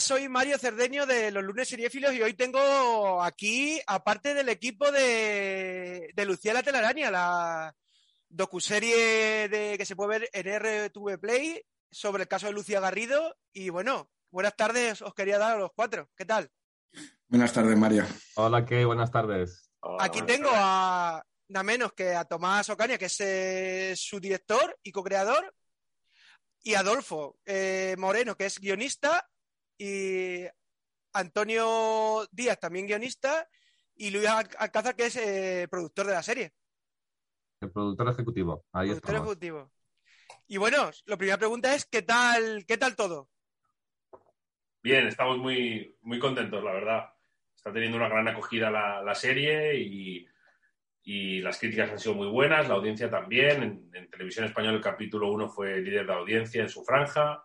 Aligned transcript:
soy 0.00 0.28
Mario 0.28 0.58
Cerdeño 0.58 1.06
de 1.06 1.30
los 1.30 1.44
lunes 1.44 1.68
seriéfilos 1.68 2.14
y 2.14 2.22
hoy 2.22 2.34
tengo 2.34 3.22
aquí, 3.22 3.80
aparte 3.86 4.34
del 4.34 4.48
equipo 4.48 4.90
de, 4.90 6.10
de 6.14 6.24
Lucía 6.24 6.54
la 6.54 6.62
telaraña, 6.62 7.10
la 7.10 7.76
docuserie 8.28 9.48
de, 9.48 9.76
que 9.76 9.84
se 9.84 9.94
puede 9.94 10.20
ver 10.20 10.30
en 10.32 10.58
RTV 10.58 11.18
Play 11.20 11.62
sobre 11.90 12.22
el 12.22 12.28
caso 12.28 12.46
de 12.46 12.52
Lucía 12.52 12.80
Garrido. 12.80 13.36
Y 13.52 13.68
bueno, 13.68 14.10
buenas 14.30 14.56
tardes, 14.56 15.02
os 15.02 15.14
quería 15.14 15.38
dar 15.38 15.56
a 15.56 15.60
los 15.60 15.72
cuatro. 15.74 16.08
¿Qué 16.16 16.24
tal? 16.24 16.50
Buenas 17.28 17.52
tardes, 17.52 17.76
Mario. 17.76 18.06
Hola, 18.36 18.64
¿qué? 18.64 18.84
Buenas 18.84 19.10
tardes. 19.10 19.70
aquí 19.98 20.22
tengo 20.22 20.50
a 20.52 21.22
nada 21.48 21.64
menos 21.64 21.92
que 21.92 22.14
a 22.14 22.24
Tomás 22.24 22.70
Ocaña, 22.70 22.96
que 22.96 23.06
es 23.06 23.20
eh, 23.20 23.94
su 23.96 24.18
director 24.18 24.78
y 24.82 24.92
co-creador, 24.92 25.54
y 26.62 26.74
Adolfo 26.74 27.38
eh, 27.44 27.96
Moreno, 27.98 28.36
que 28.36 28.46
es 28.46 28.58
guionista 28.58 29.28
y 29.80 30.46
Antonio 31.14 32.26
Díaz, 32.30 32.60
también 32.60 32.86
guionista, 32.86 33.48
y 33.96 34.10
Luis 34.10 34.26
Alcázar, 34.26 34.94
que 34.94 35.06
es 35.06 35.16
eh, 35.16 35.68
productor 35.70 36.06
de 36.06 36.12
la 36.12 36.22
serie. 36.22 36.52
El 37.62 37.70
productor 37.70 38.10
ejecutivo. 38.10 38.66
Ahí 38.72 38.88
productor 38.88 39.14
ejecutivo. 39.14 39.72
Y 40.46 40.58
bueno, 40.58 40.90
la 41.06 41.16
primera 41.16 41.38
pregunta 41.38 41.74
es 41.74 41.86
¿qué 41.86 42.02
tal, 42.02 42.66
qué 42.66 42.76
tal 42.76 42.94
todo? 42.94 43.30
Bien, 44.82 45.06
estamos 45.06 45.38
muy, 45.38 45.96
muy 46.02 46.18
contentos, 46.18 46.62
la 46.62 46.72
verdad. 46.72 47.14
Está 47.56 47.72
teniendo 47.72 47.96
una 47.96 48.08
gran 48.08 48.28
acogida 48.28 48.70
la, 48.70 49.14
serie 49.14 49.78
y, 49.78 50.26
y, 51.04 51.40
las 51.40 51.58
críticas 51.58 51.90
han 51.90 51.98
sido 51.98 52.14
muy 52.14 52.28
buenas, 52.28 52.68
la 52.68 52.74
audiencia 52.74 53.10
también. 53.10 53.90
En, 53.94 54.10
Televisión 54.10 54.44
Española 54.44 54.76
el 54.76 54.82
capítulo 54.82 55.30
1 55.32 55.48
fue 55.48 55.80
líder 55.80 56.06
de 56.06 56.12
audiencia 56.12 56.62
en 56.62 56.68
su 56.68 56.84
franja. 56.84 57.44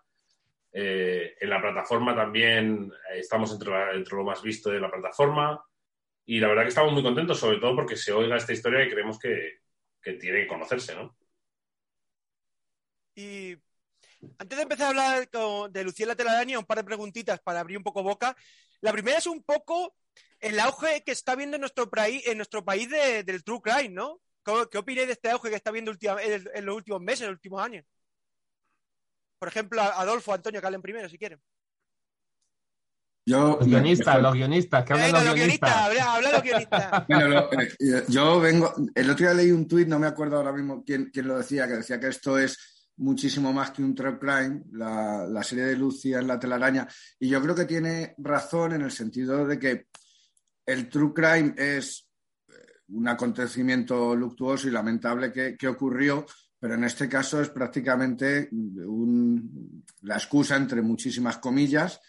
Eh, 0.77 1.37
en 1.39 1.49
la 1.49 1.61
plataforma 1.61 2.13
también 2.13 2.91
eh, 3.09 3.19
estamos 3.19 3.49
entre, 3.53 3.71
lo 4.03 4.25
más 4.25 4.41
visto 4.41 4.69
de 4.69 4.81
la 4.81 4.91
plataforma 4.91 5.63
y 6.25 6.37
la 6.41 6.49
verdad 6.49 6.63
que 6.63 6.69
estamos 6.69 6.91
muy 6.91 7.01
contentos, 7.01 7.39
sobre 7.39 7.59
todo 7.59 7.77
porque 7.77 7.95
se 7.95 8.11
oiga 8.11 8.35
esta 8.35 8.51
historia 8.51 8.83
y 8.83 8.89
creemos 8.89 9.17
que, 9.17 9.61
tiene 10.01 10.41
que 10.41 10.47
conocerse, 10.47 10.93
¿no? 10.93 11.15
Y 13.15 13.55
antes 14.37 14.57
de 14.57 14.63
empezar 14.63 14.87
a 14.87 14.89
hablar 14.89 15.71
de 15.71 15.83
Lucía 15.85 16.07
la 16.07 16.15
telaraña, 16.17 16.59
un 16.59 16.65
par 16.65 16.79
de 16.79 16.83
preguntitas 16.83 17.39
para 17.39 17.61
abrir 17.61 17.77
un 17.77 17.83
poco 17.83 18.03
boca. 18.03 18.35
La 18.81 18.91
primera 18.91 19.17
es 19.17 19.27
un 19.27 19.43
poco 19.43 19.95
el 20.41 20.59
auge 20.59 21.03
que 21.05 21.13
está 21.13 21.35
viendo 21.35 21.55
en 21.55 21.61
nuestro, 21.61 21.89
país, 21.89 22.27
en 22.27 22.37
nuestro 22.37 22.65
país 22.65 22.89
del 22.89 23.43
true 23.45 23.61
crime, 23.63 23.89
¿no? 23.89 24.21
¿Qué, 24.43 24.77
opináis 24.77 25.07
de 25.07 25.13
este 25.13 25.31
auge 25.31 25.49
que 25.49 25.55
está 25.55 25.71
viendo 25.71 25.93
en 26.01 26.65
los 26.65 26.75
últimos 26.75 27.01
meses, 27.01 27.21
en 27.21 27.27
los 27.27 27.37
últimos 27.37 27.63
años? 27.63 27.85
Por 29.39 29.47
ejemplo, 29.47 29.81
Adolfo, 29.81 30.33
Antonio, 30.33 30.61
que 30.61 30.67
hablen 30.67 30.81
primero 30.81 31.09
si 31.09 31.17
quieren. 31.17 31.39
Yo, 33.27 33.57
los 33.59 33.67
guionistas, 33.67 34.21
los 34.21 34.33
guionistas, 34.35 34.85
que 34.85 34.93
hablen 34.93 35.11
los, 35.11 35.33
guionistas. 35.33 35.75
Habla, 35.75 36.31
los 36.31 36.43
guionistas. 36.43 37.05
bueno, 37.09 37.49
eh, 37.79 38.03
yo 38.07 38.39
vengo, 38.39 38.71
el 38.93 39.09
otro 39.09 39.25
día 39.25 39.33
leí 39.33 39.51
un 39.51 39.67
tuit, 39.67 39.87
no 39.87 39.97
me 39.97 40.05
acuerdo 40.05 40.37
ahora 40.37 40.51
mismo 40.51 40.83
quién, 40.85 41.09
quién, 41.11 41.27
lo 41.27 41.37
decía, 41.39 41.67
que 41.67 41.73
decía 41.73 41.99
que 41.99 42.09
esto 42.09 42.37
es 42.37 42.91
muchísimo 42.97 43.51
más 43.51 43.71
que 43.71 43.81
un 43.81 43.95
true 43.95 44.19
crime, 44.19 44.61
la, 44.73 45.25
la, 45.27 45.43
serie 45.43 45.65
de 45.65 45.75
Lucia 45.75 46.19
en 46.19 46.27
la 46.27 46.39
telaraña, 46.39 46.87
y 47.19 47.27
yo 47.27 47.41
creo 47.41 47.55
que 47.55 47.65
tiene 47.65 48.13
razón 48.19 48.73
en 48.73 48.83
el 48.83 48.91
sentido 48.91 49.45
de 49.47 49.57
que 49.57 49.87
el 50.67 50.87
true 50.87 51.11
crime 51.11 51.55
es 51.57 52.07
eh, 52.47 52.53
un 52.89 53.07
acontecimiento 53.07 54.15
luctuoso 54.15 54.67
y 54.67 54.71
lamentable 54.71 55.31
que, 55.31 55.57
que 55.57 55.67
ocurrió, 55.67 56.27
pero 56.65 56.77
en 56.77 56.83
este 56.85 57.07
caso 57.07 57.39
es 57.39 57.49
prácticamente 57.49 58.49
la 60.01 60.15
excusa, 60.15 60.55
entre 60.55 60.81
muchísimas 60.81 61.37
comillas, 61.37 62.01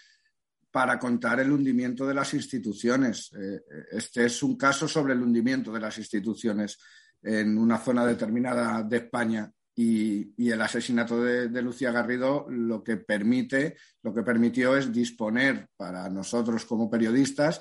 para 0.70 0.98
contar 0.98 1.40
el 1.40 1.52
hundimiento 1.52 2.06
de 2.06 2.14
las 2.14 2.32
instituciones. 2.32 3.30
Eh, 3.38 3.60
este 3.92 4.24
es 4.24 4.42
un 4.42 4.56
caso 4.56 4.88
sobre 4.88 5.12
el 5.12 5.20
hundimiento 5.20 5.70
de 5.70 5.80
las 5.80 5.98
instituciones 5.98 6.78
en 7.22 7.58
una 7.58 7.76
zona 7.76 8.06
determinada 8.06 8.82
de 8.82 8.96
España. 8.96 9.52
Y, 9.74 10.50
el 10.50 10.62
asesinato 10.62 11.22
de, 11.22 11.50
de, 11.50 11.60
Lucía 11.60 11.92
Garrido 11.92 12.46
lo 12.48 12.82
que 12.82 12.96
permite, 12.96 13.76
lo 14.02 14.14
que 14.14 14.22
permitió 14.22 14.74
es 14.74 14.90
disponer 14.90 15.68
para 15.76 16.08
nosotros 16.08 16.64
como 16.64 16.88
periodistas 16.88 17.60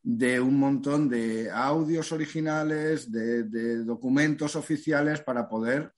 de 0.00 0.38
un 0.38 0.60
montón 0.60 1.08
de 1.08 1.50
audios 1.50 2.12
originales, 2.12 3.10
de 3.10 3.82
documentos 3.82 4.54
oficiales 4.54 5.20
para 5.22 5.48
poder 5.48 5.92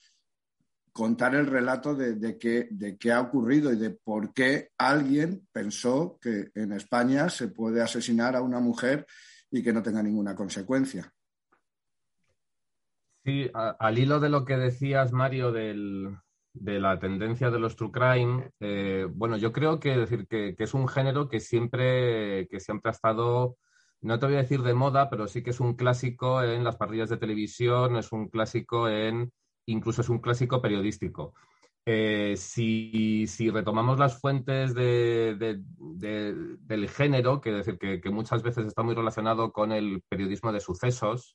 contar 0.99 1.37
el 1.37 1.47
relato 1.47 1.95
de, 1.95 2.39
qué, 2.39 2.67
de 2.73 2.99
qué 2.99 3.13
ha 3.13 3.21
ocurrido 3.21 3.73
y 3.73 3.77
de 3.77 3.91
por 3.91 4.35
qué 4.35 4.71
alguien 4.77 5.47
pensó 5.53 6.19
que 6.21 6.51
en 6.57 6.73
España 6.73 7.29
se 7.29 7.47
puede 7.47 7.81
asesinar 7.81 8.35
a 8.35 8.43
una 8.43 8.59
mujer 8.59 9.07
y 9.49 9.63
que 9.63 9.73
no 9.73 9.81
tenga 9.81 10.03
ninguna 10.03 10.35
consecuencia. 10.35 11.09
Sí, 13.25 13.49
al 13.55 13.97
hilo 13.97 14.19
de 14.19 14.29
lo 14.29 14.45
que 14.45 14.57
decías, 14.57 15.13
Mario, 15.13 15.53
de 15.53 16.11
la 16.81 16.99
tendencia 16.99 17.51
de 17.51 17.61
los 17.61 17.77
true 17.77 17.93
crime, 17.93 18.51
eh, 18.59 19.07
bueno, 19.09 19.37
yo 19.37 19.53
creo 19.53 19.79
que, 19.79 19.97
decir, 19.97 20.27
que, 20.27 20.57
es 20.59 20.75
un 20.75 20.89
género 20.89 21.29
que 21.29 21.39
siempre, 21.39 22.49
que 22.49 22.59
siempre 22.59 22.91
ha 22.91 22.93
estado, 22.93 23.57
no 24.01 24.19
te 24.19 24.27
voy 24.27 24.35
a 24.35 24.39
decir 24.39 24.63
de 24.63 24.75
moda, 24.75 25.09
pero 25.11 25.29
sí 25.29 25.45
que 25.45 25.51
es 25.51 25.61
un 25.61 25.75
clásico 25.77 26.43
en 26.43 26.65
las 26.65 26.77
parrillas 26.77 27.09
de 27.09 27.19
televisión, 27.19 27.95
es 27.95 28.11
un 28.11 28.29
clásico 28.29 28.89
en 28.89 29.31
incluso 29.69 30.03
es 30.03 30.09
un 30.09 30.19
clásico 30.19 30.61
periodístico. 30.61 31.35
Eh, 31.91 32.35
si, 32.37 33.27
retomamos 33.51 33.99
las 33.99 34.21
fuentes 34.21 34.75
del 34.75 35.65
género, 36.89 37.41
que, 37.41 37.53
decir, 37.53 37.79
que, 37.79 38.11
muchas 38.11 38.43
veces 38.43 38.67
está 38.67 38.83
muy 38.83 38.95
relacionado 38.95 39.53
con 39.53 39.73
el 39.73 40.03
periodismo 40.09 40.53
de 40.53 40.61
sucesos, 40.61 41.35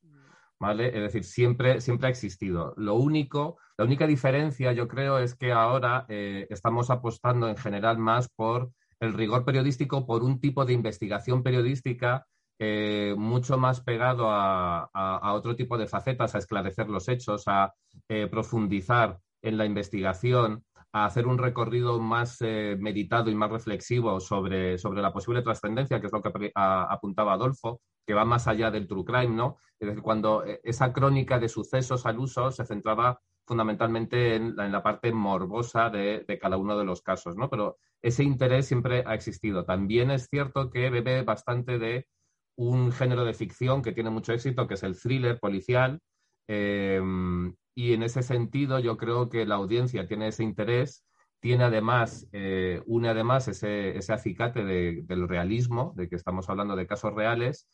¿vale? 0.60 0.88
Es 0.90 1.02
decir, 1.02 1.24
siempre, 1.24 1.82
siempre 1.82 2.08
ha 2.08 2.12
existido. 2.12 2.74
Lo 2.78 2.96
único, 2.96 3.58
la 3.78 3.86
única 3.86 4.06
diferencia, 4.06 4.74
yo 4.74 4.88
creo, 4.88 5.18
es 5.18 5.34
que 5.34 5.52
ahora 5.52 6.06
eh, 6.08 6.46
estamos 6.52 6.92
apostando 6.92 7.50
en 7.50 7.58
general 7.58 7.98
más 7.98 8.30
por 8.30 8.72
el 9.00 9.14
rigor 9.14 9.46
periodístico, 9.46 10.06
por 10.06 10.24
un 10.24 10.40
tipo 10.40 10.66
de 10.66 10.74
investigación 10.74 11.42
periodística 11.42 12.28
eh, 12.66 13.14
mucho 13.18 13.58
más 13.58 13.82
pegado 13.82 14.28
a, 14.30 15.34
otro 15.34 15.54
tipo 15.54 15.78
de 15.78 15.86
facetas, 15.86 16.34
a 16.34 16.38
esclarecer 16.38 16.88
los 16.88 17.10
hechos, 17.10 17.44
a 17.48 17.74
eh, 18.08 18.28
profundizar 18.28 19.20
en 19.42 19.58
la 19.58 19.66
investigación, 19.66 20.64
a 20.94 21.04
hacer 21.04 21.28
un 21.28 21.38
recorrido 21.38 22.00
más 22.00 22.38
eh, 22.40 22.78
meditado 22.80 23.30
y 23.30 23.36
más 23.36 23.52
reflexivo 23.52 24.18
sobre, 24.22 24.78
sobre 24.78 25.02
la 25.02 25.12
posible 25.12 25.42
trascendencia, 25.42 26.00
que 26.00 26.08
es 26.08 26.14
lo 26.14 26.22
que 26.22 26.54
apuntaba 26.56 27.34
Adolfo, 27.34 27.82
que 28.08 28.14
va 28.14 28.24
más 28.24 28.48
allá 28.48 28.72
del 28.72 28.88
true 28.88 29.04
crime, 29.04 29.36
¿no? 29.36 29.58
Es 29.78 29.90
decir, 29.90 30.02
cuando 30.02 30.46
esa 30.64 30.94
crónica 30.94 31.40
de 31.40 31.50
sucesos 31.50 32.06
al 32.06 32.20
uso 32.20 32.50
se 32.50 32.66
centraba 32.66 33.20
fundamentalmente 33.46 34.36
en 34.36 34.56
la, 34.56 34.82
parte 34.82 35.12
morbosa 35.12 35.90
de, 35.90 36.24
de, 36.26 36.40
cada 36.40 36.56
uno 36.56 36.78
de 36.78 36.86
los 36.86 37.02
casos, 37.02 37.36
¿no? 37.36 37.50
Pero 37.50 37.78
ese 38.02 38.24
interés 38.24 38.68
siempre 38.68 39.04
ha 39.06 39.16
existido. 39.16 39.66
También 39.66 40.12
es 40.12 40.28
cierto 40.30 40.70
que 40.70 40.90
bebe 40.90 41.24
bastante 41.24 41.78
de 41.78 42.08
un 42.56 42.92
género 42.92 43.26
de 43.26 43.34
ficción 43.34 43.82
que 43.82 43.92
tiene 43.92 44.10
mucho 44.10 44.34
éxito, 44.34 44.68
que 44.68 44.76
es 44.76 44.84
el 44.84 45.00
thriller 45.00 45.40
policial. 45.40 46.00
Em, 46.48 47.56
y 47.76 47.94
en 47.94 48.04
ese 48.04 48.24
sentido, 48.24 48.80
yo 48.80 48.98
creo 48.98 49.30
que 49.30 49.46
la 49.46 49.56
audiencia 49.56 50.08
tiene 50.08 50.28
ese 50.28 50.44
interés, 50.44 51.06
tiene 51.40 51.66
además, 51.66 52.28
eh, 52.32 52.82
une 52.86 53.10
además 53.10 53.48
ese, 53.48 53.98
acicate 54.14 54.64
del 54.64 55.28
realismo, 55.28 55.94
de 55.96 56.08
que 56.08 56.16
estamos 56.16 56.50
hablando 56.50 56.76
de 56.76 56.88
casos 56.88 57.14
reales. 57.14 57.68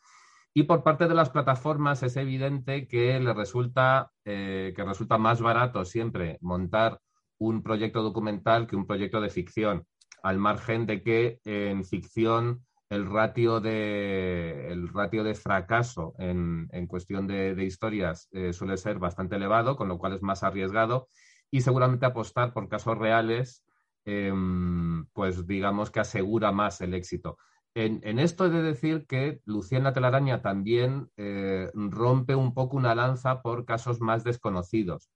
Y 0.52 0.64
por 0.64 0.82
parte 0.82 1.06
de 1.06 1.14
las 1.14 1.30
plataformas 1.30 2.02
es 2.02 2.16
evidente 2.16 2.88
que 2.88 3.20
le 3.20 3.32
resulta, 3.34 4.10
eh, 4.24 4.72
que 4.74 4.84
resulta 4.84 5.18
más 5.18 5.40
barato 5.40 5.84
siempre 5.84 6.38
montar 6.40 7.00
un 7.38 7.62
proyecto 7.62 8.02
documental 8.02 8.66
que 8.66 8.76
un 8.76 8.86
proyecto 8.86 9.20
de 9.20 9.30
ficción, 9.30 9.86
al 10.22 10.38
margen 10.38 10.86
de 10.86 11.02
que 11.02 11.38
en 11.44 11.84
ficción 11.84 12.66
el 12.90 13.08
ratio 13.08 13.60
de, 13.60 14.68
el 14.72 14.88
ratio 14.88 15.22
de 15.22 15.34
fracaso 15.34 16.14
en, 16.18 16.68
cuestión 16.88 17.28
de, 17.28 17.54
historias 17.64 18.28
eh, 18.32 18.52
suele 18.52 18.76
ser 18.76 18.98
bastante 18.98 19.36
elevado, 19.36 19.76
con 19.76 19.86
lo 19.86 19.96
cual 19.96 20.14
es 20.14 20.22
más 20.22 20.42
arriesgado 20.42 21.08
y 21.52 21.60
seguramente 21.60 22.04
apostar 22.04 22.52
por 22.52 22.68
casos 22.68 22.98
reales, 22.98 23.64
em, 24.04 25.06
pues 25.12 25.46
digamos 25.46 25.90
que 25.90 26.00
asegura 26.00 26.50
más 26.50 26.80
el 26.80 26.94
éxito. 26.94 27.38
En, 27.74 28.18
esto 28.18 28.46
he 28.46 28.50
de 28.50 28.62
decir 28.62 29.06
que 29.06 29.40
Lucía 29.44 29.78
en 29.78 29.84
la 29.84 29.92
telaraña 29.92 30.42
también 30.42 31.08
eh, 31.16 31.70
rompe 31.74 32.34
un 32.34 32.52
poco 32.52 32.76
una 32.76 32.96
lanza 32.96 33.42
por 33.42 33.64
casos 33.64 34.00
más 34.00 34.24
desconocidos, 34.24 35.12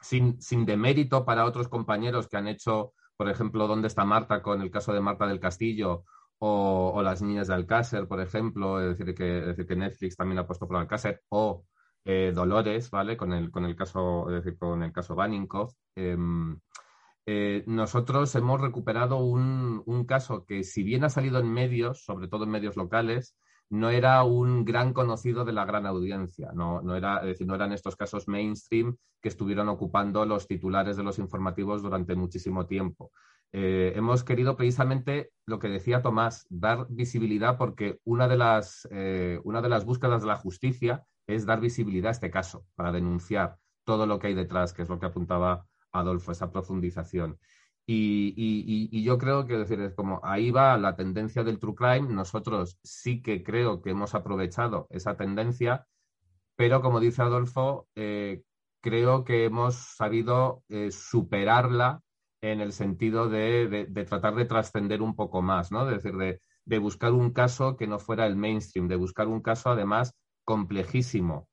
sin, 0.00 0.40
sin 0.40 0.64
demérito 0.64 1.26
para 1.26 1.44
otros 1.44 1.68
compañeros 1.68 2.28
que 2.28 2.38
han 2.38 2.48
hecho, 2.48 2.94
por 3.18 3.28
ejemplo, 3.28 3.66
¿Dónde 3.68 3.88
está 3.88 4.06
Marta? 4.06 4.40
con 4.40 4.62
el 4.62 4.70
caso 4.70 4.94
de 4.94 5.02
Marta 5.02 5.26
del 5.26 5.40
Castillo 5.40 6.04
o, 6.40 7.02
Las 7.02 7.22
Niñas 7.22 7.48
de 7.48 7.54
Alcácer, 7.54 8.08
por 8.08 8.20
ejemplo, 8.20 8.80
es 8.80 8.98
decir, 8.98 9.14
que, 9.14 9.76
Netflix 9.76 10.16
también 10.16 10.38
ha 10.38 10.46
puesto 10.46 10.66
por 10.66 10.76
Alcácer, 10.76 11.22
o 11.28 11.64
eh, 12.04 12.32
Dolores, 12.34 12.90
¿vale? 12.90 13.16
Con 13.16 13.32
el, 13.32 13.50
con 13.50 13.64
el 13.64 13.76
caso, 13.76 14.28
es 14.30 14.44
decir, 14.44 14.58
con 14.58 14.82
el 14.82 14.92
caso. 14.92 15.16
Em, 15.96 16.58
Eh, 17.26 17.62
nosotros 17.66 18.34
hemos 18.34 18.60
recuperado 18.60 19.18
un, 19.18 19.82
un, 19.86 20.04
caso 20.04 20.44
que, 20.46 20.64
si 20.64 20.82
bien 20.82 21.04
ha 21.04 21.10
salido 21.10 21.38
en 21.38 21.52
medios, 21.52 22.02
sobre 22.04 22.28
todo 22.28 22.44
en 22.44 22.50
medios 22.50 22.76
locales, 22.76 23.36
no 23.70 23.90
era 23.90 24.24
un 24.24 24.64
gran 24.64 24.92
conocido 24.92 25.44
de 25.44 25.52
la 25.52 25.64
gran 25.64 25.86
audiencia. 25.86 26.50
No, 26.54 26.82
no, 26.82 26.96
era, 26.96 27.18
es 27.18 27.26
decir, 27.26 27.46
no 27.46 27.54
eran 27.54 27.72
estos 27.72 27.96
casos 27.96 28.26
mainstream 28.26 28.96
que 29.22 29.28
estuvieron 29.28 29.68
ocupando 29.68 30.24
los 30.26 30.48
titulares 30.48 30.96
de 30.96 31.04
los 31.04 31.18
informativos 31.18 31.82
durante 31.82 32.16
muchísimo 32.16 32.66
tiempo. 32.66 33.12
Eh, 33.52 33.94
hemos 33.96 34.22
querido 34.22 34.56
precisamente 34.56 35.32
lo 35.44 35.58
que 35.58 35.68
decía 35.68 36.02
Tomás, 36.02 36.46
dar 36.50 36.86
visibilidad 36.88 37.58
porque 37.58 37.98
una 38.04 38.28
de, 38.28 38.36
las, 38.36 38.88
eh, 38.92 39.40
una 39.42 39.60
de 39.60 39.68
las 39.68 39.84
búsquedas 39.84 40.22
de 40.22 40.28
la 40.28 40.36
justicia 40.36 41.04
es 41.26 41.46
dar 41.46 41.60
visibilidad 41.60 42.10
a 42.10 42.12
este 42.12 42.30
caso, 42.30 42.64
para 42.76 42.92
denunciar 42.92 43.56
todo 43.84 44.06
lo 44.06 44.18
que 44.18 44.28
hay 44.28 44.34
detrás, 44.34 44.72
que 44.72 44.82
es 44.82 44.88
lo 44.88 45.00
que 45.00 45.06
apuntaba 45.06 45.66
Adolfo, 45.92 46.30
esa 46.30 46.52
profundización. 46.52 47.38
Y, 47.86 49.02
yo 49.02 49.18
creo 49.18 49.46
que 49.46 49.58
decir, 49.58 49.80
es 49.80 49.94
como 49.94 50.20
ahí 50.22 50.52
va 50.52 50.78
la 50.78 50.94
tendencia 50.94 51.42
del 51.42 51.58
true 51.58 51.74
crime. 51.74 52.12
Nosotros 52.12 52.78
sí 52.84 53.20
que 53.20 53.42
creo 53.42 53.82
que 53.82 53.90
hemos 53.90 54.14
aprovechado 54.14 54.86
esa 54.90 55.16
tendencia, 55.16 55.88
pero 56.54 56.82
como 56.82 57.00
dice 57.00 57.22
Adolfo, 57.22 57.88
eh, 57.96 58.42
creo 58.80 59.24
que 59.24 59.44
hemos 59.46 59.74
sabido 59.74 60.62
superarla 60.90 62.00
en 62.42 62.60
el 62.60 62.72
sentido 62.72 63.28
de, 63.28 63.86
tratar 64.08 64.34
de 64.34 64.44
trascender 64.44 65.02
un 65.02 65.14
poco 65.14 65.42
más, 65.42 65.70
¿no? 65.70 65.84
decir, 65.84 66.14
de, 66.16 66.78
buscar 66.78 67.12
un 67.12 67.32
caso 67.32 67.76
que 67.76 67.86
no 67.86 67.98
fuera 67.98 68.26
el 68.26 68.36
mainstream, 68.36 68.88
de 68.88 68.96
buscar 68.96 69.28
un 69.28 69.42
caso 69.42 69.70
además 69.70 70.14
complejísimo, 70.44 71.48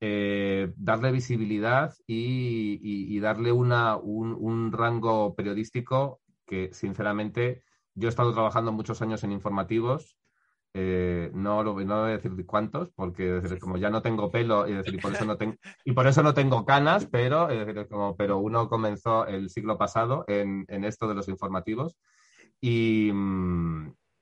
eh, 0.00 0.72
darle 0.76 1.12
visibilidad 1.12 1.94
y, 2.06 3.18
darle 3.20 3.52
una, 3.52 3.96
un, 3.96 4.72
rango 4.72 5.34
periodístico 5.34 6.20
que, 6.46 6.70
sinceramente, 6.72 7.62
yo 7.94 8.08
he 8.08 8.10
estado 8.10 8.32
trabajando 8.32 8.72
muchos 8.72 9.00
años 9.02 9.22
en 9.22 9.32
informativos 9.32 10.16
eh, 10.74 11.30
no, 11.34 11.62
lo, 11.62 11.78
no 11.84 12.00
voy 12.00 12.10
a 12.10 12.16
decir 12.16 12.32
cuántos, 12.46 12.90
porque 12.92 13.42
como 13.60 13.76
ya 13.76 13.90
no 13.90 14.00
tengo 14.00 14.30
pelo 14.30 14.66
y, 14.66 14.72
decir, 14.72 15.00
por 15.00 15.12
eso 15.12 15.24
no 15.24 15.36
tengo, 15.36 15.56
y 15.84 15.92
por 15.92 16.06
eso 16.06 16.22
no 16.22 16.32
tengo 16.32 16.64
canas, 16.64 17.06
pero, 17.06 17.48
como, 17.90 18.16
pero 18.16 18.38
uno 18.38 18.68
comenzó 18.68 19.26
el 19.26 19.50
siglo 19.50 19.76
pasado 19.76 20.24
en, 20.28 20.66
esto 20.84 21.08
de 21.08 21.14
los 21.14 21.28
informativos 21.28 21.98
y, 22.60 23.10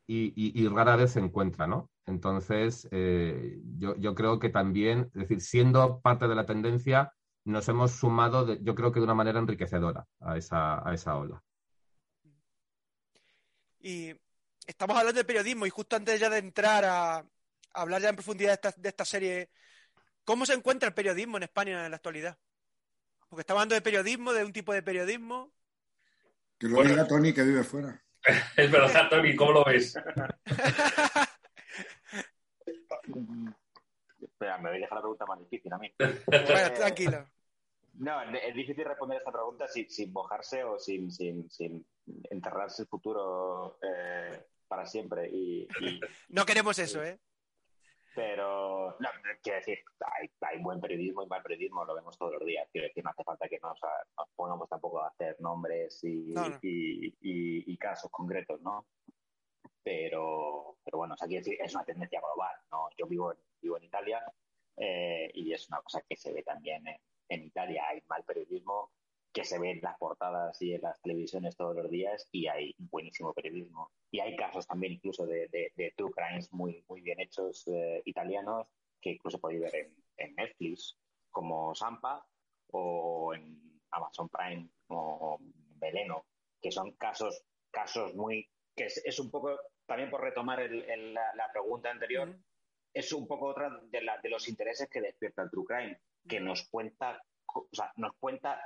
y, 0.07 0.69
rara 0.69 0.97
vez 0.97 1.13
se 1.13 1.21
encuentra, 1.21 1.67
¿no? 1.69 1.89
Entonces, 2.07 2.89
eh, 2.91 3.61
yo, 3.79 3.95
yo, 3.97 4.15
creo 4.17 4.41
que 4.41 4.49
también, 4.49 5.11
decir, 5.15 5.41
siendo 5.41 6.01
parte 6.01 6.27
de 6.27 6.35
la 6.35 6.47
tendencia, 6.47 7.13
nos 7.45 7.69
hemos 7.69 7.93
sumado, 7.93 8.55
yo 8.55 8.75
creo 8.75 8.91
que 8.91 8.99
de 9.01 9.05
una 9.05 9.15
manera 9.15 9.39
enriquecedora 9.39 10.07
a 10.21 10.37
esa, 10.37 10.89
a 10.89 10.95
esa 10.95 11.17
ola. 11.17 11.43
Y 13.83 14.15
estamos 14.71 14.97
hablando 14.97 15.19
de 15.19 15.25
periodismo 15.25 15.67
y 15.67 15.71
justo 15.71 15.97
antes 15.97 16.19
ya 16.19 16.31
de 16.31 16.39
entrar 16.39 16.85
a, 16.85 17.25
hablar 17.73 18.01
ya 18.01 18.09
en 18.09 18.17
profundidad 18.17 18.61
de 18.77 18.89
esta, 18.89 19.05
serie, 19.05 19.51
¿cómo 20.25 20.47
se 20.47 20.55
encuentra 20.55 20.89
el 20.89 20.95
periodismo 20.95 21.37
en 21.37 21.45
España 21.45 21.85
en 21.85 21.91
la 21.91 21.97
actualidad? 21.97 22.39
Porque 23.29 23.43
estamos 23.43 23.61
hablando 23.61 23.75
de 23.75 23.83
periodismo, 23.83 24.33
de 24.33 24.45
un 24.45 24.53
tipo 24.53 24.73
de 24.73 24.83
periodismo. 24.83 25.53
Que 26.59 26.69
lo 26.69 26.83
diga 26.83 27.07
Tony 27.07 27.33
que 27.33 27.43
vive 27.43 27.65
fuera. 27.65 28.03
es 28.57 28.71
verdad, 28.71 29.09
Tony, 29.09 29.37
¿cómo 29.37 29.53
lo 29.53 29.65
ves? 29.65 29.97
Espera, 34.21 34.59
me 34.59 34.69
voy 34.71 34.79
a 34.79 34.81
dejar 34.81 34.97
la 34.97 35.03
pregunta 35.03 35.27
más 35.27 35.39
difícil 35.41 35.73
a 35.73 35.79
mí. 35.79 35.93
Bueno, 35.99 36.73
tranquilo. 36.75 37.29
No, 37.95 38.23
es 38.23 38.55
difícil 38.55 38.85
responder 38.85 39.19
esta 39.19 39.33
pregunta 39.33 39.69
sin, 39.69 39.91
sin 39.91 40.13
mojarse 40.13 40.65
o 40.65 40.79
sin, 40.79 41.11
sin, 41.11 41.51
sin 41.51 41.85
enterrarse 42.31 42.83
el 42.83 42.89
futuro 42.89 43.79
eh, 43.83 44.47
para 44.71 44.87
siempre. 44.87 45.29
Y, 45.29 45.67
no 46.29 46.47
queremos 46.47 46.79
eso, 46.79 47.03
¿eh? 47.03 47.19
Pero, 48.15 48.97
no, 48.99 49.09
quiero 49.43 49.59
decir, 49.59 49.79
hay, 50.41 50.59
buen 50.61 50.81
periodismo 50.81 51.23
y 51.23 51.27
mal 51.27 51.43
periodismo, 51.43 51.85
lo 51.85 51.95
vemos 51.95 52.17
todos 52.17 52.35
los 52.35 52.45
días. 52.45 52.69
Quiero 52.73 52.89
decir, 52.89 53.05
no 53.05 53.11
hace 53.11 53.25
falta 53.25 53.49
que 53.49 53.59
nos, 53.61 53.79
pongamos 54.35 54.69
tampoco 54.69 55.01
a 55.01 55.09
hacer 55.09 55.37
nombres 55.41 56.03
y, 56.03 56.33
y, 56.61 57.77
casos 57.79 58.11
concretos, 58.11 58.61
¿no? 58.63 58.87
Pero, 59.83 60.77
pero 60.85 60.99
bueno, 60.99 61.15
o 61.21 61.27
decir, 61.27 61.57
es 61.61 61.75
una 61.75 61.85
tendencia 61.85 62.21
global, 62.21 62.55
¿no? 62.71 62.89
Yo 62.97 63.07
vivo 63.07 63.33
en, 63.33 63.39
vivo 63.61 63.77
en 63.77 63.85
Italia 63.85 64.23
eh, 64.77 65.31
y 65.35 65.53
es 65.53 65.69
una 65.69 65.81
cosa 65.81 66.03
que 66.03 66.17
se 66.17 66.33
ve 66.33 66.43
también 66.43 66.87
en, 66.87 67.01
en 67.29 67.45
Italia. 67.45 67.85
Hay 67.89 68.03
mal 68.09 68.23
periodismo, 68.25 68.93
que 69.33 69.45
se 69.45 69.59
ve 69.59 69.71
en 69.71 69.81
las 69.81 69.97
portadas 69.99 70.61
y 70.61 70.75
en 70.75 70.83
las 70.83 71.01
televisiones 71.03 71.57
todos 71.57 71.77
los 71.77 71.89
días 71.91 72.29
y 72.33 72.49
hay 72.49 72.75
buenísimo 72.79 73.33
periodismo. 73.33 73.93
Y 74.11 74.21
hay 74.21 74.35
casos 74.37 74.67
también 74.67 74.95
incluso 74.95 75.27
de, 75.27 75.49
de, 75.49 75.95
true 75.97 76.11
crimes 76.11 76.53
muy, 76.53 76.85
muy 76.89 77.01
bien 77.01 77.21
hechos 77.21 77.67
eh, 77.69 78.03
italianos 78.05 78.67
que 79.01 79.11
incluso 79.11 79.41
podéis 79.41 79.63
ver 79.63 79.75
en, 79.77 79.97
en, 80.17 80.35
Netflix 80.35 80.99
como 81.31 81.75
Sampa 81.75 82.27
o 82.73 83.33
en 83.35 83.81
Amazon 83.93 84.29
Prime 84.29 84.69
o 84.89 85.39
Veleno, 85.77 86.27
que 86.61 86.71
son 86.71 86.93
casos, 86.93 87.45
casos 87.71 88.15
muy... 88.15 88.49
que 88.77 88.87
es, 88.87 89.19
un 89.21 89.31
poco, 89.31 89.59
también 89.87 90.11
por 90.11 90.21
retomar 90.21 90.61
el, 90.61 91.15
la, 91.15 91.51
pregunta 91.53 91.91
anterior, 91.91 92.37
es 92.93 93.13
un 93.13 93.27
poco 93.27 93.47
otra 93.47 93.81
de, 93.85 94.03
la, 94.03 94.19
de 94.19 94.29
los 94.29 94.49
intereses 94.49 94.89
que 94.91 95.01
despierta 95.01 95.43
el 95.43 95.51
true 95.51 95.65
crime, 95.65 96.01
que 96.29 96.41
nos 96.41 96.69
cuenta, 96.69 97.23
o 97.55 97.69
sea, 97.73 97.93
nos 97.97 98.17
cuenta 98.17 98.61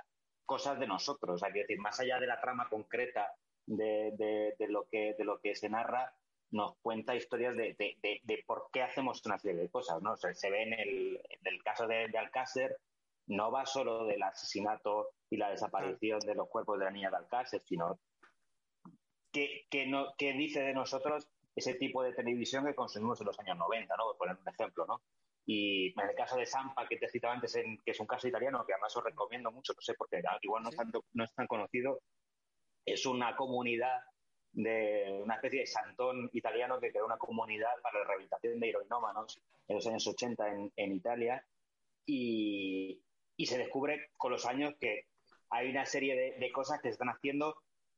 cosas 0.45 0.79
de 0.79 0.87
nosotros. 0.87 1.43
Hay 1.43 1.53
que 1.53 1.61
decir, 1.61 1.79
más 1.79 1.99
allá 2.01 2.19
de 2.19 2.27
la 2.27 2.41
trama 2.41 2.69
concreta 2.69 3.35
de, 3.67 4.55
lo, 4.69 4.87
que, 4.89 5.15
de 5.17 5.25
lo 5.25 5.41
que 5.41 5.55
se 5.55 5.69
narra, 5.69 6.15
nos 6.51 6.77
cuenta 6.83 7.17
historias 7.17 7.57
de, 7.57 7.77
por 8.47 8.69
qué 8.73 8.83
hacemos 8.83 9.25
una 9.27 9.39
serie 9.39 9.63
de 9.63 9.71
cosas. 9.71 10.01
¿no? 10.03 10.17
se 10.17 10.51
ve 10.51 10.63
en 10.63 10.73
el, 10.73 11.63
caso 11.65 11.87
de, 11.87 12.07
Alcácer, 12.17 12.79
no 13.27 13.51
va 13.51 13.67
solo 13.67 14.05
del 14.07 14.23
asesinato 14.23 15.11
y 15.31 15.37
la 15.37 15.51
desaparición 15.51 16.21
de 16.21 16.35
los 16.35 16.49
cuerpos 16.49 16.79
de 16.79 16.85
la 16.85 16.91
niña 16.91 17.11
de 17.11 17.17
Alcácer, 17.17 17.61
sino 17.61 17.99
que, 19.33 19.87
no, 19.89 20.15
que 20.17 20.33
dice 20.33 20.63
de 20.63 20.75
nosotros 20.75 21.29
ese 21.57 21.75
tipo 21.75 22.03
de 22.03 22.13
televisión 22.13 22.65
que 22.65 22.75
consumimos 22.75 23.21
en 23.21 23.27
los 23.27 23.39
años 23.41 23.57
90, 23.57 23.97
¿no? 23.97 24.05
Por 24.05 24.17
poner 24.17 24.37
un 24.37 24.49
ejemplo, 24.49 24.87
¿no? 24.87 25.03
Y 25.47 25.93
en 26.01 26.09
el 26.09 26.15
caso 26.15 26.37
de 26.37 26.47
Sampa, 26.47 26.89
que 26.89 26.97
te 26.97 27.09
citaba 27.09 27.35
antes, 27.35 27.53
que 27.53 27.91
es 27.91 28.01
un 28.01 28.07
caso 28.07 28.27
italiano, 28.27 28.65
que 28.67 28.73
además 28.73 28.97
os 28.97 29.05
recomiendo 29.05 29.51
mucho, 29.53 29.75
no 29.75 29.81
sé, 29.81 29.95
porque 29.95 30.23
igual 30.43 30.63
no, 30.63 30.71
es 30.71 30.77
tan, 30.77 30.91
no 31.13 31.25
es 31.25 31.35
tan 31.35 31.47
conocido, 31.47 32.01
es 32.85 33.05
una 33.07 33.37
comunidad 33.37 34.01
de 34.53 35.21
una 35.23 35.35
especie 35.35 35.61
de 35.61 35.67
santón 35.67 36.31
italiano 36.33 36.79
que 36.81 36.91
creó 36.91 37.05
una 37.05 37.19
comunidad 37.19 37.73
para 37.83 37.99
la 37.99 38.07
rehabilitación 38.07 38.61
de 38.61 38.69
heroinómanos 38.69 39.41
en 39.67 39.77
los 39.77 39.87
años 39.87 40.07
80 40.07 40.49
en, 40.49 40.73
en 40.77 40.93
Italia 40.93 41.45
y, 42.07 43.03
y, 43.37 43.47
se 43.47 43.59
descubre 43.59 44.11
con 44.17 44.31
los 44.31 44.47
años 44.47 44.75
que 44.79 45.09
hay 45.51 45.71
una 45.71 45.85
serie 45.87 46.15
de, 46.15 46.39
de 46.39 46.53
cosas 46.53 46.81
que 46.81 46.89
se 46.89 46.93
están 46.93 47.09
haciendo 47.09 47.57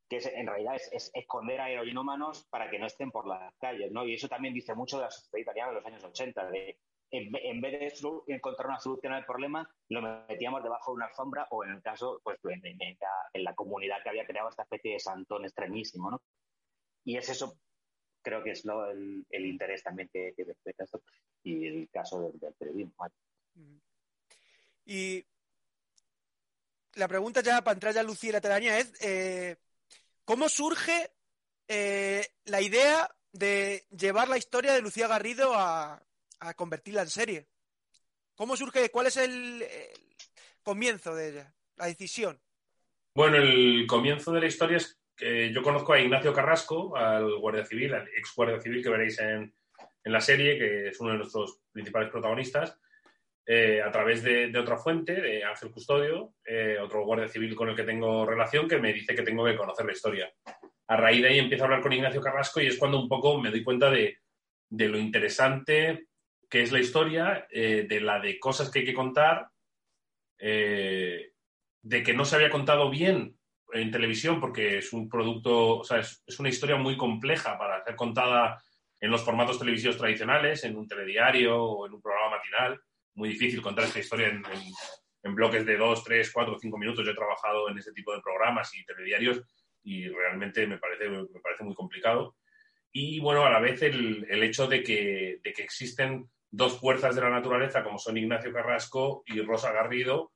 que 0.09 0.19
en 0.19 0.47
realidad 0.47 0.77
es, 0.93 1.11
esconder 1.15 1.61
a 1.61 1.71
heroinómanos 1.71 2.45
para 2.45 2.71
que 2.71 2.79
no 2.79 2.87
estén 2.87 3.11
por 3.11 3.27
las 3.27 3.55
calles, 3.57 3.91
¿no? 3.91 4.07
Y 4.07 4.15
eso 4.15 4.29
también 4.29 4.55
dice 4.55 4.75
mucho 4.75 4.99
de 4.99 5.05
la 5.05 5.11
sociedad 5.11 5.41
italiana 5.41 5.71
de 5.71 5.75
los 5.77 5.87
años 5.87 6.05
80, 6.05 6.51
de 6.51 6.79
en, 7.11 7.61
vez 7.61 8.01
de 8.01 8.35
encontrar 8.35 8.69
una 8.69 8.81
solución 8.81 9.13
al 9.13 9.25
problema, 9.25 9.69
lo 9.89 10.03
metíamos 10.03 10.63
debajo 10.63 10.93
de 10.93 10.97
una 10.97 11.07
alfombra 11.07 11.47
o 11.51 11.65
en 11.65 11.73
el 11.73 11.83
caso, 11.83 12.21
pues 12.23 12.39
en, 12.45 12.63
la, 13.45 13.55
comunidad 13.55 14.03
que 14.03 14.09
había 14.09 14.27
creado 14.27 14.49
esta 14.49 14.63
especie 14.63 14.95
de 14.95 15.01
santón 15.01 15.45
extremísimo, 15.45 16.11
¿no? 16.11 16.23
Y 17.05 17.17
es 17.17 17.29
eso, 17.29 17.59
creo 18.23 18.43
que 18.43 18.51
es 18.51 18.65
lo, 18.65 18.91
el, 18.91 19.25
interés 19.31 19.83
también 19.83 20.09
que, 20.13 20.35
que 20.37 20.45
despierta 20.45 20.85
esto 20.85 21.03
y 21.45 21.67
el 21.67 21.89
caso 21.91 22.33
del, 22.33 22.55
periodismo. 22.55 23.07
Y 24.85 25.25
la 26.95 27.09
pregunta 27.09 27.41
ya 27.41 27.63
para 27.63 27.75
entrar 27.75 27.95
ya 27.95 28.03
Lucía 28.03 28.33
la 28.33 28.41
telaraña 28.41 28.79
es 28.79 28.93
eh, 29.01 29.57
¿cómo 30.25 30.49
surge 30.49 31.13
eh, 31.69 32.27
la 32.45 32.61
idea 32.61 33.09
de 33.33 33.87
llevar 33.97 34.29
la 34.29 34.39
historia 34.39 34.73
de 34.73 34.81
Lucía 34.81 35.07
Garrido 35.07 35.55
a, 35.55 36.03
a 36.41 36.55
convertirla 36.55 37.03
en 37.03 37.11
serie. 37.11 37.49
¿Cómo 38.35 38.57
surge? 38.57 38.91
¿Cuál 38.91 39.07
es 39.07 39.17
el, 39.17 39.65
comienzo 40.63 41.15
de 41.15 41.31
ella? 41.31 41.55
La 41.77 41.87
decisión. 41.87 42.39
Bueno, 43.15 43.39
el 43.39 43.87
comienzo 43.87 44.31
de 44.33 44.41
la 44.41 44.47
historia 44.47 44.77
es 44.77 45.01
que 45.17 45.53
yo 45.53 45.63
conozco 45.63 45.95
a 45.95 46.01
Ignacio 46.01 46.35
Carrasco, 46.35 46.95
al 46.97 47.39
guardia 47.39 47.65
civil, 47.65 47.95
al 47.95 48.09
ex 48.09 48.35
guardia 48.37 48.61
civil 48.61 48.83
que 48.83 48.91
veréis 48.91 49.19
en, 49.21 49.55
la 50.05 50.21
serie, 50.21 50.59
que 50.59 50.89
es 50.89 51.01
uno 51.01 51.13
de 51.13 51.19
nuestros 51.19 51.61
principales 51.73 52.11
protagonistas, 52.11 52.79
eh, 53.45 53.81
a 53.83 53.91
través 53.91 54.23
de, 54.23 54.57
otra 54.57 54.77
fuente, 54.77 55.15
de 55.15 55.43
Ángel 55.43 55.71
Custodio, 55.71 56.35
eh, 56.45 56.77
otro 56.81 57.05
guardia 57.05 57.29
civil 57.29 57.57
con 57.57 57.71
el 57.71 57.75
que 57.75 57.83
tengo 57.83 58.27
relación, 58.27 58.69
que 58.69 58.79
me 58.79 58.93
dice 58.93 59.15
que 59.15 59.23
tengo 59.23 59.45
que 59.45 59.57
conocer 59.57 59.87
la 59.87 59.93
historia. 59.93 60.33
A 60.89 60.97
raíz 60.97 61.23
de 61.23 61.29
ahí 61.29 61.39
empiezo 61.39 61.65
a 61.65 61.67
hablar 61.67 61.81
con 61.81 61.93
Ignacio 61.93 62.21
Carrasco 62.21 62.61
y 62.61 62.67
es 62.67 62.79
cuando 62.79 63.01
un 63.01 63.09
poco 63.09 63.41
me 63.41 63.51
doy 63.51 63.65
cuenta 63.65 63.91
de, 63.91 64.19
de 64.69 64.89
lo 64.89 64.99
interesante 64.99 66.07
que 66.49 66.63
es 66.63 66.73
la 66.73 66.81
historia, 66.81 67.47
eh, 67.51 67.87
de 67.89 68.01
la 68.01 68.21
de 68.21 68.39
cosas 68.39 68.71
que 68.71 68.81
hay 68.81 68.85
que 68.85 68.95
contar, 68.95 69.49
eh, 70.39 71.33
de 71.83 72.03
que 72.03 72.15
no 72.15 72.25
se 72.25 72.37
había 72.37 72.51
contado 72.51 72.91
bien 72.91 73.37
en 73.73 73.91
televisión 73.91 74.41
porque 74.41 74.79
es 74.79 74.93
un 74.93 75.09
producto, 75.09 75.79
o 75.79 75.85
sea, 75.85 75.99
es, 75.99 76.23
una 76.39 76.49
historia 76.49 76.77
muy 76.77 76.97
compleja 76.97 77.59
para 77.59 77.83
ser 77.85 77.97
contada 77.97 78.63
en 79.01 79.11
los 79.11 79.25
formatos 79.25 79.59
televisivos 79.59 79.97
tradicionales, 79.97 80.65
en 80.65 80.77
un 80.77 80.87
telediario 80.87 81.63
o 81.63 81.87
en 81.87 81.95
un 81.95 82.03
programa 82.03 82.37
matinal. 82.37 82.81
Muy 83.15 83.31
difícil 83.31 83.63
contar 83.63 83.85
esta 83.85 83.99
historia 83.99 84.29
en, 84.29 85.35
bloques 85.35 85.67
de 85.67 85.77
dos, 85.77 86.05
tres, 86.05 86.31
cuatro, 86.33 86.57
cinco 86.59 86.79
minutos. 86.79 87.05
Yo 87.05 87.11
he 87.11 87.17
trabajado 87.17 87.69
en 87.69 87.79
ese 87.79 87.93
tipo 87.93 88.15
de 88.15 88.23
programas 88.23 88.73
y 88.77 88.85
telediarios 88.85 89.43
y 89.83 90.09
realmente 90.09 90.67
me 90.67 90.79
parece, 90.79 91.09
me 91.09 91.41
parece 91.43 91.65
muy 91.65 91.75
complicado. 91.75 92.37
Y 92.93 93.19
bueno, 93.21 93.45
a 93.45 93.51
la 93.51 93.59
vez 93.59 93.83
el, 93.83 94.25
el 94.31 94.43
hecho 94.43 94.69
de 94.69 94.83
que, 94.83 95.41
de 95.43 95.53
que 95.53 95.63
existen 95.63 96.31
dos 96.51 96.79
fuerzas 96.79 97.15
de 97.15 97.23
la 97.23 97.31
naturaleza 97.31 97.83
como 97.83 97.99
son 97.99 98.17
Ignacio 98.17 98.53
Carrasco 98.53 99.23
y 99.27 99.41
Rosa 99.41 99.73
Garrido, 99.73 100.33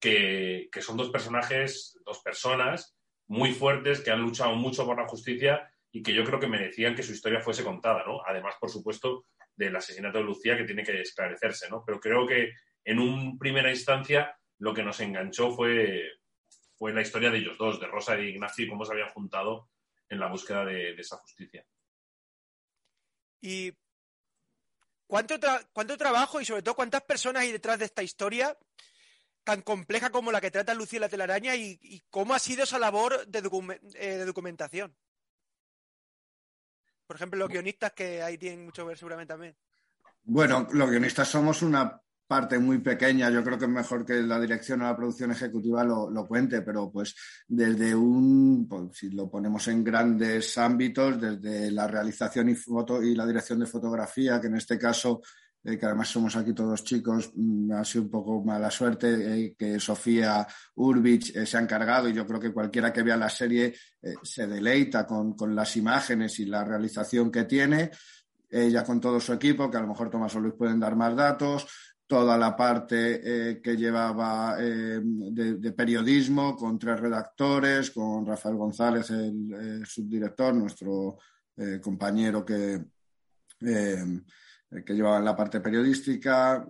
que, 0.00 0.68
que, 0.70 0.82
son 0.82 0.96
dos 0.96 1.10
personajes, 1.10 1.98
dos 2.04 2.20
personas 2.20 2.96
muy 3.26 3.52
fuertes 3.52 4.00
que 4.00 4.10
han 4.10 4.22
luchado 4.22 4.54
mucho 4.54 4.86
por 4.86 4.96
la 4.96 5.08
justicia 5.08 5.70
y 5.90 6.02
que 6.02 6.14
yo 6.14 6.24
creo 6.24 6.38
que 6.38 6.46
merecían 6.46 6.94
que 6.94 7.02
su 7.02 7.12
historia 7.12 7.40
fuese 7.40 7.64
contada, 7.64 8.04
¿no? 8.06 8.20
Además, 8.26 8.54
por 8.60 8.70
supuesto, 8.70 9.24
del 9.56 9.74
asesinato 9.74 10.18
de 10.18 10.24
Lucía 10.24 10.56
que 10.56 10.64
tiene 10.64 10.84
que 10.84 11.00
esclarecerse, 11.00 11.68
¿no? 11.68 11.82
Pero 11.84 11.98
creo 11.98 12.26
que 12.26 12.52
en 12.84 12.98
una 13.00 13.36
primera 13.38 13.70
instancia 13.70 14.38
lo 14.58 14.72
que 14.72 14.82
nos 14.82 15.00
enganchó 15.00 15.50
fue, 15.50 16.04
fue 16.76 16.92
la 16.92 17.02
historia 17.02 17.30
de 17.30 17.38
ellos 17.38 17.58
dos, 17.58 17.80
de 17.80 17.86
Rosa 17.86 18.18
y 18.18 18.28
Ignacio, 18.28 18.64
y 18.64 18.68
cómo 18.68 18.84
se 18.84 18.92
habían 18.92 19.10
juntado 19.10 19.68
en 20.08 20.20
la 20.20 20.28
búsqueda 20.28 20.64
de, 20.64 20.92
esa 20.92 21.16
justicia. 21.16 21.66
¿Y 23.40 23.72
cuánto, 25.08 25.34
cuánto 25.72 25.98
trabajo 25.98 26.40
y 26.40 26.44
sobre 26.44 26.62
todo 26.62 26.76
cuántas 26.76 27.02
personas 27.02 27.42
hay 27.42 27.50
detrás 27.50 27.80
de 27.80 27.86
esta 27.86 28.04
historia 28.04 28.56
tan 29.42 29.62
compleja 29.62 30.10
como 30.10 30.30
la 30.30 30.40
que 30.40 30.50
trata 30.50 30.74
Lucía 30.74 31.00
la 31.00 31.08
telaraña 31.08 31.56
y, 31.56 32.04
cómo 32.10 32.34
ha 32.34 32.38
sido 32.38 32.64
esa 32.64 32.78
labor 32.78 33.26
de, 33.26 33.38
eh, 33.94 34.16
de, 34.18 34.24
documentación? 34.26 34.94
Por 37.06 37.16
ejemplo, 37.16 37.38
los 37.38 37.48
guionistas 37.48 37.92
que 37.92 38.22
ahí 38.22 38.36
tienen 38.36 38.66
mucho 38.66 38.82
que 38.82 38.88
ver 38.88 38.98
seguramente 38.98 39.32
también. 39.32 39.56
Bueno, 40.24 40.68
los 40.72 40.90
guionistas 40.90 41.28
somos 41.28 41.62
una 41.62 42.02
parte 42.28 42.58
muy 42.58 42.78
pequeña, 42.78 43.30
yo 43.30 43.42
creo 43.42 43.58
que 43.58 43.64
es 43.64 43.70
mejor 43.70 44.04
que 44.04 44.22
la 44.22 44.38
dirección 44.38 44.82
o 44.82 44.84
la 44.84 44.94
producción 44.94 45.30
ejecutiva 45.30 45.82
lo, 45.82 46.26
cuente, 46.28 46.60
pero 46.60 46.90
pues 46.92 47.14
desde 47.48 47.94
un, 47.94 48.68
pues, 48.68 48.90
si 48.92 49.10
lo 49.10 49.30
ponemos 49.30 49.66
en 49.68 49.82
grandes 49.82 50.58
ámbitos, 50.58 51.18
desde 51.18 51.70
la 51.70 51.88
realización 51.88 52.50
y, 52.50 52.54
foto, 52.54 53.02
y 53.02 53.14
la 53.14 53.26
dirección 53.26 53.58
de 53.60 53.66
fotografía, 53.66 54.38
que 54.42 54.48
en 54.48 54.56
este 54.56 54.78
caso, 54.78 55.22
eh, 55.64 55.78
que 55.78 55.86
además 55.86 56.08
somos 56.08 56.36
aquí 56.36 56.52
todos 56.52 56.84
chicos, 56.84 57.32
mm, 57.34 57.72
ha 57.72 57.82
sido 57.82 58.04
un 58.04 58.10
poco 58.10 58.44
mala 58.44 58.70
suerte 58.70 59.44
eh, 59.44 59.54
que 59.58 59.80
Sofía 59.80 60.46
Urbich 60.74 61.34
eh, 61.34 61.46
se 61.46 61.56
ha 61.56 61.62
encargado 61.62 62.10
y 62.10 62.12
yo 62.12 62.26
creo 62.26 62.38
que 62.38 62.52
cualquiera 62.52 62.92
que 62.92 63.02
vea 63.02 63.16
la 63.16 63.30
serie 63.30 63.74
se 64.22 64.46
deleita 64.46 65.04
con, 65.06 65.34
con 65.34 65.56
las 65.56 65.76
imágenes 65.76 66.38
y 66.38 66.44
la 66.44 66.62
realización 66.62 67.32
que 67.32 67.44
tiene. 67.44 67.90
Ella 68.50 68.84
con 68.84 69.00
todo 69.00 69.18
su 69.20 69.32
equipo, 69.32 69.70
que 69.70 69.76
a 69.76 69.80
lo 69.80 69.88
mejor 69.88 70.08
Tomás 70.08 70.34
o 70.36 70.40
Luis 70.40 70.54
pueden 70.56 70.80
dar 70.80 70.96
más 70.96 71.14
datos, 71.14 71.66
toda 72.08 72.38
la 72.38 72.56
parte 72.56 73.20
eh, 73.22 73.60
que 73.62 73.76
llevaba 73.76 74.56
eh, 74.58 74.98
de, 75.02 75.72
periodismo 75.72 76.56
con 76.56 76.78
tres 76.78 76.98
redactores, 76.98 77.90
con 77.90 78.26
Rafael 78.26 78.56
González, 78.56 79.10
el 79.10 79.84
subdirector, 79.84 80.54
nuestro 80.54 81.18
eh, 81.54 81.78
compañero 81.82 82.46
que, 82.46 82.80
que 83.60 84.94
llevaba 84.94 85.18
en 85.18 85.24
la 85.26 85.36
parte 85.36 85.60
periodística, 85.60 86.66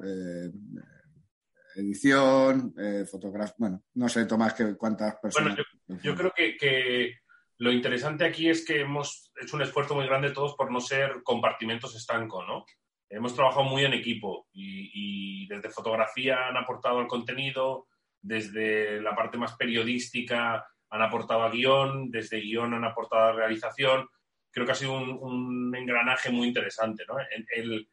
edición, 1.76 2.74
fotografía. 3.08 3.54
Bueno, 3.58 3.84
no 3.94 4.08
sé, 4.08 4.26
Tomás, 4.26 4.54
que, 4.54 4.74
cuántas 4.76 5.16
personas. 5.22 5.56
Bueno, 5.86 6.02
yo, 6.02 6.16
creo 6.16 6.32
que, 6.34 6.56
que, 6.56 7.14
lo 7.58 7.70
interesante 7.70 8.24
aquí 8.24 8.48
es 8.48 8.64
que 8.64 8.80
hemos 8.80 9.30
hecho 9.40 9.54
un 9.54 9.62
esfuerzo 9.62 9.94
muy 9.94 10.06
grande 10.06 10.32
todos 10.32 10.56
por 10.56 10.72
no 10.72 10.80
ser 10.80 11.22
compartimentos 11.22 11.94
estancos, 11.94 12.44
¿no? 12.48 12.64
Hemos 13.10 13.34
trabajado 13.34 13.64
muy 13.64 13.84
en 13.84 13.94
equipo 13.94 14.46
y, 14.52 15.46
desde 15.48 15.70
fotografía 15.70 16.46
han 16.46 16.58
aportado 16.58 16.98
al 16.98 17.06
contenido, 17.06 17.86
desde 18.20 19.00
la 19.00 19.16
parte 19.16 19.38
más 19.38 19.56
periodística 19.56 20.66
han 20.90 21.02
aportado 21.02 21.42
a 21.42 21.50
guion, 21.50 22.10
desde 22.10 22.40
guion 22.40 22.74
han 22.74 22.84
aportado 22.84 23.24
a 23.24 23.32
realización. 23.32 24.06
Creo 24.50 24.66
que 24.66 24.72
ha 24.72 24.74
sido 24.74 24.92
un, 24.92 25.74
engranaje 25.74 26.30
muy 26.30 26.48
interesante. 26.48 27.04
¿no? 27.08 27.16
El, 27.54 27.88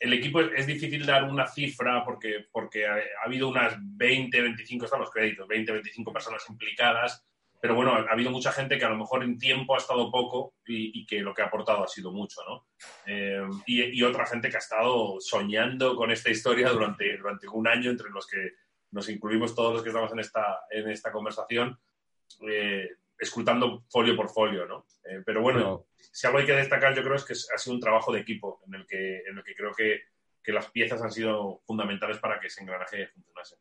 el, 0.00 0.12
equipo 0.12 0.40
es, 0.40 0.66
difícil 0.66 1.06
dar 1.06 1.24
una 1.24 1.46
cifra 1.46 2.04
porque, 2.04 2.46
porque 2.50 2.86
ha, 2.86 2.98
habido 3.24 3.48
unas 3.48 3.76
20, 3.78 4.40
25, 4.40 4.84
están 4.84 5.00
los 5.00 5.10
créditos, 5.10 5.46
20, 5.46 5.72
25 5.72 6.12
personas 6.12 6.44
implicadas 6.50 7.24
pero 7.60 7.74
bueno, 7.74 7.92
ha 7.92 8.12
habido 8.12 8.30
mucha 8.30 8.52
gente 8.52 8.78
que 8.78 8.84
a 8.84 8.90
lo 8.90 8.96
mejor 8.96 9.22
en 9.22 9.38
tiempo 9.38 9.74
ha 9.74 9.78
estado 9.78 10.10
poco 10.10 10.54
y, 10.66 11.06
que 11.06 11.20
lo 11.20 11.34
que 11.34 11.42
ha 11.42 11.46
aportado 11.46 11.84
ha 11.84 11.88
sido 11.88 12.12
mucho, 12.12 12.40
¿no? 12.46 12.66
Eh, 13.06 13.42
y, 13.66 14.02
otra 14.02 14.26
gente 14.26 14.50
que 14.50 14.56
ha 14.56 14.60
estado 14.60 15.16
soñando 15.20 15.96
con 15.96 16.10
esta 16.10 16.30
historia 16.30 16.70
durante, 16.70 17.16
durante 17.16 17.48
un 17.48 17.66
año, 17.66 17.90
entre 17.90 18.10
los 18.10 18.26
que 18.26 18.54
nos 18.90 19.08
incluimos 19.08 19.54
todos 19.54 19.74
los 19.74 19.82
que 19.82 19.88
estamos 19.88 20.12
en 20.12 20.20
esta, 20.20 20.60
en 20.70 20.90
esta 20.90 21.10
conversación, 21.10 21.78
eh, 22.48 22.88
escrutando 23.18 23.84
folio 23.90 24.16
por 24.16 24.28
folio, 24.30 24.66
¿no? 24.66 24.86
Eh, 25.04 25.22
pero 25.24 25.40
bueno, 25.40 25.86
si 25.96 26.26
algo 26.26 26.38
hay 26.38 26.46
que 26.46 26.52
destacar, 26.52 26.94
yo 26.94 27.02
creo 27.02 27.16
es 27.16 27.24
que 27.24 27.32
ha 27.32 27.58
sido 27.58 27.74
un 27.74 27.80
trabajo 27.80 28.12
de 28.12 28.20
equipo 28.20 28.62
en 28.66 28.74
el 28.74 28.86
que, 28.86 29.18
en 29.26 29.38
el 29.38 29.44
que 29.44 29.54
creo 29.54 29.72
que, 29.72 30.02
que 30.42 30.52
las 30.52 30.70
piezas 30.70 31.02
han 31.02 31.10
sido 31.10 31.62
fundamentales 31.66 32.18
para 32.18 32.38
que 32.38 32.48
ese 32.48 32.62
engranaje 32.62 33.08
funcionase. 33.08 33.56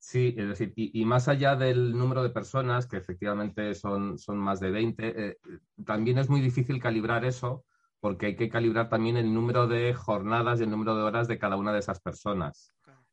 Sí, 0.00 0.34
es 0.38 0.48
decir, 0.48 0.72
y, 0.76 1.04
más 1.04 1.28
allá 1.28 1.56
del 1.56 1.92
número 1.92 2.22
de 2.22 2.30
personas, 2.30 2.86
que 2.86 2.96
efectivamente 2.96 3.74
son, 3.74 4.18
son 4.18 4.38
más 4.38 4.58
de 4.58 4.70
20, 4.70 5.28
eh, 5.28 5.36
también 5.84 6.16
es 6.16 6.30
muy 6.30 6.40
difícil 6.40 6.80
calibrar 6.80 7.26
eso, 7.26 7.66
porque 8.00 8.26
hay 8.26 8.34
que 8.34 8.48
calibrar 8.48 8.88
también 8.88 9.18
el 9.18 9.32
número 9.32 9.66
de 9.66 9.92
jornadas 9.92 10.58
y 10.58 10.64
el 10.64 10.70
número 10.70 10.96
de 10.96 11.02
horas 11.02 11.28
de 11.28 11.38
cada 11.38 11.56
una 11.56 11.74
de 11.74 11.80
esas 11.80 12.00
personas. 12.00 12.72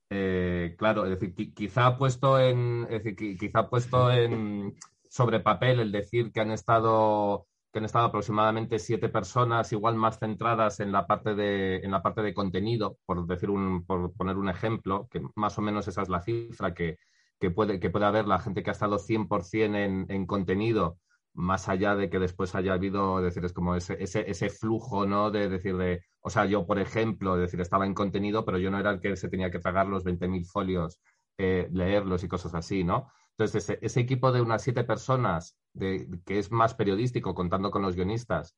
Eh, 0.10 0.76
claro, 0.78 1.06
es 1.06 1.20
decir, 1.20 1.54
quizá 1.54 1.98
puesto 1.98 2.40
en, 2.40 2.88
es 2.90 3.04
decir, 3.04 3.38
quizá 3.38 3.70
puesto 3.70 4.10
en 4.10 4.74
sobre 5.10 5.42
papel 5.42 5.82
el 5.82 5.92
decir 5.92 6.32
que 6.32 6.40
han 6.40 6.52
estado 6.52 7.48
han 7.80 7.86
estado 7.86 8.06
aproximadamente 8.06 8.80
siete 8.80 9.10
personas, 9.10 9.72
igual 9.74 9.96
más 9.96 10.20
centradas 10.20 10.80
en 10.80 10.92
la 10.92 11.08
parte 11.08 11.36
de, 11.36 11.78
en 11.78 11.92
la 11.92 12.02
parte 12.02 12.22
de 12.22 12.34
contenido, 12.34 12.98
por 13.06 13.26
decir 13.28 13.50
un, 13.50 13.86
por 13.86 14.14
poner 14.14 14.38
un 14.38 14.50
ejemplo, 14.50 15.08
que 15.10 15.22
más 15.36 15.58
o 15.58 15.62
menos 15.62 15.88
esa 15.88 16.02
es 16.02 16.10
la 16.10 16.22
cifra 16.22 16.74
que, 16.74 16.98
que 17.40 17.52
puede, 17.52 17.80
que 17.80 17.90
puede 17.90 18.06
haber 18.06 18.28
la 18.28 18.40
gente 18.40 18.64
que 18.64 18.70
ha 18.70 18.74
estado 18.74 18.98
100% 19.00 19.76
en, 19.76 20.06
en 20.10 20.26
contenido, 20.26 21.00
más 21.34 21.70
allá 21.70 21.96
de 21.96 22.10
que 22.10 22.20
después 22.20 22.56
haya 22.56 22.74
habido, 22.74 23.22
decir, 23.22 23.46
es 23.46 23.54
como 23.54 23.76
ese, 23.76 23.98
ese, 24.02 24.50
flujo, 24.50 25.06
¿no? 25.06 25.30
De 25.30 25.50
decir, 25.50 25.78
de, 25.78 26.02
o 26.22 26.30
sea, 26.32 26.46
yo, 26.46 26.66
por 26.66 26.80
ejemplo, 26.80 27.38
decir, 27.38 27.62
estaba 27.62 27.86
en 27.86 27.94
contenido, 27.94 28.44
pero 28.44 28.58
yo 28.58 28.72
no 28.72 28.80
era 28.80 28.90
el 28.92 29.00
que 29.00 29.16
se 29.16 29.30
tenía 29.30 29.52
que 29.52 29.60
pagar 29.60 29.88
los 29.88 30.04
20.000 30.04 30.46
folios, 30.46 31.00
leerlos 31.38 32.24
y 32.24 32.28
cosas 32.28 32.56
así, 32.56 32.84
¿no? 32.84 33.12
Entonces, 33.38 33.78
ese, 33.82 34.00
equipo 34.00 34.32
de 34.32 34.42
unas 34.42 34.64
siete 34.64 34.84
personas, 34.84 35.56
de, 35.74 36.10
que 36.26 36.40
es 36.40 36.52
más 36.52 36.74
periodístico, 36.74 37.36
contando 37.36 37.70
con 37.70 37.84
los 37.84 37.96
guionistas, 37.96 38.56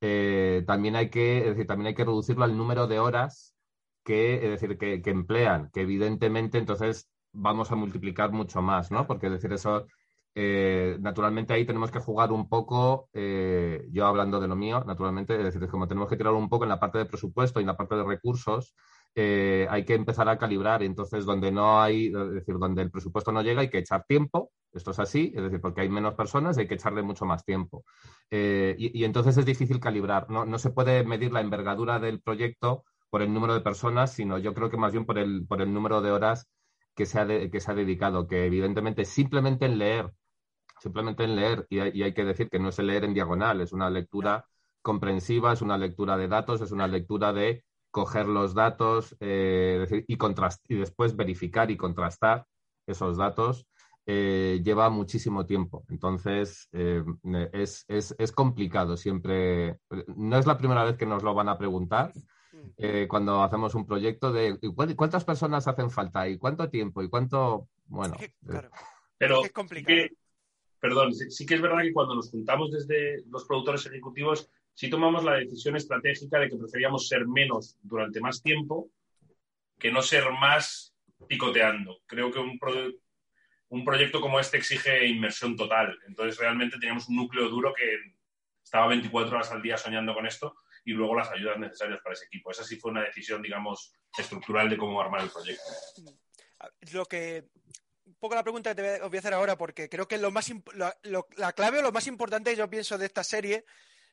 eh, 0.00 0.62
también, 0.68 0.94
hay 0.96 1.10
que, 1.10 1.42
decir, 1.42 1.66
también 1.66 1.88
hay 1.88 1.94
que 1.94 2.04
reducirlo 2.04 2.44
al 2.44 2.56
número 2.56 2.86
de 2.86 3.00
horas 3.00 3.56
que, 4.04 4.36
es 4.36 4.60
decir, 4.60 4.78
que, 4.78 5.02
emplean, 5.10 5.70
que 5.72 5.82
evidentemente 5.82 6.58
entonces 6.58 7.10
vamos 7.32 7.72
a 7.72 7.76
multiplicar 7.76 8.30
mucho 8.32 8.62
más, 8.62 8.90
¿no? 8.92 9.06
Porque 9.06 9.26
es 9.26 9.32
decir, 9.32 9.52
eso, 9.52 9.86
eh, 10.36 10.96
naturalmente 11.00 11.52
ahí 11.52 11.66
tenemos 11.66 11.90
que 11.90 11.98
jugar 11.98 12.30
un 12.32 12.48
poco, 12.48 13.08
eh, 13.12 13.88
yo 13.90 14.06
hablando 14.06 14.40
de 14.40 14.48
lo 14.48 14.56
mío, 14.56 14.84
naturalmente, 14.86 15.36
es 15.36 15.42
decir, 15.54 15.68
como 15.68 15.88
tenemos 15.88 16.08
que 16.08 16.16
tirar 16.16 16.34
un 16.34 16.48
poco 16.48 16.64
en 16.64 16.70
la 16.70 16.80
parte 16.80 16.98
de 16.98 17.06
presupuesto 17.06 17.58
y 17.60 17.64
en 17.64 17.68
la 17.68 17.76
parte 17.76 17.96
de 17.96 18.04
recursos, 18.04 18.74
eh, 19.14 19.66
hay 19.70 19.84
que 19.84 19.94
empezar 19.94 20.28
a 20.28 20.38
calibrar. 20.38 20.82
Entonces, 20.82 21.24
donde 21.24 21.50
no 21.50 21.80
hay, 21.80 22.06
es 22.06 22.30
decir, 22.30 22.56
donde 22.58 22.82
el 22.82 22.90
presupuesto 22.90 23.32
no 23.32 23.42
llega, 23.42 23.62
hay 23.62 23.70
que 23.70 23.78
echar 23.78 24.04
tiempo. 24.06 24.50
Esto 24.72 24.92
es 24.92 24.98
así, 25.00 25.32
es 25.34 25.42
decir, 25.42 25.60
porque 25.60 25.80
hay 25.82 25.88
menos 25.88 26.14
personas, 26.14 26.56
hay 26.58 26.68
que 26.68 26.74
echarle 26.74 27.02
mucho 27.02 27.24
más 27.24 27.44
tiempo. 27.44 27.84
Eh, 28.30 28.76
y, 28.78 29.04
entonces 29.04 29.36
es 29.36 29.44
difícil 29.44 29.80
calibrar. 29.80 30.30
No, 30.30 30.58
se 30.58 30.70
puede 30.70 31.04
medir 31.04 31.32
la 31.32 31.40
envergadura 31.40 31.98
del 31.98 32.20
proyecto 32.20 32.84
por 33.10 33.22
el 33.22 33.32
número 33.32 33.54
de 33.54 33.60
personas, 33.60 34.12
sino 34.12 34.38
yo 34.38 34.54
creo 34.54 34.70
que 34.70 34.76
más 34.76 34.92
bien 34.92 35.06
por 35.06 35.18
el, 35.18 35.46
por 35.46 35.60
el 35.62 35.72
número 35.72 36.00
de 36.02 36.12
horas 36.12 36.48
que 36.94 37.06
se, 37.06 37.18
ha 37.18 37.26
que 37.26 37.60
se 37.60 37.70
ha 37.70 37.74
dedicado, 37.74 38.28
que 38.28 38.46
evidentemente 38.46 39.04
simplemente 39.04 39.66
en 39.66 39.78
leer, 39.78 40.12
simplemente 40.80 41.24
en 41.24 41.36
leer, 41.36 41.66
y 41.70 41.80
hay, 41.80 41.90
y 41.94 42.02
hay 42.04 42.14
que 42.14 42.24
decir 42.24 42.48
que 42.50 42.58
no 42.58 42.68
es 42.70 42.78
el 42.78 42.88
leer 42.88 43.04
en 43.04 43.14
diagonal, 43.14 43.60
es 43.60 43.72
una 43.72 43.90
lectura 43.90 44.46
comprensiva, 44.82 45.52
es 45.52 45.62
una 45.62 45.78
lectura 45.78 46.16
de 46.16 46.28
datos, 46.28 46.60
es 46.60 46.72
una 46.72 46.86
lectura 46.86 47.32
de 47.32 47.64
coger 47.90 48.26
los 48.26 48.54
datos 48.54 49.16
eh, 49.20 50.04
y, 50.06 50.16
y 50.68 50.74
después 50.76 51.16
verificar 51.16 51.70
y 51.70 51.76
contrastar 51.76 52.46
esos 52.86 53.16
datos 53.16 53.66
eh, 54.06 54.60
lleva 54.64 54.90
muchísimo 54.90 55.46
tiempo. 55.46 55.84
Entonces, 55.88 56.68
eh, 56.72 57.04
es, 57.52 57.84
es, 57.88 58.32
complicado 58.32 58.96
siempre. 58.96 59.78
No 60.16 60.38
es 60.38 60.46
la 60.46 60.58
primera 60.58 60.84
vez 60.84 60.96
que 60.96 61.06
nos 61.06 61.22
lo 61.22 61.34
van 61.34 61.48
a 61.48 61.58
preguntar 61.58 62.12
cuando 63.08 63.42
hacemos 63.42 63.74
un 63.74 63.86
proyecto 63.86 64.32
de 64.32 64.58
cuántas 64.96 65.24
personas 65.24 65.68
hacen 65.68 65.90
falta 65.90 66.28
y 66.28 66.38
cuánto 66.38 66.68
tiempo 66.68 67.02
y 67.02 67.08
cuánto. 67.08 67.68
Bueno. 67.86 68.16
Pero 69.18 69.44
es 69.44 69.52
complicado. 69.52 70.08
perdón, 70.80 71.14
sí, 71.14 71.46
que 71.46 71.54
es 71.54 71.60
verdad 71.60 71.82
que 71.82 71.92
cuando 71.92 72.14
nos 72.14 72.30
juntamos 72.30 72.70
desde 72.70 73.22
los 73.26 73.44
productores 73.44 73.84
ejecutivos, 73.86 74.50
sí 74.74 74.88
tomamos 74.88 75.24
la 75.24 75.34
decisión 75.34 75.76
estratégica 75.76 76.38
de 76.38 76.48
que 76.48 76.56
preferíamos 76.56 77.08
ser 77.08 77.26
menos 77.26 77.76
durante 77.82 78.20
más 78.20 78.42
tiempo 78.42 78.90
que 79.78 79.90
no 79.90 80.02
ser 80.02 80.30
más 80.30 80.94
picoteando. 81.26 82.00
Creo 82.06 82.30
que 82.30 82.38
un, 82.38 82.58
un 83.68 83.84
proyecto 83.84 84.20
como 84.20 84.38
este 84.38 84.58
exige 84.58 85.06
inmersión 85.06 85.56
total. 85.56 85.98
Entonces, 86.06 86.38
realmente 86.38 86.78
teníamos 86.78 87.08
un 87.08 87.16
núcleo 87.16 87.48
duro 87.48 87.72
que 87.74 87.98
estaba 88.62 88.88
24 88.88 89.36
horas 89.36 89.50
al 89.50 89.62
día 89.62 89.76
soñando 89.76 90.14
con 90.14 90.26
esto 90.26 90.54
y 90.84 90.92
luego 90.92 91.16
las 91.16 91.30
ayudas 91.30 91.58
necesarias 91.58 92.00
para 92.02 92.14
ese 92.14 92.26
equipo. 92.26 92.50
Esa 92.50 92.64
sí 92.64 92.76
fue 92.76 92.90
una 92.90 93.02
decisión, 93.02 93.42
digamos, 93.42 93.92
estructural 94.16 94.68
de 94.68 94.76
cómo 94.76 95.00
armar 95.00 95.22
el 95.22 95.30
proyecto. 95.30 95.64
Lo 96.92 97.06
que 97.06 97.48
un 98.04 98.14
poco 98.16 98.34
la 98.34 98.42
pregunta 98.42 98.74
que 98.74 98.82
te 98.82 99.00
voy 99.00 99.16
a 99.16 99.20
hacer 99.20 99.34
ahora, 99.34 99.56
porque 99.56 99.88
creo 99.88 100.06
que 100.06 100.18
lo 100.18 100.30
más 100.30 100.52
la 100.74 101.52
clave 101.52 101.78
o 101.78 101.82
lo 101.82 101.92
más 101.92 102.06
importante, 102.06 102.54
yo 102.56 102.68
pienso, 102.68 102.98
de 102.98 103.06
esta 103.06 103.24
serie, 103.24 103.64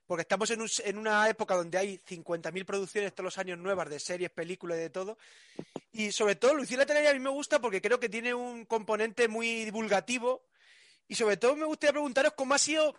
porque 0.07 0.21
estamos 0.21 0.49
en, 0.51 0.65
en 0.85 0.97
una 0.97 1.29
época 1.29 1.55
donde 1.55 1.77
hay 1.77 1.97
50.000 1.97 2.65
producciones 2.65 3.13
todos 3.13 3.25
los 3.25 3.37
años 3.37 3.59
nuevas 3.59 3.89
de 3.89 3.99
series, 3.99 4.31
películas 4.31 4.77
y 4.77 4.81
de 4.81 4.89
todo. 4.89 5.17
Y 5.91 6.11
sobre 6.13 6.35
todo, 6.35 6.55
Lucía 6.55 6.77
la 6.77 7.09
a 7.09 7.13
mí 7.13 7.19
me 7.19 7.29
gusta 7.29 7.59
porque 7.59 7.81
creo 7.81 7.99
que 7.99 8.07
tiene 8.07 8.33
un 8.33 8.65
componente 8.65 9.27
muy 9.27 9.65
divulgativo. 9.65 10.45
Y 11.09 11.15
sobre 11.15 11.37
todo 11.37 11.55
me 11.55 11.65
gustaría 11.65 11.93
preguntaros 11.93 12.33
cómo 12.35 12.53
ha 12.53 12.57
sido 12.57 12.95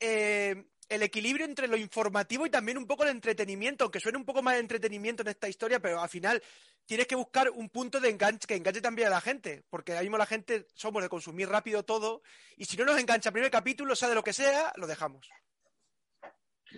eh, 0.00 0.66
el 0.88 1.02
equilibrio 1.02 1.46
entre 1.46 1.68
lo 1.68 1.76
informativo 1.76 2.46
y 2.46 2.50
también 2.50 2.78
un 2.78 2.86
poco 2.86 3.02
el 3.02 3.10
entretenimiento, 3.10 3.84
aunque 3.84 4.00
suene 4.00 4.18
un 4.18 4.24
poco 4.24 4.42
más 4.42 4.54
de 4.54 4.60
entretenimiento 4.60 5.22
en 5.22 5.28
esta 5.28 5.48
historia, 5.48 5.80
pero 5.80 6.00
al 6.00 6.08
final 6.08 6.42
tienes 6.84 7.06
que 7.06 7.16
buscar 7.16 7.50
un 7.50 7.68
punto 7.70 7.98
de 7.98 8.10
enganche 8.10 8.46
que 8.46 8.54
enganche 8.54 8.80
también 8.80 9.08
a 9.08 9.10
la 9.10 9.20
gente, 9.20 9.64
porque 9.68 9.92
ahora 9.92 10.02
mismo 10.02 10.18
la 10.18 10.26
gente 10.26 10.66
somos 10.74 11.02
de 11.02 11.08
consumir 11.08 11.48
rápido 11.48 11.84
todo, 11.84 12.22
y 12.56 12.66
si 12.66 12.76
no 12.76 12.84
nos 12.84 13.00
engancha 13.00 13.30
el 13.30 13.32
primer 13.32 13.50
capítulo, 13.50 13.96
sea 13.96 14.08
de 14.08 14.14
lo 14.14 14.22
que 14.22 14.32
sea, 14.32 14.72
lo 14.76 14.86
dejamos. 14.86 15.28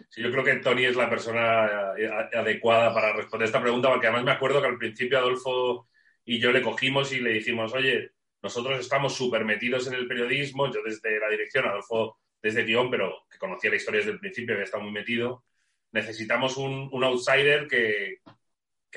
Sí, 0.08 0.22
yo 0.22 0.30
creo 0.30 0.44
que 0.44 0.56
Tony 0.56 0.84
es 0.84 0.96
la 0.96 1.08
persona 1.10 1.94
eh, 1.96 2.08
adecuada 2.34 2.92
para 2.92 3.12
responder 3.12 3.46
esta 3.46 3.62
pregunta, 3.62 3.90
porque 3.90 4.06
además 4.06 4.24
me 4.24 4.32
acuerdo 4.32 4.60
que 4.60 4.68
al 4.68 4.78
principio 4.78 5.18
Adolfo 5.18 5.88
y 6.24 6.38
yo 6.38 6.52
le 6.52 6.62
cogimos 6.62 7.12
y 7.12 7.20
le 7.20 7.32
dijimos, 7.32 7.72
oye, 7.74 8.12
nosotros 8.42 8.78
estamos 8.78 9.16
súper 9.16 9.44
metidos 9.44 9.86
en 9.88 9.94
el 9.94 10.06
periodismo, 10.06 10.72
yo 10.72 10.80
desde 10.84 11.18
la 11.18 11.28
dirección, 11.28 11.66
Adolfo 11.66 12.18
desde 12.40 12.64
guion, 12.64 12.90
pero 12.90 13.26
que 13.30 13.38
conocía 13.38 13.70
la 13.70 13.76
historia 13.76 14.00
desde 14.00 14.12
el 14.12 14.20
principio, 14.20 14.54
había 14.54 14.64
estado 14.64 14.82
muy 14.84 14.92
metido. 14.92 15.44
Necesitamos 15.92 16.56
un, 16.56 16.90
outsider 17.02 17.66
que, 17.66 18.18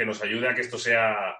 nos 0.05 0.21
ayude 0.21 0.49
a 0.49 0.55
que 0.55 0.61
esto 0.61 0.77
sea 0.77 1.37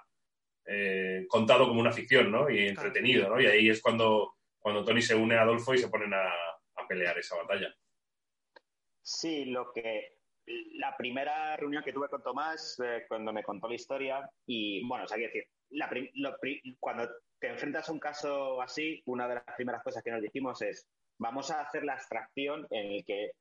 eh, 0.66 1.26
contado 1.28 1.68
como 1.68 1.80
una 1.80 1.92
ficción, 1.92 2.30
¿no? 2.30 2.50
Y 2.50 2.68
entretenido, 2.68 3.28
¿no? 3.28 3.40
Y 3.40 3.46
ahí 3.46 3.68
es 3.68 3.80
cuando, 3.80 4.36
cuando 4.58 4.84
Tony 4.84 5.02
se 5.02 5.14
une 5.14 5.36
a 5.36 5.42
Adolfo 5.42 5.74
y 5.74 5.78
se 5.78 5.88
ponen 5.88 6.14
a, 6.14 6.32
pelear 6.88 7.16
esa 7.16 7.36
batalla. 7.36 7.72
Sí, 9.02 9.46
lo 9.46 9.72
que 9.72 10.16
la 10.74 10.96
primera 10.96 11.56
reunión 11.56 11.84
que 11.84 11.92
tuve 11.92 12.08
con 12.08 12.22
Tomás 12.22 12.80
eh, 12.84 13.04
cuando 13.08 13.32
me 13.32 13.42
contó 13.42 13.68
la 13.68 13.74
historia 13.74 14.30
y 14.46 14.86
bueno, 14.86 15.04
o 15.04 15.08
sea, 15.08 15.18
decir, 15.18 15.46
cuando 16.80 17.08
te 17.38 17.48
enfrentas 17.48 17.88
a 17.88 17.92
un 17.92 17.98
caso 17.98 18.60
así, 18.60 19.02
una 19.06 19.28
de 19.28 19.36
las 19.36 19.44
primeras 19.56 19.82
cosas 19.82 20.02
que 20.02 20.10
nos 20.10 20.22
dijimos 20.22 20.60
es 20.62 20.86
vamos 21.18 21.50
a 21.50 21.60
hacer 21.60 21.84
la 21.84 21.94
abstracción 21.94 22.66
en 22.70 22.92
el 22.92 23.04
que 23.04 23.32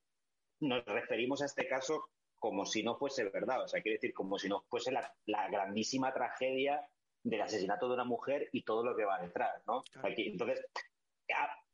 nos 0.60 0.86
referimos 0.86 1.42
a 1.42 1.46
este 1.46 1.68
caso 1.68 2.06
como 2.38 2.66
si 2.66 2.84
no 2.84 2.96
fuese 2.96 3.24
verdad, 3.26 3.64
o 3.64 3.68
sea, 3.68 3.82
quiere 3.82 3.98
decir 3.98 4.14
como 4.14 4.40
si 4.40 4.50
no 4.50 4.64
fuese 4.68 4.92
la, 4.92 5.14
grandísima 5.50 6.12
tragedia 6.14 6.84
del 7.24 7.42
asesinato 7.42 7.88
de 7.88 7.94
una 7.94 8.04
mujer 8.04 8.50
y 8.52 8.64
todo 8.64 8.84
lo 8.84 8.96
que 8.96 9.06
va 9.06 9.20
detrás, 9.20 9.62
¿no? 9.68 9.84
entonces, 10.04 10.66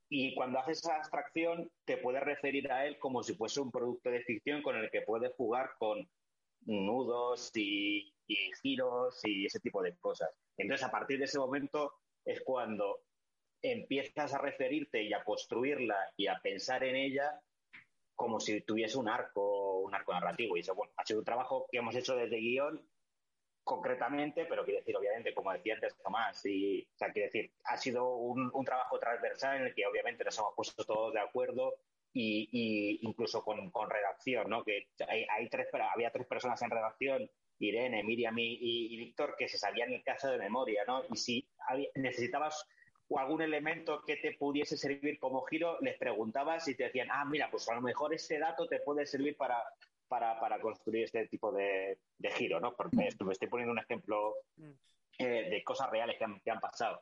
y 0.09 0.33
cuando 0.35 0.59
haces 0.59 0.79
esa 0.79 0.95
abstracción, 0.95 1.69
te 1.85 1.97
puedes 1.97 2.23
referir 2.23 2.71
a 2.71 2.85
él 2.85 2.97
como 2.99 3.23
si 3.23 3.35
fuese 3.35 3.59
un 3.59 3.71
producto 3.71 4.09
de 4.09 4.23
ficción 4.23 4.61
con 4.61 4.77
el 4.77 4.89
que 4.89 5.01
puedes 5.01 5.33
jugar 5.35 5.71
con 5.77 6.09
nudos 6.61 7.51
y, 7.55 8.13
giros 8.61 9.19
y 9.23 9.45
ese 9.45 9.59
tipo 9.59 9.81
de 9.81 9.95
cosas. 9.97 10.29
Entonces, 10.57 10.85
a 10.85 10.91
partir 10.91 11.17
de 11.17 11.25
ese 11.25 11.39
momento 11.39 11.93
es 12.25 12.41
cuando 12.43 12.99
empiezas 13.61 14.33
a 14.33 14.37
referirte 14.37 15.03
y 15.03 15.13
a 15.13 15.23
construirla 15.23 15.97
y 16.15 16.27
a 16.27 16.39
pensar 16.41 16.83
en 16.83 16.95
ella 16.95 17.41
como 18.15 18.39
si 18.39 18.61
tuviese 18.61 18.97
un 18.97 19.09
arco, 19.09 19.79
un 19.79 19.93
arco 19.93 20.13
narrativo. 20.13 20.57
Y 20.57 20.61
eso, 20.61 20.73
bueno, 20.73 20.93
ha 20.97 21.05
sido 21.05 21.19
un 21.19 21.25
trabajo 21.25 21.67
que 21.71 21.77
hemos 21.77 21.95
hecho 21.95 22.15
desde 22.15 22.39
guion 22.39 22.81
concretamente, 23.67 24.45
pero 24.45 24.63
quiero 24.63 24.79
decir, 24.79 24.95
obviamente, 24.95 25.33
como 25.33 25.51
decía 25.51 25.75
antes 25.75 25.95
Tomás, 26.01 26.43
y, 26.45 26.87
decir, 27.13 27.51
ha 27.65 27.77
sido 27.77 28.15
un, 28.15 28.65
trabajo 28.65 28.97
transversal 28.97 29.57
en 29.57 29.67
el 29.67 29.75
que 29.75 29.85
obviamente 29.85 30.23
nos 30.23 30.39
hemos 30.39 30.55
puesto 30.55 30.85
todos 30.85 31.13
de 31.13 31.19
acuerdo 31.19 31.75
y, 32.13 32.99
incluso 33.01 33.43
con, 33.43 33.71
redacción, 33.89 34.49
¿no? 34.49 34.63
Que 34.63 34.87
hay, 35.07 35.49
tres, 35.49 35.67
había 35.93 36.11
tres 36.11 36.25
personas 36.25 36.61
en 36.61 36.71
redacción, 36.71 37.29
Irene, 37.59 38.03
Miriam 38.03 38.35
y, 38.39 38.95
Víctor, 38.97 39.35
que 39.37 39.49
se 39.49 39.57
sabían 39.57 39.91
el 39.91 40.03
caso 40.03 40.29
de 40.31 40.37
memoria, 40.37 40.83
¿no? 40.87 41.03
Y 41.11 41.17
si 41.17 41.47
necesitabas 41.95 42.65
algún 43.17 43.41
elemento 43.41 44.01
que 44.05 44.15
te 44.15 44.33
pudiese 44.33 44.77
servir 44.77 45.19
como 45.19 45.43
giro, 45.43 45.77
les 45.81 45.97
preguntabas 45.97 46.67
y 46.69 46.75
te 46.75 46.85
decían, 46.85 47.09
ah, 47.11 47.25
mira, 47.25 47.51
pues 47.51 47.67
a 47.69 47.75
lo 47.75 47.81
mejor 47.81 48.13
este 48.13 48.39
dato 48.39 48.65
te 48.67 48.79
puede 48.79 49.05
servir 49.05 49.35
para, 49.35 49.61
para, 50.07 50.59
construir 50.61 51.05
este 51.05 51.27
tipo 51.27 51.51
de, 51.51 51.97
giro, 52.35 52.59
¿no? 52.59 52.75
Porque 52.75 52.95
me 52.97 53.07
estoy 53.07 53.47
poniendo 53.47 53.73
un 53.73 53.79
ejemplo 53.79 54.35
mm. 54.55 54.71
eh, 55.19 55.49
de 55.49 55.63
cosas 55.63 55.89
reales 55.89 56.17
que 56.17 56.23
han, 56.23 56.39
que 56.39 56.51
han, 56.51 56.59
pasado. 56.59 57.01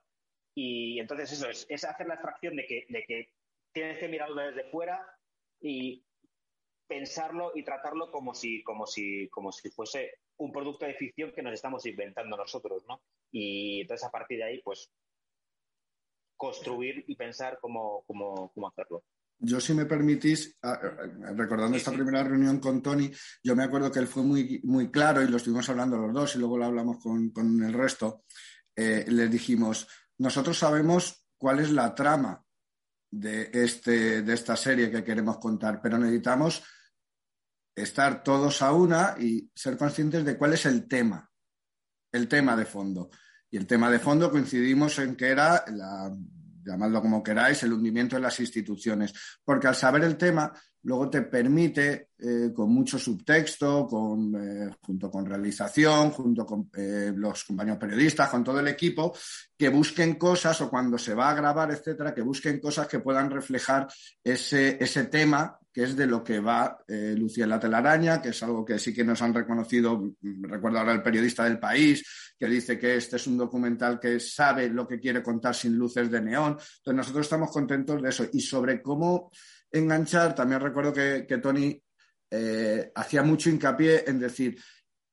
Y 0.54 1.00
entonces 1.00 1.32
eso 1.32 1.50
es, 1.50 1.65
es 1.70 1.84
hacer 1.84 2.08
la 2.08 2.15
abstracción 2.15 2.56
de 2.56 2.65
que, 2.65 2.86
de 2.89 3.04
que 3.04 3.30
tienes 3.72 3.98
que 4.00 4.08
mirarlo 4.08 4.41
desde 4.41 4.70
fuera 4.72 5.06
y 5.60 6.06
pensarlo 6.88 7.52
y 7.56 7.63
tratarlo 7.63 8.12
como 8.12 8.34
si, 8.34 8.63
como 8.63 8.86
si, 8.86 9.28
como 9.30 9.52
si 9.52 9.70
fuese 9.72 10.13
un 10.38 10.52
producto 10.52 10.86
de 10.86 10.94
ficción 10.94 11.32
que 11.32 11.41
nos 11.41 11.54
estamos 11.54 11.86
inventando 11.86 12.38
nosotros, 12.38 12.86
¿no? 12.88 13.02
Y 13.32 13.82
entonces 13.82 14.08
a 14.08 14.12
partir 14.12 14.38
de 14.38 14.46
ahí, 14.46 14.62
pues 14.62 14.91
construir 16.38 17.04
y 17.08 17.15
pensar 17.15 17.60
cómo, 17.62 18.04
cómo, 18.06 18.52
cómo 18.54 18.68
hacerlo. 18.68 19.04
Yo, 19.38 19.60
si 19.60 19.74
me 19.74 19.86
permitís, 19.86 20.58
recordando 21.36 21.78
esta 21.78 21.91
primera 21.91 22.24
reunión 22.24 22.60
con 22.60 22.82
Tony, 22.82 23.12
yo 23.43 23.56
me 23.56 23.63
acuerdo 23.63 23.91
que 23.91 24.00
él 24.00 24.08
fue 24.08 24.24
muy, 24.24 24.62
muy 24.63 24.89
claro 24.89 25.21
y 25.21 25.28
lo 25.28 25.38
estuvimos 25.38 25.69
hablando 25.69 25.98
los 25.98 26.13
dos 26.13 26.36
y 26.36 26.39
luego 26.39 26.58
lo 26.58 26.65
hablamos 26.65 26.98
con, 27.02 27.30
con 27.32 27.62
el 27.63 27.74
resto. 27.74 28.24
Eh, 28.76 29.06
les 29.08 29.30
dijimos, 29.30 29.88
nosotros 30.17 30.58
sabemos 30.58 31.28
cuál 31.38 31.60
es 31.60 31.71
la 31.71 31.93
trama 31.93 32.43
de, 33.12 33.50
este, 33.54 34.21
de 34.21 34.34
esta 34.34 34.56
serie 34.56 34.91
que 34.91 35.04
queremos 35.04 35.38
contar, 35.38 35.82
pero 35.82 35.98
necesitamos 35.98 36.63
estar 37.76 38.24
todos 38.24 38.62
a 38.62 38.71
una 38.71 39.15
y 39.19 39.52
ser 39.54 39.78
conscientes 39.78 40.24
de 40.24 40.38
cuál 40.38 40.54
es 40.54 40.65
el 40.65 40.88
tema, 40.88 41.30
el 42.12 42.28
tema 42.28 42.56
de 42.56 42.65
fondo. 42.65 43.10
Y 43.52 43.58
el 43.58 43.67
tema 43.67 43.89
de 43.89 44.00
fondo 44.00 44.32
coincidimos 44.32 44.98
en 45.00 45.15
que 45.15 45.28
era, 45.28 45.63
la, 45.67 46.13
llamadlo 46.65 47.01
como 47.01 47.23
queráis, 47.23 47.62
el 47.63 47.73
hundimiento 47.73 48.15
de 48.15 48.21
las 48.21 48.39
instituciones. 48.39 49.13
Porque 49.43 49.67
al 49.67 49.75
saber 49.75 50.04
el 50.04 50.17
tema, 50.17 50.51
luego 50.84 51.10
te 51.10 51.21
permite, 51.23 52.10
eh, 52.17 52.51
con 52.54 52.71
mucho 52.71 52.97
subtexto, 52.97 53.88
con, 53.88 54.36
eh, 54.36 54.75
junto 54.82 55.10
con 55.10 55.25
realización, 55.25 56.12
junto 56.12 56.45
con 56.45 56.69
eh, 56.75 57.12
los 57.15 57.43
compañeros 57.43 57.80
periodistas, 57.80 58.30
con 58.30 58.43
todo 58.43 58.60
el 58.60 58.67
equipo, 58.67 59.13
que 59.58 59.69
busquen 59.69 60.15
cosas 60.15 60.60
o 60.62 60.69
cuando 60.69 60.97
se 60.97 61.13
va 61.13 61.30
a 61.30 61.36
grabar, 61.36 61.71
etcétera, 61.71 62.13
que 62.13 62.21
busquen 62.21 62.60
cosas 62.60 62.88
que 62.88 62.99
puedan 62.99 63.30
reflejar 63.30 63.88
ese, 64.23 64.78
ese 64.82 65.06
tema 65.06 65.60
que 65.76 65.84
es 65.84 65.94
de 65.94 66.08
lo 66.08 66.24
que 66.24 66.40
va 66.40 66.78
eh, 66.88 67.14
Lucía 67.18 67.46
la 67.46 67.60
telaraña, 67.60 68.22
que 68.22 68.30
es 68.30 68.42
algo 68.44 68.64
que 68.64 68.80
sí 68.80 68.94
que 68.94 69.04
nos 69.04 69.22
han 69.22 69.34
reconocido, 69.34 70.00
mm, 70.00 70.46
recuerdo 70.46 70.80
ahora 70.80 70.94
el 70.94 71.04
periodista 71.04 71.44
del 71.44 71.60
país, 71.60 72.32
que 72.40 72.46
dice 72.46 72.80
que 72.80 72.96
este 72.96 73.18
es 73.18 73.28
un 73.28 73.38
documental 73.38 74.00
que 74.00 74.18
sabe 74.22 74.70
lo 74.70 74.88
que 74.88 75.02
quiere 75.02 75.22
contar 75.22 75.54
sin 75.54 75.76
luces 75.76 76.10
de 76.10 76.22
neón. 76.22 76.52
Entonces 76.54 76.96
nosotros 76.96 77.26
estamos 77.26 77.52
contentos 77.52 78.02
de 78.02 78.08
eso. 78.08 78.26
Y 78.32 78.40
sobre 78.40 78.82
cómo 78.82 79.30
enganchar, 79.70 80.34
también 80.34 80.62
recuerdo 80.62 80.94
que, 80.94 81.40
Tony 81.44 81.78
eh, 82.32 82.94
hacía 82.96 83.22
mucho 83.24 83.50
hincapié 83.50 84.06
en 84.08 84.18
decir, 84.18 84.58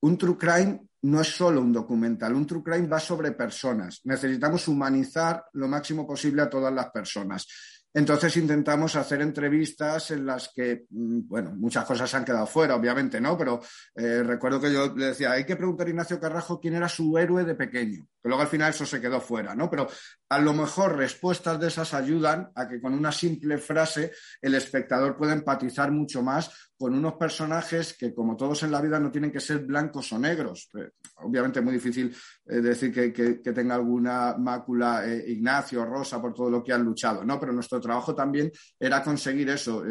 un 0.02 0.16
true 0.16 0.38
crime 0.38 0.80
no 1.02 1.20
es 1.20 1.28
solo 1.28 1.60
un 1.60 1.72
documental, 1.72 2.34
un 2.34 2.46
true 2.46 2.62
crime 2.62 2.86
va 2.86 3.00
sobre 3.00 3.32
personas. 3.32 4.00
Necesitamos 4.04 4.68
humanizar 4.68 5.44
lo 5.54 5.66
máximo 5.66 6.06
posible 6.06 6.42
a 6.42 6.48
todas 6.48 6.72
las 6.72 6.88
personas. 6.90 7.48
Entonces 7.94 8.36
intentamos 8.38 8.96
hacer 8.96 9.20
entrevistas 9.20 10.10
en 10.12 10.24
las 10.24 10.50
que, 10.54 10.86
mm, 10.88 11.28
bueno, 11.28 11.52
muchas 11.54 11.84
cosas 11.84 12.12
han 12.14 12.24
quedado 12.24 12.46
fuera, 12.46 12.74
obviamente, 12.74 13.20
¿no? 13.20 13.36
Pero 13.36 13.60
eh, 13.94 14.22
recuerdo 14.22 14.60
que 14.60 14.72
yo 14.72 14.94
le 14.94 15.06
decía, 15.06 15.32
hay 15.32 15.44
que 15.44 15.56
preguntar 15.56 15.86
a 15.86 15.90
Ignacio 15.90 16.18
Carrajo 16.18 16.58
quién 16.58 16.74
era 16.74 16.88
su 16.88 17.16
héroe 17.18 17.44
de 17.44 17.54
pequeño, 17.54 18.06
que 18.22 18.28
luego 18.28 18.42
al 18.42 18.48
final 18.48 18.70
eso 18.70 18.86
se 18.86 19.00
quedó 19.00 19.20
fuera, 19.20 19.54
¿no? 19.54 19.68
Pero 19.68 19.88
a 20.30 20.38
lo 20.38 20.54
mejor 20.54 20.96
respuestas 20.96 21.60
de 21.60 21.68
esas 21.68 21.92
ayudan 21.92 22.50
a 22.54 22.66
que 22.66 22.80
con 22.80 22.94
una 22.94 23.12
simple 23.12 23.58
frase 23.58 24.12
el 24.40 24.54
espectador 24.54 25.16
pueda 25.16 25.34
empatizar 25.34 25.90
mucho 25.92 26.22
más 26.22 26.71
con 26.82 26.94
unos 26.94 27.14
personajes 27.14 27.94
que, 27.96 28.12
como 28.12 28.36
todos 28.36 28.64
en 28.64 28.72
la 28.72 28.80
vida, 28.80 28.98
no 28.98 29.12
tienen 29.12 29.30
que 29.30 29.38
ser 29.38 29.60
blancos 29.60 30.12
o 30.12 30.18
negros. 30.18 30.68
Eh, 30.76 30.90
obviamente 31.18 31.60
es 31.60 31.64
muy 31.64 31.74
difícil 31.74 32.12
eh, 32.44 32.56
decir 32.56 32.92
que, 32.92 33.52
tenga 33.52 33.76
alguna 33.76 34.34
mácula 34.36 35.06
eh, 35.06 35.30
Ignacio 35.30 35.82
o 35.82 35.84
Rosa 35.84 36.20
por 36.20 36.34
todo 36.34 36.50
lo 36.50 36.64
que 36.64 36.72
han 36.72 36.82
luchado, 36.82 37.24
¿no? 37.24 37.38
Pero 37.38 37.52
nuestro 37.52 37.80
trabajo 37.80 38.16
también 38.16 38.50
era 38.80 39.00
conseguir 39.00 39.50
eso, 39.50 39.84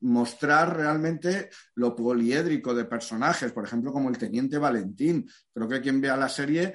mostrar 0.00 0.78
realmente 0.78 1.50
lo 1.74 1.94
poliédrico 1.94 2.74
de 2.74 2.86
personajes, 2.86 3.52
por 3.52 3.66
ejemplo, 3.66 3.92
como 3.92 4.08
el 4.08 4.16
Teniente 4.16 4.56
Valentín. 4.56 5.28
Creo 5.52 5.68
que 5.68 5.82
quien 5.82 6.00
vea 6.00 6.16
la 6.16 6.30
serie 6.30 6.72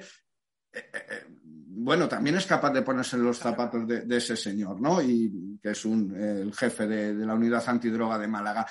bueno, 1.80 2.08
también 2.08 2.36
es 2.36 2.44
capaz 2.44 2.72
de 2.72 2.82
ponerse 2.82 3.16
en 3.16 3.24
los 3.24 3.38
zapatos 3.38 3.86
de, 3.86 4.16
ese 4.16 4.36
señor, 4.36 4.80
¿no? 4.80 5.00
Y 5.00 5.58
que 5.62 5.70
es 5.70 5.84
un, 5.84 6.14
el 6.14 6.52
jefe 6.52 6.86
de, 6.86 7.14
la 7.14 7.34
unidad 7.34 7.62
antidroga 7.68 8.18
de 8.18 8.26
Málaga. 8.26 8.66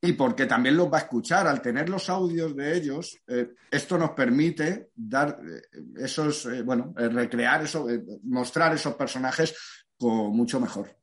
Y 0.00 0.12
porque 0.12 0.46
también 0.46 0.76
los 0.76 0.92
va 0.92 0.98
a 0.98 1.00
escuchar, 1.02 1.46
al 1.48 1.60
tener 1.60 1.88
los 1.88 2.08
audios 2.08 2.54
de 2.54 2.76
ellos, 2.76 3.18
eh, 3.26 3.50
esto 3.70 3.98
nos 3.98 4.10
permite 4.10 4.90
dar 4.94 5.40
eh, 5.44 5.60
esos, 5.96 6.46
eh, 6.46 6.62
bueno, 6.62 6.92
recrear 6.96 7.64
eso, 7.64 7.86
mostrar 8.22 8.74
esos 8.74 8.94
personajes 8.94 9.56
con 9.98 10.36
mucho 10.36 10.60
mejor. 10.60 10.96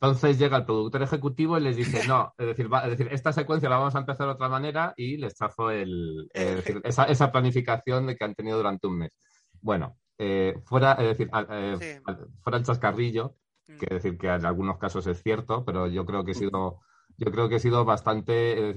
Entonces 0.00 0.38
llega 0.38 0.56
el 0.56 0.64
productor 0.64 1.02
ejecutivo 1.02 1.56
y 1.56 1.62
les 1.62 1.76
dice, 1.76 2.06
no, 2.08 2.34
es 2.36 2.46
decir, 2.48 2.68
es 2.84 2.90
decir 2.90 3.08
esta 3.12 3.32
secuencia 3.32 3.68
la 3.68 3.78
vamos 3.78 3.94
a 3.94 4.00
empezar 4.00 4.26
de 4.26 4.32
otra 4.32 4.48
manera 4.48 4.92
y 4.96 5.16
les 5.16 5.34
chafo 5.34 5.70
el, 5.70 6.28
esa, 6.34 7.04
esa 7.04 7.30
planificación 7.30 8.06
de 8.06 8.16
que 8.16 8.24
han 8.24 8.34
tenido 8.34 8.56
durante 8.56 8.88
un 8.88 8.98
mes. 8.98 9.12
Bueno, 9.60 9.96
eh, 10.18 10.54
fuera, 10.64 10.92
es 10.92 11.06
decir, 11.08 11.30
eh, 11.50 12.00
fuera 12.42 12.58
el 12.58 12.64
chascarrillo, 12.64 13.36
mm. 13.66 13.78
que 13.78 13.94
decir 13.94 14.18
que 14.18 14.28
en 14.28 14.44
algunos 14.44 14.78
casos 14.78 15.06
es 15.06 15.22
cierto, 15.22 15.64
pero 15.64 15.88
yo 15.88 16.06
creo 16.06 16.24
que 16.24 16.32
he 16.32 16.34
sido, 16.34 16.80
yo 17.16 17.30
creo 17.30 17.48
que 17.48 17.56
he 17.56 17.60
sido 17.60 17.84
bastante, 17.84 18.74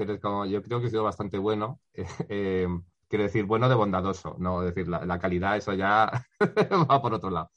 yo 0.50 0.64
creo 0.64 0.80
que 0.80 0.88
he 0.88 0.90
sido 0.90 1.04
bastante 1.04 1.38
bueno. 1.38 1.80
Eh, 2.30 2.68
quiero 3.08 3.24
decir, 3.24 3.46
bueno 3.46 3.70
de 3.70 3.76
bondadoso, 3.76 4.36
no, 4.40 4.62
es 4.64 4.74
decir, 4.74 4.88
la, 4.90 5.20
calidad, 5.20 5.58
eso 5.58 5.74
ya 5.74 6.12
va 6.92 7.02
por 7.02 7.14
otro 7.14 7.30
lado. 7.30 7.52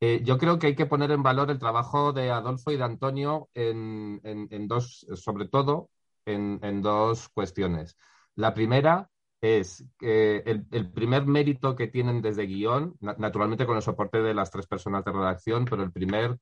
yo 0.00 0.38
creo 0.38 0.58
que 0.58 0.68
hay 0.68 0.74
que 0.76 0.86
poner 0.86 1.10
en 1.12 1.22
valor 1.22 1.50
el 1.50 1.58
trabajo 1.58 2.12
de 2.12 2.30
Adolfo 2.30 2.72
y 2.72 2.76
de 2.76 2.84
Antonio 2.84 3.48
en, 3.54 4.68
dos, 4.68 5.06
sobre 5.14 5.48
todo 5.48 5.90
en, 6.26 6.58
en, 6.62 6.82
dos 6.82 7.28
cuestiones. 7.30 7.96
La 8.34 8.54
primera 8.54 9.10
es 9.40 9.84
que 9.98 10.42
el, 10.46 10.90
primer 10.92 11.26
mérito 11.26 11.74
que 11.76 11.86
tienen 11.86 12.20
desde 12.20 12.46
guion, 12.46 12.96
naturalmente 13.00 13.66
con 13.66 13.76
el 13.76 13.82
soporte 13.82 14.20
de 14.22 14.34
las 14.34 14.50
tres 14.50 14.66
personas 14.66 15.04
de 15.04 15.12
redacción, 15.12 15.64
pero 15.64 15.82
el 15.82 15.92
primer, 15.92 16.38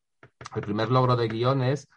el 0.54 0.62
primer 0.62 0.90
logro 0.90 1.16
de 1.16 1.28
guion 1.28 1.62
es 1.62 1.88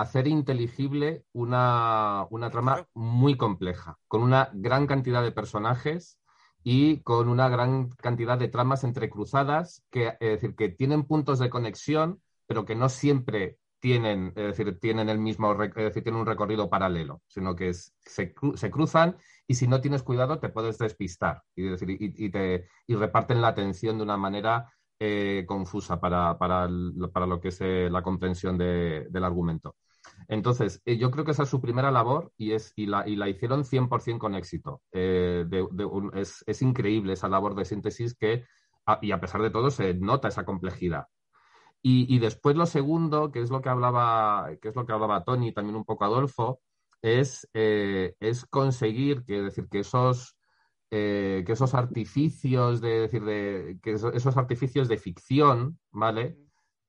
hacer 0.00 0.26
inteligible 0.28 1.24
una, 1.32 2.26
trama 2.52 2.86
muy 2.94 3.36
compleja, 3.36 3.98
con 4.08 4.22
una 4.22 4.50
gran 4.52 4.86
cantidad 4.86 5.22
de 5.22 5.32
personajes 5.32 6.18
y 6.62 7.00
con 7.02 7.28
una 7.28 7.48
gran 7.48 7.88
cantidad 7.90 8.36
de 8.38 8.48
tramas 8.48 8.84
entrecruzadas, 8.84 9.82
que, 9.90 10.08
es 10.20 10.40
decir, 10.40 10.54
que 10.54 10.68
tienen 10.68 11.04
puntos 11.04 11.38
de 11.38 11.48
conexión, 11.48 12.20
pero 12.46 12.64
que 12.66 12.74
no 12.74 12.88
siempre 12.88 13.58
tienen, 13.80 14.32
es 14.36 14.56
decir, 14.56 14.78
tienen 14.80 15.08
el 15.08 15.18
mismo, 15.18 15.52
es 15.62 15.74
decir, 15.74 16.02
tienen 16.02 16.20
un 16.20 16.26
recorrido 16.26 16.68
paralelo, 16.68 17.22
sino 17.26 17.56
que 17.56 17.72
se, 17.72 18.34
se 18.54 18.70
cruzan 18.70 19.16
y 19.46 19.54
si 19.54 19.66
no 19.66 19.80
tienes 19.80 20.02
cuidado 20.02 20.38
te 20.40 20.48
puedes 20.48 20.76
despistar 20.78 21.42
y, 21.54 21.62
decir, 21.62 21.88
y, 21.90 22.30
te, 22.30 22.68
y 22.86 22.94
reparten 22.96 23.40
la 23.40 23.48
atención 23.48 23.96
de 23.96 24.02
una 24.02 24.16
manera 24.16 24.70
eh, 24.98 25.44
confusa 25.46 26.00
para, 26.00 26.38
para, 26.38 26.68
lo 26.68 27.40
que 27.40 27.48
es 27.48 27.60
eh, 27.60 27.88
la 27.90 28.02
comprensión 28.02 28.58
del 28.58 29.24
argumento. 29.24 29.76
Entonces, 30.28 30.82
eh, 30.84 30.96
yo 30.96 31.10
creo 31.10 31.24
que 31.24 31.30
esa 31.32 31.44
es 31.44 31.48
su 31.48 31.60
primera 31.60 31.90
labor 31.90 32.32
y, 32.36 32.52
es, 32.52 32.72
y, 32.76 32.86
la, 32.86 33.06
y 33.08 33.16
la 33.16 33.28
hicieron 33.28 33.64
100% 33.64 34.18
con 34.18 34.34
éxito. 34.34 34.82
es, 34.92 36.44
es, 36.46 36.62
increíble 36.62 37.12
esa 37.12 37.28
labor 37.28 37.54
de 37.54 37.64
síntesis 37.64 38.16
que, 38.16 38.44
y 39.02 39.12
a 39.12 39.20
pesar 39.20 39.42
de 39.42 39.50
todo, 39.50 39.70
se 39.70 39.94
nota 39.94 40.28
esa 40.28 40.44
complejidad. 40.44 41.06
Y, 41.82 42.12
y, 42.14 42.18
después 42.18 42.56
lo 42.56 42.66
segundo, 42.66 43.30
que 43.30 43.40
es 43.40 43.50
lo 43.50 43.60
que 43.62 43.68
hablaba, 43.68 44.50
que 44.60 44.68
es 44.68 44.76
lo 44.76 44.86
que 44.86 44.92
hablaba 44.92 45.24
Tony, 45.24 45.52
también 45.52 45.76
un 45.76 45.84
poco 45.84 46.04
Adolfo, 46.04 46.60
es, 47.02 47.48
eh, 47.54 48.14
es 48.20 48.44
conseguir 48.46 49.24
que, 49.24 49.42
decir, 49.42 49.68
que 49.68 49.80
esos, 49.80 50.36
eh, 50.90 51.44
que 51.46 51.52
esos 51.52 51.74
artificios 51.74 52.80
de, 52.80 53.00
decir, 53.00 53.24
de, 53.24 53.78
que 53.82 53.92
esos 53.92 54.36
artificios 54.36 54.88
de 54.88 54.98
ficción, 54.98 55.78
¿vale? 55.90 56.36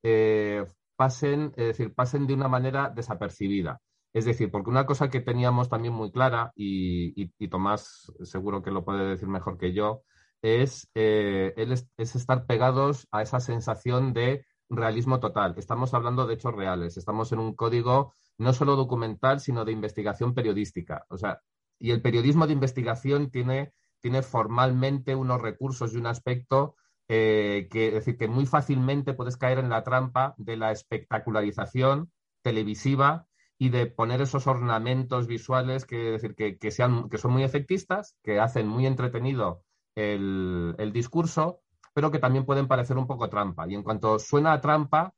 Eh, 0.02 0.64
pasen, 0.98 1.52
es 1.56 1.66
decir, 1.68 1.94
pasen 1.94 2.26
de 2.26 2.34
una 2.34 2.48
manera 2.48 2.90
desapercibida. 2.90 3.80
Es 4.12 4.24
decir, 4.24 4.50
porque 4.50 4.70
una 4.70 4.84
cosa 4.84 5.10
que 5.10 5.20
teníamos 5.20 5.68
también 5.68 5.94
muy 5.94 6.10
clara, 6.10 6.50
y, 6.56 7.28
Tomás 7.48 8.12
seguro 8.24 8.62
que 8.62 8.72
lo 8.72 8.84
puede 8.84 9.06
decir 9.06 9.28
mejor 9.28 9.58
que 9.58 9.72
yo, 9.72 10.02
es, 10.42 10.90
es, 10.94 11.86
es, 11.96 12.16
estar 12.16 12.46
pegados 12.46 13.06
a 13.12 13.22
esa 13.22 13.38
sensación 13.38 14.12
de 14.12 14.44
realismo 14.68 15.20
total. 15.20 15.54
Estamos 15.56 15.94
hablando 15.94 16.26
de 16.26 16.34
hechos 16.34 16.52
reales, 16.52 16.96
estamos 16.96 17.30
en 17.30 17.38
un 17.38 17.54
código 17.54 18.14
no 18.36 18.52
solo 18.52 18.74
documental, 18.74 19.38
sino 19.38 19.64
de 19.64 19.72
investigación 19.72 20.34
periodística. 20.34 21.04
O 21.10 21.16
sea, 21.16 21.40
y 21.78 21.92
el 21.92 22.02
periodismo 22.02 22.48
de 22.48 22.54
investigación 22.54 23.30
tiene, 23.30 23.72
tiene 24.00 24.22
formalmente 24.22 25.14
unos 25.14 25.40
recursos 25.40 25.94
y 25.94 25.96
un 25.96 26.06
aspecto 26.06 26.74
eh, 27.08 27.68
que, 27.70 27.88
es 27.88 27.94
decir, 27.94 28.16
que 28.16 28.28
muy 28.28 28.46
fácilmente 28.46 29.14
puedes 29.14 29.36
caer 29.36 29.58
en 29.58 29.70
la 29.70 29.82
trampa 29.82 30.34
de 30.36 30.56
la 30.56 30.72
espectacularización 30.72 32.12
televisiva 32.42 33.26
y 33.58 33.70
de 33.70 33.86
poner 33.86 34.20
esos 34.20 34.46
ornamentos 34.46 35.26
visuales 35.26 35.84
que, 35.84 35.96
decir, 35.96 36.34
que, 36.34 36.70
sean, 36.70 37.08
que 37.08 37.18
son 37.18 37.32
muy 37.32 37.42
efectistas, 37.42 38.16
que 38.22 38.38
hacen 38.38 38.68
muy 38.68 38.86
entretenido 38.86 39.64
el, 39.96 40.74
el 40.78 40.92
discurso, 40.92 41.62
pero 41.92 42.10
que 42.12 42.20
también 42.20 42.44
pueden 42.44 42.68
parecer 42.68 42.96
un 42.96 43.06
poco 43.06 43.28
trampa. 43.28 43.66
Y 43.68 43.74
en 43.74 43.82
cuanto 43.82 44.18
suena 44.18 44.52
a 44.52 44.60
trampa, 44.60 45.14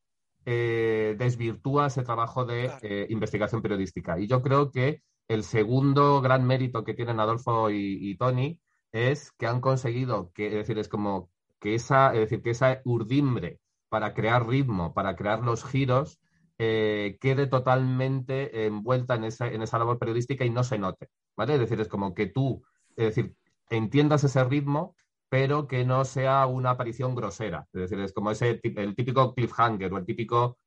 eh, 0.46 1.16
desvirtúa 1.18 1.88
ese 1.88 2.02
trabajo 2.02 2.46
de 2.46 2.70
eh, 2.82 3.06
investigación 3.10 3.60
periodística. 3.60 4.18
Y 4.18 4.26
yo 4.26 4.40
creo 4.42 4.70
que 4.70 5.02
el 5.28 5.44
segundo 5.44 6.20
gran 6.22 6.46
mérito 6.46 6.82
que 6.82 6.94
tienen 6.94 7.20
Adolfo 7.20 7.70
y, 7.70 8.16
Tony 8.16 8.58
es 8.92 9.32
que 9.32 9.46
han 9.46 9.60
conseguido 9.60 10.32
que, 10.32 10.46
es 10.46 10.54
decir, 10.54 10.78
es 10.78 10.88
como 10.88 11.30
que 11.60 11.74
esa, 11.74 12.12
es 12.14 12.20
decir, 12.20 12.42
que 12.42 12.50
esa 12.50 12.80
urdimbre 12.84 13.60
para 13.88 14.14
crear 14.14 14.46
ritmo, 14.46 14.94
para 14.94 15.16
crear 15.16 15.40
los 15.40 15.64
giros, 15.64 16.20
eh, 16.58 17.18
quede 17.20 17.46
totalmente 17.46 18.66
envuelta 18.66 19.14
en 19.14 19.24
esa, 19.24 19.48
en 19.48 19.62
esa 19.62 19.78
labor 19.78 19.98
periodística 19.98 20.44
y 20.44 20.50
no 20.50 20.64
se 20.64 20.78
note. 20.78 21.08
¿Vale? 21.36 21.54
Es 21.54 21.60
decir, 21.60 21.80
es 21.80 21.88
como 21.88 22.14
que 22.14 22.26
tú, 22.26 22.62
es 22.96 23.14
decir, 23.14 23.34
entiendas 23.70 24.24
ese 24.24 24.44
ritmo, 24.44 24.94
pero 25.28 25.68
que 25.68 25.84
no 25.84 26.04
sea 26.04 26.46
una 26.46 26.70
aparición 26.70 27.14
grosera. 27.14 27.66
Es 27.72 27.82
decir, 27.82 28.00
es 28.00 28.12
como 28.12 28.30
ese 28.30 28.60
el 28.62 28.94
típico 28.94 29.34
cliffhanger 29.34 29.92
o 29.92 29.98
el 29.98 30.04
típico 30.04 30.58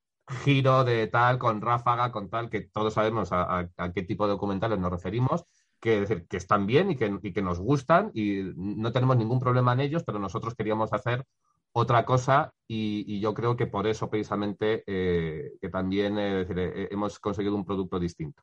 giro 0.43 0.84
de 0.84 1.08
tal 1.08 1.38
con 1.38 1.62
ráfaga, 1.62 2.12
con 2.12 2.29
tal, 2.29 2.49
que 2.49 2.62
todos 2.62 2.93
sabemos 2.93 3.29
a, 3.32 3.69
qué 3.93 4.03
tipo 4.03 4.25
de 4.25 4.32
documentales 4.32 4.79
nos 4.79 4.91
referimos, 4.91 5.45
que, 5.83 5.99
decir, 5.99 6.25
que 6.29 6.37
están 6.37 6.65
bien 6.65 6.91
y 6.91 6.95
que, 6.95 7.41
nos 7.41 7.59
gustan 7.59 8.09
y 8.13 8.41
no 8.55 8.93
tenemos 8.93 9.17
ningún 9.17 9.41
problema 9.41 9.73
en 9.73 9.81
ellos, 9.81 10.05
pero 10.05 10.17
nosotros 10.17 10.55
queríamos 10.55 10.93
hacer 10.93 11.25
otra 11.73 12.05
cosa 12.05 12.53
y, 12.69 13.19
yo 13.19 13.33
creo 13.33 13.57
que 13.57 13.67
por 13.67 13.85
eso 13.85 14.09
precisamente 14.09 14.85
eh, 14.87 15.57
que 15.59 15.67
también 15.67 16.17
eh, 16.17 16.87
hemos 16.89 17.19
conseguido 17.19 17.55
un 17.55 17.65
producto 17.65 17.99
distinto. 17.99 18.41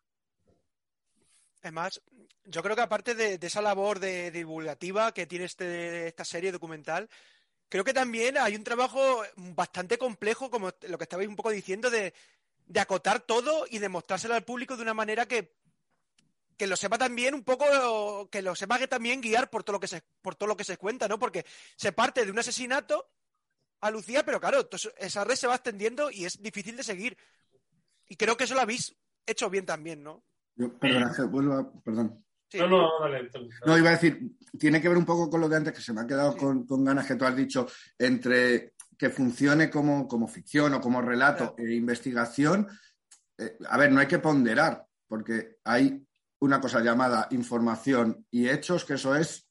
Además, 1.63 2.03
yo 2.45 2.63
creo 2.63 2.77
que 2.77 2.83
aparte 2.83 3.15
de, 3.15 3.39
esa 3.41 3.63
labor 3.63 4.01
de, 4.01 4.31
divulgativa 4.31 5.13
que 5.13 5.27
tiene 5.27 5.47
este, 5.47 6.09
esta 6.09 6.27
serie 6.27 6.53
documental, 6.53 7.09
creo 7.71 7.85
que 7.85 7.95
también 7.95 8.37
hay 8.37 8.55
un 8.55 8.65
trabajo 8.65 9.23
bastante 9.37 9.97
complejo, 9.97 10.51
como 10.51 10.73
lo 10.89 10.99
que 10.99 11.05
estabais 11.05 11.29
un 11.29 11.37
poco 11.37 11.49
diciendo, 11.49 11.89
de, 11.89 12.13
acotar 12.79 13.21
todo 13.21 13.65
y 13.71 13.79
de 13.79 13.89
mostrárselo 13.89 14.35
al 14.35 14.45
público 14.45 14.77
de 14.77 14.83
una 14.83 14.93
manera 14.93 15.25
que, 15.25 15.55
que 16.61 16.67
lo 16.67 16.77
sepa 16.77 16.99
también 16.99 17.33
un 17.35 17.43
poco, 17.43 18.29
que 18.31 18.43
lo 18.43 18.55
sepa 18.55 18.79
que 18.79 18.87
también 18.87 19.23
guiar 19.23 19.49
por 19.49 19.65
todo 19.65 19.73
lo 19.73 19.81
que 19.81 19.89
se, 19.89 20.03
por 20.21 20.35
todo 20.35 20.47
lo 20.47 20.59
que 20.59 20.65
se 20.65 20.77
cuenta, 20.77 21.09
¿no? 21.09 21.19
Porque 21.19 21.47
se 21.75 21.93
parte 21.93 22.23
de 22.23 22.31
un 22.31 22.39
asesinato 22.39 23.09
a 23.81 23.91
Lucía, 23.91 24.27
pero 24.27 24.39
claro, 24.39 24.69
esa 24.99 25.25
red 25.25 25.37
se 25.37 25.47
va 25.47 25.55
extendiendo 25.55 26.11
y 26.11 26.27
es 26.27 26.43
difícil 26.43 26.77
de 26.77 26.83
seguir. 26.83 27.17
Y 28.09 28.17
creo 28.17 28.37
que 28.37 28.45
eso 28.45 28.55
lo 28.55 28.61
habéis 28.61 28.95
hecho 29.25 29.49
bien 29.49 29.65
también, 29.65 30.03
¿no? 30.03 30.23
perdón, 30.79 31.31
vuelvo 31.31 31.83
perdón. 31.83 32.23
No, 32.53 32.69
no, 32.69 32.91
dale. 33.01 33.31
No, 33.65 33.79
iba 33.79 33.89
a 33.89 33.93
decir, 33.93 34.21
tiene 34.59 34.83
que 34.83 34.91
ver 34.91 34.99
un 34.99 35.07
poco 35.07 35.31
con 35.31 35.41
lo 35.41 35.49
de 35.49 35.57
antes, 35.57 35.73
que 35.73 35.81
se 35.81 35.95
me 35.95 36.03
ha 36.03 36.07
quedado 36.07 36.37
con, 36.37 36.85
ganas 36.85 37.07
que 37.07 37.15
tú 37.15 37.25
has 37.25 37.35
dicho, 37.35 37.69
entre 37.99 38.75
que 38.99 39.09
funcione 39.09 39.71
como, 39.71 40.07
como 40.07 40.29
ficción 40.29 40.75
o 40.75 40.81
como 40.83 41.01
relato 41.01 41.55
e 41.57 41.73
investigación. 41.73 42.69
Eh, 43.39 43.57
a 43.67 43.79
ver, 43.79 43.91
no 43.91 44.01
hay 44.01 44.07
que 44.07 44.19
ponderar, 44.19 44.87
porque 45.09 45.57
hay 45.65 46.07
una 46.41 46.61
cosa 46.61 46.81
llamada 46.81 47.29
información 47.31 48.27
y 48.31 48.49
hechos, 48.49 48.85
que 48.85 48.95
eso 48.95 49.15
es, 49.15 49.49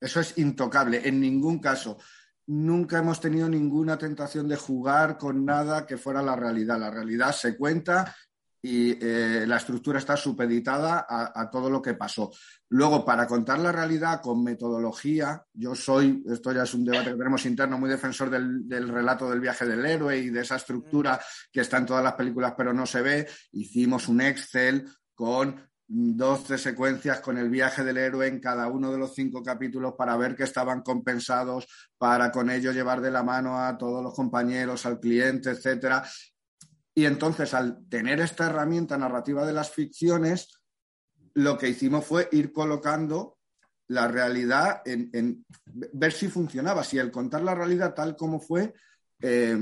eso 0.00 0.20
es 0.20 0.38
intocable. 0.38 1.08
En 1.08 1.20
ningún 1.20 1.58
caso 1.58 1.98
nunca 2.46 2.98
hemos 2.98 3.20
tenido 3.20 3.48
ninguna 3.48 3.96
tentación 3.96 4.48
de 4.48 4.56
jugar 4.56 5.16
con 5.16 5.44
nada 5.44 5.86
que 5.86 5.96
fuera 5.96 6.22
la 6.22 6.36
realidad. 6.36 6.78
La 6.78 6.90
realidad 6.90 7.32
se 7.32 7.56
cuenta 7.56 8.14
y 8.60 8.92
eh, 8.98 9.44
la 9.46 9.58
estructura 9.58 9.98
está 9.98 10.16
supeditada 10.16 11.06
a, 11.06 11.50
todo 11.50 11.68
lo 11.68 11.82
que 11.82 11.94
pasó. 11.94 12.30
Luego, 12.70 13.04
para 13.04 13.26
contar 13.26 13.58
la 13.58 13.70
realidad 13.70 14.22
con 14.22 14.42
metodología, 14.42 15.44
yo 15.52 15.74
soy, 15.74 16.24
esto 16.26 16.50
ya 16.50 16.62
es 16.62 16.72
un 16.72 16.84
debate 16.84 17.10
que 17.10 17.18
tenemos 17.18 17.44
interno, 17.44 17.78
muy 17.78 17.90
defensor 17.90 18.30
del, 18.30 18.66
del 18.66 18.88
relato 18.88 19.28
del 19.28 19.40
viaje 19.40 19.66
del 19.66 19.84
héroe 19.84 20.16
y 20.16 20.30
de 20.30 20.40
esa 20.40 20.56
estructura 20.56 21.20
que 21.52 21.60
está 21.60 21.76
en 21.76 21.86
todas 21.86 22.02
las 22.02 22.14
películas 22.14 22.54
pero 22.56 22.72
no 22.72 22.86
se 22.86 23.02
ve. 23.02 23.28
Hicimos 23.52 24.08
un 24.08 24.22
Excel 24.22 24.88
con 25.14 25.60
12 25.86 26.56
secuencias 26.56 27.20
con 27.20 27.36
el 27.36 27.50
viaje 27.50 27.84
del 27.84 27.98
héroe 27.98 28.26
en 28.26 28.40
cada 28.40 28.68
uno 28.68 28.90
de 28.90 28.98
los 28.98 29.14
cinco 29.14 29.42
capítulos 29.42 29.94
para 29.96 30.16
ver 30.16 30.34
que 30.34 30.44
estaban 30.44 30.82
compensados, 30.82 31.66
para 31.98 32.30
con 32.32 32.50
ello 32.50 32.72
llevar 32.72 33.00
de 33.00 33.10
la 33.10 33.22
mano 33.22 33.60
a 33.60 33.76
todos 33.76 34.02
los 34.02 34.14
compañeros, 34.14 34.86
al 34.86 34.98
cliente, 34.98 35.50
etcétera. 35.50 36.04
Y 36.94 37.04
entonces, 37.04 37.52
al 37.54 37.86
tener 37.88 38.20
esta 38.20 38.46
herramienta 38.46 38.96
narrativa 38.96 39.44
de 39.44 39.52
las 39.52 39.70
ficciones, 39.70 40.60
lo 41.34 41.58
que 41.58 41.68
hicimos 41.68 42.06
fue 42.06 42.28
ir 42.32 42.52
colocando 42.52 43.38
la 43.88 44.08
realidad 44.08 44.80
en, 44.86 45.44
ver 45.66 46.12
si 46.12 46.28
funcionaba, 46.28 46.84
si 46.84 46.98
el 46.98 47.10
contar 47.10 47.42
la 47.42 47.54
realidad 47.54 47.94
tal 47.94 48.16
como 48.16 48.40
fue 48.40 48.72
eh, 49.20 49.58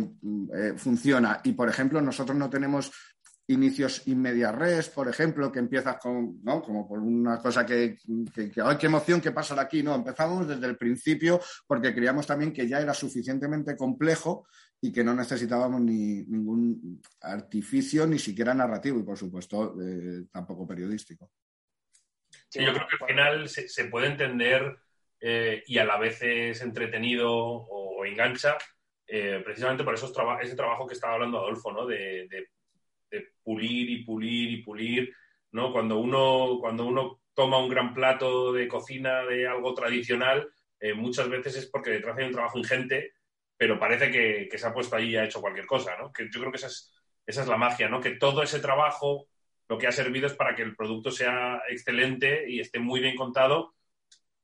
eh, 0.54 0.74
funciona. 0.76 1.40
Y, 1.42 1.52
por 1.52 1.68
ejemplo, 1.68 2.00
nosotros 2.00 2.36
no 2.36 2.50
tenemos 2.50 2.92
inicios 3.48 4.06
inmedia 4.06 4.52
res, 4.52 4.88
por 4.88 5.08
ejemplo, 5.08 5.50
que 5.50 5.58
empiezas 5.58 5.96
con, 5.96 6.42
¿no? 6.42 6.62
Como 6.62 6.88
por 6.88 7.00
una 7.00 7.38
cosa 7.38 7.66
que, 7.66 7.96
que, 8.34 8.52
¡ay, 8.62 8.76
qué 8.78 8.86
emoción 8.86 9.20
que 9.20 9.32
pasa 9.32 9.60
aquí! 9.60 9.82
No, 9.82 9.94
empezamos 9.94 10.46
desde 10.46 10.66
el 10.66 10.76
principio 10.76 11.40
porque 11.66 11.94
creíamos 11.94 12.26
también 12.26 12.52
que 12.52 12.68
ya 12.68 12.80
era 12.80 12.94
suficientemente 12.94 13.76
complejo 13.76 14.46
y 14.80 14.92
que 14.92 15.04
no 15.04 15.14
necesitábamos 15.14 15.80
ni 15.80 16.24
ningún 16.24 17.00
artificio, 17.20 18.06
ni 18.06 18.18
siquiera 18.18 18.54
narrativo 18.54 18.98
y, 18.98 19.04
por 19.04 19.16
supuesto, 19.16 19.76
eh, 19.80 20.24
tampoco 20.32 20.66
periodístico. 20.66 21.30
Yo 22.54 22.72
creo 22.72 22.86
que 22.86 23.04
al 23.04 23.08
final 23.08 23.48
se, 23.48 23.84
puede 23.86 24.08
entender 24.08 24.76
eh, 25.20 25.62
y 25.66 25.78
a 25.78 25.84
la 25.84 25.98
vez 25.98 26.20
es 26.22 26.60
entretenido 26.60 27.30
o, 27.32 28.04
engancha, 28.04 28.58
eh, 29.06 29.40
precisamente 29.44 29.84
por 29.84 29.94
esos 29.94 30.12
ese 30.42 30.56
trabajo 30.56 30.86
que 30.86 30.94
estaba 30.94 31.14
hablando 31.14 31.38
Adolfo, 31.38 31.72
¿no? 31.72 31.86
De, 31.86 32.28
pulir 33.42 33.90
y 33.90 34.04
pulir 34.04 34.50
y 34.50 34.62
pulir, 34.62 35.14
¿no? 35.52 35.72
Cuando 35.72 35.98
uno, 35.98 36.58
cuando 36.60 36.86
uno 36.86 37.20
toma 37.34 37.58
un 37.58 37.68
gran 37.68 37.94
plato 37.94 38.52
de 38.52 38.68
cocina 38.68 39.24
de 39.24 39.46
algo 39.46 39.74
tradicional, 39.74 40.48
muchas 40.96 41.28
veces 41.28 41.56
es 41.56 41.66
porque 41.66 41.90
detrás 41.90 42.18
hay 42.18 42.24
un 42.24 42.32
trabajo 42.32 42.58
ingente 42.58 43.12
pero 43.62 43.78
parece 43.78 44.10
que, 44.10 44.58
se 44.58 44.66
ha 44.66 44.74
puesto 44.74 44.96
ahí 44.96 45.10
y 45.10 45.16
ha 45.16 45.22
hecho 45.22 45.40
cualquier 45.40 45.66
cosa, 45.66 45.96
¿no? 45.96 46.12
Que 46.12 46.28
yo 46.28 46.40
creo 46.40 46.50
que 46.50 46.56
esa 46.56 46.66
es, 46.66 46.92
esa 47.24 47.42
es 47.42 47.46
la 47.46 47.56
magia, 47.56 47.88
¿no? 47.88 48.00
Que 48.00 48.16
todo 48.16 48.42
ese 48.42 48.58
trabajo 48.58 49.28
lo 49.68 49.78
que 49.78 49.86
ha 49.86 49.92
servido 49.92 50.26
es 50.26 50.34
para 50.34 50.56
que 50.56 50.62
el 50.62 50.74
producto 50.74 51.12
sea 51.12 51.62
excelente 51.68 52.50
y 52.50 52.58
esté 52.58 52.80
muy 52.80 52.98
bien 52.98 53.14
contado, 53.14 53.76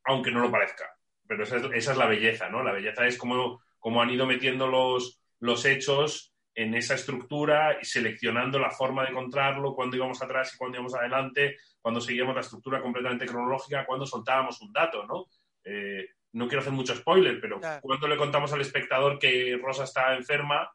aunque 0.04 0.30
no 0.30 0.38
lo 0.38 0.52
parezca. 0.52 0.96
Pero 1.26 1.42
esa 1.42 1.56
es, 1.92 1.96
la 1.98 2.06
belleza, 2.06 2.48
¿no? 2.48 2.62
La 2.62 2.70
belleza 2.70 3.08
es 3.08 3.18
cómo, 3.18 3.60
han 4.00 4.10
ido 4.10 4.24
metiendo 4.24 4.68
los, 4.68 5.20
los 5.40 5.64
hechos 5.64 6.32
en 6.58 6.74
esa 6.74 6.94
estructura 6.94 7.78
y 7.80 7.84
seleccionando 7.84 8.58
la 8.58 8.72
forma 8.72 9.06
de 9.06 9.12
contarlo, 9.12 9.76
cuándo 9.76 9.96
íbamos 9.96 10.20
atrás 10.20 10.52
y 10.52 10.56
cuándo 10.56 10.78
íbamos 10.78 10.94
adelante, 10.96 11.56
cuando 11.80 12.00
seguíamos 12.00 12.34
la 12.34 12.40
estructura 12.40 12.82
completamente 12.82 13.26
cronológica, 13.26 13.86
cuando 13.86 14.04
soltábamos 14.04 14.60
un 14.60 14.72
dato, 14.72 15.06
¿no? 15.06 15.26
Eh, 15.62 16.08
no 16.32 16.48
quiero 16.48 16.60
hacer 16.60 16.72
mucho 16.72 16.96
spoiler, 16.96 17.40
pero 17.40 17.60
cuando 17.80 18.08
le 18.08 18.16
contamos 18.16 18.52
al 18.52 18.60
espectador 18.60 19.20
que 19.20 19.56
Rosa 19.62 19.84
está 19.84 20.16
enferma, 20.16 20.68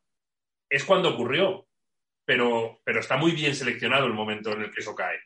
es 0.69 0.85
cuando 0.85 1.09
ocurrió. 1.09 1.67
Pero, 2.25 2.79
pero 2.85 3.01
está 3.01 3.17
muy 3.17 3.33
bien 3.33 3.53
seleccionado 3.53 4.05
el 4.05 4.13
momento 4.13 4.53
en 4.53 4.61
el 4.61 4.71
que 4.71 4.79
eso 4.79 4.95
cae. 4.95 5.19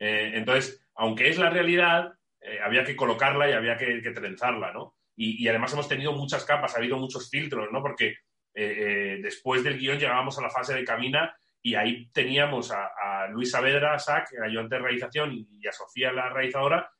Eh, 0.00 0.32
entonces, 0.34 0.84
aunque 0.96 1.28
es 1.28 1.38
la 1.38 1.48
realidad, 1.48 2.12
eh, 2.40 2.58
había 2.60 2.82
que 2.82 2.96
colocarla 2.96 3.48
y 3.48 3.52
había 3.52 3.76
que, 3.76 4.00
trenzarla, 4.10 4.72
¿no? 4.72 4.96
Y, 5.14 5.46
además 5.46 5.72
hemos 5.74 5.88
tenido 5.88 6.10
muchas 6.10 6.44
capas, 6.44 6.74
ha 6.74 6.78
habido 6.78 6.96
muchos 6.96 7.30
filtros, 7.30 7.68
¿no? 7.70 7.80
Porque 7.80 8.16
eh, 8.54 9.18
después 9.22 9.64
del 9.64 9.78
guion 9.78 9.98
llegábamos 9.98 10.38
a 10.38 10.42
la 10.42 10.50
fase 10.50 10.74
de 10.74 10.84
camina 10.84 11.34
y 11.62 11.74
ahí 11.74 12.08
teníamos 12.10 12.72
a, 12.72 12.86
a 12.86 13.28
Luis 13.28 13.50
Saavedra, 13.50 13.98
SAC, 13.98 14.32
el 14.32 14.44
ayudante 14.44 14.74
de 14.74 14.82
realización, 14.82 15.32
y 15.32 15.66
a 15.66 15.72
Sofía, 15.72 16.12
la 16.12 16.28
realizadora, 16.28 16.90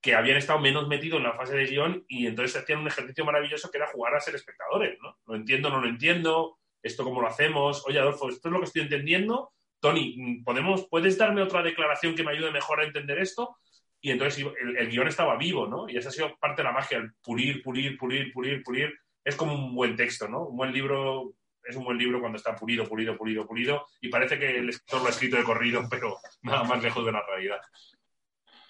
que 0.00 0.14
habían 0.14 0.36
estado 0.36 0.58
menos 0.58 0.88
metidos 0.88 1.18
en 1.18 1.24
la 1.24 1.34
fase 1.34 1.56
de 1.56 1.66
guion 1.66 2.04
y 2.08 2.26
entonces 2.26 2.62
hacían 2.62 2.80
un 2.80 2.88
ejercicio 2.88 3.24
maravilloso 3.24 3.70
que 3.70 3.78
era 3.78 3.86
jugar 3.88 4.14
a 4.14 4.20
ser 4.20 4.34
espectadores, 4.34 4.98
¿no? 5.02 5.18
Lo 5.26 5.34
entiendo, 5.34 5.70
no 5.70 5.80
lo 5.80 5.88
entiendo, 5.88 6.58
esto 6.82 7.04
cómo 7.04 7.20
lo 7.20 7.28
hacemos, 7.28 7.84
oye 7.86 7.98
Adolfo, 7.98 8.28
esto 8.28 8.48
es 8.48 8.52
lo 8.52 8.60
que 8.60 8.66
estoy 8.66 8.82
entendiendo, 8.82 9.52
Tony, 9.80 10.42
¿podemos, 10.44 10.86
¿puedes 10.88 11.18
darme 11.18 11.42
otra 11.42 11.62
declaración 11.62 12.14
que 12.14 12.22
me 12.22 12.32
ayude 12.32 12.50
mejor 12.50 12.80
a 12.80 12.84
entender 12.84 13.18
esto? 13.18 13.56
Y 14.00 14.10
entonces 14.10 14.44
el, 14.78 14.88
guion 14.88 15.08
estaba 15.08 15.36
vivo, 15.36 15.66
¿no? 15.66 15.88
Y 15.88 15.96
esa 15.96 16.08
ha 16.08 16.12
sido 16.12 16.36
parte 16.38 16.62
de 16.62 16.68
la 16.68 16.72
magia, 16.72 16.98
el 16.98 17.12
pulir, 17.22 17.62
pulir, 17.62 17.98
pulir, 17.98 18.32
pulir, 18.32 18.62
pulir. 18.62 18.98
Es 19.24 19.36
como 19.36 19.54
un 19.54 19.74
buen 19.74 19.96
texto, 19.96 20.28
¿no? 20.28 20.46
Un 20.46 20.56
buen 20.56 20.72
libro 20.72 21.34
es 21.62 21.76
un 21.76 21.84
buen 21.84 21.98
libro 21.98 22.20
cuando 22.20 22.38
está 22.38 22.56
pulido, 22.56 22.88
pulido, 22.88 23.16
pulido, 23.16 23.46
pulido, 23.46 23.86
y 24.00 24.08
parece 24.08 24.38
que 24.38 24.58
el 24.58 24.70
escritor 24.70 25.02
lo 25.02 25.06
ha 25.08 25.10
escrito 25.10 25.36
de 25.36 25.44
corrido, 25.44 25.82
pero 25.90 26.18
nada 26.42 26.64
más 26.64 26.82
lejos 26.82 27.04
de 27.04 27.12
la 27.12 27.24
realidad 27.26 27.60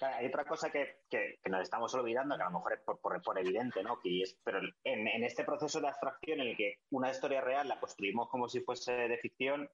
hay 0.05 0.27
otra 0.27 0.45
cosa 0.45 0.69
que, 0.69 1.01
que, 1.09 1.37
nos 1.49 1.61
estamos 1.61 1.93
olvidando, 1.93 2.35
que 2.35 2.43
a 2.43 2.45
lo 2.45 2.57
mejor 2.57 2.73
es 2.73 2.79
por, 2.81 2.99
por, 2.99 3.39
evidente, 3.39 3.83
¿no? 3.83 3.99
Que 3.99 4.21
es, 4.21 4.37
pero 4.43 4.59
en, 4.83 5.07
en, 5.07 5.23
este 5.23 5.43
proceso 5.43 5.79
de 5.79 5.87
abstracción 5.87 6.41
en 6.41 6.49
el 6.49 6.57
que 6.57 6.79
una 6.89 7.11
historia 7.11 7.41
real 7.41 7.67
la 7.67 7.79
construimos 7.79 8.29
como 8.29 8.49
si 8.49 8.61
fuese 8.61 8.93
de 8.93 9.17
ficción, 9.17 9.69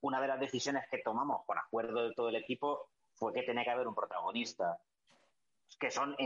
una 0.00 0.20
de 0.20 0.28
las 0.28 0.40
decisiones 0.40 0.84
que 0.90 0.98
tomamos 0.98 1.42
por 1.46 1.58
acuerdo 1.58 2.08
de 2.08 2.14
todo 2.14 2.28
el 2.28 2.36
equipo 2.36 2.90
fue 3.14 3.32
que 3.32 3.42
tenía 3.42 3.64
que 3.64 3.70
haber 3.70 3.88
un 3.88 3.94
protagonista. 3.94 4.78
Que 5.78 5.90
son, 5.90 6.16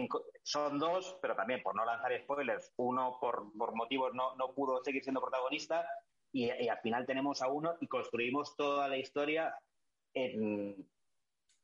son 0.42 0.78
dos, 0.78 1.18
pero 1.20 1.34
también 1.34 1.62
por 1.62 1.74
no 1.74 1.84
lanzar 1.84 2.16
spoilers, 2.22 2.72
uno 2.76 3.18
por, 3.20 3.52
por 3.56 3.74
motivos 3.74 4.14
no, 4.14 4.36
no 4.36 4.54
pudo 4.54 4.82
seguir 4.84 5.02
siendo 5.02 5.20
protagonista 5.20 5.86
y, 6.32 6.44
y 6.44 6.68
al 6.68 6.78
final 6.80 7.06
tenemos 7.06 7.42
a 7.42 7.48
uno 7.48 7.76
y 7.80 7.88
construimos 7.88 8.54
toda 8.56 8.86
la 8.86 8.96
historia 8.96 9.54
en, 10.14 10.88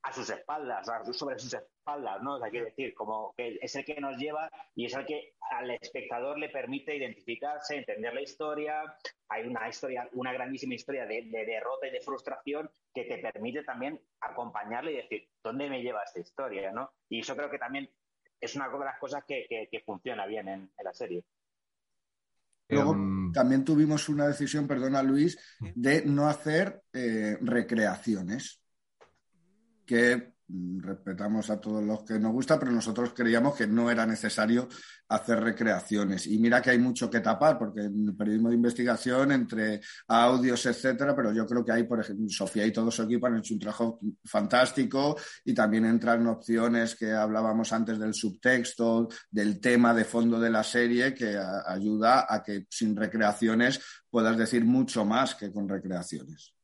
a 0.07 0.13
sus 0.13 0.31
espaldas, 0.31 0.87
sobre 1.13 1.37
sus 1.37 1.53
espaldas, 1.53 2.23
¿no? 2.23 2.37
O 2.37 2.39
sea, 2.39 2.49
quiero 2.49 2.67
decir, 2.67 2.95
como 2.95 3.35
que 3.37 3.59
es 3.61 3.75
el 3.75 3.85
que 3.85 4.01
nos 4.01 4.17
lleva 4.17 4.49
y 4.77 4.87
es 4.87 4.95
el 4.95 5.05
que 5.05 5.35
al 5.51 5.69
espectador 5.73 6.39
le 6.39 6.49
permite 6.49 6.97
identificarse, 6.97 7.77
entender 7.77 8.15
la 8.15 8.23
historia. 8.23 8.83
Hay 9.29 9.49
una 9.49 9.69
historia, 9.69 10.09
una 10.13 10.33
grandísima 10.33 10.75
historia 10.75 11.07
de, 11.07 11.29
derrota 11.29 11.89
y 11.89 11.91
de 11.91 12.01
frustración 12.01 12.71
que 12.95 13.05
te 13.05 13.19
permite 13.19 13.65
también 13.65 14.01
acompañarle 14.21 14.93
y 14.93 14.97
decir, 14.97 15.29
¿dónde 15.43 15.69
me 15.69 15.83
lleva 15.83 16.05
esta 16.05 16.21
historia, 16.21 16.71
no? 16.71 16.93
Y 17.09 17.21
eso 17.21 17.35
creo 17.35 17.51
que 17.51 17.59
también 17.59 17.91
es 18.41 18.55
una 18.55 18.69
de 18.69 18.79
las 18.79 19.01
cosas 19.01 19.25
que, 19.27 19.69
funciona 19.85 20.25
bien 20.27 20.47
en, 20.47 20.71
la 20.85 20.95
serie. 20.95 21.25
Luego 22.69 22.93
em, 22.93 23.33
también 23.33 23.65
tuvimos 23.65 24.09
una 24.09 24.29
decisión, 24.29 24.69
perdona 24.69 25.03
Luis, 25.03 25.37
de 25.75 26.05
no 26.05 26.29
hacer 26.29 26.83
eh, 26.93 27.39
recreaciones 27.41 28.63
que 29.87 30.35
mm, 30.49 30.81
respetamos 30.81 31.49
a 31.51 31.61
todos 31.61 31.83
los 31.83 32.03
que 32.03 32.19
nos 32.19 32.33
gusta, 32.33 32.59
pero 32.59 32.73
nosotros 32.73 33.13
creíamos 33.15 33.55
que 33.55 33.67
no 33.67 33.91
era 33.91 34.05
necesario 34.05 34.69
hacer 35.09 35.41
recreaciones. 35.41 36.27
Y 36.27 36.39
mira 36.39 36.61
que 36.61 36.71
hay 36.71 36.79
mucho 36.79 37.09
que 37.09 37.21
tapar, 37.21 37.59
porque 37.59 37.83
en 37.83 38.09
el 38.09 38.17
periodismo 38.17 38.49
de 38.49 38.57
investigación, 38.57 39.33
entre 39.33 39.81
audios, 40.09 40.67
etcétera, 40.67 41.15
pero 41.15 41.33
yo 41.33 41.47
creo 41.47 41.65
que 41.65 41.73
hay, 41.73 41.85
por 41.85 42.01
ejemplo, 42.01 42.29
Sofía 42.29 42.67
y 42.67 42.73
todo 42.73 42.91
su 42.91 43.03
equipo 43.05 43.27
han 43.27 43.39
hecho 43.39 43.55
un 43.55 43.61
trabajo 43.61 44.01
fantástico 44.25 45.17
y 45.45 45.55
también 45.55 45.85
entran 45.85 46.27
opciones 46.27 46.97
que 46.97 47.13
hablábamos 47.13 47.73
antes 47.73 47.99
del 47.99 48.15
subtexto, 48.15 49.09
del 49.31 49.61
tema 49.61 49.95
de 49.95 50.05
fondo 50.05 50.41
de 50.41 50.51
la 50.51 50.65
serie, 50.65 51.15
que 51.15 51.39
ayuda 51.67 52.27
a 52.29 52.43
que 52.43 52.67
sin 52.69 52.97
recreaciones 52.97 53.81
puedas 54.11 54.37
decir 54.37 54.65
mucho 54.65 55.05
más 55.05 55.35
que 55.35 55.53
con 55.53 55.69
recreaciones. 55.69 56.56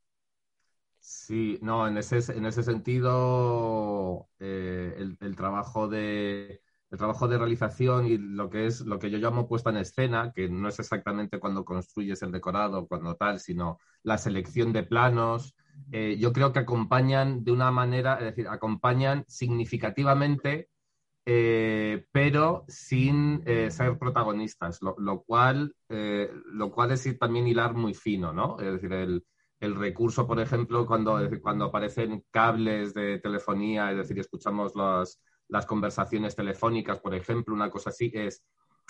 Sí, 1.26 1.56
no, 1.62 1.86
en 1.86 1.98
ese, 1.98 2.18
en 2.36 2.46
ese 2.46 2.64
sentido, 2.64 4.28
eh, 4.40 5.06
el, 5.20 5.36
trabajo 5.36 5.86
de, 5.86 6.62
el 6.90 6.98
trabajo 6.98 7.28
de 7.28 7.38
realización 7.38 8.06
y 8.08 8.18
lo 8.18 8.50
que 8.50 8.66
es 8.66 8.80
lo 8.80 8.98
que 8.98 9.08
yo 9.08 9.18
llamo 9.18 9.46
puesta 9.46 9.70
en 9.70 9.76
escena, 9.76 10.32
que 10.34 10.48
no 10.48 10.68
es 10.68 10.80
exactamente 10.80 11.38
cuando 11.38 11.64
construyes 11.64 12.22
el 12.22 12.32
decorado, 12.32 12.88
cuando 12.88 13.14
tal, 13.14 13.38
sino 13.38 13.78
la 14.02 14.18
selección 14.18 14.72
de 14.72 14.82
planos, 14.82 15.54
eh, 15.92 16.16
yo 16.18 16.32
creo 16.32 16.52
que 16.52 16.58
acompañan 16.58 17.44
de 17.44 17.52
una 17.52 17.70
manera, 17.70 18.16
es 18.16 18.24
decir, 18.24 18.48
acompañan 18.48 19.24
significativamente, 19.28 20.70
eh, 21.24 22.04
pero 22.10 22.64
sin 22.66 23.44
ser 23.44 23.96
protagonistas, 23.96 24.82
lo, 24.82 24.96
lo 24.98 25.22
cual, 25.22 25.76
lo 25.88 26.72
cual 26.72 26.90
es 26.90 27.16
también 27.16 27.46
hilar 27.46 27.74
muy 27.74 27.94
fino, 27.94 28.32
¿no? 28.32 28.58
Es 28.58 28.72
decir, 28.72 28.92
el, 28.92 29.24
el 29.62 29.76
recurso, 29.76 30.26
por 30.26 30.40
ejemplo, 30.40 30.84
cuando, 30.84 31.20
cuando 31.40 31.66
aparecen 31.66 32.24
cables 32.32 32.92
de 32.94 33.20
telefonía, 33.20 33.92
es 33.92 33.96
decir, 33.96 34.18
escuchamos 34.18 34.72
las, 34.74 35.20
conversaciones 35.66 36.34
telefónicas, 36.34 36.98
por 36.98 37.14
ejemplo, 37.14 37.54
una 37.54 37.70
cosa 37.70 37.90
así, 37.90 38.10
es, 38.12 38.44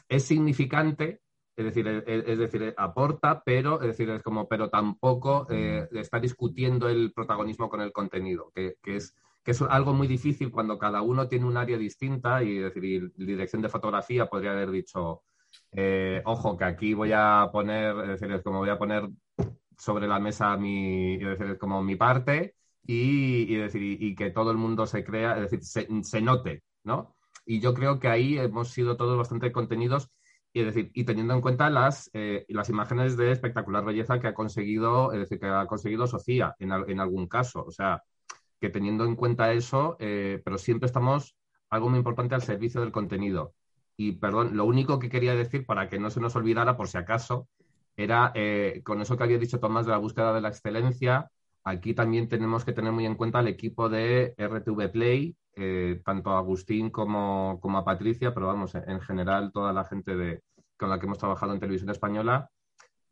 es 0.09 0.25
significante, 0.25 1.21
es 1.57 1.65
decir, 1.67 1.87
es, 2.07 2.39
decir, 2.39 2.75
aporta, 2.79 3.43
pero 3.45 3.83
es 3.83 3.89
decir, 3.89 4.09
es 4.09 4.23
como, 4.23 4.49
pero 4.49 4.71
tampoco 4.71 5.47
eh, 5.51 5.87
está 5.93 6.19
discutiendo 6.19 6.89
el 6.89 7.13
protagonismo 7.13 7.69
con 7.69 7.83
el 7.83 7.93
contenido, 7.93 8.51
que, 8.55 8.77
es 8.85 9.15
que 9.45 9.51
es 9.51 9.61
algo 9.61 9.93
muy 9.93 10.07
difícil 10.07 10.51
cuando 10.51 10.79
cada 10.79 11.03
uno 11.03 11.29
tiene 11.29 11.45
un 11.45 11.59
área 11.59 11.77
distinta 11.77 12.43
y, 12.43 12.59
es 12.59 12.73
decir, 12.73 13.13
dirección 13.15 13.61
de 13.61 13.69
fotografía 13.69 14.25
podría 14.25 14.53
haber 14.53 14.71
dicho, 14.71 15.23
eh, 15.73 16.23
ojo, 16.25 16.57
que 16.57 16.65
aquí 16.65 16.95
voy 16.95 17.11
a 17.13 17.51
poner, 17.53 17.95
es 18.05 18.09
decir, 18.09 18.33
es 18.33 18.43
como 18.43 18.61
voy 18.61 18.71
a 18.71 18.79
poner 18.79 19.11
sobre 19.83 20.07
la 20.07 20.21
mesa 20.21 20.57
mi, 20.57 21.19
como 21.59 21.83
mi 21.83 21.97
parte 21.97 22.55
y, 22.87 23.53
decir, 23.57 23.83
y, 23.83 24.15
que 24.15 24.31
todo 24.31 24.53
el 24.53 24.57
mundo 24.57 24.87
se 24.87 25.03
crea, 25.03 25.35
es 25.35 25.51
decir, 25.51 25.65
se, 25.65 25.89
se 26.05 26.21
note, 26.21 26.63
¿no? 26.85 27.17
Y 27.45 27.59
yo 27.59 27.75
creo 27.75 27.99
que 27.99 28.07
ahí 28.07 28.39
hemos 28.39 28.69
sido 28.69 28.97
todos 28.97 29.19
bastante 29.19 29.51
contenidos 29.51 30.09
y, 30.53 30.63
decir, 30.63 30.93
y 30.95 31.03
teniendo 31.03 31.35
en 31.35 31.41
cuenta 31.41 31.69
las, 31.69 32.11
eh, 32.13 32.45
las 32.49 32.69
imágenes 32.69 33.17
de 33.17 33.33
espectacular 33.33 33.85
belleza 33.85 34.21
que 34.21 34.29
ha 34.29 34.35
conseguido, 34.35 35.13
es 35.13 35.19
decir, 35.19 35.41
que 35.41 35.47
ha 35.47 35.67
conseguido 35.67 36.07
Sofía 36.07 36.55
en, 36.61 36.71
en 36.71 37.01
algún 37.01 37.27
caso. 37.27 37.65
O 37.65 37.73
sea, 37.73 38.05
que 38.61 38.69
teniendo 38.69 39.05
en 39.05 39.17
cuenta 39.17 39.53
eso, 39.53 39.97
eh, 39.99 40.41
pero 40.45 40.59
siempre 40.59 40.87
estamos 40.87 41.37
algo 41.71 41.89
muy 41.89 41.99
importante 41.99 42.37
al 42.37 42.43
servicio 42.43 42.83
del 42.83 42.93
contenido. 42.93 43.55
Y 43.97 44.13
perdón, 44.13 44.57
lo 44.57 44.65
único 44.65 45.01
que 45.01 45.09
quería 45.09 45.35
decir 45.35 45.67
para 45.67 45.89
que 45.89 45.99
no 45.99 46.09
se 46.09 46.21
nos 46.21 46.37
olvidara, 46.37 46.77
por 46.77 46.87
si 46.87 46.99
acaso, 46.99 47.49
era 47.97 48.33
eh, 48.35 48.83
con 48.85 49.01
eso 49.01 49.17
que 49.17 49.25
había 49.25 49.39
dicho 49.39 49.61
Tomás 49.61 49.87
de 49.87 49.93
la 49.93 49.99
búsqueda 49.99 50.33
de 50.33 50.41
la 50.41 50.49
excelencia. 50.49 51.31
Aquí 51.65 51.95
también 51.95 52.29
tenemos 52.29 52.65
que 52.65 52.73
tener 52.73 52.93
muy 52.93 53.07
en 53.07 53.15
cuenta 53.15 53.41
el 53.41 53.49
equipo 53.49 53.89
de 53.89 54.35
RTV 54.37 54.91
Play, 54.91 55.37
eh, 55.55 56.01
tanto 56.05 56.31
a 56.31 56.39
Agustín 56.39 56.91
como, 56.91 57.61
a 57.63 57.85
Patricia, 57.85 58.35
pero 58.35 58.47
vamos, 58.47 58.75
en 58.75 59.01
general 59.01 59.53
toda 59.53 59.73
la 59.73 59.85
gente 59.85 60.17
de, 60.17 60.43
con 60.77 60.89
la 60.91 60.99
que 60.99 61.07
hemos 61.07 61.19
trabajado 61.19 61.53
en 61.53 61.61
televisión 61.61 61.91
española, 61.91 62.51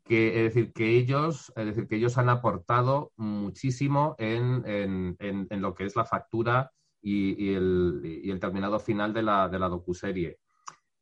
que 0.03 0.45
es 0.45 0.53
decir, 0.53 0.73
que 0.73 0.97
ellos, 0.97 1.53
es 1.55 1.65
decir, 1.65 1.87
que 1.87 1.95
ellos 1.95 2.17
han 2.17 2.29
aportado 2.29 3.11
muchísimo 3.15 4.15
en, 4.17 5.15
lo 5.49 5.75
que 5.75 5.85
es 5.85 5.95
la 5.95 6.05
factura 6.05 6.71
y, 7.01 7.53
el, 7.53 8.37
terminado 8.41 8.79
final 8.79 9.13
de 9.13 9.21
la, 9.23 9.47
de 9.47 9.59
la 9.59 9.69
docuserie. 9.69 10.39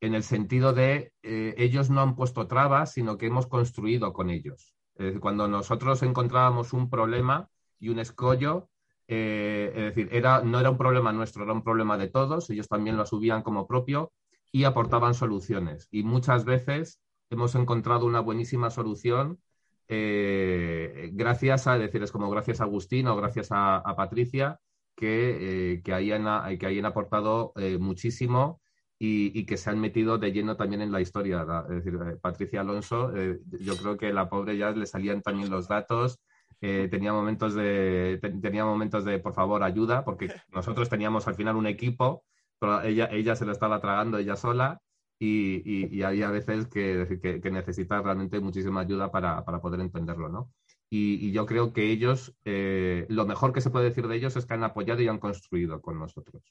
En 0.02 0.14
el 0.14 0.24
sentido 0.24 0.74
de 0.74 1.12
eh, 1.24 1.56
ellos 1.58 1.90
no 1.90 2.02
han 2.02 2.16
puesto 2.16 2.48
trabas, 2.48 2.94
sino 2.94 3.18
que 3.18 3.28
hemos 3.28 3.48
construido 3.48 4.14
con 4.14 4.30
ellos. 4.30 4.76
cuando 5.22 5.48
nosotros 5.48 6.04
encontrábamos 6.04 6.74
un 6.74 6.90
problema 6.90 7.50
y 7.80 7.88
un 7.90 8.00
escollo, 8.00 8.70
eh, 9.08 9.72
es 9.74 9.84
decir, 9.84 10.10
era, 10.12 10.42
no 10.42 10.60
era 10.60 10.70
un 10.70 10.78
problema 10.78 11.14
nuestro, 11.14 11.44
era 11.44 11.54
un 11.54 11.64
problema 11.64 11.98
de 11.98 12.10
todos, 12.10 12.50
ellos 12.50 12.68
también 12.68 12.98
lo 12.98 13.04
asumían 13.04 13.42
como 13.42 13.66
propio 13.66 14.12
y 14.52 14.66
aportaban 14.66 15.14
soluciones. 15.14 15.88
Y 15.90 16.04
muchas 16.04 16.44
veces 16.44 17.00
hemos 17.30 17.56
encontrado 17.56 18.06
una 18.06 18.20
buenísima 18.20 18.70
solución 18.70 19.40
eh, 19.88 21.10
gracias 21.14 21.68
a, 21.68 21.78
decir, 21.78 22.04
es 22.04 22.12
como 22.12 22.30
gracias 22.30 22.62
a 22.62 22.66
Agustín 22.66 23.08
o 23.08 23.16
gracias 23.16 23.48
a, 23.52 23.82
Patricia, 23.96 24.60
que, 24.96 25.82
que, 25.84 25.94
hayan, 25.94 26.58
que 26.58 26.66
hayan 26.68 26.86
aportado 26.86 27.54
muchísimo 27.80 28.60
y, 29.00 29.46
que 29.46 29.58
se 29.58 29.70
han 29.70 29.80
metido 29.80 30.18
de 30.18 30.32
lleno 30.32 30.58
también 30.58 30.82
en 30.82 30.92
la 30.92 31.02
historia. 31.02 31.46
Es 31.70 31.84
decir, 31.84 31.98
Patricia 32.22 32.62
Alonso, 32.62 33.12
yo 33.50 33.78
creo 33.78 33.98
que 33.98 34.12
la 34.12 34.30
pobre 34.30 34.58
ya 34.58 34.72
le 34.72 34.86
salían 34.86 35.22
también 35.22 35.50
los 35.50 35.68
datos 35.68 36.20
eh, 36.62 36.90
tenía, 36.92 37.14
momentos 37.14 37.54
de, 37.54 38.20
tenía 38.42 38.66
momentos 38.66 39.06
de, 39.06 39.20
por 39.20 39.34
favor, 39.34 39.64
ayuda, 39.64 40.04
porque 40.04 40.28
nosotros 40.52 40.90
teníamos 40.90 41.28
al 41.28 41.36
final 41.36 41.56
un 41.56 41.68
equipo, 41.68 42.24
pero 42.60 42.82
ella, 42.82 43.08
ella 43.12 43.36
se 43.36 43.46
lo 43.46 43.52
estaba 43.52 43.80
tragando 43.80 44.18
ella 44.18 44.36
sola 44.36 44.82
y, 45.18 45.62
y, 45.66 46.02
había 46.04 46.32
veces 46.32 46.68
que, 46.68 47.40
que, 47.42 47.52
necesita 47.52 48.02
realmente 48.02 48.40
muchísima 48.40 48.82
ayuda 48.82 49.12
para, 49.12 49.44
para 49.44 49.60
poder 49.60 49.82
entenderlo, 49.82 50.30
¿no? 50.30 50.52
Y, 50.90 51.32
yo 51.32 51.46
creo 51.46 51.74
que 51.74 51.92
ellos, 51.92 52.36
eh, 52.46 53.06
lo 53.10 53.26
mejor 53.26 53.54
que 53.54 53.62
se 53.62 53.70
puede 53.70 53.90
decir 53.90 54.08
de 54.08 54.16
ellos 54.16 54.36
es 54.36 54.46
que 54.46 54.54
han 54.54 54.64
apoyado 54.64 55.02
y 55.02 55.08
han 55.08 55.20
construido 55.20 55.82
con 55.82 56.00
nosotros. 56.00 56.44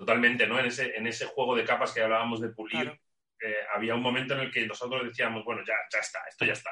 Totalmente, 0.00 0.46
¿no? 0.46 0.58
En 0.58 0.64
ese, 0.64 0.96
en 0.96 1.06
ese 1.06 1.26
juego 1.26 1.54
de 1.54 1.62
capas 1.62 1.92
que 1.92 2.00
hablábamos 2.00 2.40
de 2.40 2.48
pulir, 2.48 2.88
eh, 3.38 3.56
había 3.74 3.94
un 3.94 4.00
momento 4.00 4.32
en 4.32 4.40
el 4.40 4.50
que 4.50 4.66
nosotros 4.66 5.04
decíamos, 5.04 5.44
bueno, 5.44 5.60
ya, 5.62 5.74
ya 5.92 5.98
está, 5.98 6.20
esto 6.26 6.46
ya 6.46 6.54
está. 6.54 6.70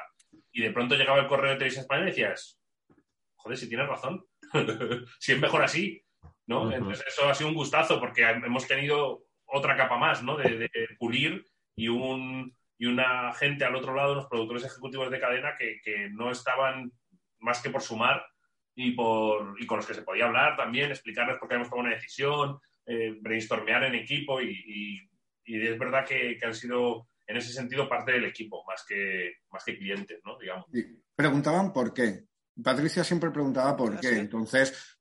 Y 0.51 0.63
de 0.63 0.71
pronto 0.71 0.95
llegaba 0.95 1.19
el 1.19 1.27
correo 1.27 1.51
de 1.51 1.57
televisión 1.57 1.83
española 1.83 2.07
y 2.07 2.09
decías, 2.09 2.59
joder, 3.35 3.55
si 3.59 3.69
tienes 3.69 3.87
razón, 3.87 4.25
si 5.19 5.33
es 5.33 5.39
mejor 5.39 5.61
así, 5.61 6.03
¿no? 6.47 6.71
Entonces 6.71 7.05
eso 7.07 7.29
ha 7.29 7.35
sido 7.35 7.49
un 7.49 7.55
gustazo 7.55 7.99
porque 7.99 8.27
hemos 8.27 8.67
tenido 8.67 9.25
otra 9.45 9.77
capa 9.77 9.99
más, 9.99 10.23
¿no? 10.23 10.35
De, 10.35 10.67
pulir 10.97 11.45
y 11.75 11.87
un 11.87 12.57
y 12.79 12.87
una 12.87 13.31
gente 13.33 13.63
al 13.63 13.75
otro 13.75 13.93
lado, 13.93 14.15
los 14.15 14.25
productores 14.25 14.65
ejecutivos 14.65 15.11
de 15.11 15.19
cadena, 15.19 15.53
que, 15.55 16.09
no 16.13 16.31
estaban 16.31 16.91
más 17.37 17.61
que 17.61 17.69
por 17.69 17.83
sumar 17.83 18.25
y, 18.73 18.93
por, 18.93 19.55
y 19.61 19.67
con 19.67 19.77
los 19.77 19.85
que 19.85 19.93
se 19.93 20.01
podía 20.01 20.25
hablar 20.25 20.57
también, 20.57 20.89
explicarles 20.89 21.37
por 21.37 21.47
qué 21.47 21.55
hemos 21.55 21.69
tomado 21.69 21.89
una 21.89 21.95
decisión, 21.95 22.59
eh, 22.91 23.15
brainstormear 23.21 23.83
en 23.83 23.93
equipo 23.93 24.41
y, 24.41 24.99
es 25.45 25.77
verdad 25.77 26.03
que, 26.07 26.37
han 26.43 26.55
sido 26.55 27.07
en 27.27 27.37
ese 27.37 27.53
sentido 27.53 27.87
parte 27.87 28.13
del 28.13 28.25
equipo, 28.25 28.63
más 28.65 28.83
que, 28.87 29.33
más 29.51 29.63
que 29.63 29.77
clientes, 29.77 30.19
¿no? 30.25 30.39
Digamos. 30.39 30.65
preguntaban 31.15 31.71
por 31.71 31.93
qué. 31.93 32.23
Patricia 32.63 33.03
siempre 33.03 33.29
preguntaba 33.29 33.77
por 33.77 33.99
qué. 33.99 34.17
Entonces, 34.17 34.99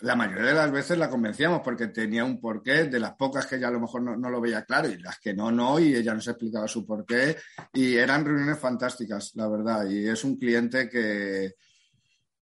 la 0.00 0.16
mayoría 0.16 0.48
de 0.48 0.54
las 0.54 0.70
veces 0.70 0.98
la 0.98 1.08
convencíamos 1.08 1.62
porque 1.62 1.86
tenía 1.86 2.26
un 2.26 2.38
porqué, 2.38 2.84
de 2.84 3.00
las 3.00 3.14
pocas 3.14 3.46
que 3.46 3.56
ella 3.56 3.68
a 3.68 3.72
lo 3.72 3.80
mejor 3.80 4.02
no, 4.02 4.30
lo 4.30 4.40
veía 4.42 4.66
claro 4.66 4.88
y 4.88 4.98
las 4.98 5.18
que 5.18 5.32
no, 5.32 5.50
no, 5.50 5.80
y 5.80 5.94
ella 5.94 6.12
nos 6.12 6.28
explicaba 6.28 6.68
su 6.68 6.84
porqué. 6.84 7.36
Y 7.72 7.96
eran 7.96 8.26
reuniones 8.26 8.58
fantásticas, 8.58 9.32
la 9.34 9.48
verdad. 9.48 9.88
Y 9.88 10.06
es 10.06 10.24
un 10.24 10.38
cliente 10.38 10.90
que, 10.90 11.54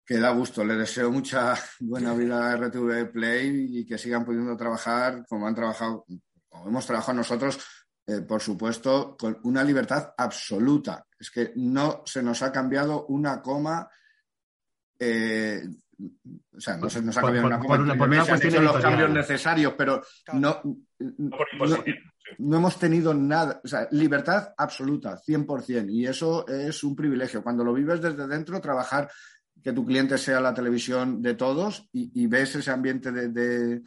que 0.05 0.19
da 0.19 0.31
gusto. 0.31 0.65
Le 0.65 0.75
deseo 0.75 1.11
mucha 1.11 1.55
buena 1.81 2.15
vida 2.15 2.51
a 2.51 2.57
RTV 2.57 3.13
Play 3.13 3.79
y 3.79 3.87
que 3.87 3.99
sigan 3.99 4.25
pudiendo 4.25 4.57
trabajar 4.57 5.25
como 5.29 5.47
han 5.47 5.55
trabajado, 5.55 6.05
como 6.49 6.69
hemos 6.69 6.87
trabajado 6.87 7.19
nosotros, 7.19 7.59
eh, 8.07 8.21
por 8.21 8.41
supuesto, 8.41 9.17
con 9.17 9.39
una 9.45 9.63
libertad 9.63 10.13
absoluta. 10.17 11.07
Es 11.19 11.31
que 11.31 11.53
no 11.57 12.03
se 12.05 12.23
nos 12.23 12.43
ha 12.43 12.51
cambiado 12.51 13.07
una 13.07 13.41
coma 13.41 13.89
eh, 14.99 15.63
o 16.57 16.61
sea, 16.61 16.77
no 16.77 16.89
se 16.91 17.03
nos 17.03 17.17
ha 17.17 17.21
cambiado 17.21 17.47
una 17.47 17.61
por, 17.61 17.81
los 17.81 17.97
cambios 18.81 19.11
necesarios, 19.11 19.75
pero 19.77 20.03
no, 20.33 20.61
no, 22.39 22.57
hemos 22.57 22.79
tenido 22.79 23.15
nada, 23.15 23.61
o 23.63 23.69
sea, 23.69 23.89
libertad 23.91 24.53
absoluta, 24.57 25.19
100%, 25.19 25.91
y 25.91 26.07
eso 26.07 26.47
es 26.49 26.83
un 26.85 26.97
privilegio. 26.97 27.43
Cuando 27.43 27.65
lo 27.65 27.73
vives 27.73 28.01
desde 28.01 28.27
dentro, 28.27 28.61
trabajar 28.61 29.11
que 29.63 29.73
tu 29.73 29.85
cliente 29.85 30.19
sea 30.19 30.41
la 30.41 30.55
televisión 30.55 31.23
de 31.23 31.35
todos 31.35 31.89
y, 31.93 32.27
ves 32.27 32.57
ese 32.57 32.71
ambiente 32.71 33.13
de, 33.13 33.83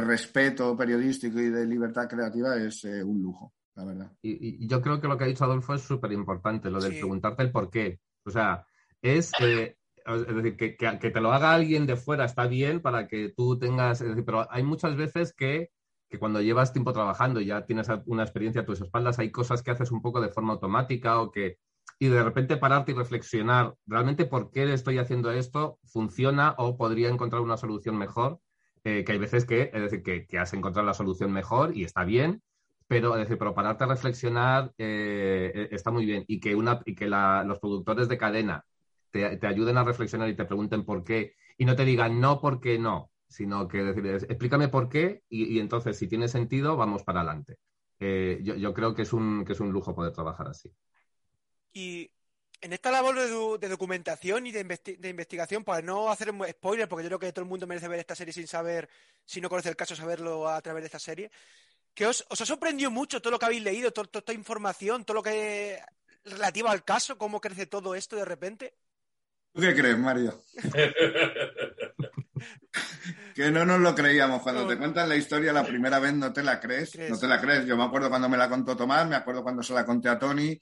respeto 0.00 0.76
periodístico 0.76 1.40
y 1.40 1.50
de 1.50 1.66
libertad 1.66 2.08
creativa 2.08 2.56
es 2.56 2.84
eh, 2.84 3.02
un 3.02 3.22
lujo, 3.22 3.52
la 3.74 3.84
verdad. 3.84 4.12
Y, 4.22 4.66
yo 4.66 4.80
creo 4.80 5.00
que 5.00 5.08
lo 5.08 5.16
que 5.16 5.24
ha 5.24 5.28
dicho 5.28 5.44
Adolfo 5.44 5.74
es 5.74 5.82
súper 5.82 6.12
importante, 6.12 6.70
lo 6.70 6.80
de 6.80 6.90
preguntarte 6.90 7.42
el 7.42 7.52
por 7.52 7.70
qué. 7.70 8.00
O 8.24 8.30
sea, 8.30 8.66
es... 9.00 9.30
Eh, 9.40 9.76
es 10.04 10.34
decir, 10.34 10.56
que, 10.56 10.76
que, 10.76 11.10
te 11.10 11.20
lo 11.20 11.32
haga 11.32 11.54
alguien 11.54 11.86
de 11.86 11.94
fuera 11.94 12.24
está 12.24 12.48
bien 12.48 12.80
para 12.80 13.06
que 13.06 13.32
tú 13.36 13.56
tengas, 13.56 14.00
es 14.00 14.08
decir, 14.08 14.24
pero 14.24 14.50
hay 14.50 14.64
muchas 14.64 14.96
veces 14.96 15.32
que, 15.32 15.70
que, 16.10 16.18
cuando 16.18 16.40
llevas 16.40 16.72
tiempo 16.72 16.92
trabajando 16.92 17.40
y 17.40 17.46
ya 17.46 17.64
tienes 17.64 17.86
una 18.06 18.24
experiencia 18.24 18.62
a 18.62 18.64
tus 18.64 18.80
espaldas, 18.80 19.20
hay 19.20 19.30
cosas 19.30 19.62
que 19.62 19.70
haces 19.70 19.92
un 19.92 20.02
poco 20.02 20.20
de 20.20 20.30
forma 20.30 20.54
automática 20.54 21.20
o 21.20 21.30
que, 21.30 21.58
y 22.02 22.08
de 22.08 22.24
repente 22.24 22.56
pararte 22.56 22.90
y 22.90 22.94
reflexionar, 22.96 23.76
¿realmente 23.86 24.24
por 24.24 24.50
qué 24.50 24.72
estoy 24.72 24.98
haciendo 24.98 25.30
esto? 25.30 25.78
¿Funciona 25.84 26.56
o 26.58 26.76
podría 26.76 27.08
encontrar 27.08 27.42
una 27.42 27.56
solución 27.56 27.96
mejor? 27.96 28.40
Eh, 28.82 29.04
que 29.04 29.12
hay 29.12 29.18
veces 29.18 29.44
que, 29.44 29.70
es 29.72 29.82
decir, 29.82 30.02
que, 30.02 30.26
que, 30.26 30.36
has 30.36 30.52
encontrado 30.52 30.84
la 30.84 30.94
solución 30.94 31.32
mejor 31.32 31.76
y 31.76 31.84
está 31.84 32.02
bien, 32.02 32.42
pero, 32.88 33.14
decir, 33.14 33.38
pero 33.38 33.54
pararte 33.54 33.84
a 33.84 33.86
reflexionar 33.86 34.72
eh, 34.78 35.68
está 35.70 35.92
muy 35.92 36.04
bien 36.04 36.24
y 36.26 36.40
que, 36.40 36.56
una, 36.56 36.80
y 36.84 36.96
que 36.96 37.06
la, 37.06 37.44
los 37.44 37.60
productores 37.60 38.08
de 38.08 38.18
cadena 38.18 38.64
te, 39.12 39.38
ayuden 39.46 39.78
a 39.78 39.84
reflexionar 39.84 40.28
y 40.28 40.34
te 40.34 40.44
pregunten 40.44 40.84
por 40.84 41.04
qué 41.04 41.36
y 41.56 41.66
no 41.66 41.76
te 41.76 41.84
digan 41.84 42.20
no 42.20 42.40
porque 42.40 42.80
no, 42.80 43.12
sino 43.28 43.68
que 43.68 43.84
decir, 43.84 44.04
explícame 44.28 44.66
por 44.66 44.88
qué 44.88 45.22
y, 45.28 45.60
entonces 45.60 45.96
si 45.98 46.08
tiene 46.08 46.26
sentido 46.26 46.76
vamos 46.76 47.04
para 47.04 47.20
adelante. 47.20 47.58
Eh, 48.00 48.40
yo, 48.42 48.74
creo 48.74 48.92
que 48.92 49.02
es, 49.02 49.12
un, 49.12 49.44
que 49.44 49.52
es 49.52 49.60
un 49.60 49.70
lujo 49.70 49.94
poder 49.94 50.12
trabajar 50.12 50.48
así. 50.48 50.68
Y 51.72 52.10
en 52.60 52.72
esta 52.72 52.90
labor 52.90 53.58
de, 53.58 53.68
documentación 53.68 54.46
y 54.46 54.52
de, 54.52 54.60
investigación, 55.08 55.64
para 55.64 55.82
no 55.82 56.10
hacer 56.10 56.32
spoiler, 56.50 56.88
porque 56.88 57.02
yo 57.02 57.08
creo 57.08 57.18
que 57.18 57.32
todo 57.32 57.44
el 57.44 57.48
mundo 57.48 57.66
merece 57.66 57.88
ver 57.88 58.00
esta 58.00 58.14
serie 58.14 58.32
sin 58.32 58.46
saber, 58.46 58.88
si 59.24 59.40
no 59.40 59.48
conoce 59.48 59.68
el 59.68 59.76
caso, 59.76 59.96
saberlo 59.96 60.48
a 60.48 60.60
través 60.60 60.82
de 60.82 60.86
esta 60.86 60.98
serie, 60.98 61.30
que 61.92 62.06
os, 62.06 62.24
os 62.28 62.40
ha 62.40 62.46
sorprendido 62.46 62.90
mucho 62.90 63.20
todo 63.20 63.32
lo 63.32 63.38
que 63.38 63.46
habéis 63.46 63.62
leído, 63.62 63.92
toda 63.92 64.08
esta 64.12 64.32
información, 64.32 65.04
todo 65.04 65.16
lo 65.16 65.22
que 65.22 65.80
relativo 66.24 66.68
al 66.68 66.84
caso, 66.84 67.18
cómo 67.18 67.40
crece 67.40 67.66
todo 67.66 67.94
esto 67.94 68.16
de 68.16 68.24
repente. 68.24 68.74
¿Tú 69.52 69.60
qué 69.60 69.74
crees, 69.74 69.98
Mario? 69.98 70.42
que 73.34 73.50
no 73.50 73.66
nos 73.66 73.80
lo 73.80 73.94
creíamos. 73.94 74.42
Cuando 74.42 74.66
te 74.66 74.78
cuentan 74.78 75.08
la 75.08 75.16
historia 75.16 75.52
la 75.52 75.64
primera 75.64 75.98
vez 75.98 76.14
no 76.14 76.32
te 76.32 76.42
la 76.42 76.60
crees, 76.60 76.96
no 77.10 77.18
te 77.18 77.26
la 77.26 77.40
crees. 77.40 77.66
Yo 77.66 77.76
me 77.76 77.84
acuerdo 77.84 78.08
cuando 78.08 78.28
me 78.28 78.38
la 78.38 78.48
contó 78.48 78.76
Tomás, 78.76 79.06
me 79.06 79.16
acuerdo 79.16 79.42
cuando 79.42 79.62
se 79.62 79.74
la 79.74 79.84
conté 79.84 80.08
a 80.08 80.18
Tony. 80.18 80.58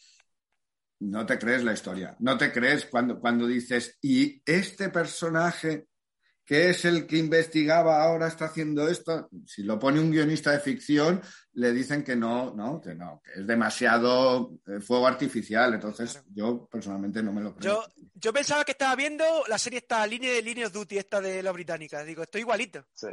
No 1.01 1.25
te 1.27 1.39
crees 1.39 1.65
la 1.65 1.73
historia, 1.73 2.17
no 2.21 2.37
te 2.37 2.53
crees 2.53 2.87
cuando, 2.87 3.19
cuando 3.19 3.47
dices, 3.47 3.99
y 4.03 4.43
este 4.45 4.91
personaje 4.91 5.87
que 6.51 6.71
es 6.71 6.85
el 6.85 7.07
que 7.07 7.17
investigaba 7.17 8.03
ahora 8.03 8.27
está 8.27 8.47
haciendo 8.47 8.89
esto. 8.89 9.29
Si 9.47 9.63
lo 9.63 9.79
pone 9.79 10.01
un 10.01 10.11
guionista 10.11 10.51
de 10.51 10.59
ficción, 10.59 11.23
le 11.53 11.71
dicen 11.71 12.03
que 12.03 12.17
no, 12.17 12.53
no, 12.57 12.81
que 12.81 12.93
no, 12.93 13.23
que 13.25 13.39
es 13.39 13.47
demasiado 13.47 14.59
eh, 14.67 14.81
fuego 14.81 15.07
artificial. 15.07 15.73
Entonces, 15.75 16.21
yo 16.35 16.67
personalmente 16.67 17.23
no 17.23 17.33
me 17.33 17.41
lo 17.41 17.55
creo. 17.55 17.85
Yo, 17.85 18.03
yo 18.17 18.33
pensaba 18.33 18.65
que 18.65 18.73
estaba 18.73 18.97
viendo 18.97 19.25
la 19.47 19.59
serie 19.59 19.79
esta 19.79 20.05
línea 20.09 20.33
de 20.33 20.43
Line 20.43 20.67
of 20.67 20.73
Duty, 20.73 20.99
esta 20.99 21.21
de 21.21 21.41
la 21.41 21.53
británica. 21.53 22.03
Digo, 22.03 22.25
estoy 22.25 22.41
igualito. 22.41 22.85
Sí. 22.95 23.11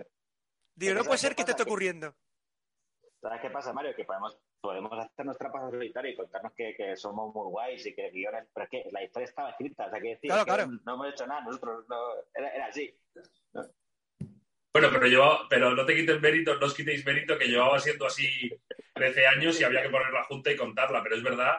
Digo, 0.73 0.95
no 0.95 1.03
puede 1.03 1.19
ser 1.19 1.35
que 1.35 1.43
te 1.43 1.51
esté 1.51 1.61
ocurriendo. 1.61 2.15
¿Sabes 3.21 3.39
qué 3.43 3.51
pasa, 3.51 3.71
Mario? 3.71 3.95
Que 3.95 4.03
podemos, 4.03 4.35
podemos 4.59 4.91
hacer 4.93 5.25
nuestra 5.25 5.51
pasada 5.51 5.71
solitaria 5.71 6.11
y 6.11 6.15
contarnos 6.15 6.53
que, 6.53 6.75
que, 6.75 6.95
somos 6.95 7.33
muy 7.33 7.49
guays 7.49 7.85
y 7.85 7.95
que 7.95 8.09
guiones. 8.09 8.47
Pero 8.53 8.63
es 8.63 8.69
que 8.69 8.89
la 8.91 9.03
historia 9.03 9.25
estaba 9.25 9.49
escrita, 9.51 9.87
o 9.87 9.89
sea, 9.89 10.01
que 10.01 10.09
decir, 10.09 10.31
que 10.31 10.67
no 10.85 10.93
hemos 10.93 11.09
hecho 11.09 11.27
nada, 11.27 11.41
nosotros 11.41 11.85
no, 11.89 11.95
era, 12.33 12.49
era 12.49 12.65
así. 12.67 12.93
Bueno, 14.73 14.89
pero 14.91 15.07
yo, 15.07 15.39
pero 15.49 15.73
no 15.73 15.85
te 15.85 15.95
quites 15.95 16.21
mérito, 16.21 16.55
no 16.55 16.65
os 16.65 16.73
quitéis 16.73 17.05
mérito, 17.05 17.37
que 17.37 17.47
llevaba 17.47 17.79
siendo 17.79 18.05
así 18.05 18.27
13 18.93 19.27
años 19.27 19.59
y 19.59 19.63
había 19.63 19.81
que 19.81 19.89
poner 19.89 20.11
la 20.11 20.23
junta 20.25 20.51
y 20.51 20.55
contarla, 20.55 21.01
pero 21.01 21.15
es 21.15 21.23
verdad, 21.23 21.57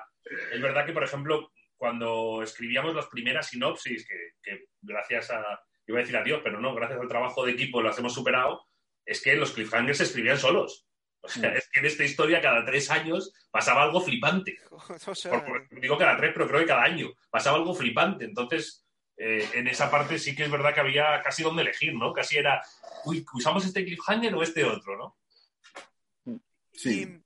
es 0.53 0.61
verdad 0.61 0.87
que, 0.87 0.93
por 0.93 1.05
ejemplo, 1.05 1.51
cuando 1.77 2.43
escribíamos 2.43 2.95
las 2.95 3.07
primeras 3.07 3.49
sinopsis, 3.49 4.07
que, 4.43 4.67
gracias 4.83 5.31
a, 5.31 5.61
iba 5.87 5.99
a 5.99 6.03
decir 6.03 6.17
a 6.17 6.25
Dios, 6.25 6.41
pero 6.45 6.61
no, 6.61 6.75
gracias 6.75 7.01
al 7.01 7.09
trabajo 7.09 7.45
de 7.45 7.53
equipo 7.53 7.83
las 7.83 7.99
hemos 7.99 8.15
superado, 8.15 8.67
es 9.05 9.23
que 9.23 9.37
los 9.37 9.53
cliffhangers 9.53 9.99
se 9.99 10.05
escribían 10.05 10.39
solos. 10.39 10.88
O 11.21 11.29
sea, 11.29 11.53
es 11.53 11.69
que 11.69 11.81
en 11.81 11.87
esta 11.87 12.05
historia 12.05 12.41
cada 12.41 12.65
tres 12.65 12.91
años 12.91 13.33
pasaba 13.51 13.83
algo 13.83 14.01
flipante. 14.01 14.57
digo 15.71 15.99
cada 15.99 16.17
tres, 16.17 16.33
pero 16.33 16.49
creo 16.49 16.61
que 16.61 16.67
cada 16.67 16.85
año 16.85 17.11
pasaba 17.31 17.57
algo 17.57 17.75
flipante. 17.75 18.25
Entonces, 18.25 18.85
eh, 19.17 19.49
en 19.55 19.67
esa 19.67 19.91
parte 19.91 20.19
sí 20.19 20.35
que 20.35 20.45
es 20.45 20.51
verdad 20.51 20.73
que 20.73 20.81
había 20.81 21.21
casi 21.23 21.43
donde 21.43 21.63
elegir, 21.63 21.93
¿no? 21.95 22.13
Casi 22.13 22.37
era, 22.37 22.63
uy, 23.05 23.25
¿usamos 23.35 23.65
este 23.65 23.85
cliffhanger 23.85 24.35
o 24.35 24.43
este 24.43 24.65
otro, 24.65 24.97
no? 24.97 26.39
Sí. 26.73 27.21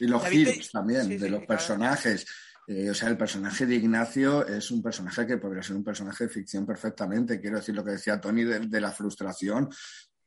Y, 0.00 0.06
los 0.08 0.26
giros 0.26 0.70
también, 0.72 1.18
de 1.18 1.30
los 1.30 1.44
personajes. 1.46 2.26
Eh, 2.66 2.90
o 2.90 2.94
sea, 2.94 3.10
el 3.10 3.16
personaje 3.16 3.66
de 3.66 3.74
Ignacio 3.74 4.46
es 4.46 4.70
un 4.70 4.82
personaje 4.82 5.26
que 5.26 5.36
podría 5.36 5.62
ser 5.62 5.76
un 5.76 5.84
personaje 5.84 6.24
de 6.24 6.30
ficción 6.30 6.64
perfectamente. 6.64 7.40
Quiero 7.40 7.58
decir 7.58 7.74
lo 7.74 7.84
que 7.84 7.92
decía 7.92 8.20
Tony 8.20 8.42
de, 8.42 8.80
la 8.80 8.90
frustración, 8.90 9.68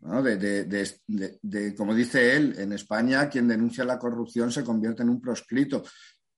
¿no? 0.01 0.21
De, 0.21 1.75
como 1.75 1.95
dice 1.95 2.35
él, 2.35 2.55
en 2.57 2.73
España 2.73 3.29
quien 3.29 3.47
denuncia 3.47 3.83
la 3.83 3.99
corrupción 3.99 4.51
se 4.51 4.63
convierte 4.63 5.03
en 5.03 5.09
un 5.09 5.21
proscrito. 5.21 5.83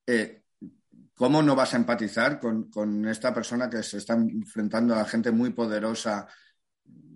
Eh, 0.05 0.43
¿Cómo 1.13 1.43
no 1.43 1.55
vas 1.55 1.73
a 1.73 1.77
empatizar 1.77 2.39
con, 2.39 3.05
esta 3.07 3.33
persona 3.33 3.69
que 3.69 3.83
se 3.83 3.97
está 3.97 4.13
enfrentando 4.13 4.95
a 4.95 5.03
gente 5.03 5.31
muy 5.31 5.49
poderosa 5.51 6.25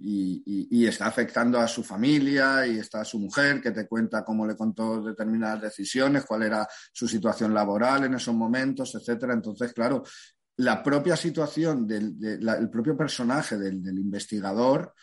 y, 0.06 0.86
está 0.86 1.08
afectando 1.08 1.58
a 1.58 1.68
su 1.70 1.82
familia 1.82 2.68
y 2.68 2.80
está 2.80 3.02
a 3.02 3.06
su 3.06 3.18
mujer 3.18 3.62
que 3.62 3.72
te 3.72 3.88
cuenta 3.88 4.26
cómo 4.26 4.46
le 4.46 4.58
contó 4.58 5.02
determinadas 5.02 5.62
decisiones, 5.62 6.26
cuál 6.26 6.44
era 6.44 6.68
su 6.92 7.08
situación 7.08 7.54
laboral 7.54 8.04
en 8.04 8.16
esos 8.16 8.36
momentos, 8.36 8.94
etcétera? 8.96 9.34
Entonces, 9.34 9.72
claro, 9.72 10.04
la 10.58 10.84
propia 10.84 11.16
situación 11.16 11.88
del 11.88 12.70
propio 12.70 12.98
personaje 12.98 13.58
del 13.58 13.98
investigador 13.98 14.94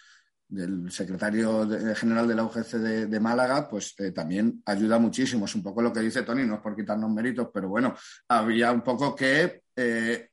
del 0.51 0.91
secretario 0.91 1.69
general 1.95 2.27
de 2.27 2.35
la 2.35 2.45
UGC 2.45 2.73
de, 3.09 3.21
Málaga, 3.21 3.69
pues 3.69 3.95
eh, 3.99 4.11
también 4.11 4.63
ayuda 4.67 4.99
muchísimo. 4.99 5.45
Es 5.45 5.55
un 5.55 5.63
poco 5.63 5.81
lo 5.81 5.93
que 5.93 6.01
dice 6.01 6.23
Tony, 6.23 6.45
no 6.45 6.57
es 6.57 6.61
por 6.61 6.75
quitarnos 6.75 7.11
méritos, 7.11 7.49
pero 7.55 7.69
bueno, 7.69 7.95
había 8.29 8.73
un 8.73 8.83
poco 8.83 9.15
que 9.15 9.63
eh, 9.77 10.31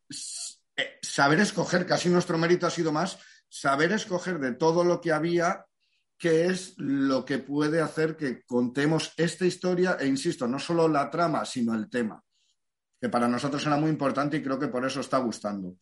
eh, 0.76 1.00
saber 1.02 1.40
escoger, 1.40 1.86
casi 1.86 2.10
nuestro 2.10 2.38
mérito 2.38 2.66
ha 2.66 2.72
sido 2.72 2.92
más, 2.92 3.20
saber 3.48 3.92
escoger 3.92 4.40
de 4.40 4.54
todo 4.54 4.84
lo 4.84 5.00
que 5.00 5.12
había 5.12 5.66
qué 6.18 6.48
es 6.48 6.74
lo 6.78 7.24
que 7.24 7.38
puede 7.38 7.80
hacer 7.80 8.18
que 8.18 8.44
contemos 8.44 9.14
esta 9.18 9.46
historia 9.46 9.98
e, 10.00 10.08
insisto, 10.08 10.48
no 10.48 10.58
solo 10.58 10.88
la 10.88 11.12
trama, 11.12 11.46
sino 11.46 11.76
el 11.76 11.90
tema, 11.90 12.24
que 13.00 13.10
para 13.10 13.28
nosotros 13.28 13.64
era 13.68 13.78
muy 13.78 13.92
importante 13.92 14.38
y 14.38 14.44
creo 14.44 14.58
que 14.58 14.68
por 14.68 14.84
eso 14.84 15.00
está 15.00 15.20
gustando. 15.20 15.76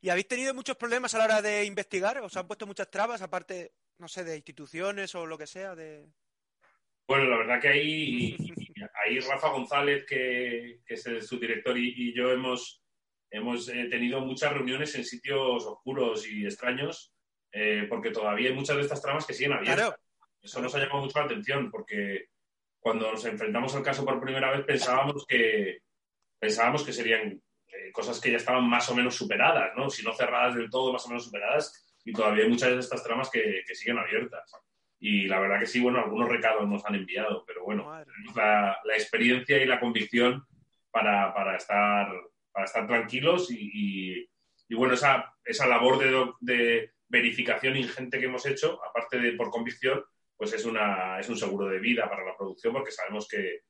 ¿Y 0.00 0.08
habéis 0.08 0.28
tenido 0.28 0.54
muchos 0.54 0.76
problemas 0.76 1.14
a 1.14 1.18
la 1.18 1.24
hora 1.24 1.42
de 1.42 1.64
investigar? 1.64 2.18
¿Os 2.18 2.36
han 2.36 2.46
puesto 2.46 2.66
muchas 2.66 2.90
trabas, 2.90 3.20
aparte, 3.20 3.72
no 3.98 4.08
sé, 4.08 4.24
de 4.24 4.36
instituciones 4.36 5.14
o 5.14 5.26
lo 5.26 5.36
que 5.36 5.46
sea? 5.46 5.74
De... 5.74 6.06
Bueno, 7.06 7.24
la 7.24 7.36
verdad 7.36 7.60
que 7.60 7.68
ahí, 7.68 8.36
ahí 9.04 9.20
Rafa 9.20 9.50
González, 9.50 10.04
que, 10.06 10.80
es 10.86 11.06
el 11.06 11.22
subdirector, 11.22 11.76
y, 11.76 11.92
y 11.96 12.14
yo 12.14 12.30
hemos, 12.30 12.82
hemos 13.30 13.68
eh, 13.68 13.88
tenido 13.90 14.20
muchas 14.20 14.52
reuniones 14.54 14.94
en 14.94 15.04
sitios 15.04 15.66
oscuros 15.66 16.26
y 16.26 16.46
extraños, 16.46 17.12
eh, 17.52 17.86
porque 17.88 18.10
todavía 18.10 18.48
hay 18.48 18.54
muchas 18.54 18.76
de 18.76 18.82
estas 18.82 19.02
tramas 19.02 19.26
que 19.26 19.34
siguen 19.34 19.52
abiertas. 19.52 19.96
Eso 20.40 20.62
nos 20.62 20.74
ha 20.74 20.78
llamado 20.78 21.02
mucho 21.02 21.18
la 21.18 21.26
atención, 21.26 21.70
porque 21.70 22.28
cuando 22.78 23.12
nos 23.12 23.24
enfrentamos 23.26 23.74
al 23.74 23.82
caso 23.82 24.04
por 24.04 24.20
primera 24.20 24.50
vez 24.52 24.64
pensábamos 24.64 25.26
que 25.26 25.82
pensábamos 26.38 26.82
que 26.82 26.94
serían 26.94 27.42
eh, 27.72 27.92
cosas 27.92 28.20
que 28.20 28.30
ya 28.30 28.36
estaban 28.36 28.68
más 28.68 28.88
o 28.88 28.94
menos 28.94 29.14
superadas, 29.14 29.72
¿no? 29.76 29.90
Si 29.90 30.02
no 30.02 30.12
cerradas 30.12 30.54
del 30.54 30.70
todo, 30.70 30.92
más 30.92 31.04
o 31.06 31.08
menos 31.08 31.24
superadas, 31.24 31.86
y 32.04 32.12
todavía 32.12 32.44
hay 32.44 32.50
muchas 32.50 32.70
de 32.70 32.78
estas 32.78 33.02
tramas 33.04 33.30
que, 33.30 33.62
siguen 33.74 33.98
abiertas. 33.98 34.52
Y 34.98 35.26
la 35.26 35.38
verdad 35.38 35.60
que 35.60 35.66
sí, 35.66 35.80
bueno, 35.80 36.00
algunos 36.00 36.28
recados 36.28 36.68
nos 36.68 36.84
han 36.84 36.94
enviado, 36.94 37.44
pero 37.46 37.64
bueno, 37.64 37.90
tenemos 38.04 38.36
la, 38.36 38.76
experiencia 38.94 39.62
y 39.62 39.66
la 39.66 39.80
convicción 39.80 40.44
para, 40.90 41.32
para, 41.32 41.56
estar, 41.56 42.12
para 42.52 42.66
estar 42.66 42.86
tranquilos 42.86 43.50
y, 43.50 44.28
y, 44.68 44.74
bueno, 44.74 44.94
esa, 44.94 45.34
esa 45.44 45.66
labor 45.66 45.98
de, 45.98 46.32
de, 46.40 46.92
verificación 47.08 47.76
ingente 47.76 48.20
que 48.20 48.26
hemos 48.26 48.46
hecho, 48.46 48.80
aparte 48.84 49.18
de 49.18 49.32
por 49.32 49.50
convicción, 49.50 50.04
pues 50.36 50.52
es, 50.52 50.64
una, 50.64 51.18
es 51.18 51.28
un 51.28 51.36
seguro 51.36 51.66
de 51.66 51.80
vida 51.80 52.08
para 52.08 52.24
la 52.24 52.36
producción 52.36 52.72
porque 52.72 52.92
sabemos 52.92 53.26
que, 53.26 53.62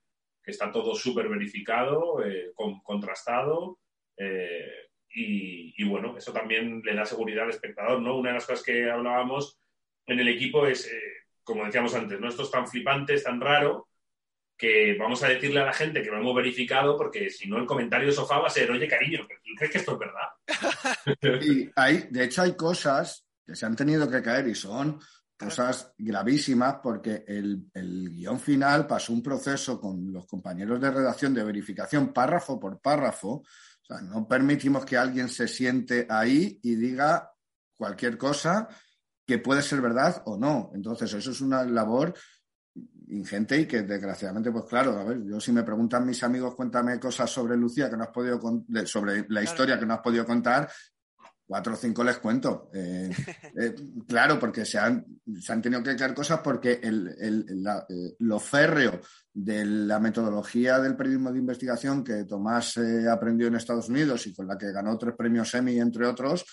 que 0.43 0.51
está 0.51 0.71
todo 0.71 0.95
súper 0.95 1.29
verificado, 1.29 2.23
eh, 2.25 2.53
contrastado 2.83 3.79
eh, 4.23 4.91
y, 5.13 5.83
bueno, 5.85 6.17
eso 6.17 6.33
también 6.33 6.83
le 6.85 6.95
da 6.95 7.05
seguridad 7.05 7.45
al 7.45 7.51
espectador, 7.51 8.01
¿no? 8.01 8.17
Una 8.17 8.31
de 8.31 8.35
las 8.35 8.47
cosas 8.47 8.63
que 8.63 8.89
hablábamos 8.89 9.59
en 10.07 10.21
el 10.21 10.29
equipo 10.29 10.67
es, 10.67 10.87
eh, 10.87 11.01
como 11.43 11.65
decíamos 11.65 11.95
antes, 11.95 12.21
¿no? 12.21 12.29
Esto 12.29 12.43
es 12.43 12.51
tan 12.51 12.69
flipante, 12.69 13.15
es 13.15 13.25
tan 13.25 13.41
raro, 13.41 13.89
que 14.57 14.95
vamos 14.99 15.23
a 15.23 15.29
decirle 15.29 15.61
a 15.61 15.67
la 15.67 15.73
gente 15.73 16.03
que 16.03 16.11
lo 16.11 16.19
hemos 16.19 16.37
verificado, 16.37 16.97
porque 16.97 17.31
si 17.31 17.49
no 17.49 17.57
el 17.57 17.67
comentario 17.67 18.09
de 18.09 18.13
sofá 18.13 18.39
va 18.39 18.49
a 18.49 18.51
ser, 18.51 18.71
oye, 18.71 18.87
cariño, 18.87 19.27
¿crees 19.57 19.73
que 19.73 19.79
esto 19.79 19.93
es 19.93 19.99
verdad? 19.99 20.29
Y 21.43 21.71
hay, 21.75 22.09
de 22.11 22.25
hecho, 22.25 22.43
hay 22.43 22.55
cosas 22.55 23.27
que 23.45 23.57
se 23.57 23.65
han 23.65 23.75
tenido 23.75 24.09
que 24.09 24.23
caer 24.23 24.47
y 24.49 24.55
son 24.55 25.01
cosas 25.37 25.95
gravísimas 25.97 26.77
porque 26.83 27.25
el, 27.27 27.71
el, 27.73 28.11
guion 28.11 28.39
final 28.39 28.87
pasó 28.87 29.15
un 29.15 29.23
proceso 29.23 29.81
con 29.81 30.13
los 30.13 30.27
compañeros 30.27 30.79
de 30.79 30.91
redacción 30.91 31.33
de 31.33 31.43
verificación 31.43 32.13
párrafo 32.13 32.61
por 32.61 32.79
párrafo 32.81 33.43
no 34.03 34.29
permitimos 34.29 34.85
que 34.85 34.97
alguien 34.97 35.29
se 35.29 35.49
siente 35.49 36.07
ahí 36.09 36.61
y 36.63 36.77
diga 36.77 37.33
cualquier 37.77 38.17
cosa 38.17 38.69
que 39.27 39.39
puede 39.39 39.63
ser 39.63 39.81
verdad 39.81 40.23
o 40.27 40.37
no. 40.37 40.71
Entonces, 40.75 41.13
eso 41.15 41.31
es 41.31 41.41
una 41.41 41.65
labor 41.65 42.15
ingente 43.09 43.59
y 43.59 43.67
que 43.67 43.83
desgraciadamente, 43.83 44.53
pues 44.53 44.65
claro, 44.67 44.99
a 44.99 45.05
ver, 45.05 45.23
yo 45.25 45.41
si 45.41 45.53
me 45.53 45.63
preguntan 45.63 46.07
mis 46.07 46.23
amigos, 46.23 46.55
cuéntame 46.55 47.01
cosas 47.01 47.31
sobre 47.31 47.57
Lucía 47.57 47.91
que 47.91 47.97
no 47.97 48.05
has 48.05 48.11
podido 48.11 48.41
sobre 48.85 49.27
la 49.29 49.43
historia 49.43 49.79
que 49.79 49.87
no 49.87 49.95
has 49.95 50.01
podido 50.01 50.25
contar, 50.25 50.71
cuatro 51.51 51.73
o 51.73 51.77
cinco 51.77 52.05
les 52.05 52.19
cuento. 52.19 52.71
Eh, 52.73 53.11
eh, 53.61 53.75
claro, 54.07 54.39
porque 54.39 54.65
se 54.65 54.79
han, 54.79 55.05
se 55.41 55.53
han, 55.53 55.61
tenido 55.61 55.83
que 55.83 55.97
caer 55.97 56.15
cosas 56.15 56.39
porque 56.45 56.79
el, 56.81 57.09
el, 57.19 57.67
eh, 57.89 58.15
lo 58.21 58.39
férreo 58.39 59.01
de 59.35 59.65
la 59.65 59.99
metodología 59.99 60.79
del 60.79 60.95
periodismo 60.95 61.33
de 61.33 61.41
investigación 61.41 62.05
que 62.05 62.23
Tomás 62.23 62.79
aprendió 63.11 63.49
en 63.49 63.57
Estados 63.57 63.89
Unidos 63.89 64.29
y 64.29 64.33
con 64.33 64.47
la 64.47 64.57
que 64.57 64.71
ganó 64.71 64.97
tres 64.97 65.17
premios 65.17 65.53
Emmy, 65.53 65.81
entre 65.81 66.07
otros, 66.07 66.47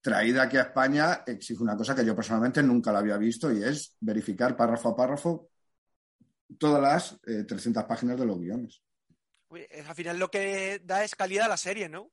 traída 0.00 0.42
aquí 0.42 0.56
a 0.56 0.62
España, 0.62 1.22
exige 1.24 1.62
una 1.62 1.76
cosa 1.76 1.94
que 1.94 2.04
yo 2.04 2.16
personalmente 2.16 2.64
nunca 2.64 2.90
la 2.90 2.98
había 2.98 3.18
visto 3.18 3.52
y 3.52 3.62
es 3.62 3.94
verificar 4.00 4.56
párrafo 4.56 4.88
a 4.88 4.96
párrafo 4.96 5.50
todas 6.58 6.82
las 6.82 7.20
300 7.46 7.84
páginas 7.84 8.18
de 8.18 8.26
los 8.26 8.40
guiones. 8.40 8.82
al 9.86 9.94
final 9.94 10.18
lo 10.18 10.32
que 10.32 10.80
da 10.82 11.04
es 11.04 11.14
calidad 11.14 11.44
a 11.44 11.50
la 11.50 11.56
serie, 11.56 11.88
¿no? 11.88 12.10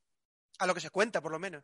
A 0.60 0.68
lo 0.68 0.76
que 0.76 0.80
se 0.80 0.92
cuenta, 0.92 1.20
por 1.20 1.32
lo 1.32 1.40
menos. 1.40 1.64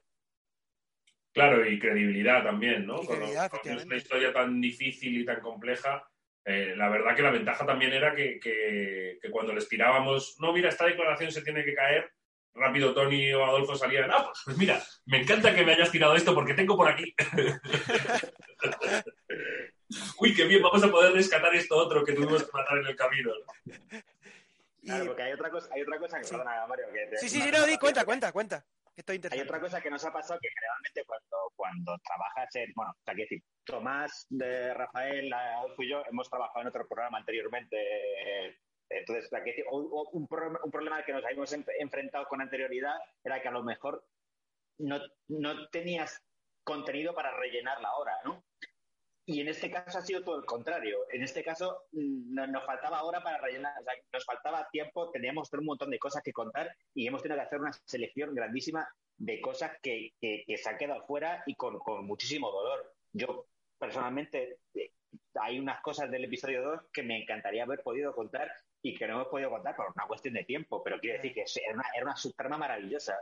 Claro, 1.34 1.66
y 1.66 1.80
credibilidad 1.80 2.44
también, 2.44 2.88
¿no? 2.88 3.02
con, 3.04 3.22
una 3.22 3.96
historia 3.96 4.34
tan 4.34 4.60
difícil 4.60 5.22
y 5.22 5.26
tan 5.26 5.40
compleja, 5.42 6.04
eh, 6.44 6.74
la 6.76 6.90
verdad 6.90 7.16
que 7.16 7.22
la 7.22 7.32
ventaja 7.32 7.66
también 7.66 7.94
era 7.94 8.16
que, 8.16 8.40
que, 8.40 9.20
cuando 9.30 9.54
les 9.54 9.70
tirábamos, 9.70 10.38
no, 10.40 10.52
mira, 10.52 10.70
esta 10.70 10.86
declaración 10.86 11.32
se 11.32 11.44
tiene 11.44 11.64
que 11.64 11.76
caer, 11.76 12.12
rápido 12.56 12.94
Tony 12.94 13.32
o 13.34 13.46
Adolfo 13.46 13.76
salían, 13.76 14.10
ah, 14.12 14.26
pues, 14.26 14.42
pues 14.46 14.58
mira, 14.58 14.82
me 15.06 15.22
encanta 15.22 15.54
que 15.54 15.64
me 15.64 15.74
hayas 15.74 15.92
tirado 15.92 16.16
esto 16.16 16.34
porque 16.34 16.56
tengo 16.56 16.76
por 16.76 16.90
aquí. 16.90 17.14
Uy, 20.20 20.36
qué 20.36 20.46
bien, 20.46 20.62
vamos 20.62 20.84
a 20.84 20.92
poder 20.92 21.14
rescatar 21.14 21.54
esto 21.56 21.76
otro 21.76 22.04
que 22.04 22.14
tuvimos 22.14 22.44
que 22.44 22.52
matar 22.52 22.78
en 22.80 22.88
el 22.88 22.96
camino. 22.96 23.32
Claro, 24.84 25.06
porque 25.06 25.24
hay 25.24 25.34
otra 25.34 25.50
cosa, 25.50 25.70
hay 25.74 25.82
otra 25.82 26.00
cosa 26.00 26.20
que, 26.20 26.24
sí. 26.24 26.32
perdona, 26.32 26.66
Mario, 26.68 26.86
que 26.92 27.18
Sí, 27.18 27.30
sí, 27.30 27.42
sí, 27.42 27.52
no, 27.52 27.66
di, 27.66 27.78
cuenta, 27.78 28.06
cuenta, 28.06 28.32
cuenta. 28.32 28.66
Que 28.96 29.02
estoy 29.02 29.22
hay 29.32 29.42
otra 29.42 29.60
cosa 29.60 29.82
que 29.82 29.90
nos 29.90 30.04
ha 30.06 30.12
pasado 30.12 30.40
que 30.42 30.50
generalmente 30.50 30.79
cuando, 31.70 31.98
trabajas 32.04 32.56
en, 32.56 32.72
bueno, 32.76 32.92
o 32.92 33.04
sea, 33.04 33.16
que 33.16 33.22
decir, 33.22 33.44
Tomás, 33.64 34.26
de 34.30 34.74
Rafael, 34.74 35.32
Adolfo 35.32 35.84
y 35.84 35.90
yo 35.90 36.04
hemos 36.10 36.30
trabajado 36.30 36.62
en 36.62 36.68
otro 36.68 36.88
programa 36.88 37.20
anteriormente. 37.20 37.78
Eh, 37.78 38.58
entonces, 38.90 39.26
o 39.26 39.30
sea, 39.30 39.42
decir, 39.42 39.66
un, 39.72 39.88
un, 39.92 40.28
un, 40.64 40.72
problema 40.72 41.04
que 41.04 41.14
nos 41.14 41.24
habíamos 41.24 41.54
enfrentado 41.80 42.26
con 42.28 42.42
anterioridad 42.42 42.96
era 43.24 43.42
que 43.42 43.48
a 43.48 43.52
lo 43.52 43.64
mejor 43.64 44.04
no, 44.80 45.00
no 45.28 45.70
tenías 45.70 46.24
contenido 46.64 47.14
para 47.14 47.32
rellenar 47.38 47.80
la 47.82 47.96
hora, 47.96 48.14
¿no? 48.26 48.44
Y 49.26 49.42
en 49.42 49.48
este 49.48 49.70
caso 49.70 50.00
ha 50.00 50.02
sido 50.02 50.24
todo 50.24 50.40
el 50.40 50.46
contrario. 50.46 51.06
En 51.12 51.22
este 51.22 51.44
caso 51.44 51.84
mm, 51.92 52.34
no, 52.34 52.48
nos 52.48 52.66
faltaba 52.66 53.04
hora 53.04 53.22
para 53.22 53.38
rellenar, 53.38 53.74
o 53.80 53.84
sea, 53.84 53.94
nos 54.12 54.26
faltaba 54.26 54.68
tiempo, 54.72 55.12
teníamos 55.12 55.54
un 55.54 55.66
montón 55.66 55.92
de 55.92 56.00
cosas 56.00 56.24
que 56.24 56.34
contar 56.34 56.76
y 56.96 57.06
hemos 57.06 57.22
tenido 57.22 57.40
que 57.40 57.46
hacer 57.46 57.60
una 57.60 57.72
selección 57.86 58.34
grandísima 58.34 58.88
de 59.20 59.42
cosas 59.42 59.72
que, 59.82 60.14
que, 60.20 60.44
que 60.48 60.58
se 60.58 60.70
han 60.70 60.78
quedado 60.78 61.06
fuera 61.06 61.44
y 61.46 61.56
con, 61.56 61.78
con, 61.80 62.06
muchísimo 62.06 62.50
dolor. 62.52 62.96
Yo 63.12 63.48
personalmente 63.78 64.60
eh, 64.74 64.94
hay 65.42 65.60
unas 65.60 65.82
cosas 65.82 66.10
del 66.10 66.26
episodio 66.26 66.64
2 66.64 66.82
que 66.92 67.04
me 67.04 67.22
encantaría 67.22 67.64
haber 67.64 67.82
podido 67.84 68.16
contar 68.16 68.52
y 68.82 68.96
que 68.96 69.08
no 69.08 69.16
hemos 69.16 69.28
podido 69.28 69.50
contar 69.50 69.76
por 69.76 69.88
una 69.94 70.08
cuestión 70.08 70.34
de 70.36 70.46
tiempo, 70.46 70.82
pero 70.84 71.00
quiero 71.00 71.22
decir 71.22 71.34
que 71.34 71.46
era 71.62 71.74
una, 71.74 71.86
era 71.94 72.06
una 72.06 72.16
subtrama 72.16 72.58
maravillosa. 72.58 73.18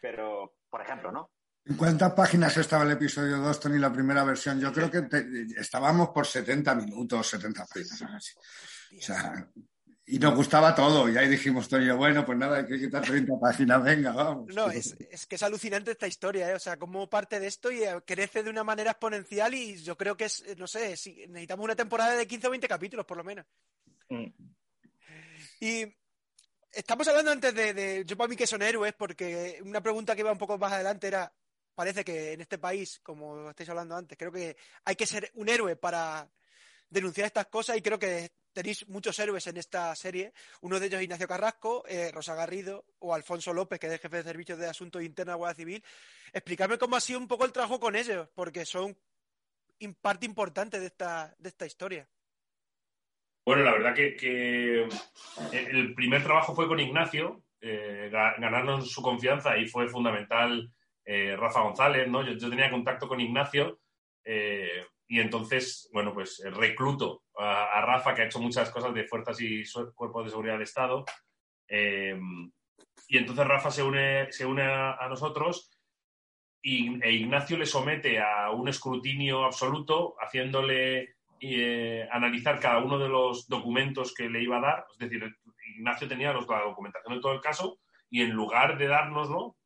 Pero, 0.00 0.54
por 0.70 0.82
ejemplo, 0.82 1.10
¿no? 1.10 1.30
¿En 1.64 1.76
cuántas 1.76 2.12
páginas 2.12 2.56
estaba 2.56 2.84
el 2.84 2.92
episodio 2.92 3.38
2, 3.38 3.60
Tony, 3.60 3.78
la 3.78 3.92
primera 3.92 4.24
versión? 4.24 4.60
Yo 4.60 4.72
creo 4.72 4.90
que 4.90 5.02
te, 5.02 5.24
estábamos 5.58 6.10
por 6.10 6.26
70 6.26 6.74
minutos, 6.76 7.26
70 7.26 7.66
páginas. 7.66 8.36
O 8.96 9.00
sea, 9.00 9.50
y 10.10 10.18
nos 10.18 10.34
gustaba 10.34 10.74
todo. 10.74 11.08
Y 11.08 11.16
ahí 11.16 11.28
dijimos, 11.28 11.68
Tony, 11.68 11.90
bueno, 11.92 12.24
pues 12.26 12.36
nada, 12.36 12.58
hay 12.58 12.66
que 12.66 12.78
quitar 12.78 13.02
30 13.02 13.38
páginas, 13.38 13.82
venga, 13.82 14.12
vamos. 14.12 14.52
No, 14.54 14.70
es, 14.70 14.96
es, 15.10 15.26
que 15.26 15.36
es 15.36 15.42
alucinante 15.42 15.92
esta 15.92 16.08
historia, 16.08 16.50
¿eh? 16.50 16.54
O 16.54 16.58
sea, 16.58 16.76
cómo 16.76 17.08
parte 17.08 17.38
de 17.38 17.46
esto 17.46 17.70
y 17.70 17.82
crece 18.04 18.42
de 18.42 18.50
una 18.50 18.64
manera 18.64 18.90
exponencial 18.90 19.54
y 19.54 19.76
yo 19.76 19.96
creo 19.96 20.16
que 20.16 20.24
es, 20.24 20.44
no 20.58 20.66
sé, 20.66 20.96
si 20.96 21.26
necesitamos 21.28 21.64
una 21.64 21.76
temporada 21.76 22.16
de 22.16 22.26
15 22.26 22.46
o 22.48 22.50
20 22.50 22.68
capítulos, 22.68 23.06
por 23.06 23.16
lo 23.16 23.24
menos. 23.24 23.46
Mm. 24.08 24.26
Y 25.60 25.84
estamos 26.72 27.06
hablando 27.06 27.30
antes 27.30 27.54
de, 27.54 27.72
de, 27.72 28.04
yo 28.04 28.16
para 28.16 28.28
mí 28.28 28.36
que 28.36 28.46
son 28.46 28.62
héroes, 28.62 28.94
porque 28.94 29.60
una 29.64 29.80
pregunta 29.80 30.14
que 30.14 30.22
iba 30.22 30.32
un 30.32 30.38
poco 30.38 30.58
más 30.58 30.72
adelante 30.72 31.06
era, 31.06 31.32
parece 31.74 32.04
que 32.04 32.32
en 32.32 32.40
este 32.40 32.58
país, 32.58 32.98
como 33.02 33.50
estáis 33.50 33.68
hablando 33.68 33.94
antes, 33.94 34.18
creo 34.18 34.32
que 34.32 34.56
hay 34.84 34.96
que 34.96 35.06
ser 35.06 35.30
un 35.34 35.48
héroe 35.48 35.76
para 35.76 36.28
denunciar 36.88 37.26
estas 37.26 37.46
cosas 37.46 37.76
y 37.76 37.82
creo 37.82 37.98
que 37.98 38.32
tenéis 38.52 38.88
muchos 38.88 39.18
héroes 39.18 39.46
en 39.46 39.56
esta 39.56 39.94
serie. 39.94 40.32
Uno 40.60 40.80
de 40.80 40.86
ellos 40.86 41.02
Ignacio 41.02 41.28
Carrasco, 41.28 41.84
eh, 41.88 42.10
Rosa 42.12 42.34
Garrido 42.34 42.84
o 42.98 43.14
Alfonso 43.14 43.52
López, 43.52 43.78
que 43.78 43.86
es 43.86 43.92
el 43.92 43.98
jefe 43.98 44.16
de 44.18 44.22
servicios 44.22 44.58
de 44.58 44.68
asuntos 44.68 45.02
internos 45.02 45.34
de 45.34 45.38
Guardia 45.38 45.56
Civil. 45.56 45.84
Explícame 46.32 46.78
cómo 46.78 46.96
ha 46.96 47.00
sido 47.00 47.18
un 47.18 47.28
poco 47.28 47.44
el 47.44 47.52
trabajo 47.52 47.80
con 47.80 47.96
ellos, 47.96 48.28
porque 48.34 48.64
son 48.64 48.96
parte 50.00 50.26
importante 50.26 50.78
de 50.78 50.86
esta, 50.86 51.66
historia. 51.66 52.08
Bueno, 53.44 53.62
la 53.64 53.72
verdad 53.72 53.94
que, 53.94 54.88
el 55.52 55.94
primer 55.94 56.22
trabajo 56.22 56.54
fue 56.54 56.68
con 56.68 56.78
Ignacio, 56.78 57.42
eh, 57.60 58.08
ganarnos 58.10 58.90
su 58.90 59.02
confianza 59.02 59.56
y 59.56 59.66
fue 59.66 59.88
fundamental 59.88 60.70
eh, 61.04 61.36
Rafa 61.36 61.62
González, 61.62 62.08
¿no? 62.08 62.22
Yo, 62.22 62.34
yo, 62.34 62.50
tenía 62.50 62.70
contacto 62.70 63.08
con 63.08 63.20
Ignacio 63.20 63.80
eh, 64.24 64.86
y 65.08 65.20
entonces, 65.20 65.88
bueno, 65.92 66.12
pues 66.14 66.42
recluto 66.52 67.24
a, 67.40 67.80
Rafa, 67.80 68.14
que 68.14 68.22
ha 68.22 68.26
hecho 68.26 68.40
muchas 68.40 68.70
cosas 68.70 68.92
de 68.94 69.04
fuerzas 69.04 69.40
y 69.40 69.64
cuerpos 69.94 70.24
de 70.24 70.30
seguridad 70.30 70.54
del 70.54 70.62
Estado. 70.62 71.04
Eh, 71.68 72.18
y 73.08 73.18
entonces 73.18 73.46
Rafa 73.46 73.70
se 73.70 73.82
une, 73.82 74.30
se 74.30 74.46
une 74.46 74.62
a, 74.62 74.94
a 74.94 75.08
nosotros 75.08 75.70
y, 76.62 77.02
e 77.02 77.12
Ignacio 77.12 77.56
le 77.56 77.66
somete 77.66 78.20
a 78.20 78.50
un 78.50 78.68
escrutinio 78.68 79.44
absoluto, 79.44 80.14
haciéndole 80.20 81.16
eh, 81.40 82.06
analizar 82.12 82.60
cada 82.60 82.78
uno 82.78 82.98
de 82.98 83.08
los 83.08 83.48
documentos 83.48 84.14
que 84.14 84.28
le 84.28 84.42
iba 84.42 84.58
a 84.58 84.60
dar. 84.60 84.86
Es 84.92 84.98
decir, 84.98 85.36
Ignacio 85.76 86.08
tenía 86.08 86.32
los, 86.32 86.46
la 86.48 86.60
documentación 86.60 87.14
de 87.14 87.20
todo 87.20 87.32
el 87.32 87.40
caso 87.40 87.78
y 88.10 88.22
en 88.22 88.30
lugar 88.30 88.76
de 88.76 88.88
dárnoslo, 88.88 89.56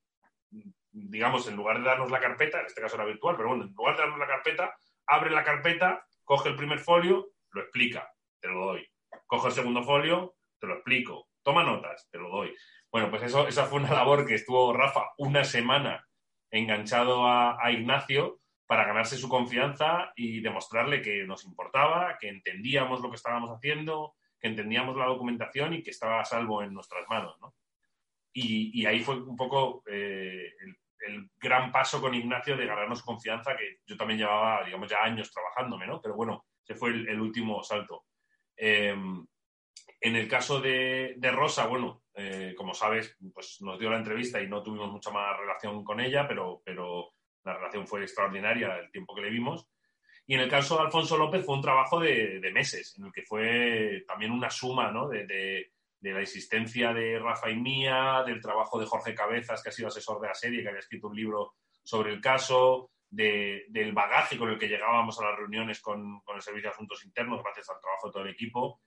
digamos, 0.92 1.48
en 1.48 1.56
lugar 1.56 1.78
de 1.78 1.84
darnos 1.84 2.10
la 2.10 2.20
carpeta, 2.20 2.60
en 2.60 2.66
este 2.66 2.80
caso 2.80 2.94
era 2.94 3.04
virtual, 3.04 3.36
pero 3.36 3.48
bueno, 3.48 3.64
en 3.64 3.74
lugar 3.74 3.96
de 3.96 4.02
darnos 4.02 4.18
la 4.18 4.28
carpeta, 4.28 4.74
abre 5.06 5.30
la 5.30 5.42
carpeta, 5.42 6.06
coge 6.22 6.50
el 6.50 6.56
primer 6.56 6.78
folio, 6.78 7.30
lo 7.54 7.62
explica, 7.62 8.12
te 8.40 8.48
lo 8.48 8.66
doy. 8.66 8.86
Coge 9.26 9.48
el 9.48 9.54
segundo 9.54 9.82
folio, 9.82 10.34
te 10.60 10.66
lo 10.66 10.74
explico. 10.74 11.28
Toma 11.42 11.62
notas, 11.62 12.08
te 12.10 12.18
lo 12.18 12.30
doy. 12.30 12.54
Bueno, 12.90 13.10
pues 13.10 13.22
eso, 13.22 13.46
esa 13.46 13.66
fue 13.66 13.80
una 13.80 13.92
labor 13.92 14.26
que 14.26 14.34
estuvo 14.34 14.72
Rafa 14.72 15.12
una 15.18 15.44
semana 15.44 16.06
enganchado 16.50 17.26
a, 17.26 17.58
Ignacio 17.70 18.40
para 18.66 18.84
ganarse 18.84 19.16
su 19.16 19.28
confianza 19.28 20.12
y 20.16 20.40
demostrarle 20.40 21.02
que 21.02 21.24
nos 21.24 21.44
importaba, 21.44 22.16
que 22.18 22.28
entendíamos 22.28 23.00
lo 23.00 23.10
que 23.10 23.16
estábamos 23.16 23.50
haciendo, 23.50 24.14
que 24.40 24.48
entendíamos 24.48 24.96
la 24.96 25.06
documentación 25.06 25.74
y 25.74 25.82
que 25.82 25.90
estaba 25.90 26.20
a 26.20 26.24
salvo 26.24 26.62
en 26.62 26.72
nuestras 26.72 27.06
manos. 27.08 27.36
¿no? 27.40 27.54
Y, 28.32 28.80
y, 28.80 28.86
ahí 28.86 29.00
fue 29.00 29.20
un 29.20 29.36
poco 29.36 29.82
eh, 29.86 30.54
el, 30.60 30.76
el, 31.06 31.30
gran 31.36 31.70
paso 31.70 32.00
con 32.00 32.14
Ignacio 32.14 32.56
de 32.56 32.66
ganarnos 32.66 33.02
confianza, 33.02 33.56
que 33.56 33.78
yo 33.86 33.96
también 33.96 34.20
llevaba, 34.20 34.64
digamos, 34.64 34.88
ya 34.88 35.02
años 35.02 35.30
trabajándome, 35.30 35.86
¿no? 35.86 36.00
Pero 36.00 36.14
bueno, 36.14 36.44
ese 36.64 36.74
fue 36.74 36.90
el, 36.90 37.08
el 37.08 37.20
último 37.20 37.62
salto. 37.62 38.06
Eh, 38.56 38.94
en 40.00 40.16
el 40.16 40.28
caso 40.28 40.60
de, 40.60 41.14
de 41.16 41.30
Rosa, 41.30 41.66
bueno, 41.66 42.04
eh, 42.14 42.54
como 42.56 42.74
sabes, 42.74 43.16
pues 43.32 43.58
nos 43.60 43.78
dio 43.78 43.90
la 43.90 43.96
entrevista 43.96 44.40
y 44.40 44.48
no 44.48 44.62
tuvimos 44.62 44.90
mucha 44.90 45.10
más 45.10 45.38
relación 45.38 45.82
con 45.82 46.00
ella, 46.00 46.28
pero, 46.28 46.62
pero 46.64 47.14
la 47.42 47.54
relación 47.54 47.86
fue 47.86 48.02
extraordinaria 48.02 48.76
el 48.76 48.90
tiempo 48.90 49.14
que 49.14 49.22
le 49.22 49.30
vimos. 49.30 49.66
Y 50.26 50.34
en 50.34 50.40
el 50.40 50.50
caso 50.50 50.76
de 50.76 50.82
Alfonso 50.82 51.16
López 51.16 51.44
fue 51.44 51.56
un 51.56 51.62
trabajo 51.62 52.00
de, 52.00 52.40
de 52.40 52.52
meses, 52.52 52.96
en 52.98 53.06
el 53.06 53.12
que 53.12 53.22
fue 53.22 54.04
también 54.06 54.30
una 54.30 54.48
suma 54.48 54.90
¿no? 54.90 55.08
de, 55.08 55.26
de, 55.26 55.72
de, 56.00 56.12
la 56.12 56.20
existencia 56.20 56.94
de 56.94 57.18
Rafa 57.18 57.50
y 57.50 57.56
mía, 57.56 58.22
del 58.26 58.40
trabajo 58.40 58.78
de 58.78 58.86
Jorge 58.86 59.14
Cabezas, 59.14 59.62
que 59.62 59.68
ha 59.68 59.72
sido 59.72 59.88
asesor 59.88 60.20
de 60.20 60.28
la 60.28 60.34
serie, 60.34 60.62
que 60.62 60.68
había 60.68 60.80
escrito 60.80 61.08
un 61.08 61.16
libro 61.16 61.54
sobre 61.82 62.12
el 62.12 62.20
caso, 62.20 62.90
del 63.14 63.92
bagaje 63.92 64.36
con 64.36 64.50
el 64.50 64.58
que 64.58 64.68
llegábamos 64.68 65.20
a 65.20 65.26
las 65.26 65.38
reuniones 65.38 65.80
con, 65.80 66.20
con, 66.20 66.36
el 66.36 66.42
Servicio 66.42 66.68
de 66.68 66.74
Asuntos 66.74 67.04
Internos, 67.04 67.42
gracias 67.42 67.70
al 67.70 67.80
trabajo 67.80 68.08
de 68.08 68.12
todo 68.12 68.22
el 68.24 68.30
equipo, 68.30 68.80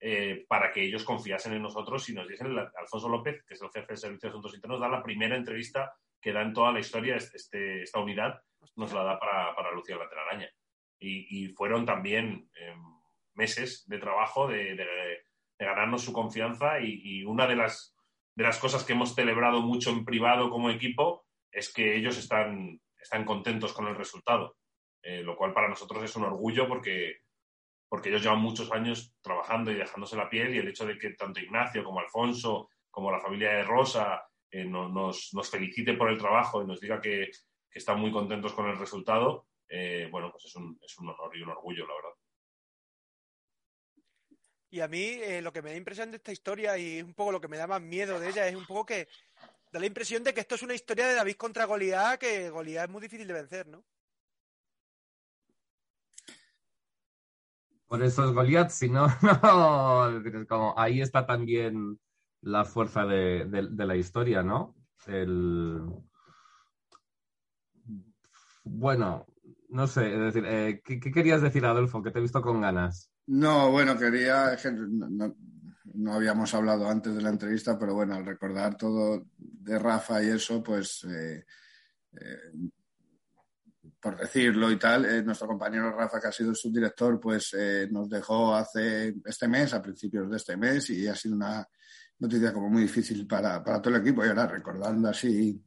eh, 0.00 0.44
para 0.48 0.72
que 0.72 0.82
ellos 0.82 1.04
confiasen 1.04 1.52
en 1.54 1.62
nosotros 1.62 2.08
y 2.08 2.14
nos 2.14 2.26
diesen, 2.28 2.58
Alfonso 2.58 3.08
López, 3.08 3.44
que 3.46 3.54
es 3.54 3.62
el 3.62 3.70
jefe 3.70 3.86
del 3.88 3.98
Servicio 3.98 4.28
de 4.28 4.30
Asuntos 4.30 4.54
Internos, 4.54 4.80
da 4.80 4.88
la 4.88 5.02
primera 5.02 5.36
entrevista 5.36 5.94
que 6.20 6.32
da 6.32 6.42
en 6.42 6.52
toda 6.52 6.72
la 6.72 6.80
historia 6.80 7.16
este, 7.16 7.82
esta 7.82 8.00
unidad, 8.00 8.40
nos 8.76 8.92
la 8.92 9.02
da 9.02 9.18
para, 9.18 9.54
para 9.54 9.72
Lucía 9.72 9.96
la 9.96 10.08
telaraña. 10.08 10.48
Y, 10.98 11.44
y, 11.44 11.48
fueron 11.48 11.84
también 11.84 12.48
eh, 12.54 12.76
meses 13.34 13.84
de 13.88 13.98
trabajo 13.98 14.46
de, 14.46 14.76
de, 14.76 14.84
de, 15.58 15.64
ganarnos 15.64 16.02
su 16.02 16.12
confianza 16.12 16.80
y, 16.80 17.00
y, 17.02 17.24
una 17.24 17.48
de 17.48 17.56
las, 17.56 17.96
de 18.36 18.44
las 18.44 18.58
cosas 18.58 18.84
que 18.84 18.92
hemos 18.92 19.14
celebrado 19.14 19.62
mucho 19.62 19.90
en 19.90 20.04
privado 20.04 20.50
como 20.50 20.70
equipo 20.70 21.26
es 21.50 21.72
que 21.72 21.96
ellos 21.96 22.18
están, 22.18 22.80
están 23.02 23.24
contentos 23.24 23.72
con 23.72 23.88
el 23.88 23.96
resultado, 23.96 24.56
eh, 25.02 25.22
lo 25.22 25.36
cual 25.36 25.52
para 25.52 25.68
nosotros 25.68 26.02
es 26.04 26.14
un 26.16 26.24
orgullo 26.24 26.68
porque, 26.68 27.22
porque 27.88 28.08
ellos 28.08 28.22
llevan 28.22 28.40
muchos 28.40 28.70
años 28.70 29.14
trabajando 29.20 29.70
y 29.70 29.74
dejándose 29.74 30.16
la 30.16 30.30
piel 30.30 30.54
y 30.54 30.58
el 30.58 30.68
hecho 30.68 30.86
de 30.86 30.96
que 30.96 31.10
tanto 31.10 31.40
Ignacio 31.40 31.84
como 31.84 32.00
Alfonso, 32.00 32.70
como 32.90 33.10
la 33.10 33.20
familia 33.20 33.50
de 33.50 33.64
Rosa, 33.64 34.22
eh, 34.50 34.64
no, 34.64 34.88
nos, 34.88 35.32
nos, 35.32 35.50
felicite 35.50 35.94
por 35.94 36.10
el 36.10 36.18
trabajo 36.18 36.62
y 36.62 36.66
nos 36.66 36.80
diga 36.80 37.00
que, 37.00 37.30
que 37.70 37.78
están 37.78 37.98
muy 37.98 38.12
contentos 38.12 38.52
con 38.52 38.68
el 38.68 38.78
resultado, 38.78 39.46
eh, 39.68 40.06
bueno, 40.10 40.30
pues 40.30 40.44
es 40.44 40.54
un, 40.54 40.78
es 40.82 40.98
un, 40.98 41.08
honor 41.08 41.34
y 41.34 41.42
un 41.42 41.48
orgullo, 41.48 41.86
la 41.86 41.94
verdad. 41.94 42.10
Y 44.68 44.80
a 44.80 44.88
mí 44.88 45.02
eh, 45.02 45.40
lo 45.40 45.52
que 45.52 45.62
me 45.62 45.70
da 45.70 45.76
impresión 45.76 46.10
de 46.10 46.18
esta 46.18 46.32
historia 46.32 46.76
y 46.76 47.00
un 47.00 47.14
poco 47.14 47.32
lo 47.32 47.40
que 47.40 47.48
me 47.48 47.56
da 47.56 47.66
más 47.66 47.80
miedo 47.80 48.20
de 48.20 48.28
ella 48.28 48.46
es 48.46 48.54
un 48.54 48.66
poco 48.66 48.84
que 48.84 49.08
da 49.72 49.80
la 49.80 49.86
impresión 49.86 50.22
de 50.22 50.34
que 50.34 50.40
esto 50.40 50.54
es 50.54 50.62
una 50.62 50.74
historia 50.74 51.06
de 51.06 51.14
David 51.14 51.36
contra 51.36 51.64
Goliat, 51.64 52.20
que 52.20 52.50
Goliat 52.50 52.84
es 52.84 52.90
muy 52.90 53.00
difícil 53.00 53.26
de 53.26 53.34
vencer, 53.34 53.66
¿no? 53.66 53.82
Por 57.86 58.02
eso 58.02 58.24
es 58.24 58.32
Goliat, 58.32 58.70
si 58.70 58.88
no, 58.88 59.06
no, 59.42 60.46
como 60.48 60.78
ahí 60.78 61.00
está 61.00 61.26
también 61.26 61.98
la 62.42 62.64
fuerza 62.64 63.04
de, 63.06 63.46
de, 63.46 63.68
de 63.70 63.86
la 63.86 63.96
historia, 63.96 64.42
¿no? 64.42 64.76
El... 65.06 65.82
Bueno, 68.64 69.26
no 69.68 69.86
sé, 69.86 70.12
es 70.12 70.20
decir, 70.20 70.44
eh, 70.46 70.82
¿qué, 70.84 71.00
¿qué, 71.00 71.10
querías 71.10 71.42
decir, 71.42 71.64
Adolfo? 71.64 72.02
Que 72.02 72.10
te 72.10 72.18
he 72.18 72.22
visto 72.22 72.42
con 72.42 72.60
ganas. 72.60 73.10
No, 73.26 73.70
bueno, 73.70 73.98
quería, 73.98 74.56
no, 74.88 75.34
no, 75.94 76.14
habíamos 76.14 76.52
hablado 76.54 76.88
antes 76.88 77.14
de 77.14 77.22
la 77.22 77.30
entrevista, 77.30 77.78
pero 77.78 77.94
bueno, 77.94 78.14
al 78.14 78.26
recordar 78.26 78.76
todo, 78.76 79.26
de 79.36 79.78
Rafa 79.78 80.22
y 80.22 80.28
eso, 80.28 80.62
pues 80.62 81.06
por 84.00 84.18
decirlo 84.18 84.70
y 84.70 84.78
tal, 84.78 85.24
nuestro 85.24 85.46
compañero 85.46 85.96
Rafa, 85.96 86.20
que 86.20 86.26
ha 86.26 86.32
sido 86.32 86.54
subdirector, 86.54 87.20
pues 87.20 87.56
nos 87.90 88.08
dejó 88.08 88.54
hace 88.54 89.14
este 89.24 89.46
mes, 89.46 89.72
a 89.72 89.80
principios 89.80 90.28
de 90.28 90.36
este 90.36 90.56
mes, 90.56 90.90
y 90.90 91.06
ha 91.06 91.14
sido 91.14 91.36
una 91.36 91.66
noticia 92.18 92.52
como 92.52 92.68
muy 92.68 92.82
difícil 92.82 93.26
para, 93.26 93.62
para 93.62 93.80
todo 93.80 93.94
el 93.94 94.00
equipo. 94.00 94.24
Y 94.24 94.28
ahora 94.28 94.46
recordando 94.46 95.08
así 95.08 95.62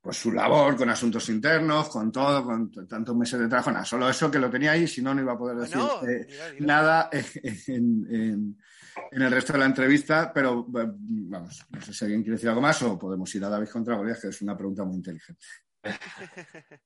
pues 0.00 0.16
su 0.16 0.32
labor 0.32 0.76
con 0.76 0.88
asuntos 0.88 1.28
internos, 1.28 1.88
con 1.88 2.10
todo, 2.10 2.42
con 2.44 2.70
tantos 2.88 3.14
meses 3.14 3.38
de 3.38 3.48
trabajo, 3.48 3.70
nada, 3.70 3.84
solo 3.84 4.08
eso 4.08 4.30
que 4.30 4.38
lo 4.38 4.48
tenía 4.48 4.72
ahí, 4.72 4.86
si 4.86 5.02
no, 5.02 5.14
no 5.14 5.20
iba 5.20 5.32
a 5.32 5.38
poder 5.38 5.58
decir 5.58 5.80
eh, 6.08 6.26
nada 6.60 7.10
en, 7.12 8.56
el 9.10 9.30
resto 9.30 9.52
de 9.52 9.58
la 9.58 9.66
entrevista, 9.66 10.32
pero 10.32 10.64
vamos, 10.68 11.66
no 11.68 11.80
sé 11.82 11.92
si 11.92 12.04
alguien 12.04 12.22
quiere 12.22 12.36
decir 12.36 12.48
algo 12.48 12.62
más 12.62 12.82
o 12.82 12.98
podemos 12.98 13.34
ir 13.34 13.44
a 13.44 13.50
David 13.50 13.68
contra 13.68 13.96
Goliath, 13.96 14.22
que 14.22 14.28
es 14.28 14.40
una 14.40 14.56
pregunta 14.56 14.84
muy 14.84 14.96
inteligente. 14.96 15.44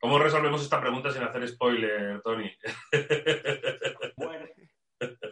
¿Cómo 0.00 0.18
resolvemos 0.18 0.62
esta 0.62 0.82
pregunta 0.82 1.10
sin 1.10 1.22
hacer 1.22 1.48
spoiler, 1.48 2.20
Tony? 2.20 2.52
bueno, 4.18 4.44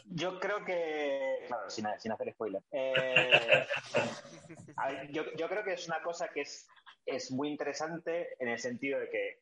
yo 0.07 0.41
creo 0.41 0.65
que, 0.65 1.45
claro, 1.47 1.69
sin, 1.69 1.87
hacer 1.87 2.33
spoiler. 2.33 2.63
Eh, 2.73 3.67
yo, 5.11 5.25
yo 5.37 5.47
creo 5.47 5.63
que 5.63 5.75
es 5.75 5.87
una 5.87 6.01
cosa 6.03 6.29
que 6.29 6.41
es 6.41 6.67
es 7.07 7.31
muy 7.31 7.49
interesante 7.49 8.37
en 8.39 8.49
el 8.49 8.59
sentido 8.59 9.01
de 9.01 9.09
que, 9.09 9.41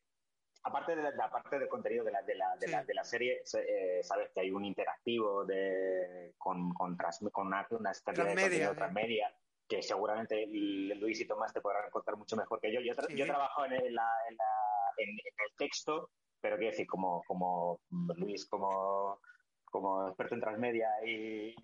aparte 0.62 0.96
de 0.96 1.02
la, 1.14 1.30
parte 1.30 1.58
del 1.58 1.68
contenido 1.68 2.04
de 2.04 2.12
la, 2.12 2.22
de 2.22 2.34
la, 2.34 2.56
de 2.56 2.68
la, 2.68 2.84
de 2.84 2.94
la 2.94 3.04
serie, 3.04 3.42
eh, 3.54 4.00
sabes 4.02 4.30
que 4.32 4.40
hay 4.40 4.50
un 4.50 4.64
interactivo 4.64 5.44
de, 5.44 6.34
con, 6.38 6.72
con, 6.74 6.96
con 7.32 7.46
una, 7.46 7.66
una 7.70 7.92
contenido 8.04 8.74
transmedia 8.74 9.34
que 9.70 9.82
seguramente 9.82 10.46
Luis 10.48 11.20
y 11.20 11.26
Tomás 11.26 11.52
te 11.52 11.60
podrán 11.60 11.88
contar 11.90 12.16
mucho 12.16 12.36
mejor 12.36 12.60
que 12.60 12.72
yo. 12.72 12.80
Yo, 12.80 12.92
he 12.92 13.26
trabajado 13.26 13.66
en, 13.66 13.74
el, 13.74 13.96
en, 14.98 15.08
el 15.08 15.56
texto, 15.56 16.10
pero 16.40 16.56
quiero 16.56 16.72
decir, 16.72 16.88
como, 16.88 17.22
como 17.28 17.80
Luis, 18.16 18.46
como, 18.46 19.20
como 19.66 20.08
experto 20.08 20.34
en 20.34 20.40
transmedia 20.40 20.88
y 21.06 21.54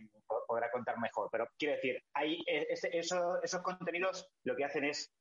podrá 0.47 0.71
contar 0.71 1.01
mejor. 1.01 1.29
Pero 1.33 1.49
quiero 1.59 1.75
decir, 1.75 2.01
hay 2.15 2.45
esos 2.47 3.63
contenidos 3.65 4.31
lo 4.45 4.55
que 4.55 4.65
hacen 4.65 4.85
es 4.85 5.13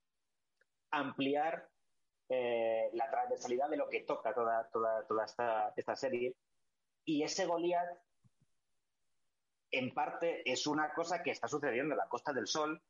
ampliar 0.96 1.70
eh, 2.30 2.90
la 2.94 3.10
transversalidad 3.10 3.70
de 3.70 3.78
lo 3.78 3.90
que 3.90 4.02
toca 4.02 4.34
toda, 4.34 4.70
toda, 4.70 5.06
toda 5.06 5.26
esta, 5.26 5.74
esta 5.76 5.96
serie. 5.96 6.36
Y 7.06 7.24
ese 7.24 7.46
Goliath, 7.46 8.00
en 9.72 9.94
parte, 9.94 10.50
es 10.50 10.66
una 10.68 10.94
cosa 10.94 11.22
que 11.22 11.32
está 11.32 11.48
sucediendo 11.48 11.94
en 11.94 12.00
la 12.00 12.08
Costa 12.08 12.34
del 12.34 12.48
Sol 12.48 12.82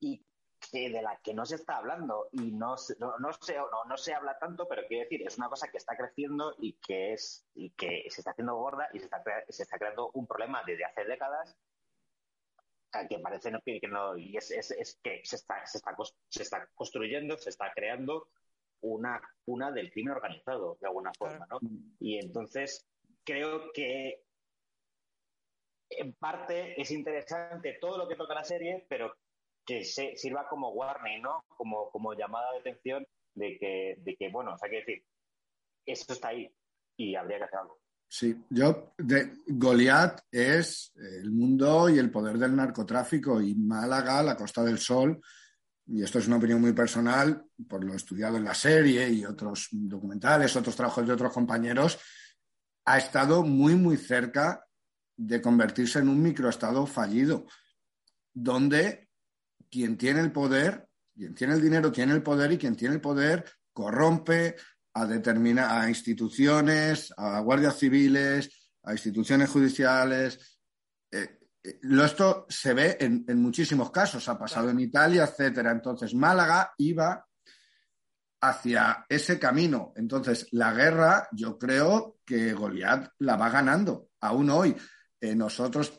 y 0.00 0.24
de 0.72 1.02
la 1.02 1.16
que 1.22 1.32
no 1.32 1.46
se 1.46 1.54
está 1.54 1.76
hablando 1.76 2.28
y 2.32 2.50
no, 2.50 2.74
no, 2.98 3.18
no 3.18 3.32
se, 3.32 3.56
no, 3.56 3.84
no, 3.86 3.96
se 3.96 4.14
habla 4.14 4.38
tanto, 4.38 4.66
pero 4.66 4.82
quiero 4.88 5.04
decir, 5.04 5.22
es 5.24 5.38
una 5.38 5.48
cosa 5.48 5.68
que 5.68 5.78
está 5.78 5.96
creciendo 5.96 6.54
y 6.58 6.74
que, 6.74 7.12
es, 7.12 7.46
y 7.54 7.70
que 7.70 8.04
se 8.10 8.20
está 8.20 8.32
haciendo 8.32 8.56
gorda 8.56 8.88
y 8.92 8.98
se 8.98 9.04
está, 9.04 9.22
se 9.48 9.62
está 9.62 9.78
creando 9.78 10.10
un 10.14 10.26
problema 10.26 10.62
desde 10.66 10.84
hace 10.84 11.04
décadas 11.04 11.56
que 13.08 13.18
parece 13.18 13.50
que, 13.64 13.88
no, 13.88 14.16
y 14.16 14.36
es, 14.36 14.48
que 15.02 15.20
se 15.24 15.36
está, 15.36 15.66
se, 15.66 15.78
está, 15.78 15.96
se 16.28 16.42
está 16.42 16.68
construyendo, 16.74 17.36
se 17.36 17.50
está 17.50 17.72
creando 17.74 18.28
una 18.80 19.20
una 19.46 19.70
del 19.70 19.90
crimen 19.90 20.14
organizado, 20.14 20.76
de 20.80 20.86
alguna 20.86 21.12
forma, 21.16 21.46
¿no? 21.50 21.58
Y 22.00 22.18
entonces 22.18 22.86
creo 23.24 23.72
que 23.72 24.22
en 25.90 26.12
parte 26.14 26.80
es 26.80 26.90
interesante 26.90 27.78
todo 27.80 27.98
lo 27.98 28.08
que 28.08 28.16
toca 28.16 28.34
la 28.34 28.44
serie, 28.44 28.84
pero 28.88 29.14
que 29.64 29.84
se, 29.84 30.16
sirva 30.16 30.48
como 30.48 30.70
warning, 30.70 31.22
¿no? 31.22 31.44
Como, 31.48 31.90
como 31.90 32.14
llamada 32.14 32.52
de 32.52 32.58
atención 32.58 33.06
de 33.34 33.58
que, 33.58 33.96
de 33.98 34.16
que, 34.16 34.28
bueno, 34.30 34.54
o 34.54 34.58
sea, 34.58 34.68
que 34.68 34.76
decir, 34.76 35.04
esto 35.84 36.12
está 36.12 36.28
ahí 36.28 36.52
y 36.96 37.14
habría 37.14 37.38
que 37.38 37.44
hacer 37.44 37.58
algo. 37.60 37.78
Sí, 38.08 38.36
yo, 38.50 38.94
Goliat 39.46 40.20
es 40.30 40.92
el 40.94 41.30
mundo 41.32 41.88
y 41.88 41.98
el 41.98 42.10
poder 42.10 42.38
del 42.38 42.54
narcotráfico 42.54 43.40
y 43.40 43.54
Málaga, 43.54 44.22
la 44.22 44.36
Costa 44.36 44.62
del 44.62 44.78
Sol, 44.78 45.20
y 45.88 46.02
esto 46.02 46.18
es 46.18 46.26
una 46.26 46.36
opinión 46.36 46.60
muy 46.60 46.72
personal, 46.72 47.44
por 47.68 47.84
lo 47.84 47.94
estudiado 47.94 48.36
en 48.36 48.44
la 48.44 48.54
serie 48.54 49.08
y 49.10 49.24
otros 49.24 49.68
documentales, 49.70 50.56
otros 50.56 50.74
trabajos 50.74 51.06
de 51.06 51.12
otros 51.12 51.32
compañeros, 51.32 51.98
ha 52.84 52.98
estado 52.98 53.42
muy, 53.42 53.74
muy 53.74 53.96
cerca 53.96 54.64
de 55.16 55.40
convertirse 55.40 55.98
en 55.98 56.08
un 56.08 56.22
microestado 56.22 56.86
fallido, 56.86 57.46
donde 58.32 59.08
quien 59.70 59.96
tiene 59.96 60.20
el 60.20 60.32
poder, 60.32 60.88
quien 61.14 61.34
tiene 61.34 61.54
el 61.54 61.62
dinero, 61.62 61.90
tiene 61.90 62.12
el 62.12 62.22
poder 62.22 62.52
y 62.52 62.58
quien 62.58 62.76
tiene 62.76 62.94
el 62.94 63.00
poder 63.00 63.44
corrompe, 63.72 64.56
a, 64.96 65.06
determinar, 65.06 65.82
a 65.82 65.88
instituciones, 65.90 67.12
a 67.16 67.40
guardias 67.40 67.78
civiles, 67.78 68.50
a 68.82 68.92
instituciones 68.92 69.50
judiciales. 69.50 70.58
Eh, 71.10 71.38
eh, 71.62 71.78
esto 72.02 72.46
se 72.48 72.72
ve 72.72 72.96
en, 73.00 73.24
muchísimos 73.38 73.90
casos, 73.90 74.26
ha 74.28 74.38
pasado 74.38 74.70
en 74.70 74.80
Italia, 74.80 75.24
etcétera. 75.24 75.70
Entonces, 75.70 76.14
Málaga 76.14 76.72
iba 76.78 77.26
hacia 78.40 79.04
ese 79.06 79.38
camino. 79.38 79.92
Entonces, 79.96 80.48
la 80.52 80.72
guerra, 80.72 81.28
yo 81.32 81.58
creo 81.58 82.16
que 82.24 82.54
Goliat 82.54 83.12
la 83.18 83.36
va 83.36 83.50
ganando, 83.50 84.08
aún 84.20 84.48
hoy. 84.48 84.74
Eh, 85.20 85.34
nosotros 85.34 85.98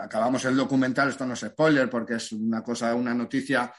acabamos 0.00 0.44
el 0.44 0.56
documental, 0.56 1.08
esto 1.08 1.26
no 1.26 1.34
es 1.34 1.40
spoiler 1.40 1.90
porque 1.90 2.14
es 2.14 2.30
una 2.32 2.62
cosa, 2.62 2.94
una 2.94 3.14
noticia 3.14 3.72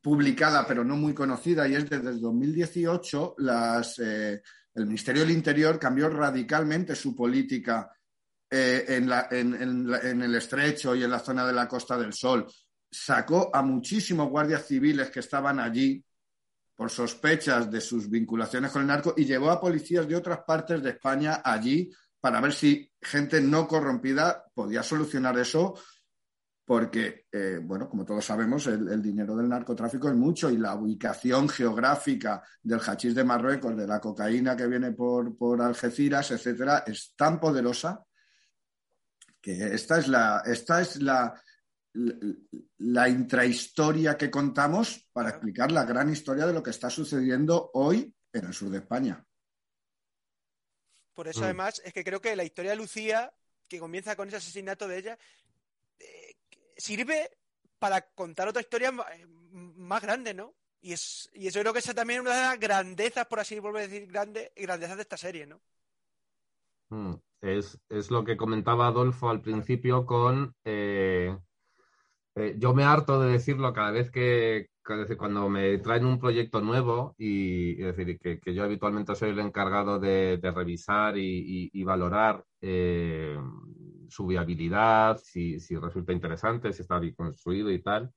publicada 0.00 0.66
pero 0.66 0.84
no 0.84 0.96
muy 0.96 1.12
conocida 1.14 1.68
y 1.68 1.74
es 1.74 1.88
desde 1.88 2.10
el 2.10 2.20
2018 2.20 3.34
las, 3.38 3.98
eh, 3.98 4.42
el 4.74 4.86
Ministerio 4.86 5.22
del 5.22 5.32
Interior 5.32 5.78
cambió 5.78 6.08
radicalmente 6.08 6.94
su 6.94 7.14
política 7.14 7.90
eh, 8.50 8.84
en, 8.88 9.10
en, 9.30 10.22
el 10.22 10.34
estrecho 10.34 10.94
y 10.94 11.04
en 11.04 11.10
la 11.10 11.20
zona 11.20 11.46
de 11.46 11.52
la 11.52 11.68
Costa 11.68 11.96
del 11.96 12.12
Sol. 12.12 12.46
Sacó 12.90 13.50
a 13.54 13.62
muchísimos 13.62 14.28
guardias 14.28 14.66
civiles 14.66 15.10
que 15.10 15.20
estaban 15.20 15.60
allí 15.60 16.04
por 16.74 16.90
sospechas 16.90 17.70
de 17.70 17.80
sus 17.80 18.08
vinculaciones 18.10 18.72
con 18.72 18.82
el 18.82 18.88
narco 18.88 19.14
y 19.16 19.24
llevó 19.24 19.50
a 19.50 19.60
policías 19.60 20.08
de 20.08 20.16
otras 20.16 20.40
partes 20.46 20.82
de 20.82 20.90
España 20.90 21.42
allí 21.44 21.90
para 22.18 22.40
ver 22.40 22.52
si 22.52 22.90
gente 23.00 23.40
no 23.40 23.68
corrompida 23.68 24.44
podía 24.52 24.82
solucionar 24.82 25.38
eso 25.38 25.74
porque, 26.70 27.26
eh, 27.32 27.58
bueno, 27.60 27.88
como 27.88 28.04
todos 28.04 28.24
sabemos, 28.24 28.68
el, 28.68 29.02
dinero 29.02 29.34
del 29.34 29.48
narcotráfico 29.48 30.08
es 30.08 30.14
mucho 30.14 30.48
y 30.48 30.56
la 30.56 30.76
ubicación 30.76 31.48
geográfica 31.48 32.44
del 32.62 32.78
hachís 32.78 33.12
de 33.12 33.24
Marruecos, 33.24 33.76
de 33.76 33.88
la 33.88 34.00
cocaína 34.00 34.56
que 34.56 34.68
viene 34.68 34.92
por, 34.92 35.36
por 35.36 35.60
Algeciras, 35.60 36.30
etcétera, 36.30 36.84
es 36.86 37.12
tan 37.16 37.40
poderosa 37.40 38.06
que 39.40 39.74
esta 39.74 39.98
es 39.98 40.06
la, 40.06 40.44
esta 40.46 40.80
es 40.80 41.02
la, 41.02 41.42
la, 42.78 43.08
intrahistoria 43.08 44.16
que 44.16 44.30
contamos 44.30 45.08
para 45.12 45.30
explicar 45.30 45.72
la 45.72 45.84
gran 45.84 46.08
historia 46.08 46.46
de 46.46 46.52
lo 46.52 46.62
que 46.62 46.70
está 46.70 46.88
sucediendo 46.88 47.72
hoy 47.74 48.14
en 48.32 48.44
el 48.44 48.54
sur 48.54 48.70
de 48.70 48.78
España. 48.78 49.26
Por 51.14 51.26
eso, 51.26 51.40
mm. 51.40 51.44
además, 51.46 51.82
es 51.84 51.92
que 51.92 52.04
creo 52.04 52.20
que 52.20 52.36
la 52.36 52.44
historia 52.44 52.70
de 52.70 52.76
Lucía, 52.76 53.34
que 53.66 53.80
comienza 53.80 54.14
con 54.14 54.28
ese 54.28 54.36
asesinato 54.36 54.86
de 54.86 54.98
ella, 54.98 55.18
sirve 56.80 57.30
para 57.78 58.02
contar 58.02 58.48
otra 58.48 58.62
historia 58.62 58.92
eh, 59.12 59.26
más 59.52 60.02
grande, 60.02 60.34
¿no? 60.34 60.54
Y, 60.82 60.92
es, 60.92 61.30
y 61.34 61.46
eso 61.46 61.60
creo 61.60 61.72
que 61.72 61.80
es 61.80 61.94
también 61.94 62.20
una 62.22 62.34
de 62.34 62.42
las 62.42 62.60
grandezas, 62.60 63.26
por 63.26 63.40
así 63.40 63.58
volver 63.58 63.82
a 63.82 63.88
decir, 63.88 64.06
grande, 64.06 64.52
grandezas 64.56 64.96
de 64.96 65.02
esta 65.02 65.16
serie, 65.16 65.46
¿no? 65.46 65.60
Hmm. 66.88 67.14
Es, 67.40 67.78
lo 68.10 68.24
que 68.24 68.36
comentaba 68.36 68.88
Adolfo 68.88 69.30
al 69.30 69.40
principio 69.40 70.04
con... 70.04 70.54
Eh, 70.64 71.36
eh, 72.36 72.54
yo 72.58 72.74
me 72.74 72.84
harto 72.84 73.20
de 73.20 73.32
decirlo 73.32 73.72
cada 73.72 73.90
vez 73.90 74.10
que, 74.10 74.68
cuando 75.16 75.48
me 75.48 75.78
traen 75.78 76.04
un 76.04 76.18
proyecto 76.18 76.60
nuevo 76.60 77.14
y, 77.18 77.74
decir, 77.76 78.18
que, 78.18 78.54
yo 78.54 78.64
habitualmente 78.64 79.14
soy 79.14 79.30
el 79.30 79.38
encargado 79.38 79.98
de, 79.98 80.38
revisar 80.42 81.16
y, 81.16 81.84
valorar 81.84 82.44
su 84.10 84.26
viabilidad, 84.26 85.18
si, 85.22 85.56
resulta 85.76 86.12
interesante, 86.12 86.72
si 86.72 86.82
está 86.82 86.98
bien 86.98 87.14
construido 87.14 87.70
y 87.70 87.80
tal. 87.82 88.12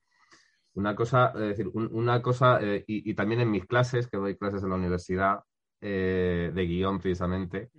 Una 0.74 0.96
cosa, 0.96 1.32
decir, 1.34 1.70
una 1.74 2.22
cosa, 2.22 2.60
eh, 2.62 2.84
y, 2.88 3.14
también 3.14 3.42
en 3.42 3.52
mis 3.52 3.66
clases, 3.66 4.08
que 4.08 4.18
doy 4.18 4.36
clases 4.36 4.64
en 4.64 4.70
la 4.70 4.76
universidad 4.76 5.40
eh, 5.80 6.52
de 6.54 6.66
guion 6.66 7.00
precisamente, 7.00 7.70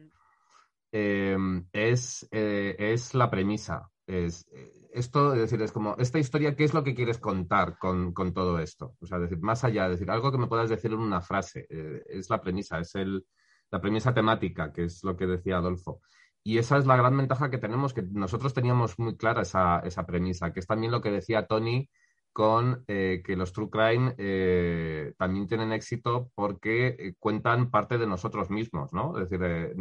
eh, 0.93 1.37
es, 1.73 2.29
es 2.31 3.15
la 3.15 3.31
premisa. 3.31 3.91
Es, 4.07 4.47
esto, 4.93 5.35
es 5.35 5.41
decir, 5.41 5.61
es 5.61 5.73
como, 5.73 5.97
esta 5.99 6.21
historia, 6.21 6.55
¿qué 6.55 6.65
es 6.65 6.75
lo 6.75 6.85
que 6.85 6.95
quieres 6.95 7.19
contar 7.19 7.79
con, 7.79 8.13
con 8.13 8.33
todo 8.33 8.61
esto? 8.61 8.95
O 9.01 9.07
sea, 9.07 9.19
decir, 9.19 9.41
más 9.41 9.65
allá, 9.65 9.89
decir, 9.89 10.09
algo 10.11 10.31
que 10.31 10.39
me 10.39 10.47
puedas 10.47 10.71
decir 10.71 10.93
en 10.93 11.01
una 11.01 11.21
frase, 11.21 11.67
es 11.69 12.31
la 12.31 12.41
premisa, 12.41 12.79
es 12.79 12.95
el, 12.95 13.27
la 13.75 13.81
premisa 13.81 14.15
temática, 14.15 14.73
que 14.73 14.85
es 14.85 15.03
lo 15.03 15.17
que 15.17 15.27
decía 15.27 15.57
Adolfo. 15.57 16.01
Y 16.47 16.59
esa 16.59 16.77
es 16.77 16.87
la 16.87 16.97
gran 16.97 17.17
ventaja 17.17 17.51
que 17.51 17.59
tenemos, 17.59 17.95
que 17.95 18.03
nosotros 18.03 18.53
teníamos 18.53 18.99
muy 18.99 19.17
clara 19.17 19.43
esa, 19.43 19.81
esa 19.81 20.05
premisa, 20.05 20.53
que 20.53 20.61
es 20.61 20.67
también 20.67 20.93
lo 20.93 21.01
que 21.01 21.11
decía 21.11 21.47
Tony 21.47 21.89
con 22.35 22.85
eh, 22.89 23.23
que 23.25 23.37
los 23.37 23.53
True 23.53 23.71
Crime 23.71 24.15
eh, 24.19 25.15
también 25.17 25.47
tienen 25.47 25.73
éxito 25.73 26.31
porque 26.35 26.89
eh, 26.99 27.15
cuentan 27.19 27.71
parte 27.71 27.97
de 27.97 28.07
nosotros 28.07 28.51
mismos, 28.51 28.93
¿no? 28.93 29.17
Es 29.19 29.31
decir, 29.31 29.75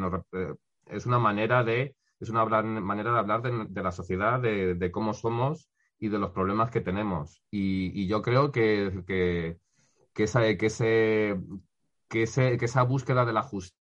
es 0.85 1.05
una 1.05 1.19
manera 1.19 1.63
de, 1.63 1.95
es 2.19 2.29
una 2.29 2.45
manera 2.45 3.11
de 3.11 3.19
hablar 3.19 3.41
de, 3.41 3.81
la 3.81 3.91
sociedad, 3.91 4.39
de, 4.39 4.91
cómo 4.91 5.13
somos 5.13 5.69
y 5.99 6.09
de 6.09 6.19
los 6.19 6.31
problemas 6.31 6.71
que 6.71 6.81
tenemos. 6.81 7.41
Y, 7.51 8.07
yo 8.07 8.21
creo 8.21 8.51
que, 8.51 9.03
que, 9.07 9.57
que, 10.13 10.23
esa, 10.23 10.41
que, 10.55 10.67
ese, 10.67 11.37
que, 12.07 12.23
ese, 12.23 12.57
que 12.57 12.65
esa 12.65 12.83
búsqueda 12.83 13.25
de 13.25 13.33
la 13.33 13.41
justicia 13.41 13.82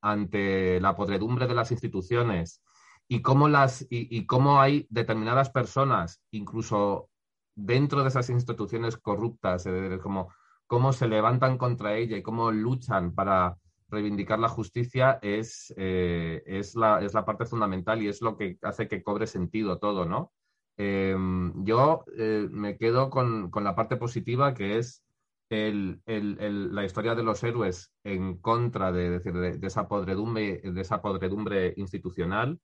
ante 0.00 0.80
la 0.80 0.96
podredumbre 0.96 1.46
de 1.46 1.54
las 1.54 1.70
instituciones 1.70 2.62
y 3.08 3.22
cómo, 3.22 3.48
las, 3.48 3.86
y, 3.88 4.26
cómo 4.26 4.60
hay 4.60 4.86
determinadas 4.90 5.50
personas, 5.50 6.22
incluso 6.30 7.08
dentro 7.54 8.02
de 8.02 8.08
esas 8.08 8.30
instituciones 8.30 8.96
corruptas, 8.96 9.64
como 10.02 10.28
cómo 10.66 10.92
se 10.92 11.08
levantan 11.08 11.58
contra 11.58 11.96
ella 11.96 12.16
y 12.16 12.22
cómo 12.22 12.50
luchan 12.50 13.14
para 13.14 13.56
reivindicar 13.88 14.38
la 14.38 14.48
justicia 14.48 15.18
es, 15.22 15.72
eh, 15.76 16.42
es, 16.44 16.74
la, 16.74 17.00
es, 17.02 17.14
la, 17.14 17.24
parte 17.24 17.46
fundamental 17.46 18.02
y 18.02 18.08
es 18.08 18.20
lo 18.20 18.36
que 18.36 18.58
hace 18.62 18.88
que 18.88 19.02
cobre 19.02 19.28
sentido 19.28 19.78
todo, 19.78 20.04
¿no? 20.04 20.32
Em, 20.76 21.64
yo 21.64 22.04
eh, 22.18 22.48
me 22.50 22.76
quedo 22.76 23.10
con, 23.10 23.50
con, 23.50 23.64
la 23.64 23.74
parte 23.74 23.96
positiva 23.96 24.54
que 24.54 24.78
es 24.78 25.05
el, 25.48 26.00
el, 26.06 26.74
la 26.74 26.84
historia 26.84 27.14
de 27.14 27.22
los 27.22 27.42
héroes 27.44 27.92
en 28.04 28.38
contra 28.38 28.92
de, 28.92 29.20
de, 29.20 29.58
de, 29.58 29.66
esa, 29.66 29.86
podredumbre, 29.88 30.60
de 30.62 30.80
esa 30.80 31.00
podredumbre 31.00 31.72
institucional 31.76 32.60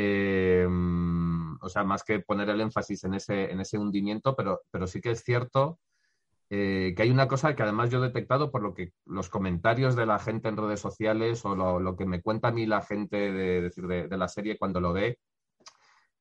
eh, 0.00 0.64
o 1.60 1.68
sea, 1.68 1.82
más 1.82 2.04
que 2.04 2.20
poner 2.20 2.48
el 2.50 2.60
énfasis 2.60 3.02
en 3.02 3.14
ese, 3.14 3.50
en 3.50 3.60
ese 3.60 3.78
hundimiento, 3.78 4.36
pero, 4.36 4.60
pero 4.70 4.86
sí 4.86 5.00
que 5.00 5.10
es 5.10 5.24
cierto 5.24 5.80
eh, 6.50 6.94
que 6.96 7.02
hay 7.02 7.10
una 7.10 7.28
cosa 7.28 7.54
que 7.56 7.62
además 7.64 7.90
yo 7.90 7.98
he 7.98 8.06
detectado 8.06 8.50
por 8.52 8.62
lo 8.62 8.74
que 8.74 8.92
los 9.04 9.28
comentarios 9.28 9.96
de 9.96 10.06
la 10.06 10.20
gente 10.20 10.48
en 10.48 10.56
redes 10.56 10.80
sociales 10.80 11.44
o 11.44 11.54
lo, 11.56 11.96
que 11.96 12.06
me 12.06 12.22
cuenta 12.22 12.48
a 12.48 12.52
mí 12.52 12.64
la 12.64 12.80
gente 12.80 13.32
de, 13.32 13.60
decir, 13.62 13.88
de, 13.88 14.16
la 14.16 14.28
serie 14.28 14.56
cuando 14.56 14.80
lo 14.80 14.92
ve, 14.92 15.18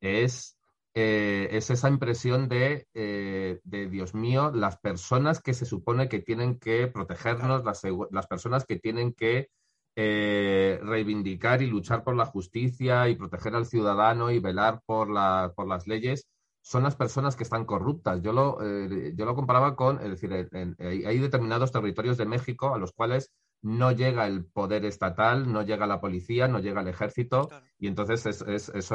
es, 0.01 0.56
eh, 0.99 1.49
es 1.51 1.69
esa 1.69 1.89
impresión 1.89 2.49
de, 2.49 2.87
de, 2.93 3.87
Dios 3.87 4.15
mío, 4.15 4.51
las 4.51 4.77
personas 4.79 5.39
que 5.41 5.53
se 5.53 5.65
supone 5.65 6.09
que 6.09 6.19
tienen 6.19 6.57
que 6.57 6.87
protegernos, 6.87 7.63
las, 7.63 7.83
las 8.09 8.25
personas 8.25 8.65
que 8.65 8.79
tienen 8.79 9.13
que 9.13 9.49
eh, 9.95 10.79
reivindicar 10.81 11.61
y 11.61 11.67
luchar 11.67 12.03
por 12.03 12.15
la 12.15 12.25
justicia 12.25 13.09
y 13.09 13.15
proteger 13.15 13.55
al 13.55 13.67
ciudadano 13.67 14.31
y 14.31 14.39
velar 14.39 14.81
por, 14.87 15.07
la, 15.09 15.53
por 15.55 15.67
las 15.67 15.85
leyes 15.85 16.27
son 16.61 16.81
las 16.81 16.95
personas 16.95 17.35
que 17.35 17.43
están 17.43 17.65
corruptas. 17.65 18.21
Yo 18.23 18.33
lo, 18.33 18.57
eh, 18.61 19.13
yo 19.15 19.25
lo 19.25 19.35
comparaba 19.35 19.75
con, 19.75 19.99
es 19.99 20.09
decir, 20.09 20.33
hay 20.33 21.17
determinados 21.19 21.71
territorios 21.71 22.17
de 22.17 22.25
México 22.25 22.73
a 22.73 22.79
los 22.79 22.91
cuales 22.91 23.31
no 23.61 23.91
llega 23.91 24.27
el 24.27 24.45
poder 24.45 24.85
estatal, 24.85 25.51
no 25.51 25.63
llega 25.63 25.87
la 25.87 25.99
policía, 25.99 26.47
no 26.47 26.59
llega 26.59 26.81
el 26.81 26.87
ejército, 26.87 27.49
y 27.79 27.87
entonces 27.87 28.25
eso, 28.25 28.47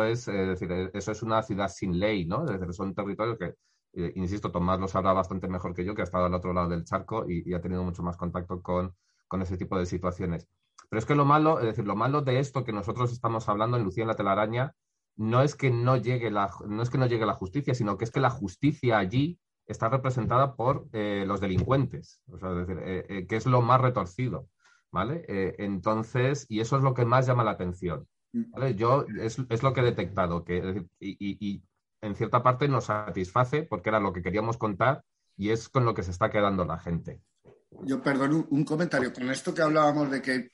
es, 0.05 0.27
decir, 0.27 0.91
eso 0.95 1.13
es 1.13 1.23
una 1.23 1.43
ciudad 1.43 1.69
sin 1.69 1.99
ley, 1.99 2.25
¿no? 2.25 2.45
Es 2.45 2.59
decir, 2.59 2.73
son 2.73 2.95
territorios 2.95 3.39
que, 3.39 3.55
eh, 3.95 4.13
insisto, 4.17 4.51
Tomás 4.51 4.81
lo 4.81 4.89
sabrá 4.89 5.13
bastante 5.13 5.49
mejor 5.49 5.75
que 5.75 5.85
yo, 5.85 5.95
que 5.95 6.03
ha 6.03 6.05
estado 6.05 6.27
al 6.27 6.35
otro 6.35 6.53
lado 6.53 6.69
del 6.69 6.85
charco 6.85 7.25
y, 7.29 7.53
ha 7.55 7.61
tenido 7.61 7.83
mucho 7.83 8.03
más 8.03 8.17
contacto 8.17 8.63
con, 8.63 8.95
con 9.29 9.43
ese 9.43 9.57
tipo 9.57 9.79
de 9.79 9.87
situaciones. 9.87 10.49
Pero 10.89 10.99
es 10.99 11.07
que 11.07 11.15
lo 11.15 11.25
malo, 11.25 11.59
es 11.59 11.67
decir, 11.67 11.87
lo 11.87 11.97
malo 11.97 12.23
de 12.23 12.39
esto 12.39 12.65
que 12.65 12.73
nosotros 12.73 13.13
estamos 13.13 13.49
hablando 13.49 13.77
en 13.77 13.85
Lucía 13.85 14.03
en 14.03 14.09
la 14.09 14.17
telaraña 14.17 14.75
no 15.17 15.43
es 15.43 15.55
que 15.55 15.71
no 15.71 15.97
llegue 15.97 16.31
la, 16.31 16.51
no 16.67 16.83
es 16.83 16.91
que 16.91 16.99
no 16.99 17.07
llegue 17.07 17.27
la 17.27 17.35
justicia, 17.35 17.75
sino 17.75 17.97
que 17.97 18.05
es 18.05 18.11
que 18.11 18.21
la 18.21 18.31
justicia 18.31 18.99
allí 18.99 19.39
está 19.67 19.89
representada 19.89 20.55
por 20.55 20.87
eh, 20.93 21.25
los 21.27 21.41
delincuentes, 21.41 22.21
o 22.31 22.39
sea, 22.39 22.51
es 22.51 22.67
decir, 22.67 22.83
eh, 22.85 23.07
eh, 23.09 23.27
que 23.27 23.37
es 23.37 23.47
lo 23.47 23.63
más 23.63 23.81
retorcido, 23.81 24.49
¿vale? 24.91 25.25
entonces, 25.59 26.47
y 26.49 26.61
eso 26.61 26.77
es 26.77 26.83
lo 26.83 26.95
que 26.95 27.05
más 27.05 27.27
llama 27.27 27.45
la 27.45 27.53
atención, 27.53 28.07
¿vale? 28.33 28.75
Yo, 28.75 29.07
es, 29.21 29.39
es 29.49 29.63
lo 29.63 29.73
que 29.73 29.81
he 29.81 29.85
detectado, 29.85 30.45
que, 30.45 30.85
y, 31.01 31.17
y, 31.19 31.63
en 32.03 32.17
cierta 32.17 32.43
parte 32.43 32.67
nos 32.67 32.87
satisface 32.87 33.63
porque 33.63 33.89
era 33.89 34.01
lo 34.01 34.13
que 34.13 34.23
queríamos 34.23 34.57
contar 34.57 35.05
y 35.37 35.51
es 35.51 35.69
con 35.69 35.85
lo 35.85 35.95
que 35.95 36.03
se 36.03 36.11
está 36.11 36.31
quedando 36.31 36.65
la 36.65 36.79
gente. 36.79 37.23
Yo, 37.85 38.03
perdón, 38.03 38.47
un 38.51 38.65
comentario. 38.65 39.13
Con 39.13 39.31
esto 39.31 39.55
que 39.55 39.63
hablábamos 39.63 40.11
de 40.11 40.21
que 40.21 40.51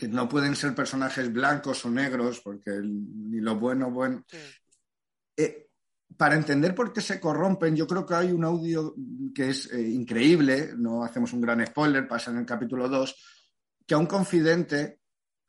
que 0.00 0.08
no 0.08 0.26
pueden 0.30 0.56
ser 0.56 0.74
personajes 0.74 1.30
blancos 1.30 1.84
o 1.84 1.90
negros, 1.90 2.40
porque 2.40 2.70
ni 2.82 3.38
lo 3.38 3.56
bueno, 3.56 3.90
bueno. 3.90 4.24
Eh, 5.36 5.68
para 6.16 6.34
entender 6.34 6.74
por 6.74 6.92
qué 6.92 7.00
se 7.00 7.20
corrompen, 7.20 7.76
yo 7.76 7.86
creo 7.86 8.04
que 8.04 8.14
hay 8.14 8.32
un 8.32 8.44
audio 8.44 8.94
que 9.34 9.50
es 9.50 9.72
eh, 9.72 9.80
increíble, 9.80 10.70
no 10.76 11.04
hacemos 11.04 11.32
un 11.32 11.40
gran 11.40 11.64
spoiler, 11.66 12.06
pasa 12.06 12.30
en 12.30 12.38
el 12.38 12.46
capítulo 12.46 12.88
2, 12.88 13.16
que 13.86 13.94
a 13.94 13.98
un 13.98 14.06
confidente, 14.06 15.00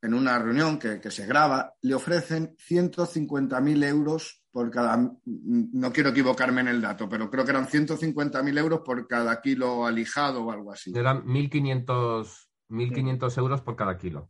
en 0.02 0.14
una 0.14 0.40
reunión 0.40 0.80
que, 0.80 1.00
se 1.12 1.26
graba, 1.26 1.74
le 1.82 1.94
ofrecen 1.94 2.56
150.000 2.58 3.86
euros 3.86 4.44
por 4.52 4.72
cada, 4.72 4.98
no 5.26 5.94
quiero 5.94 6.10
equivocarme 6.10 6.62
en 6.62 6.68
el 6.70 6.82
dato, 6.82 7.08
pero 7.08 7.30
creo 7.30 7.46
que 7.46 7.52
eran 7.52 7.68
150.000 7.68 8.58
euros 8.58 8.82
por 8.84 9.08
cada 9.08 9.40
kilo 9.42 9.86
alijado 9.86 10.44
o 10.44 10.52
algo 10.52 10.72
así. 10.72 10.92
Eran 10.96 11.24
1.500 11.26 12.48
1.500 12.72 13.38
euros 13.38 13.62
por 13.62 13.76
cada 13.76 13.98
kilo 13.98 14.30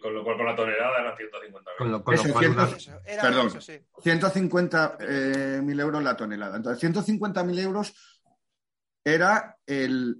con 0.00 0.12
lo 0.12 0.24
cual 0.24 0.36
por 0.36 0.46
la 0.46 0.56
tonelada 0.56 1.00
eran 1.00 1.16
150 1.16 1.70
con 1.78 1.92
lo, 1.92 2.04
perdón, 3.20 3.50
150 4.02 4.98
eh, 5.00 5.60
mil 5.62 5.78
euros 5.78 6.02
la 6.02 6.16
tonelada. 6.16 6.56
Entonces, 6.56 6.80
150 6.80 7.44
mil 7.44 7.58
euros 7.60 7.94
era 9.04 9.56
el, 9.64 10.16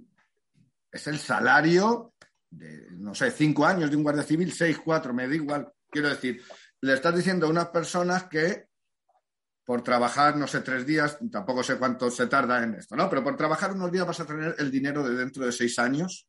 es 0.91 1.07
el 1.07 1.19
salario 1.19 2.13
de, 2.49 2.87
no 2.91 3.13
sé, 3.13 3.31
cinco 3.31 3.65
años 3.65 3.89
de 3.89 3.97
un 3.97 4.03
guardia 4.03 4.23
civil, 4.23 4.53
seis, 4.53 4.79
cuatro, 4.79 5.13
me 5.13 5.27
da 5.27 5.35
igual. 5.35 5.71
Quiero 5.89 6.07
decir, 6.07 6.41
le 6.81 6.93
estás 6.93 7.15
diciendo 7.15 7.45
a 7.45 7.49
unas 7.49 7.67
personas 7.67 8.23
que 8.25 8.69
por 9.65 9.83
trabajar, 9.83 10.37
no 10.37 10.47
sé, 10.47 10.61
tres 10.61 10.85
días, 10.85 11.19
tampoco 11.29 11.63
sé 11.63 11.77
cuánto 11.77 12.09
se 12.09 12.27
tarda 12.27 12.63
en 12.63 12.75
esto, 12.75 12.95
¿no? 12.95 13.09
Pero 13.09 13.23
por 13.23 13.35
trabajar 13.35 13.73
unos 13.73 13.91
días 13.91 14.07
vas 14.07 14.19
a 14.21 14.25
tener 14.25 14.55
el 14.57 14.71
dinero 14.71 15.07
de 15.07 15.15
dentro 15.15 15.45
de 15.45 15.51
seis 15.51 15.77
años 15.77 16.28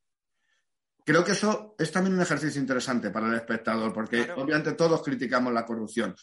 creo 1.11 1.25
que 1.25 1.33
eso 1.33 1.75
es 1.77 1.91
también 1.91 2.15
un 2.15 2.23
ejercicio 2.23 2.61
interesante 2.61 3.11
para 3.11 3.27
el 3.27 3.35
espectador, 3.35 3.93
porque 3.93 4.31
obviamente 4.37 4.75
todos 4.75 5.03
criticamos 5.03 5.53
la 5.53 5.67
corrupción, 5.67 6.15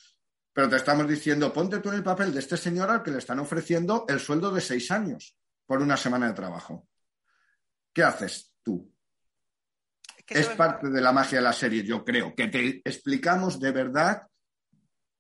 pero 0.54 0.70
te 0.70 0.78
estamos 0.78 1.06
diciendo, 1.08 1.52
ponte 1.52 1.80
tú 1.80 1.90
en 1.90 1.96
el 1.96 2.04
papel 2.04 2.34
de 2.34 2.40
este 2.40 2.56
señor 2.56 2.90
al 2.90 3.04
que 3.04 3.12
le 3.12 3.18
están 3.18 3.40
ofreciendo 3.40 4.06
el 4.08 4.22
sueldo 4.22 4.50
de 4.50 4.62
seis 4.62 4.90
años 4.92 5.36
por 5.66 5.82
una 5.82 5.98
semana 5.98 6.28
de 6.28 6.34
trabajo. 6.34 6.88
¿Qué 7.92 8.02
haces 8.02 8.54
tú? 8.64 8.90
Es, 10.30 10.48
parte 10.50 10.90
de 10.90 11.02
la 11.02 11.12
magia 11.12 11.40
de 11.40 11.44
la 11.44 11.54
serie, 11.54 11.84
yo 11.84 12.06
creo, 12.06 12.34
que 12.34 12.48
te 12.48 12.82
explicamos 12.86 13.60
de 13.60 13.72
verdad 13.72 14.28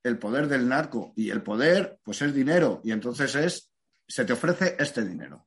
el 0.01 0.18
poder 0.18 0.47
del 0.47 0.68
narco 0.68 1.11
y 1.15 1.30
el 1.30 1.43
poder, 1.43 1.99
pues 2.03 2.22
es 2.22 2.34
dinero, 2.34 2.80
y 2.86 2.91
entonces 2.93 3.36
es, 3.36 3.70
se 4.07 4.24
te 4.24 4.32
ofrece 4.32 4.78
este 4.80 5.03
dinero. 5.03 5.47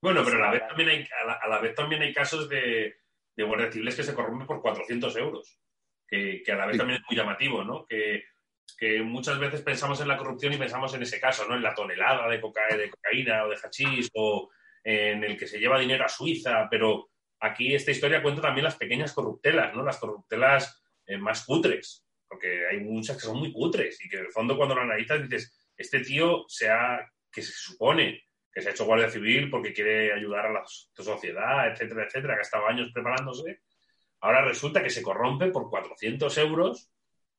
Bueno, 0.00 0.22
pero 0.24 0.36
a 0.36 0.46
la 0.46 0.50
vez 0.52 0.68
también 0.68 0.88
hay, 0.88 1.08
a 1.42 1.48
la, 1.48 1.58
vez 1.60 1.74
también 1.74 2.02
hay 2.02 2.12
casos 2.12 2.48
de, 2.48 2.98
de 3.36 3.44
guardias 3.44 3.72
civiles 3.72 3.96
que 3.96 4.04
se 4.04 4.14
corrompen 4.14 4.46
por 4.46 4.60
400 4.60 5.16
euros, 5.16 5.60
que, 6.06 6.42
a 6.48 6.56
la 6.56 6.66
vez 6.66 6.78
también 6.78 7.00
es 7.00 7.06
muy 7.08 7.16
llamativo, 7.16 7.64
¿no? 7.64 7.86
Que, 7.86 8.24
muchas 9.02 9.40
veces 9.40 9.62
pensamos 9.62 10.00
en 10.00 10.08
la 10.08 10.16
corrupción 10.16 10.52
y 10.52 10.56
pensamos 10.56 10.94
en 10.94 11.02
ese 11.02 11.18
caso, 11.18 11.48
¿no? 11.48 11.56
En 11.56 11.62
la 11.62 11.74
tonelada 11.74 12.28
de, 12.28 12.36
de 12.36 12.90
cocaína 12.90 13.44
o 13.44 13.48
de 13.48 13.56
hachís 13.56 14.08
o 14.14 14.50
en 14.84 15.24
el 15.24 15.36
que 15.36 15.48
se 15.48 15.58
lleva 15.58 15.80
dinero 15.80 16.04
a 16.04 16.08
Suiza, 16.08 16.68
pero 16.70 17.10
aquí 17.40 17.74
esta 17.74 17.90
historia 17.90 18.22
cuenta 18.22 18.40
también 18.40 18.64
las 18.64 18.76
pequeñas 18.76 19.12
corruptelas, 19.12 19.74
¿no? 19.74 19.82
Las 19.82 19.98
corruptelas 19.98 20.82
eh, 21.06 21.18
más 21.18 21.44
cutres, 21.44 22.06
porque 22.28 22.66
hay 22.68 22.80
muchas 22.80 23.16
que 23.16 23.22
son 23.22 23.38
muy 23.38 23.52
cutres 23.52 23.98
y 24.04 24.08
que 24.08 24.18
en 24.18 24.26
el 24.26 24.32
fondo 24.32 24.56
cuando 24.56 24.74
lo 24.74 24.82
analizas 24.82 25.22
dices, 25.22 25.70
este 25.76 26.00
tío 26.00 26.44
se 26.48 26.68
ha, 26.68 27.04
que 27.32 27.42
se 27.42 27.52
supone 27.52 28.27
que 28.58 28.62
se 28.62 28.70
ha 28.70 28.72
hecho 28.72 28.86
guardia 28.86 29.08
civil 29.08 29.50
porque 29.50 29.72
quiere 29.72 30.12
ayudar 30.12 30.46
a 30.46 30.52
la 30.52 30.64
sociedad, 30.66 31.70
etcétera, 31.70 32.06
etcétera, 32.06 32.34
que 32.34 32.40
ha 32.40 32.42
estado 32.42 32.66
años 32.66 32.90
preparándose. 32.92 33.60
Ahora 34.20 34.42
resulta 34.42 34.82
que 34.82 34.90
se 34.90 35.00
corrompe 35.00 35.46
por 35.52 35.70
400 35.70 36.36
euros 36.38 36.90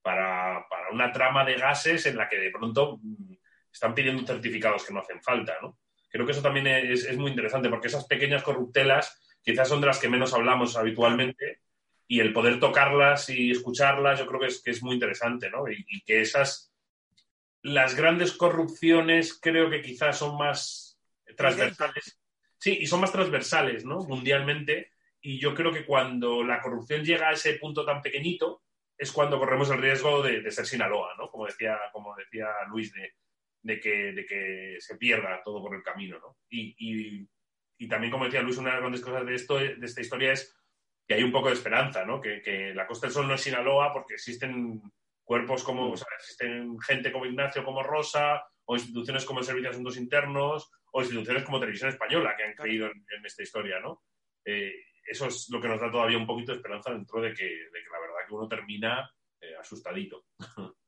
para, 0.02 0.66
una 0.94 1.12
trama 1.12 1.44
de 1.44 1.56
gases 1.56 2.06
en 2.06 2.16
la 2.16 2.30
que 2.30 2.38
de 2.38 2.52
pronto 2.52 3.00
mm, 3.04 3.34
están 3.70 3.94
pidiendo 3.94 4.26
certificados 4.26 4.86
que 4.86 4.94
no 4.94 5.02
hacen 5.02 5.22
falta, 5.22 5.58
¿no? 5.62 5.78
Creo 6.10 6.26
que 6.26 6.32
eso 6.32 6.42
también 6.42 6.68
es, 6.68 7.18
muy 7.18 7.32
interesante 7.32 7.68
porque 7.68 7.88
esas 7.88 8.06
pequeñas 8.06 8.42
corruptelas 8.42 9.20
quizás 9.44 9.68
son 9.68 9.82
de 9.82 9.88
las 9.88 10.00
que 10.00 10.08
menos 10.08 10.34
hablamos 10.34 10.78
habitualmente 10.78 11.60
y 12.08 12.22
el 12.22 12.32
poder 12.32 12.62
tocarlas 12.62 13.30
y 13.30 13.52
escucharlas 13.52 14.20
yo 14.20 14.26
creo 14.26 14.40
que 14.40 14.48
es, 14.48 14.64
que 14.64 14.72
es 14.72 14.82
muy 14.82 14.94
interesante, 14.94 15.50
¿no? 15.50 15.70
y 15.70 16.02
que 16.06 16.22
esas, 16.22 16.74
las 17.62 17.94
grandes 17.94 18.32
corrupciones 18.32 19.38
creo 19.38 19.70
que 19.70 19.82
quizás 19.82 20.18
son 20.18 20.38
más 20.38 20.89
transversales. 21.40 22.20
Sí, 22.58 22.78
y 22.82 22.88
son 22.88 23.02
más 23.02 23.12
transversales, 23.12 23.86
¿no? 23.86 24.00
Mundialmente. 24.00 24.92
Y 25.22 25.40
yo 25.40 25.54
creo 25.54 25.72
que 25.72 25.86
cuando 25.86 26.44
la 26.44 26.62
corrupción 26.62 27.04
llega 27.04 27.30
a 27.30 27.34
ese 27.34 27.54
punto 27.54 27.86
tan 27.86 28.02
pequeñito, 28.02 28.64
es 28.98 29.12
cuando 29.12 29.40
corremos 29.40 29.70
el 29.72 29.82
riesgo 29.82 30.22
de, 30.22 30.50
ser 30.52 30.66
Sinaloa, 30.66 31.16
¿no? 31.18 31.30
Como 31.30 31.46
decía, 31.46 31.78
como 31.94 32.16
decía 32.16 32.48
Luis, 32.70 32.94
de, 32.94 33.14
de 33.62 33.80
que, 33.80 34.12
de 34.12 34.26
que 34.26 34.76
se 34.80 34.98
pierda 34.98 35.42
todo 35.44 35.62
por 35.62 35.76
el 35.76 35.84
camino, 35.84 36.20
¿no? 36.20 36.38
Y, 36.50 37.28
también, 37.88 38.12
como 38.12 38.26
decía 38.26 38.42
Luis, 38.42 38.58
una 38.58 38.70
de 38.70 38.74
las 38.74 38.82
grandes 38.82 39.02
cosas 39.02 39.26
de, 39.26 39.36
esto, 39.36 39.56
de 39.58 39.78
esta 39.82 40.02
historia 40.02 40.34
es 40.34 40.54
que 41.08 41.16
hay 41.16 41.24
un 41.24 41.32
poco 41.32 41.48
de 41.48 41.56
esperanza, 41.56 42.06
¿no? 42.06 42.22
Que, 42.22 42.74
la 42.76 42.86
Costa 42.86 43.08
del 43.08 43.14
Sol 43.14 43.28
no 43.28 43.34
es 43.34 43.42
Sinaloa 43.42 43.92
porque 43.94 44.14
existen 44.14 44.82
cuerpos 45.24 45.64
como, 45.64 45.92
o 45.92 45.98
sea, 45.98 46.08
existen 46.18 46.80
gente 46.82 47.12
como 47.12 47.26
Ignacio, 47.26 47.64
como 47.64 47.82
Rosa, 47.82 48.44
o 48.66 48.76
instituciones 48.76 49.26
como 49.26 49.40
el 49.40 49.46
Servicio 49.46 49.70
de 49.70 49.74
Asuntos 49.74 49.98
Internos, 49.98 50.72
o 50.92 51.02
instituciones 51.02 51.44
como 51.44 51.60
Televisión 51.60 51.90
Española, 51.90 52.36
que 52.36 52.44
han 52.44 52.54
creído 52.54 52.88
en, 52.88 53.26
esta 53.26 53.44
historia, 53.44 53.80
¿no? 53.80 54.04
Eh, 54.46 54.74
eso 55.06 55.28
es 55.28 55.50
lo 55.50 55.60
que 55.60 55.68
nos 55.68 55.82
da 55.82 55.92
todavía 55.92 56.18
un 56.18 56.28
poquito 56.28 56.52
de 56.52 56.58
esperanza 56.58 56.92
dentro 56.92 57.22
de 57.22 57.34
que, 57.34 57.44
de 57.44 57.84
que 57.84 57.90
la 57.92 58.00
verdad 58.00 58.28
que 58.28 58.34
uno 58.34 58.48
termina 58.48 59.10
eh, 59.42 59.56
asustadito. 59.60 60.26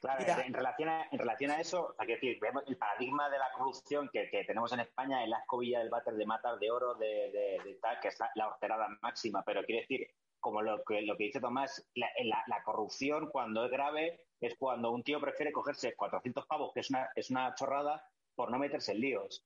Claro, 0.00 0.42
en 0.44 0.52
relación, 0.52 0.88
a, 0.88 1.06
en 1.10 1.18
relación 1.18 1.50
a 1.52 1.60
eso, 1.60 1.94
hay 1.98 2.08
que 2.08 2.14
decir, 2.14 2.38
vemos 2.40 2.64
el 2.66 2.76
paradigma 2.76 3.30
de 3.30 3.38
la 3.38 3.50
corrupción 3.56 4.10
que, 4.12 4.26
tenemos 4.46 4.72
en 4.72 4.80
España 4.80 5.22
en 5.22 5.30
la 5.30 5.38
escobilla 5.38 5.78
del 5.78 5.90
váter 5.90 6.14
de 6.14 6.26
matar 6.26 6.58
de 6.58 6.70
oro, 6.70 6.94
de, 6.96 7.78
tal, 7.80 8.00
que 8.00 8.08
es 8.08 8.18
la, 8.34 8.56
la 8.60 8.88
máxima, 9.00 9.42
pero 9.44 9.62
quiere 9.64 9.82
decir, 9.82 10.08
como 10.40 10.60
lo 10.60 10.84
que, 10.84 11.00
lo 11.00 11.16
que 11.16 11.24
dice 11.24 11.40
Tomás, 11.40 11.88
la, 11.94 12.08
la, 12.46 12.62
corrupción 12.62 13.30
cuando 13.30 13.64
es 13.64 13.70
grave 13.70 14.20
es 14.40 14.54
cuando 14.58 14.90
un 14.90 15.02
tío 15.02 15.18
prefiere 15.18 15.52
cogerse 15.52 15.96
400 15.96 16.46
pavos, 16.46 16.72
que 16.74 16.80
es 16.80 16.90
una, 16.90 17.08
es 17.14 17.30
una 17.30 17.54
chorrada, 17.54 18.04
por 18.34 18.50
no 18.50 18.58
meterse 18.58 18.92
en 18.92 19.00
líos. 19.00 19.44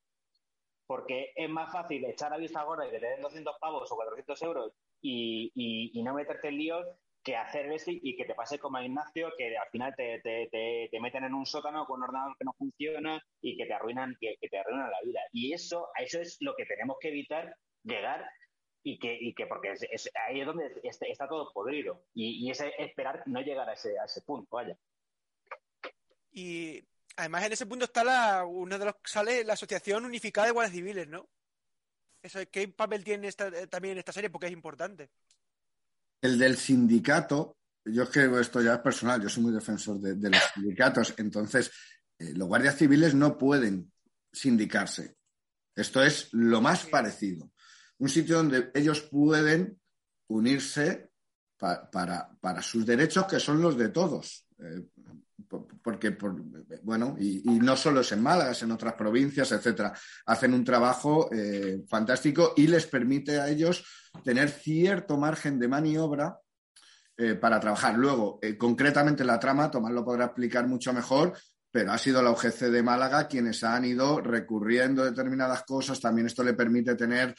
Porque 0.87 1.31
es 1.35 1.49
más 1.49 1.71
fácil 1.71 2.03
echar 2.05 2.33
a 2.33 2.37
vista 2.37 2.63
gorda 2.63 2.87
y 2.87 2.91
que 2.91 2.99
te 2.99 3.07
den 3.07 3.21
200 3.21 3.57
pavos 3.59 3.91
o 3.91 3.95
400 3.95 4.41
euros 4.41 4.73
y, 5.01 5.51
y, 5.93 6.03
no 6.03 6.13
meterte 6.13 6.47
en 6.47 6.57
líos 6.57 6.87
que 7.23 7.35
hacer 7.35 7.71
eso 7.71 7.91
y 7.91 8.15
que 8.15 8.25
te 8.25 8.33
pase 8.33 8.59
como 8.59 8.77
a 8.77 8.83
Ignacio, 8.83 9.31
que 9.37 9.55
al 9.57 9.69
final 9.69 9.93
te, 9.95 10.19
te, 10.21 10.99
meten 10.99 11.25
en 11.25 11.33
un 11.33 11.45
sótano 11.45 11.85
con 11.85 11.97
un 11.97 12.05
ordenador 12.05 12.35
que 12.37 12.45
no 12.45 12.53
funciona 12.53 13.21
y 13.41 13.57
que 13.57 13.65
te 13.65 13.73
arruinan, 13.73 14.15
que, 14.19 14.37
te 14.49 14.57
arruinan 14.57 14.89
la 14.89 15.01
vida. 15.03 15.19
Y 15.31 15.53
eso, 15.53 15.89
eso 15.99 16.21
es 16.21 16.37
lo 16.39 16.55
que 16.55 16.65
tenemos 16.65 16.97
que 16.99 17.09
evitar 17.09 17.55
llegar 17.83 18.25
y 18.83 18.97
que, 18.97 19.17
y 19.19 19.33
que 19.33 19.45
porque 19.47 19.73
ahí 20.27 20.39
es 20.39 20.45
donde 20.45 20.71
está, 20.83 21.27
todo 21.27 21.51
podrido. 21.53 22.01
Y, 22.13 22.47
y 22.47 22.51
es 22.51 22.61
esperar 22.77 23.21
no 23.27 23.41
llegar 23.41 23.69
a 23.69 23.73
ese, 23.73 23.99
a 23.99 24.05
ese 24.05 24.21
punto, 24.21 24.47
vaya. 24.55 24.75
Y 26.31 26.83
además 27.19 27.43
en 27.43 27.53
ese 27.53 27.65
punto 27.65 27.85
está 27.85 28.03
la, 28.03 28.45
uno 28.45 28.79
de 28.79 28.85
los 28.85 28.95
sale 29.03 29.43
la 29.43 29.53
Asociación 29.53 30.05
Unificada 30.05 30.47
de 30.47 30.53
Guardias 30.53 30.75
Civiles, 30.75 31.07
¿no? 31.07 31.29
Eso, 32.21 32.39
¿Qué 32.49 32.67
papel 32.69 33.03
tiene 33.03 33.27
esta, 33.27 33.51
también 33.67 33.93
en 33.93 33.99
esta 33.99 34.13
serie? 34.13 34.29
Porque 34.29 34.47
es 34.47 34.53
importante. 34.53 35.09
El 36.21 36.37
del 36.37 36.57
sindicato, 36.57 37.57
yo 37.85 38.03
es 38.03 38.09
que 38.09 38.25
esto 38.39 38.61
ya 38.61 38.75
es 38.75 38.79
personal, 38.79 39.21
yo 39.21 39.29
soy 39.29 39.43
muy 39.43 39.53
defensor 39.53 39.99
de, 39.99 40.29
los 40.29 40.41
sindicatos, 40.53 41.13
entonces 41.17 41.71
eh, 42.17 42.33
los 42.35 42.47
guardias 42.47 42.77
civiles 42.77 43.13
no 43.13 43.37
pueden 43.37 43.91
sindicarse. 44.31 45.15
Esto 45.75 46.03
es 46.03 46.29
lo 46.31 46.61
más 46.61 46.85
parecido. 46.85 47.51
Un 47.97 48.09
sitio 48.09 48.37
donde 48.37 48.71
ellos 48.73 49.01
pueden 49.01 49.79
unirse 50.27 51.09
para, 51.57 52.61
sus 52.61 52.85
derechos, 52.85 53.25
que 53.25 53.39
son 53.39 53.61
los 53.61 53.77
de 53.77 53.89
todos. 53.89 54.45
Eh, 54.59 54.85
porque, 55.81 56.17
bueno, 56.83 57.15
y, 57.19 57.41
no 57.45 57.75
solo 57.75 58.01
es 58.01 58.11
en 58.11 58.21
Málaga, 58.21 58.51
es 58.51 58.63
en 58.63 58.71
otras 58.71 58.93
provincias, 58.93 59.51
etcétera. 59.51 59.93
Hacen 60.25 60.53
un 60.53 60.63
trabajo 60.63 61.29
eh, 61.31 61.83
fantástico 61.87 62.53
y 62.55 62.67
les 62.67 62.85
permite 62.85 63.39
a 63.39 63.49
ellos 63.49 63.83
tener 64.23 64.49
cierto 64.49 65.17
margen 65.17 65.59
de 65.59 65.67
maniobra 65.67 66.39
eh, 67.17 67.35
para 67.35 67.59
trabajar. 67.59 67.97
Luego, 67.97 68.39
eh, 68.41 68.57
concretamente 68.57 69.23
la 69.23 69.39
trama, 69.39 69.69
Tomás 69.69 69.91
lo 69.91 70.05
podrá 70.05 70.25
explicar 70.25 70.67
mucho 70.67 70.93
mejor, 70.93 71.33
pero 71.71 71.91
ha 71.91 71.97
sido 71.97 72.21
la 72.21 72.31
UGC 72.31 72.69
de 72.71 72.83
Málaga 72.83 73.27
quienes 73.27 73.63
han 73.63 73.85
ido 73.85 74.21
recurriendo 74.21 75.03
a 75.03 75.05
determinadas 75.05 75.63
cosas. 75.63 75.99
También 75.99 76.27
esto 76.27 76.43
le 76.43 76.53
permite 76.53 76.95
tener 76.95 77.35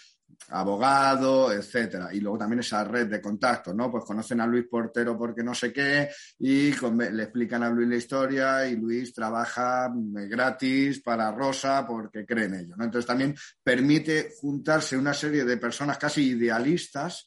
abogado, 0.48 1.52
etcétera. 1.52 2.12
Y 2.12 2.20
luego 2.20 2.38
también 2.38 2.60
esa 2.60 2.84
red 2.84 3.06
de 3.06 3.20
contactos, 3.20 3.74
¿no? 3.74 3.90
Pues 3.90 4.04
conocen 4.04 4.40
a 4.40 4.46
Luis 4.46 4.66
Portero 4.68 5.16
porque 5.16 5.42
no 5.42 5.54
sé 5.54 5.72
qué 5.72 6.08
y 6.38 6.72
le 6.72 7.22
explican 7.22 7.62
a 7.62 7.70
Luis 7.70 7.88
la 7.88 7.96
historia 7.96 8.66
y 8.66 8.76
Luis 8.76 9.14
trabaja 9.14 9.86
eh, 9.86 10.26
gratis 10.26 11.00
para 11.00 11.30
Rosa 11.32 11.86
porque 11.86 12.26
cree 12.26 12.46
en 12.46 12.54
ello, 12.54 12.74
¿no? 12.76 12.84
Entonces 12.84 13.06
también 13.06 13.34
permite 13.62 14.32
juntarse 14.40 14.96
una 14.96 15.14
serie 15.14 15.44
de 15.44 15.56
personas 15.56 15.98
casi 15.98 16.30
idealistas 16.30 17.26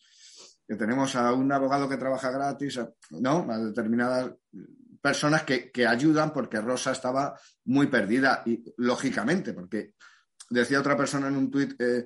que 0.67 0.75
tenemos 0.75 1.15
a 1.15 1.33
un 1.33 1.51
abogado 1.51 1.89
que 1.89 1.97
trabaja 1.97 2.31
gratis, 2.31 2.79
¿no? 3.11 3.47
A 3.49 3.57
determinadas 3.57 4.31
personas 5.03 5.43
que, 5.43 5.85
ayudan 5.85 6.31
porque 6.31 6.61
Rosa 6.61 6.93
estaba 6.93 7.37
muy 7.65 7.87
perdida 7.87 8.41
y 8.45 8.63
lógicamente, 8.77 9.53
porque 9.53 9.95
decía 10.49 10.79
otra 10.79 10.95
persona 10.95 11.27
en 11.27 11.35
un 11.35 11.51
tuit, 11.51 11.75
eh, 11.79 12.05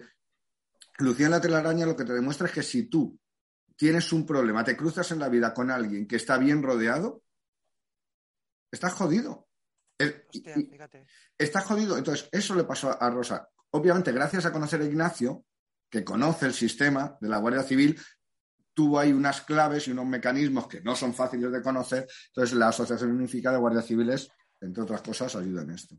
Lucía 0.99 1.27
en 1.27 1.31
la 1.31 1.41
telaraña 1.41 1.85
lo 1.85 1.95
que 1.95 2.05
te 2.05 2.13
demuestra 2.13 2.47
es 2.47 2.53
que 2.53 2.63
si 2.63 2.89
tú 2.89 3.19
tienes 3.75 4.11
un 4.11 4.25
problema, 4.25 4.63
te 4.63 4.75
cruzas 4.75 5.11
en 5.11 5.19
la 5.19 5.29
vida 5.29 5.53
con 5.53 5.69
alguien 5.69 6.07
que 6.07 6.15
está 6.15 6.37
bien 6.37 6.63
rodeado, 6.63 7.21
estás 8.71 8.93
jodido. 8.93 9.47
estás 11.37 11.65
jodido. 11.65 11.97
Entonces, 11.97 12.27
eso 12.31 12.55
le 12.55 12.63
pasó 12.63 13.01
a 13.01 13.09
Rosa. 13.09 13.47
Obviamente, 13.71 14.11
gracias 14.11 14.45
a 14.45 14.51
conocer 14.51 14.81
a 14.81 14.85
Ignacio, 14.85 15.45
que 15.89 16.03
conoce 16.03 16.47
el 16.47 16.53
sistema 16.53 17.17
de 17.21 17.29
la 17.29 17.37
Guardia 17.37 17.63
Civil, 17.63 17.99
tuvo 18.73 18.99
ahí 18.99 19.11
unas 19.11 19.41
claves 19.41 19.87
y 19.87 19.91
unos 19.91 20.05
mecanismos 20.05 20.67
que 20.67 20.81
no 20.81 20.95
son 20.95 21.13
fáciles 21.13 21.51
de 21.51 21.61
conocer. 21.61 22.07
Entonces, 22.27 22.57
la 22.57 22.69
Asociación 22.69 23.11
Unificada 23.11 23.55
de 23.55 23.61
Guardias 23.61 23.85
Civiles, 23.85 24.29
entre 24.61 24.83
otras 24.83 25.01
cosas, 25.01 25.35
ayuda 25.35 25.61
en 25.61 25.71
esto. 25.71 25.95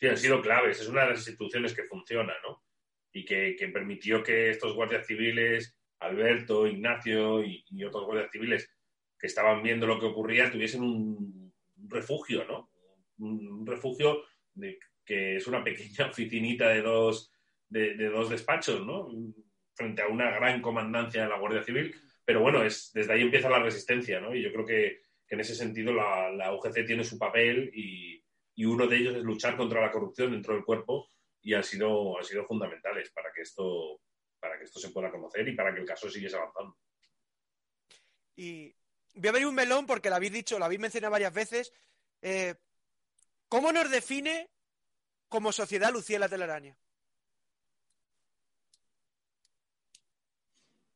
Sí, 0.00 0.08
han 0.08 0.16
sido 0.16 0.42
claves. 0.42 0.80
Es 0.80 0.88
una 0.88 1.02
de 1.02 1.10
las 1.10 1.18
instituciones 1.18 1.72
que 1.72 1.84
funciona, 1.84 2.32
¿no? 2.46 2.63
Y 3.14 3.24
que, 3.24 3.56
permitió 3.72 4.22
que 4.22 4.50
estos 4.50 4.74
guardias 4.74 5.06
civiles, 5.06 5.74
Alberto, 6.00 6.66
Ignacio 6.66 7.42
y, 7.42 7.64
otros 7.82 8.04
guardias 8.04 8.30
civiles 8.30 8.70
que 9.18 9.26
estaban 9.26 9.62
viendo 9.62 9.86
lo 9.86 9.98
que 9.98 10.06
ocurría, 10.06 10.50
tuviesen 10.50 10.82
un, 10.82 11.54
refugio, 11.88 12.44
¿no? 12.44 12.70
Un, 13.18 13.66
refugio 13.66 14.24
que 15.06 15.36
es 15.36 15.46
una 15.46 15.64
pequeña 15.64 16.06
oficinita 16.10 16.68
de 16.68 16.82
dos, 16.82 17.32
de 17.70 18.10
dos 18.10 18.28
despachos, 18.28 18.84
¿no? 18.84 19.08
frente 19.74 20.02
a 20.02 20.08
una 20.08 20.30
gran 20.30 20.60
comandancia 20.62 21.24
de 21.24 21.28
la 21.28 21.38
Guardia 21.38 21.62
Civil, 21.62 21.94
pero 22.24 22.40
bueno, 22.40 22.62
es, 22.62 22.90
desde 22.92 23.12
ahí 23.12 23.22
empieza 23.22 23.50
la 23.50 23.62
resistencia, 23.62 24.20
¿no? 24.20 24.34
Y 24.34 24.42
yo 24.42 24.52
creo 24.52 24.64
que, 24.64 25.00
en 25.28 25.40
ese 25.40 25.54
sentido 25.54 25.92
la, 25.92 26.30
la, 26.30 26.54
UGC 26.54 26.86
tiene 26.86 27.02
su 27.02 27.18
papel 27.18 27.70
y, 27.74 28.22
uno 28.66 28.86
de 28.86 28.96
ellos 28.96 29.16
es 29.16 29.24
luchar 29.24 29.56
contra 29.56 29.80
la 29.80 29.90
corrupción 29.90 30.30
dentro 30.30 30.54
del 30.54 30.64
cuerpo 30.64 31.08
y 31.44 31.54
han 31.54 31.62
sido, 31.62 32.18
han 32.18 32.24
sido 32.24 32.44
fundamentales 32.46 33.10
para 33.10 33.30
que, 33.32 33.42
esto, 33.42 34.00
para 34.40 34.58
que 34.58 34.64
esto 34.64 34.80
se 34.80 34.90
pueda 34.90 35.10
conocer 35.10 35.46
y 35.46 35.54
para 35.54 35.72
que 35.72 35.80
el 35.80 35.86
caso 35.86 36.10
siguiese 36.10 36.36
avanzando. 36.36 36.76
Y 38.34 38.74
voy 39.14 39.26
a 39.26 39.30
abrir 39.30 39.46
un 39.46 39.54
melón 39.54 39.86
porque 39.86 40.08
lo 40.08 40.16
habéis 40.16 40.32
dicho, 40.32 40.58
lo 40.58 40.64
habéis 40.64 40.80
mencionado 40.80 41.12
varias 41.12 41.34
veces. 41.34 41.72
Eh, 42.22 42.54
¿Cómo 43.48 43.70
nos 43.70 43.90
define 43.90 44.50
como 45.28 45.52
sociedad 45.52 45.92
Lucía 45.92 46.18
la 46.18 46.30
telaraña? 46.30 46.76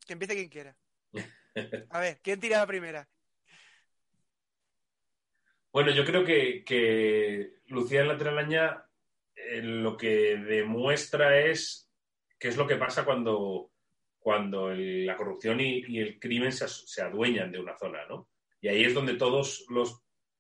Que 0.07 0.15
empiece 0.15 0.35
quien 0.35 0.49
quiera. 0.49 0.77
A 1.91 2.01
ver, 2.01 2.21
¿quién 2.23 2.41
tira 2.41 2.59
la 2.59 2.67
primera? 2.67 3.07
Bueno, 5.71 5.91
yo 5.91 6.05
creo 6.07 6.25
que, 6.25 7.61
Lucía 7.67 8.01
en 8.01 8.09
la 8.09 8.17
Telaraña 8.17 8.88
eh, 9.47 9.63
lo 9.63 9.97
que 9.97 10.37
demuestra 10.37 11.39
es 11.39 11.91
qué 12.39 12.49
es 12.49 12.57
lo 12.57 12.67
que 12.67 12.77
pasa 12.77 13.05
cuando, 13.05 13.71
cuando 14.19 14.71
la 14.71 15.17
corrupción 15.17 15.61
y, 15.61 15.99
el 15.99 16.19
crimen 16.19 16.53
se, 16.53 17.03
adueñan 17.03 17.51
de 17.51 17.61
una 17.61 17.77
zona, 17.77 18.07
¿no? 18.07 18.29
Y 18.61 18.69
ahí 18.69 18.85
es 18.85 18.95
donde 18.95 19.15
todas 19.15 19.65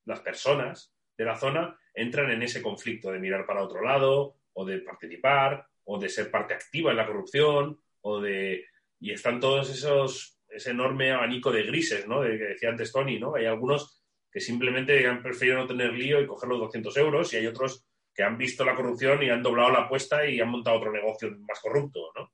las 0.04 0.20
personas 0.20 0.94
de 1.16 1.24
la 1.24 1.36
zona 1.36 1.78
entran 1.94 2.30
en 2.30 2.42
ese 2.42 2.62
conflicto 2.62 3.10
de 3.10 3.18
mirar 3.18 3.46
para 3.46 3.62
otro 3.62 3.82
lado, 3.82 4.36
o 4.52 4.64
de 4.64 4.78
participar, 4.80 5.66
o 5.84 5.98
de 5.98 6.08
ser 6.08 6.30
parte 6.30 6.54
activa 6.54 6.90
en 6.90 6.96
la 6.96 7.06
corrupción, 7.06 7.80
o 8.00 8.20
de 8.20 8.64
y 9.00 9.12
están 9.12 9.38
todos 9.40 9.70
esos, 9.70 10.40
ese 10.48 10.70
enorme 10.70 11.12
abanico 11.12 11.52
de 11.52 11.62
grises, 11.62 12.06
¿no? 12.08 12.22
De 12.22 12.36
que 12.36 12.44
decía 12.44 12.70
antes 12.70 12.92
Tony, 12.92 13.18
¿no? 13.18 13.34
Hay 13.36 13.46
algunos 13.46 14.02
que 14.30 14.40
simplemente 14.40 15.06
han 15.06 15.22
preferido 15.22 15.56
no 15.56 15.66
tener 15.66 15.92
lío 15.92 16.20
y 16.20 16.26
coger 16.26 16.48
los 16.48 16.58
200 16.58 16.96
euros 16.96 17.32
y 17.32 17.36
hay 17.36 17.46
otros 17.46 17.87
que 18.18 18.24
han 18.24 18.36
visto 18.36 18.64
la 18.64 18.74
corrupción 18.74 19.22
y 19.22 19.30
han 19.30 19.44
doblado 19.44 19.70
la 19.70 19.82
apuesta 19.82 20.26
y 20.26 20.40
han 20.40 20.48
montado 20.48 20.78
otro 20.78 20.90
negocio 20.90 21.30
más 21.48 21.60
corrupto, 21.60 22.10
¿no? 22.16 22.32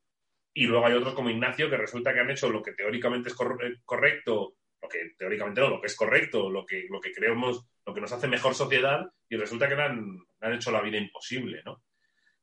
Y 0.54 0.64
luego 0.64 0.86
hay 0.86 0.94
otros 0.94 1.12
como 1.12 1.28
Ignacio 1.28 1.68
que 1.68 1.76
resulta 1.76 2.14
que 2.14 2.20
han 2.20 2.30
hecho 2.30 2.48
lo 2.48 2.62
que 2.62 2.72
teóricamente 2.72 3.28
es 3.28 3.34
correcto, 3.34 4.54
lo 4.80 4.88
que 4.88 5.10
teóricamente 5.18 5.60
no, 5.60 5.68
lo 5.68 5.82
que 5.82 5.88
es 5.88 5.94
correcto, 5.94 6.48
lo 6.48 6.64
que, 6.64 6.86
lo 6.88 7.02
que 7.02 7.12
creemos, 7.12 7.66
lo 7.84 7.92
que 7.92 8.00
nos 8.00 8.10
hace 8.12 8.26
mejor 8.28 8.54
sociedad 8.54 9.04
y 9.28 9.36
resulta 9.36 9.68
que 9.68 9.74
han, 9.74 10.20
han 10.40 10.54
hecho 10.54 10.70
la 10.70 10.80
vida 10.80 10.96
imposible, 10.96 11.60
¿no? 11.66 11.82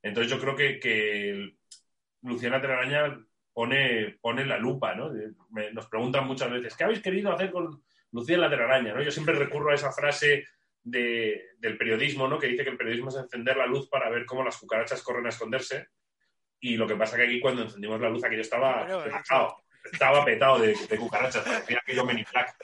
Entonces 0.03 0.31
yo 0.31 0.39
creo 0.39 0.55
que, 0.55 0.79
que 0.79 1.55
Luciana 2.21 2.61
Telaraña 2.61 3.25
pone, 3.51 4.19
pone 4.21 4.45
la 4.45 4.59
lupa, 4.59 4.93
¿no? 4.93 5.09
nos 5.73 5.87
preguntan 5.87 6.27
muchas 6.27 6.51
veces, 6.51 6.75
¿qué 6.77 6.83
habéis 6.83 7.01
querido 7.01 7.31
hacer 7.31 7.49
con 7.49 7.83
Lucía 8.11 8.37
la 8.37 8.51
telaraña? 8.51 8.93
¿no? 8.93 9.01
Yo 9.01 9.09
siempre 9.09 9.33
recurro 9.33 9.71
a 9.71 9.75
esa 9.75 9.91
frase 9.91 10.45
del 10.83 11.77
periodismo, 11.77 12.27
¿no? 12.27 12.39
Que 12.39 12.47
dice 12.47 12.63
que 12.63 12.71
el 12.71 12.77
periodismo 12.77 13.09
es 13.09 13.15
encender 13.15 13.57
la 13.57 13.65
luz 13.65 13.87
para 13.89 14.09
ver 14.09 14.25
cómo 14.25 14.43
las 14.43 14.57
cucarachas 14.57 15.01
corren 15.01 15.25
a 15.25 15.29
esconderse. 15.29 15.87
Y 16.59 16.75
lo 16.77 16.87
que 16.87 16.95
pasa 16.95 17.17
que 17.17 17.23
aquí 17.23 17.39
cuando 17.39 17.63
encendimos 17.63 17.99
la 17.99 18.09
luz 18.09 18.23
aquello 18.23 18.41
estaba 18.41 18.85
petado, 19.03 19.57
estaba 19.91 20.25
petado 20.25 20.59
de, 20.59 20.75
cucarachas, 20.97 21.43
parecía 21.43 21.79
aquello 21.79 22.05
Black. 22.05 22.55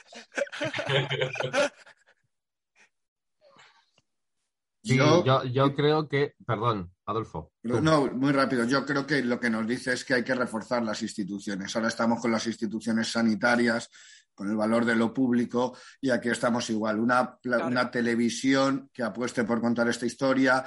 yo, 4.84 5.44
yo, 5.46 5.76
creo 5.76 6.08
que, 6.08 6.34
perdón, 6.46 6.94
Adolfo. 7.06 7.54
No, 7.64 8.08
muy 8.12 8.32
rápido. 8.32 8.66
Yo 8.66 8.86
creo 8.86 9.08
que 9.08 9.24
lo 9.24 9.40
que 9.40 9.50
nos 9.50 9.66
dice 9.66 9.94
es 9.94 10.06
que 10.06 10.14
hay 10.14 10.24
que 10.24 10.36
reforzar 10.36 10.84
las 10.84 11.02
instituciones. 11.02 11.76
Ahora 11.76 11.88
estamos 11.88 12.22
con 12.22 12.32
las 12.32 12.46
instituciones 12.48 13.08
sanitarias, 13.12 13.90
con 14.38 14.52
el 14.52 14.56
valor 14.56 14.86
de 14.86 14.96
lo 14.96 15.12
público, 15.12 15.76
y 16.00 16.12
aquí 16.12 16.30
estamos 16.30 16.70
igual. 16.70 17.00
Una, 17.00 17.40
una 17.44 17.90
televisión 17.90 18.92
que 18.94 19.02
apueste 19.02 19.44
por 19.44 19.60
contar 19.60 19.90
esta 19.90 20.06
historia, 20.06 20.64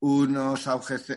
unos 0.00 0.68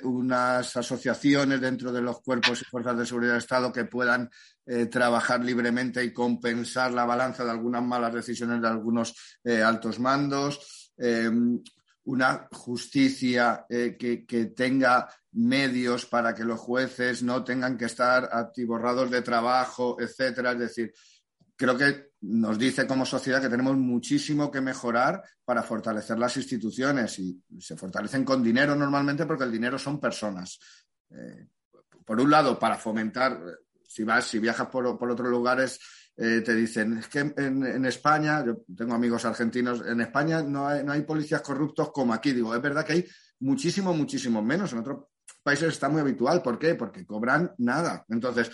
unas 0.04 0.78
asociaciones 0.78 1.60
dentro 1.60 1.91
de 1.91 2.04
los 2.04 2.22
cuerpos 2.22 2.62
y 2.62 2.66
fuerzas 2.66 3.00
de 3.00 3.06
seguridad 3.08 3.32
del 3.32 3.39
Estado 3.39 3.74
que 3.74 3.86
puedan 3.86 4.30
eh, 4.68 4.86
trabajar 4.86 5.43
libremente 5.43 6.04
y 6.04 6.14
compensar 6.14 6.93
la 6.93 7.04
balanza 7.04 7.43
de 7.43 7.52
algunas 7.52 7.84
malas 7.84 8.14
decisiones 8.14 8.62
de 8.62 8.68
algunos 8.68 9.39
eh, 9.43 9.64
altos 9.64 10.00
mandos. 10.00 10.93
Eh, 10.98 11.32
una 12.08 12.48
justicia 12.52 13.66
eh, 13.70 13.98
que, 13.98 14.45
tenga 14.56 15.10
medios 15.34 16.06
para 16.06 16.34
que 16.34 16.45
los 16.45 16.60
jueces 16.60 17.22
no 17.22 17.43
tengan 17.43 17.78
que 17.78 17.86
estar 17.86 18.30
atiborrados 18.32 19.12
de 19.12 19.22
trabajo, 19.22 19.98
etcétera. 20.00 20.54
Es 20.54 20.60
decir, 20.60 20.93
creo 21.58 21.78
que 21.78 22.12
nos 22.22 22.58
dice 22.58 22.88
como 22.88 23.05
sociedad 23.05 23.41
que 23.41 23.49
tenemos 23.49 23.76
muchísimo 23.76 24.49
que 24.49 24.62
mejorar 24.62 25.22
para 25.43 25.64
fortalecer 25.64 26.18
las 26.18 26.38
instituciones 26.38 27.20
y 27.20 27.41
se 27.60 27.76
fortalecen 27.76 28.24
con 28.24 28.41
dinero 28.41 28.76
normalmente 28.76 29.26
porque 29.26 29.43
el 29.43 29.51
dinero 29.51 29.78
son 29.78 29.99
personas. 29.99 30.60
Eh, 31.10 31.47
por 32.05 32.22
un 32.22 32.30
lado, 32.30 32.58
para 32.58 32.78
fomentar, 32.78 33.41
si 33.86 34.03
vas, 34.03 34.26
si 34.26 34.39
viajas 34.39 34.68
por, 34.68 34.97
por 34.97 35.12
otros 35.12 35.30
lugares, 35.30 35.80
eh, 36.16 36.41
te 36.41 36.55
dicen, 36.55 36.97
es 36.97 37.08
que 37.08 37.20
en, 37.20 37.86
España, 37.86 38.43
yo 38.45 38.64
tengo 38.76 38.95
amigos 38.95 39.26
argentinos, 39.26 39.84
en 39.86 40.01
España 40.01 40.41
no 40.41 40.68
hay, 40.68 40.84
no 40.84 40.91
hay 40.91 41.01
policías 41.01 41.41
corruptos 41.41 41.91
como 41.91 42.14
aquí. 42.14 42.32
Digo, 42.32 42.55
es 42.55 42.62
verdad 42.62 42.86
que 42.86 42.93
hay 42.93 43.05
muchísimo, 43.39 43.93
muchísimo 43.93 44.41
menos. 44.41 44.74
En 44.74 44.80
otros 44.80 45.05
países 45.43 45.70
está 45.70 45.89
muy 45.89 46.01
habitual. 46.01 46.41
¿Por 46.41 46.58
qué? 46.58 46.76
Porque 46.76 47.05
cobran 47.05 47.53
nada. 47.60 48.03
Entonces, 48.10 48.49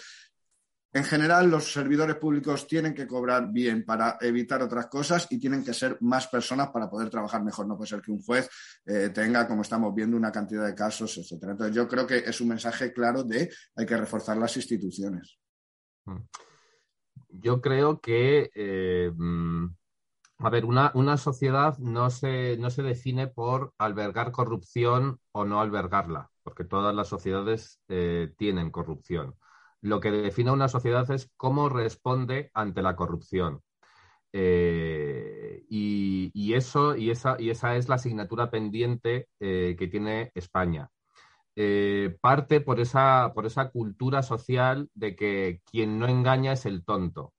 en 0.93 1.03
general, 1.03 1.49
los 1.49 1.71
servidores 1.71 2.15
públicos 2.17 2.67
tienen 2.67 2.93
que 2.93 3.07
cobrar 3.07 3.51
bien 3.51 3.83
para 3.83 4.17
evitar 4.21 4.61
otras 4.61 4.87
cosas 4.87 5.27
y 5.29 5.39
tienen 5.39 5.63
que 5.63 5.73
ser 5.73 5.97
más 6.01 6.27
personas 6.27 6.69
para 6.69 6.89
poder 6.89 7.09
trabajar 7.09 7.43
mejor. 7.43 7.67
No 7.67 7.75
puede 7.75 7.89
ser 7.89 8.01
que 8.01 8.11
un 8.11 8.21
juez 8.21 8.49
eh, 8.85 9.09
tenga, 9.09 9.47
como 9.47 9.63
estamos 9.63 9.93
viendo, 9.93 10.15
una 10.15 10.31
cantidad 10.31 10.65
de 10.65 10.75
casos, 10.75 11.17
etcétera. 11.17 11.53
Entonces, 11.53 11.75
yo 11.75 11.87
creo 11.87 12.05
que 12.05 12.17
es 12.17 12.39
un 12.39 12.49
mensaje 12.49 12.93
claro 12.93 13.23
de 13.23 13.51
hay 13.75 13.85
que 13.85 13.97
reforzar 13.97 14.37
las 14.37 14.55
instituciones. 14.55 15.39
Mm 16.05 16.17
yo 17.33 17.61
creo 17.61 17.99
que, 17.99 18.51
eh, 18.53 19.11
mm, 19.15 19.65
a 20.39 20.49
ver, 20.49 20.65
una, 20.65 21.17
sociedad 21.17 21.77
no 21.79 22.09
se, 22.09 22.57
no 22.57 22.69
se, 22.69 22.83
define 22.83 23.27
por 23.27 23.73
albergar 23.77 24.31
corrupción 24.31 25.19
o 25.31 25.45
no 25.45 25.61
albergarla, 25.61 26.29
porque 26.43 26.63
todas 26.63 26.93
las 26.93 27.07
sociedades 27.07 27.79
eh, 27.87 28.33
tienen 28.37 28.71
corrupción. 28.71 29.35
Lo 29.83 29.99
que 29.99 30.11
define 30.11 30.51
una 30.51 30.67
sociedad 30.67 31.09
es 31.11 31.29
cómo 31.37 31.69
responde 31.69 32.49
ante 32.53 32.81
la 32.81 32.95
corrupción. 32.95 33.61
Eh, 34.33 35.63
y, 35.69 36.53
eso, 36.53 36.95
y, 36.95 37.11
esa, 37.11 37.35
y 37.39 37.51
esa 37.51 37.75
es 37.75 37.87
la 37.87 37.95
asignatura 37.95 38.49
pendiente 38.49 39.27
que 39.39 39.89
tiene 39.91 40.31
España. 40.33 40.89
Eh, 41.55 42.17
parte 42.19 42.61
por 42.61 42.79
esa, 42.79 43.31
por 43.35 43.45
esa 43.45 43.69
cultura 43.69 44.23
social 44.23 44.89
de 44.95 45.15
que 45.15 45.61
quien 45.69 45.99
no 45.99 46.07
engaña 46.07 46.53
es 46.53 46.65
el 46.65 46.83
tonto. 46.83 47.33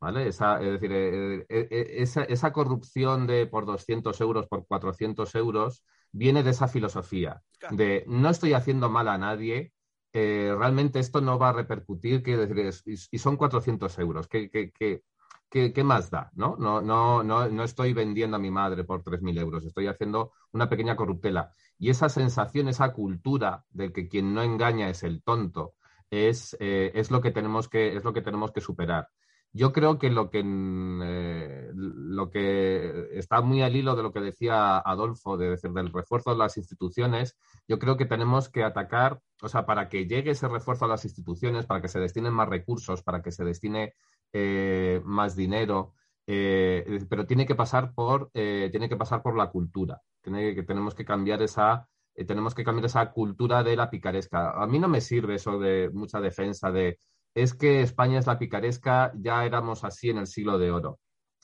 ¿Vale? 0.00 0.28
Esa, 0.28 0.60
es 0.62 0.72
decir, 0.72 0.92
eh, 0.92 1.46
eh, 1.48 2.06
esa, 2.28 2.52
corrupción 2.52 3.26
de 3.26 3.46
por 3.46 3.66
200 3.66 4.18
euros, 4.22 4.46
por 4.48 4.66
400 4.66 5.34
euros, 5.34 5.84
viene 6.10 6.42
de 6.42 6.50
esa 6.50 6.68
filosofía, 6.68 7.42
de 7.70 8.04
no 8.06 8.30
estoy 8.30 8.54
haciendo 8.54 8.88
mal 8.88 9.08
a 9.08 9.18
nadie, 9.18 9.72
realmente 10.12 10.98
esto 10.98 11.20
no 11.20 11.38
va 11.38 11.50
a 11.50 11.52
repercutir, 11.52 12.22
que 12.22 12.36
decir, 12.36 13.08
y, 13.10 13.18
son 13.18 13.36
400 13.36 13.98
euros, 13.98 14.28
¿qué, 14.28 15.84
más 15.84 16.10
da? 16.10 16.30
¿no? 16.34 16.56
No, 16.58 16.80
no, 16.80 17.22
no, 17.22 17.48
no 17.48 17.64
estoy 17.64 17.92
vendiendo 17.92 18.36
a 18.36 18.40
mi 18.40 18.50
madre 18.50 18.84
por 18.84 19.02
3.000 19.02 19.38
euros, 19.38 19.64
estoy 19.64 19.86
haciendo 19.86 20.32
una 20.52 20.68
pequeña 20.68 20.96
corruptela. 20.96 21.50
Y 21.78 21.90
esa 21.90 22.08
sensación, 22.08 22.68
esa 22.68 22.92
cultura 22.92 23.64
de 23.70 23.92
que 23.92 24.08
quien 24.08 24.34
no 24.34 24.42
engaña 24.42 24.88
es 24.88 25.02
el 25.02 25.22
tonto, 25.22 25.74
es, 26.10 26.56
eh, 26.60 26.90
es, 26.94 27.10
lo, 27.10 27.20
que 27.20 27.30
tenemos 27.30 27.68
que, 27.68 27.96
es 27.96 28.04
lo 28.04 28.12
que 28.12 28.22
tenemos 28.22 28.52
que 28.52 28.60
superar. 28.60 29.08
Yo 29.52 29.72
creo 29.72 29.98
que 29.98 30.10
lo 30.10 30.30
que, 30.30 30.42
eh, 30.44 31.70
lo 31.74 32.30
que 32.30 33.08
está 33.12 33.40
muy 33.40 33.62
al 33.62 33.74
hilo 33.74 33.96
de 33.96 34.02
lo 34.02 34.12
que 34.12 34.20
decía 34.20 34.78
Adolfo, 34.78 35.36
de 35.36 35.50
decir, 35.50 35.72
del 35.72 35.92
refuerzo 35.92 36.30
de 36.30 36.36
las 36.36 36.56
instituciones, 36.56 37.36
yo 37.66 37.78
creo 37.78 37.96
que 37.96 38.06
tenemos 38.06 38.48
que 38.48 38.62
atacar, 38.62 39.20
o 39.42 39.48
sea, 39.48 39.66
para 39.66 39.88
que 39.88 40.06
llegue 40.06 40.30
ese 40.30 40.48
refuerzo 40.48 40.84
a 40.84 40.88
las 40.88 41.04
instituciones, 41.04 41.66
para 41.66 41.80
que 41.80 41.88
se 41.88 41.98
destinen 41.98 42.32
más 42.32 42.48
recursos, 42.48 43.02
para 43.02 43.22
que 43.22 43.32
se 43.32 43.44
destine 43.44 43.94
eh, 44.32 45.00
más 45.04 45.34
dinero, 45.34 45.94
pero 46.24 47.26
tiene 47.26 47.44
que 47.44 47.56
pasar 47.56 47.92
por, 47.92 48.30
tiene 48.30 48.88
que 48.88 48.96
pasar 48.96 49.20
por 49.20 49.36
la 49.36 49.50
cultura 49.50 50.00
tenemos 50.22 50.94
que 50.94 51.04
cambiar 51.04 51.42
esa 51.42 51.88
eh, 52.14 52.24
tenemos 52.24 52.54
que 52.54 52.64
cambiar 52.64 52.86
esa 52.86 53.10
cultura 53.12 53.62
de 53.62 53.76
la 53.76 53.88
picaresca. 53.88 54.50
A 54.50 54.66
mí 54.66 54.78
no 54.78 54.88
me 54.88 55.00
sirve 55.00 55.36
eso 55.36 55.58
de 55.58 55.90
mucha 55.92 56.20
defensa 56.20 56.70
de 56.70 56.98
es 57.34 57.54
que 57.54 57.82
España 57.82 58.18
es 58.18 58.26
la 58.26 58.38
picaresca, 58.38 59.12
ya 59.16 59.44
éramos 59.44 59.84
así 59.84 60.10
en 60.10 60.18
el 60.18 60.26
siglo 60.26 60.58
de 60.58 60.70
oro. 60.70 60.98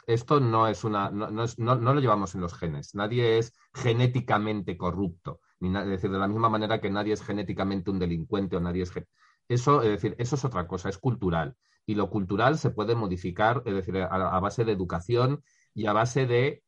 Esto 0.07 0.39
no 0.41 0.68
es 0.68 0.84
una, 0.84 1.11
no, 1.11 1.28
no, 1.30 1.95
lo 1.95 2.01
llevamos 2.01 2.34
en 2.34 2.41
los 2.41 2.55
genes. 2.55 2.95
Nadie 2.95 3.39
es 3.39 3.53
genéticamente 3.74 4.76
corrupto. 4.76 5.41
Ni 5.59 5.76
es 5.76 5.87
decir, 5.87 6.11
de 6.11 6.18
la 6.18 6.28
misma 6.28 6.49
manera 6.49 6.80
que 6.80 6.91
nadie 6.91 7.12
es 7.12 7.22
genéticamente 7.22 7.91
un 7.91 7.99
delincuente 7.99 8.57
o 8.57 8.61
nadie 8.61 8.82
es 8.82 8.93
eso, 9.49 9.82
es 9.82 9.89
decir, 9.91 10.14
eso 10.18 10.37
es 10.37 10.45
otra 10.45 10.66
cosa, 10.66 10.89
es 10.89 10.99
cultural. 10.99 11.57
Y 11.87 11.95
lo 11.95 12.11
cultural 12.11 12.59
se 12.59 12.70
puede 12.70 12.95
modificar, 12.95 13.62
es 13.64 13.74
decir, 13.74 13.97
a 13.99 14.41
base 14.41 14.64
de 14.64 14.72
educación 14.72 15.43
y 15.74 15.87
a 15.87 15.93
base 15.93 16.26
de 16.26 16.62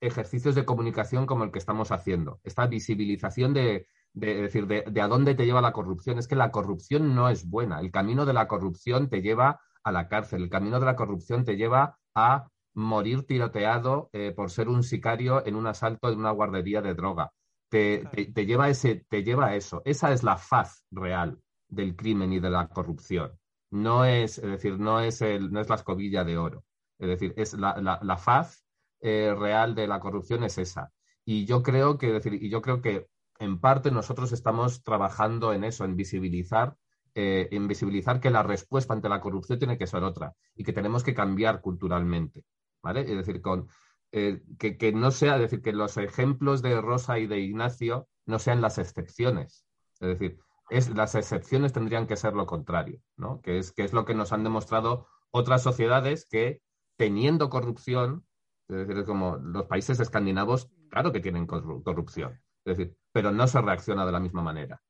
ejercicios 0.00 0.54
de 0.54 0.64
comunicación 0.64 1.26
como 1.26 1.44
el 1.44 1.50
que 1.50 1.58
estamos 1.58 1.90
haciendo. 1.90 2.40
Esta 2.44 2.66
visibilización 2.66 3.54
de, 3.54 3.88
decir, 4.16 4.66
de, 4.66 5.00
a 5.00 5.08
dónde 5.08 5.34
te 5.34 5.44
lleva 5.44 5.60
la 5.60 5.72
corrupción. 5.72 6.18
Es 6.18 6.26
que 6.26 6.36
la 6.36 6.50
corrupción 6.50 7.14
no 7.14 7.28
es 7.28 7.48
buena. 7.48 7.80
El 7.80 7.90
camino 7.90 8.24
de 8.24 8.32
la 8.32 8.48
corrupción 8.48 9.08
te 9.08 9.22
lleva 9.22 9.60
a 9.84 9.92
la 9.92 10.08
cárcel. 10.08 10.42
El 10.42 10.50
camino 10.50 10.80
de 10.80 10.86
la 10.86 10.96
corrupción 10.96 11.44
te 11.44 11.56
lleva 11.56 11.98
a 12.14 12.48
morir 12.74 13.26
tiroteado 13.26 14.10
eh, 14.12 14.32
por 14.34 14.50
ser 14.50 14.68
un 14.68 14.82
sicario 14.82 15.46
en 15.46 15.54
un 15.54 15.66
asalto 15.66 16.10
en 16.10 16.18
una 16.18 16.30
guardería 16.30 16.82
de 16.82 16.94
droga. 16.94 17.32
Te, 17.68 18.04
lleva 18.34 18.68
ese, 18.68 19.04
te 19.08 19.22
lleva 19.22 19.46
a 19.46 19.56
eso. 19.56 19.82
Esa 19.84 20.12
es 20.12 20.22
la 20.22 20.36
faz 20.36 20.84
real 20.90 21.38
del 21.68 21.94
crimen 21.96 22.32
y 22.32 22.40
de 22.40 22.50
la 22.50 22.68
corrupción. 22.68 23.32
No 23.70 24.04
es, 24.04 24.38
es 24.38 24.50
decir, 24.50 24.78
no 24.78 25.00
es, 25.00 25.20
el, 25.20 25.50
no 25.52 25.60
es 25.60 25.68
la 25.68 25.74
escobilla 25.74 26.24
de 26.24 26.38
oro. 26.38 26.64
Es 26.98 27.08
decir, 27.08 27.34
es 27.36 27.54
la, 27.54 27.76
la, 27.80 27.98
la 28.02 28.16
faz 28.16 28.64
eh, 29.00 29.34
real 29.38 29.74
de 29.74 29.86
la 29.86 30.00
corrupción 30.00 30.44
es 30.44 30.58
esa. 30.58 30.90
Y 31.24 31.44
yo 31.44 31.62
creo 31.62 31.98
que, 31.98 32.12
decir, 32.12 32.34
y 32.34 32.48
yo 32.48 32.62
creo 32.62 32.80
que 32.80 33.08
en 33.38 33.60
parte 33.60 33.90
nosotros 33.90 34.32
estamos 34.32 34.82
trabajando 34.82 35.52
en 35.52 35.64
eso, 35.64 35.84
en 35.84 35.96
visibilizar, 35.96 36.76
eh, 37.14 37.48
en 37.50 37.68
visibilizar 37.68 38.20
que 38.20 38.30
la 38.30 38.42
respuesta 38.42 38.92
ante 38.92 39.08
la 39.08 39.20
corrupción 39.20 39.58
tiene 39.58 39.78
que 39.78 39.86
ser 39.86 40.02
otra 40.02 40.34
y 40.54 40.64
que 40.64 40.72
tenemos 40.72 41.02
que 41.02 41.14
cambiar 41.14 41.60
culturalmente. 41.60 42.44
¿Vale? 42.82 43.00
Es 43.00 43.16
decir, 43.16 43.40
con, 43.40 43.68
eh, 44.12 44.42
que, 44.58 44.92
no 44.92 45.10
sea, 45.10 45.38
decir, 45.38 45.60
que 45.60 45.72
los 45.72 45.96
ejemplos 45.96 46.62
de 46.62 46.80
Rosa 46.80 47.18
y 47.18 47.26
de 47.26 47.40
Ignacio 47.40 48.08
no 48.26 48.38
sean 48.38 48.60
las 48.60 48.78
excepciones. 48.78 49.66
Es 50.00 50.08
decir, 50.08 50.38
es, 50.70 50.90
las 50.90 51.14
excepciones 51.14 51.72
tendrían 51.72 52.06
que 52.06 52.16
ser 52.16 52.34
lo 52.34 52.46
contrario, 52.46 53.00
¿no? 53.16 53.40
Que 53.40 53.58
es, 53.58 53.72
que 53.72 53.82
es 53.82 53.92
lo 53.92 54.04
que 54.04 54.14
nos 54.14 54.32
han 54.32 54.44
demostrado 54.44 55.08
otras 55.30 55.62
sociedades 55.62 56.26
que 56.26 56.60
teniendo 56.96 57.50
corrupción 57.50 58.24
es 58.68 58.88
decir, 58.88 59.04
como 59.04 59.36
los 59.36 59.66
países 59.66 60.00
escandinavos, 60.00 60.70
claro 60.90 61.12
que 61.12 61.20
tienen 61.20 61.46
corrupción, 61.46 62.40
es 62.66 62.76
decir, 62.76 62.96
pero 63.12 63.30
no 63.30 63.46
se 63.46 63.60
reacciona 63.60 64.04
de 64.04 64.12
la 64.12 64.20
misma 64.20 64.42
manera. 64.42 64.82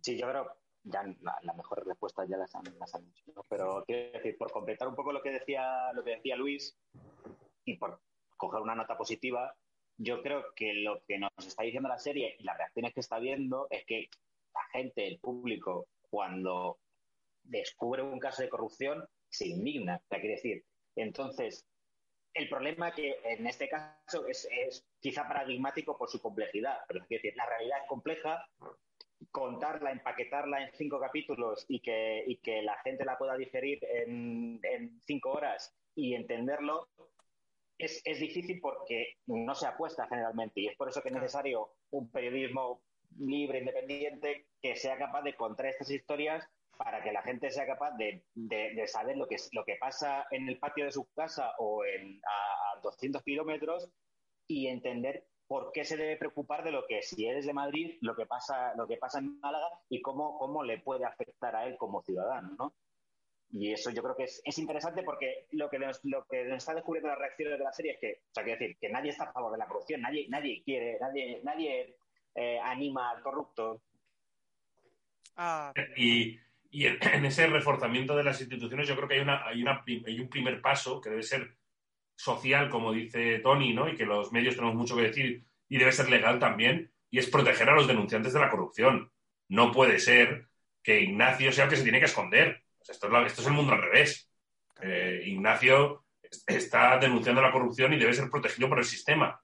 Sí, 0.00 0.18
yo 0.18 0.28
creo 0.28 0.56
ya 0.84 1.02
la, 1.22 1.52
mejor 1.54 1.86
respuesta 1.86 2.26
ya 2.26 2.36
las 2.36 2.54
han, 2.54 2.64
las 2.78 2.94
han 2.94 3.06
hecho, 3.08 3.42
pero 3.48 3.84
quiero 3.86 4.12
decir, 4.12 4.36
por 4.36 4.52
completar 4.52 4.86
un 4.86 4.94
poco 4.94 5.12
lo 5.12 5.22
que 5.22 5.30
decía, 5.30 5.92
lo 5.94 6.04
que 6.04 6.16
decía 6.16 6.36
Luis 6.36 6.76
y 7.64 7.76
por 7.78 8.00
coger 8.36 8.60
una 8.60 8.74
nota 8.74 8.96
positiva, 8.96 9.54
yo 9.96 10.22
creo 10.22 10.44
que 10.54 10.74
lo 10.74 11.02
que 11.06 11.18
nos 11.18 11.30
está 11.38 11.62
diciendo 11.62 11.88
la 11.88 11.98
serie 11.98 12.36
y 12.38 12.44
las 12.44 12.58
reacciones 12.58 12.92
que 12.92 13.00
está 13.00 13.18
viendo 13.18 13.66
es 13.70 13.86
que 13.86 14.10
la 14.52 14.62
gente, 14.72 15.06
el 15.06 15.18
público, 15.20 15.86
cuando 16.10 16.78
descubre 17.42 18.02
un 18.02 18.18
caso 18.18 18.42
de 18.42 18.48
corrupción, 18.48 19.08
se 19.30 19.48
indigna. 19.48 19.96
O 19.96 20.06
sea, 20.08 20.20
quiere 20.20 20.36
decir, 20.36 20.64
entonces, 20.96 21.64
el 22.34 22.48
problema 22.48 22.92
que 22.92 23.16
en 23.24 23.46
este 23.46 23.68
caso 23.68 24.26
es, 24.26 24.48
quizá 25.00 25.26
paradigmático 25.26 25.96
por 25.96 26.10
su 26.10 26.20
complejidad, 26.20 26.78
pero 26.88 27.02
es 27.02 27.08
decir, 27.08 27.34
la 27.36 27.46
realidad 27.46 27.78
es 27.82 27.88
compleja, 27.88 28.44
contarla, 29.30 29.92
empaquetarla 29.92 30.64
en 30.64 30.72
cinco 30.74 30.98
capítulos 31.00 31.64
y 31.68 31.80
que, 31.80 32.24
y 32.26 32.36
que 32.38 32.62
la 32.62 32.76
gente 32.82 33.04
la 33.04 33.16
pueda 33.16 33.36
digerir 33.36 33.78
en, 33.84 34.60
en 34.62 35.00
cinco 35.00 35.32
horas 35.32 35.74
y 35.94 36.14
entenderlo 36.14 36.88
es, 37.78 38.02
es, 38.04 38.20
difícil 38.20 38.60
porque 38.60 39.16
no 39.26 39.54
se 39.54 39.66
apuesta 39.66 40.06
generalmente 40.08 40.60
y 40.60 40.66
es 40.68 40.76
por 40.76 40.88
eso 40.88 41.02
que 41.02 41.08
es 41.08 41.14
necesario 41.14 41.70
un 41.90 42.10
periodismo 42.10 42.82
libre, 43.18 43.60
independiente, 43.60 44.46
que 44.60 44.76
sea 44.76 44.98
capaz 44.98 45.22
de 45.22 45.34
contar 45.34 45.66
estas 45.66 45.90
historias 45.90 46.48
para 46.76 47.02
que 47.02 47.12
la 47.12 47.22
gente 47.22 47.50
sea 47.50 47.66
capaz 47.66 47.92
de, 47.92 48.24
de, 48.34 48.86
saber 48.86 49.16
lo 49.16 49.26
que, 49.26 49.36
lo 49.52 49.64
que 49.64 49.76
pasa 49.76 50.26
en 50.30 50.48
el 50.48 50.58
patio 50.58 50.84
de 50.84 50.92
su 50.92 51.06
casa 51.12 51.52
o 51.58 51.84
en, 51.84 52.20
a, 52.24 52.80
200 52.82 53.22
kilómetros 53.22 53.88
y 54.46 54.66
entender 54.66 55.26
por 55.46 55.72
qué 55.72 55.84
se 55.84 55.96
debe 55.96 56.16
preocupar 56.16 56.64
de 56.64 56.72
lo 56.72 56.86
que 56.86 57.02
si 57.02 57.26
eres 57.26 57.46
de 57.46 57.52
Madrid, 57.52 57.96
lo 58.00 58.14
que 58.14 58.26
pasa, 58.26 58.74
lo 58.76 58.86
que 58.86 58.96
pasa 58.96 59.18
en 59.18 59.38
Málaga 59.40 59.68
y 59.88 60.00
cómo, 60.00 60.38
cómo 60.38 60.62
le 60.62 60.78
puede 60.78 61.04
afectar 61.04 61.54
a 61.56 61.66
él 61.66 61.76
como 61.78 62.02
ciudadano, 62.02 62.54
¿no? 62.58 62.74
Y 63.50 63.72
eso 63.72 63.90
yo 63.90 64.02
creo 64.02 64.16
que 64.16 64.24
es, 64.24 64.42
es 64.44 64.58
interesante 64.58 65.02
porque 65.02 65.46
lo 65.52 65.70
que, 65.70 65.78
nos, 65.78 66.00
lo 66.04 66.26
que 66.26 66.44
nos 66.44 66.56
está 66.56 66.74
descubriendo 66.74 67.08
las 67.08 67.18
reacciones 67.18 67.58
de 67.58 67.64
la 67.64 67.72
serie 67.72 67.92
es 67.92 68.00
que, 68.00 68.22
o 68.30 68.34
sea, 68.34 68.42
quiero 68.42 68.58
decir, 68.58 68.76
que 68.80 68.88
nadie 68.88 69.10
está 69.10 69.24
a 69.24 69.32
favor 69.32 69.52
de 69.52 69.58
la 69.58 69.66
corrupción, 69.66 70.00
nadie, 70.00 70.26
nadie 70.28 70.62
quiere, 70.64 70.98
nadie, 70.98 71.40
nadie 71.44 71.96
eh, 72.34 72.58
anima 72.58 73.10
al 73.10 73.22
corrupto. 73.22 73.80
Ah. 75.36 75.72
Y, 75.96 76.38
y 76.74 76.86
en 76.86 77.24
ese 77.24 77.46
reforzamiento 77.46 78.16
de 78.16 78.24
las 78.24 78.40
instituciones 78.40 78.88
yo 78.88 78.96
creo 78.96 79.08
que 79.08 79.14
hay, 79.14 79.20
una, 79.20 79.46
hay, 79.46 79.62
una, 79.62 79.84
hay 79.86 80.20
un 80.20 80.28
primer 80.28 80.60
paso 80.60 81.00
que 81.00 81.10
debe 81.10 81.22
ser 81.22 81.56
social, 82.16 82.68
como 82.68 82.92
dice 82.92 83.38
Tony, 83.38 83.72
¿no? 83.72 83.88
y 83.88 83.94
que 83.94 84.04
los 84.04 84.32
medios 84.32 84.56
tenemos 84.56 84.74
mucho 84.74 84.96
que 84.96 85.02
decir, 85.02 85.44
y 85.68 85.78
debe 85.78 85.92
ser 85.92 86.10
legal 86.10 86.38
también, 86.40 86.92
y 87.10 87.18
es 87.18 87.30
proteger 87.30 87.68
a 87.68 87.74
los 87.74 87.86
denunciantes 87.86 88.32
de 88.32 88.40
la 88.40 88.50
corrupción. 88.50 89.10
No 89.48 89.70
puede 89.70 90.00
ser 90.00 90.48
que 90.82 91.00
Ignacio 91.00 91.52
sea 91.52 91.64
el 91.64 91.70
que 91.70 91.76
se 91.76 91.84
tiene 91.84 92.00
que 92.00 92.06
esconder. 92.06 92.64
esto, 92.80 93.06
es 93.06 93.26
esto, 93.26 93.42
es 93.42 93.46
el 93.46 93.52
mundo 93.52 93.72
al 93.72 93.82
revés. 93.82 94.28
Eh, 94.80 95.22
Ignacio 95.26 96.04
está 96.46 96.98
denunciando 96.98 97.40
la 97.40 97.52
corrupción 97.52 97.92
y 97.92 97.98
debe 97.98 98.14
ser 98.14 98.28
protegido 98.28 98.68
por 98.68 98.78
el 98.78 98.84
sistema. 98.84 99.40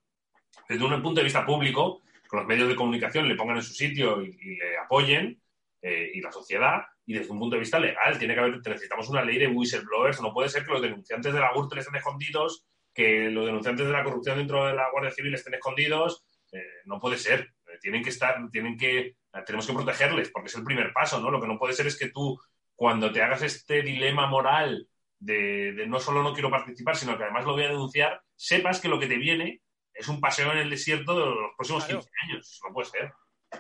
Desde 0.69 0.85
un 0.85 1.03
punto 1.03 1.21
de 1.21 1.25
vista 1.25 1.47
público, 1.47 2.03
que 2.29 2.37
los 2.37 2.47
medios 2.47 2.69
de 2.69 2.77
comunicación 2.77 3.29
le 3.29 3.37
pongan 3.37 3.57
en 3.57 3.63
su 3.63 3.73
sitio 3.73 4.21
y, 4.23 4.57
le 4.57 4.79
apoyen, 4.79 5.41
eh, 5.81 6.11
y 6.15 6.21
la 6.21 6.33
sociedad, 6.33 6.83
y 7.11 7.13
desde 7.13 7.33
un 7.33 7.41
punto 7.41 7.57
de 7.57 7.61
vista 7.61 7.81
legal, 7.81 8.17
tiene 8.21 8.35
que 8.35 8.41
haber, 8.41 8.61
necesitamos 8.65 9.09
una 9.09 9.25
ley 9.25 9.37
de 9.37 9.49
whistleblowers, 9.49 10.21
no 10.21 10.33
puede 10.33 10.49
ser 10.49 10.65
que 10.65 10.71
los 10.71 10.81
denunciantes 10.81 11.35
de 11.35 11.41
la 11.41 11.53
GURTE 11.53 11.81
estén 11.81 11.97
escondidos, 11.97 12.65
que 12.95 13.29
los 13.31 13.47
denunciantes 13.47 13.85
de 13.85 13.93
la 13.93 14.05
corrupción 14.05 14.39
dentro 14.39 14.65
de 14.65 14.75
la 14.75 14.89
Guardia 14.93 15.11
Civil 15.11 15.35
estén 15.35 15.55
escondidos, 15.55 16.25
eh, 16.53 16.63
no 16.85 17.01
puede 17.01 17.19
ser, 17.19 17.53
eh, 17.67 17.79
tienen 17.81 18.05
que 18.05 18.11
estar, 18.11 18.37
tienen 18.53 18.79
que, 18.79 19.17
tenemos 19.45 19.67
que 19.67 19.73
protegerles, 19.73 20.31
porque 20.31 20.47
es 20.47 20.55
el 20.55 20.63
primer 20.63 20.93
paso, 20.93 21.21
¿no? 21.21 21.33
Lo 21.33 21.41
que 21.41 21.49
no 21.49 21.59
puede 21.59 21.73
ser 21.73 21.89
es 21.89 21.99
que 21.99 22.11
tú, 22.11 22.39
cuando 22.77 23.11
te 23.11 23.23
hagas 23.23 23.43
este 23.43 23.83
dilema 23.83 24.29
moral 24.29 24.87
de, 25.19 25.85
no 25.89 25.99
solo 25.99 26.23
no 26.23 26.33
quiero 26.33 26.49
participar, 26.49 26.95
sino 26.95 27.19
que 27.19 27.25
además 27.25 27.45
lo 27.45 27.55
voy 27.55 27.65
a 27.65 27.71
denunciar, 27.71 28.23
sepas 28.37 28.81
que 28.81 28.89
lo 28.89 29.01
que 29.01 29.09
te 29.09 29.19
viene 29.19 29.63
es 29.93 30.07
un 30.07 30.21
paseo 30.21 30.53
en 30.53 30.59
el 30.59 30.71
desierto 30.71 31.19
de 31.19 31.27
los 31.27 31.51
próximos 31.57 31.87
15 31.87 32.09
años. 32.23 32.61
No 32.65 32.73
puede 32.73 32.89
ser. 32.89 33.13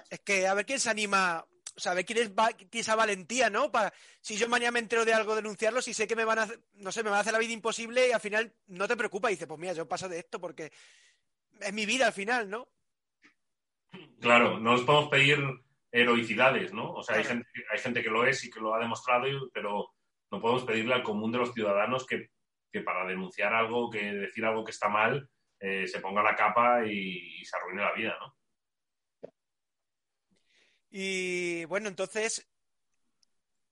Es 0.08 0.20
que 0.20 0.46
a 0.46 0.54
ver 0.54 0.64
quién 0.64 0.78
se 0.78 0.88
anima 0.88 1.44
saber 1.76 2.04
quién 2.04 2.18
es 2.18 2.32
esa 2.72 2.94
valentía, 2.94 3.50
¿no? 3.50 3.70
Para, 3.70 3.92
si 4.20 4.36
yo 4.36 4.48
mañana 4.48 4.72
me 4.72 4.78
entero 4.80 5.04
de 5.04 5.14
algo, 5.14 5.34
denunciarlo, 5.34 5.82
si 5.82 5.94
sé 5.94 6.06
que 6.06 6.16
me 6.16 6.24
van 6.24 6.40
a, 6.40 6.48
no 6.74 6.92
sé, 6.92 7.02
me 7.02 7.10
van 7.10 7.18
a 7.18 7.20
hacer 7.20 7.32
la 7.32 7.38
vida 7.38 7.52
imposible 7.52 8.08
y 8.08 8.12
al 8.12 8.20
final 8.20 8.52
no 8.68 8.88
te 8.88 8.96
preocupa 8.96 9.30
y 9.30 9.34
dices, 9.34 9.48
pues 9.48 9.60
mira, 9.60 9.72
yo 9.72 9.88
paso 9.88 10.08
de 10.08 10.18
esto 10.18 10.40
porque 10.40 10.72
es 11.60 11.72
mi 11.72 11.86
vida 11.86 12.06
al 12.06 12.12
final, 12.12 12.48
¿no? 12.48 12.68
Claro, 14.20 14.58
no 14.58 14.72
nos 14.72 14.82
podemos 14.82 15.08
pedir 15.08 15.38
heroicidades, 15.92 16.72
¿no? 16.72 16.92
O 16.92 17.02
sea, 17.02 17.16
hay, 17.16 17.24
gente, 17.24 17.48
hay 17.72 17.78
gente 17.78 18.02
que 18.02 18.10
lo 18.10 18.24
es 18.24 18.44
y 18.44 18.50
que 18.50 18.60
lo 18.60 18.74
ha 18.74 18.78
demostrado, 18.78 19.26
pero 19.52 19.94
no 20.30 20.40
podemos 20.40 20.64
pedirle 20.64 20.94
al 20.94 21.02
común 21.02 21.32
de 21.32 21.38
los 21.38 21.52
ciudadanos 21.52 22.06
que, 22.06 22.30
para 22.84 23.06
denunciar 23.06 23.52
algo, 23.52 23.90
que 23.90 24.12
decir 24.12 24.44
algo 24.44 24.64
que 24.64 24.70
está 24.70 24.88
mal, 24.88 25.28
eh, 25.58 25.86
se 25.86 26.00
ponga 26.00 26.22
la 26.22 26.36
capa 26.36 26.86
y 26.86 27.44
se 27.44 27.56
arruine 27.56 27.82
la 27.82 27.92
vida, 27.92 28.16
¿no? 28.20 28.39
Y 30.90 31.64
bueno, 31.66 31.88
entonces, 31.88 32.48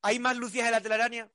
¿hay 0.03 0.19
más 0.19 0.37
lucias 0.37 0.67
en 0.67 0.73
la 0.73 0.81
telaraña? 0.81 1.29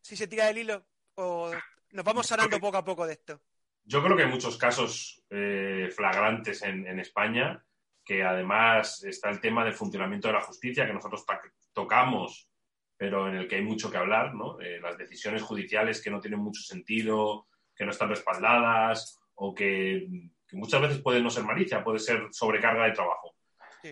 Si 0.00 0.16
se 0.16 0.28
tira 0.28 0.48
el 0.48 0.58
hilo, 0.58 0.84
o 1.16 1.50
nos 1.90 2.04
vamos 2.04 2.26
sanando 2.26 2.60
poco 2.60 2.76
a 2.76 2.84
poco 2.84 3.06
de 3.06 3.14
esto. 3.14 3.40
Yo 3.84 4.02
creo 4.02 4.16
que 4.16 4.22
hay 4.24 4.30
muchos 4.30 4.56
casos 4.56 5.24
eh, 5.30 5.88
flagrantes 5.94 6.62
en, 6.62 7.00
España, 7.00 7.64
que 8.04 8.22
además 8.22 9.02
está 9.02 9.30
el 9.30 9.40
tema 9.40 9.64
del 9.64 9.74
funcionamiento 9.74 10.28
de 10.28 10.34
la 10.34 10.42
justicia, 10.42 10.86
que 10.86 10.92
nosotros 10.92 11.24
tocamos, 11.72 12.48
pero 12.96 13.28
en 13.28 13.36
el 13.36 13.48
que 13.48 13.56
hay 13.56 13.62
mucho 13.62 13.90
que 13.90 13.96
hablar, 13.96 14.34
¿no? 14.34 14.60
Eh, 14.60 14.78
las 14.80 14.96
decisiones 14.98 15.42
judiciales 15.42 16.02
que 16.02 16.10
no 16.10 16.20
tienen 16.20 16.40
mucho 16.40 16.62
sentido, 16.62 17.48
que 17.74 17.84
no 17.84 17.90
están 17.90 18.10
respaldadas, 18.10 19.18
o 19.34 19.54
que, 19.54 20.06
que 20.46 20.56
muchas 20.56 20.82
veces 20.82 20.98
pueden 21.00 21.24
no 21.24 21.30
ser 21.30 21.44
malicia, 21.44 21.82
puede 21.82 21.98
ser 21.98 22.28
sobrecarga 22.30 22.84
de 22.84 22.92
trabajo. 22.92 23.37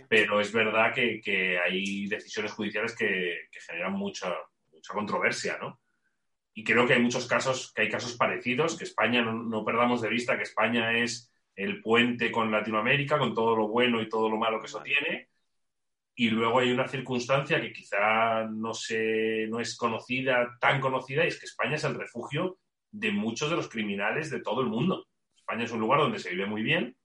Pero 0.09 0.41
es 0.41 0.53
verdad 0.53 0.93
que, 0.95 1.59
hay 1.59 2.07
decisiones 2.07 2.53
judiciales 2.53 2.95
que, 2.95 3.49
generan 3.67 3.93
mucha, 3.93 4.35
mucha 4.73 4.93
controversia, 4.93 5.59
¿no? 5.61 5.81
Y 6.55 6.65
creo 6.65 6.87
que 6.87 6.95
hay 6.95 7.03
muchos 7.03 7.27
casos, 7.27 7.73
que 7.75 7.83
hay 7.83 7.89
casos 7.91 8.17
parecidos, 8.17 8.79
que 8.79 8.85
España, 8.85 9.23
no, 9.23 9.65
perdamos 9.65 10.01
de 10.01 10.09
vista 10.09 10.37
que 10.37 10.45
España 10.45 10.97
es 10.99 11.31
el 11.55 11.83
puente 11.83 12.31
con 12.31 12.51
Latinoamérica, 12.51 13.19
con 13.19 13.35
todo 13.35 13.55
lo 13.57 13.69
bueno 13.69 14.01
y 14.01 14.09
todo 14.09 14.31
lo 14.31 14.39
malo 14.39 14.61
que 14.61 14.67
eso 14.67 14.83
tiene. 14.83 15.29
Y 16.15 16.31
luego 16.31 16.61
hay 16.61 16.73
una 16.73 16.89
circunstancia 16.89 17.61
que 17.61 17.75
quizá 17.75 18.45
no, 18.45 18.73
se, 18.73 19.47
no 19.49 19.61
es 19.61 19.77
conocida, 19.77 20.57
tan 20.59 20.81
conocida, 20.81 21.25
y 21.25 21.29
es 21.29 21.39
que 21.39 21.45
España 21.45 21.75
es 21.75 21.85
el 21.85 21.95
refugio 21.95 22.59
de 22.91 23.11
muchos 23.11 23.51
de 23.51 23.57
los 23.57 23.69
criminales 23.69 24.31
de 24.31 24.41
todo 24.41 24.63
el 24.63 24.69
mundo. 24.69 25.07
España 25.37 25.65
es 25.65 25.73
un 25.73 25.81
lugar 25.81 26.01
donde 26.01 26.19
se 26.19 26.31
vive 26.31 26.47
muy 26.47 26.63
bien, 26.63 26.97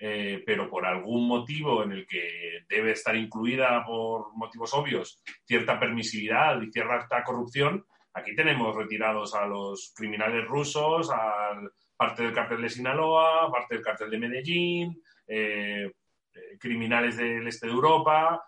eh, 0.00 0.44
pero 0.46 0.70
por 0.70 0.86
algún 0.86 1.26
motivo 1.26 1.82
en 1.82 1.90
el 1.90 2.06
que 2.06 2.64
debe 2.68 2.92
estar 2.92 3.16
incluida 3.16 3.84
por 3.84 4.32
motivos 4.36 4.72
obvios 4.74 5.20
cierta 5.44 5.80
permisividad 5.80 6.62
y 6.62 6.70
cierta 6.70 7.24
corrupción, 7.24 7.84
aquí 8.12 8.36
tenemos 8.36 8.76
retirados 8.76 9.34
a 9.34 9.46
los 9.46 9.92
criminales 9.96 10.46
rusos, 10.46 11.10
a 11.12 11.60
parte 11.96 12.22
del 12.22 12.32
cartel 12.32 12.62
de 12.62 12.68
Sinaloa, 12.68 13.50
parte 13.50 13.74
del 13.74 13.84
cartel 13.84 14.10
de 14.10 14.18
Medellín, 14.18 15.02
eh, 15.26 15.90
eh, 16.32 16.58
criminales 16.60 17.16
del 17.16 17.48
este 17.48 17.66
de 17.66 17.72
Europa, 17.72 18.44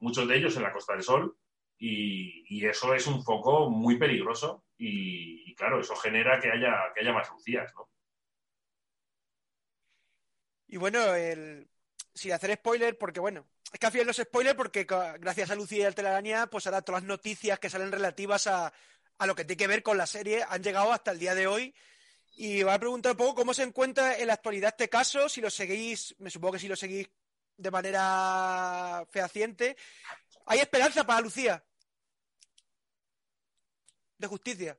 muchos 0.00 0.28
de 0.28 0.36
ellos 0.36 0.54
en 0.58 0.62
la 0.62 0.72
Costa 0.72 0.92
del 0.92 1.02
Sol, 1.02 1.34
y, 1.78 2.64
eso 2.66 2.94
es 2.94 3.06
un 3.06 3.22
foco 3.22 3.68
muy 3.70 3.98
peligroso 3.98 4.64
y, 4.78 5.50
y, 5.50 5.54
claro, 5.54 5.80
eso 5.80 5.94
genera 5.96 6.38
que 6.38 6.50
haya, 6.50 6.92
que 6.94 7.00
haya 7.00 7.12
más 7.12 7.30
lucías, 7.30 7.72
¿no? 7.74 7.88
Y 10.74 10.76
bueno, 10.76 11.14
el, 11.14 11.68
sin 12.12 12.32
hacer 12.32 12.52
spoiler, 12.56 12.98
porque 12.98 13.20
bueno, 13.20 13.46
es 13.72 13.78
que 13.78 13.86
al 13.86 14.06
los 14.08 14.16
spoilers 14.16 14.56
porque 14.56 14.82
gracias 15.20 15.52
a 15.52 15.54
Lucía 15.54 15.78
y 15.78 15.84
al 15.84 15.94
Telaraña, 15.94 16.48
pues 16.48 16.66
ahora 16.66 16.82
todas 16.82 17.02
las 17.02 17.08
noticias 17.08 17.60
que 17.60 17.70
salen 17.70 17.92
relativas 17.92 18.48
a, 18.48 18.72
lo 19.24 19.36
que 19.36 19.44
tiene 19.44 19.56
que 19.56 19.66
ver 19.68 19.84
con 19.84 19.96
la 19.96 20.08
serie 20.08 20.44
han 20.48 20.64
llegado 20.64 20.92
hasta 20.92 21.12
el 21.12 21.20
día 21.20 21.36
de 21.36 21.46
hoy. 21.46 21.72
Y 22.34 22.64
voy 22.64 22.72
a 22.72 22.78
preguntar 22.80 23.12
un 23.12 23.18
poco 23.18 23.36
cómo 23.36 23.54
se 23.54 23.62
encuentra 23.62 24.18
en 24.18 24.26
la 24.26 24.32
actualidad 24.32 24.70
este 24.70 24.88
caso, 24.88 25.28
si 25.28 25.40
lo 25.40 25.48
seguís, 25.48 26.16
me 26.18 26.28
supongo 26.28 26.54
que 26.54 26.58
si 26.58 26.66
lo 26.66 26.74
seguís 26.74 27.08
de 27.56 27.70
manera 27.70 29.06
fehaciente. 29.12 29.76
¿Hay 30.46 30.58
esperanza 30.58 31.04
para 31.04 31.20
Lucía? 31.20 31.64
De 34.18 34.26
justicia. 34.26 34.76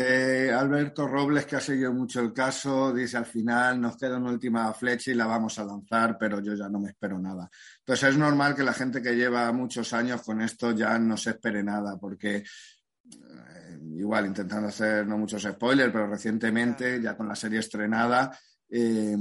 Eh, 0.00 0.52
Alberto 0.56 1.08
Robles, 1.08 1.44
que 1.44 1.56
ha 1.56 1.60
seguido 1.60 1.92
mucho 1.92 2.20
el 2.20 2.32
caso, 2.32 2.92
dice 2.92 3.16
al 3.16 3.26
final 3.26 3.80
nos 3.80 3.96
queda 3.96 4.16
una 4.16 4.30
última 4.30 4.72
flecha 4.72 5.10
y 5.10 5.14
la 5.14 5.26
vamos 5.26 5.58
a 5.58 5.64
lanzar, 5.64 6.16
pero 6.16 6.40
yo 6.40 6.54
ya 6.54 6.68
no 6.68 6.78
me 6.78 6.90
espero 6.90 7.18
nada. 7.18 7.50
Entonces 7.80 8.10
es 8.10 8.16
normal 8.16 8.54
que 8.54 8.62
la 8.62 8.72
gente 8.72 9.02
que 9.02 9.16
lleva 9.16 9.50
muchos 9.50 9.92
años 9.92 10.22
con 10.22 10.40
esto 10.40 10.70
ya 10.70 10.96
no 11.00 11.16
se 11.16 11.30
espere 11.30 11.64
nada, 11.64 11.98
porque 11.98 12.36
eh, 12.36 13.78
igual 13.96 14.26
intentando 14.26 14.68
hacer 14.68 15.04
no 15.04 15.18
muchos 15.18 15.42
spoilers, 15.42 15.92
pero 15.92 16.06
recientemente, 16.06 17.02
ya 17.02 17.16
con 17.16 17.26
la 17.26 17.34
serie 17.34 17.58
estrenada, 17.58 18.38
eh, 18.70 19.16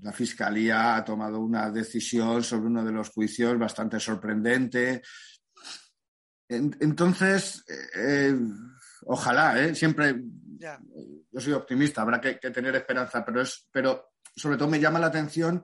la 0.00 0.12
Fiscalía 0.12 0.96
ha 0.96 1.04
tomado 1.04 1.40
una 1.40 1.70
decisión 1.70 2.42
sobre 2.42 2.68
uno 2.68 2.82
de 2.82 2.92
los 2.92 3.10
juicios 3.10 3.58
bastante 3.58 4.00
sorprendente. 4.00 5.02
entonces, 6.48 7.62
ojalá, 9.06 9.62
¿eh? 9.62 9.74
Siempre, 9.74 10.22
yo 10.58 11.40
soy 11.40 11.52
optimista, 11.52 12.02
habrá 12.02 12.20
que, 12.20 12.34
tener 12.50 12.74
esperanza, 12.76 13.24
pero, 13.24 13.40
es, 13.40 13.68
pero 13.70 14.12
sobre 14.34 14.56
todo 14.56 14.68
me 14.68 14.80
llama 14.80 14.98
la 14.98 15.06
atención 15.06 15.62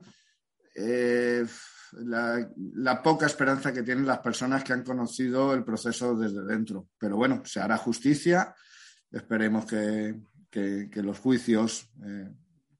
eh, 0.75 1.45
la, 1.93 3.01
poca 3.01 3.25
esperanza 3.25 3.73
que 3.73 3.83
tienen 3.83 4.05
las 4.05 4.19
personas 4.19 4.63
que 4.63 4.73
han 4.73 4.83
conocido 4.83 5.53
el 5.53 5.63
proceso 5.63 6.15
desde 6.15 6.43
dentro. 6.43 6.89
Pero 6.97 7.17
bueno, 7.17 7.41
se 7.45 7.59
hará 7.59 7.77
justicia 7.77 8.53
esperemos 9.11 9.65
que, 9.65 10.15
los 10.95 11.19
juicios, 11.19 11.89
eh, 12.03 12.29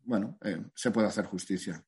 bueno, 0.03 0.37
se 0.75 0.91
pueda 0.91 1.07
hacer 1.07 1.25
justicia. 1.25 1.83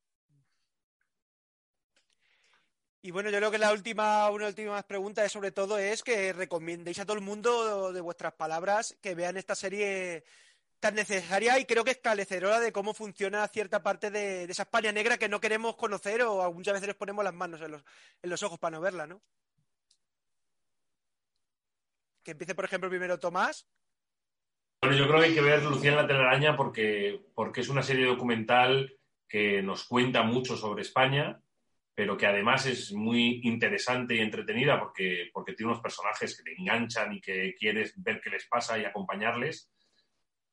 Y 3.02 3.12
bueno, 3.12 3.30
yo 3.30 3.38
creo 3.38 3.52
que 3.52 3.58
la 3.58 3.72
última, 3.72 4.30
una 4.30 4.48
última 4.48 4.82
pregunta 4.84 5.24
es 5.24 5.32
sobre 5.32 5.52
todo 5.52 5.78
es 5.78 6.04
que 6.04 6.34
recomendéis 6.34 7.00
a 7.00 7.06
todo 7.06 7.16
el 7.16 7.24
mundo 7.24 7.94
de 7.94 8.02
vuestras 8.02 8.34
palabras 8.34 8.98
que 9.02 9.16
vean 9.16 9.38
esta 9.38 9.56
serie 9.56 10.26
tan 10.82 10.96
necesaria 10.96 11.58
y 11.60 11.66
creo 11.66 11.86
que 11.86 11.92
esclarecedora 11.92 12.60
de 12.60 12.74
cómo 12.74 12.94
funciona 12.94 13.48
cierta 13.48 13.82
parte 13.84 14.12
de, 14.12 14.44
esa 14.44 14.64
España 14.64 14.92
negra 14.92 15.18
que 15.18 15.30
no 15.30 15.40
queremos 15.40 15.78
conocer 15.78 16.24
o 16.24 16.52
muchas 16.52 16.74
veces 16.74 16.88
les 16.88 16.96
ponemos 16.96 17.24
las 17.24 17.34
manos 17.34 17.62
en 17.62 17.72
los, 17.72 17.86
en 18.22 18.30
los 18.30 18.44
ojos 18.44 18.60
para 18.60 18.76
no 18.76 18.82
verla, 18.82 19.08
¿no? 19.08 19.22
Que 22.24 22.32
empiece, 22.32 22.56
por 22.56 22.66
ejemplo, 22.66 22.90
primero 22.90 23.18
Tomás. 23.18 23.66
Bueno, 24.82 24.98
yo 24.98 25.08
creo 25.08 25.20
que 25.20 25.28
hay 25.28 25.36
que 25.36 25.42
ver 25.42 25.64
Lucía 25.64 25.92
en 25.92 25.98
la 25.98 26.08
telaraña 26.08 26.58
porque, 26.58 27.22
porque 27.34 27.62
es 27.62 27.70
una 27.70 27.84
serie 27.84 28.06
documental 28.06 28.98
que 29.28 29.62
nos 29.62 29.86
cuenta 29.86 30.24
mucho 30.24 30.58
sobre 30.58 30.82
España 30.82 31.42
pero 32.00 32.16
que 32.16 32.28
además 32.28 32.66
es 32.66 32.94
muy 32.94 33.42
interesante 33.44 34.16
y 34.16 34.20
entretenida 34.20 34.80
porque, 34.80 35.30
porque 35.34 35.52
tiene 35.52 35.74
unos 35.74 35.84
personajes 35.84 36.38
que 36.38 36.44
te 36.44 36.56
enganchan 36.58 37.12
y 37.12 37.20
que 37.20 37.54
quieres 37.60 37.94
ver 38.02 38.22
qué 38.22 38.30
les 38.30 38.48
pasa 38.48 38.80
y 38.80 38.86
acompañarles. 38.86 39.70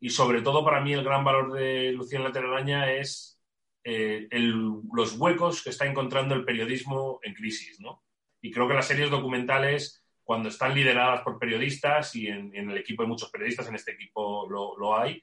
Y 0.01 0.11
sobre 0.11 0.43
todo 0.43 0.65
para 0.65 0.81
mí 0.81 0.93
el 0.93 1.05
gran 1.05 1.23
valor 1.23 1.53
de 1.53 1.93
Lucía 1.93 2.19
en 2.19 2.25
la 2.25 2.33
telaraña 2.33 2.91
es 2.91 3.41
eh, 3.85 4.27
los 4.33 5.17
huecos 5.21 5.63
que 5.63 5.71
está 5.71 5.87
encontrando 5.87 6.35
el 6.35 6.45
periodismo 6.45 7.21
en 7.23 7.35
crisis, 7.35 7.79
¿no? 7.79 8.03
Y 8.41 8.51
creo 8.51 8.67
que 8.67 8.75
las 8.75 8.89
series 8.89 9.09
documentales, 9.09 10.05
cuando 10.25 10.49
están 10.49 10.75
lideradas 10.75 11.21
por 11.21 11.39
periodistas, 11.39 12.17
y 12.17 12.27
en, 12.27 12.53
el 12.57 12.77
equipo 12.77 13.05
hay 13.05 13.09
muchos 13.09 13.31
periodistas, 13.31 13.69
en 13.69 13.77
este 13.77 13.93
equipo 13.93 14.49
lo, 14.51 14.99
hay, 14.99 15.23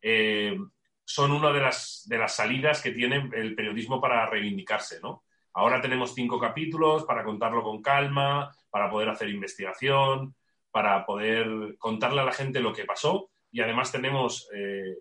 eh, 0.00 0.56
son 1.04 1.32
una 1.32 1.50
de 1.50 1.60
las, 1.62 2.04
de 2.06 2.18
las 2.18 2.36
salidas 2.36 2.80
que 2.80 2.92
tiene 2.92 3.28
el 3.32 3.56
periodismo 3.56 4.00
para 4.00 4.24
reivindicarse, 4.30 5.00
¿no? 5.00 5.24
Ahora 5.54 5.80
tenemos 5.80 6.14
cinco 6.14 6.38
capítulos 6.38 7.04
para 7.04 7.24
contarlo 7.24 7.62
con 7.62 7.80
calma, 7.80 8.52
para 8.70 8.90
poder 8.90 9.08
hacer 9.08 9.28
investigación, 9.28 10.34
para 10.70 11.06
poder 11.06 11.76
contarle 11.78 12.20
a 12.20 12.24
la 12.24 12.32
gente 12.32 12.60
lo 12.60 12.72
que 12.72 12.84
pasó 12.84 13.30
y 13.52 13.60
además 13.60 13.92
tenemos 13.92 14.48
eh, 14.52 14.96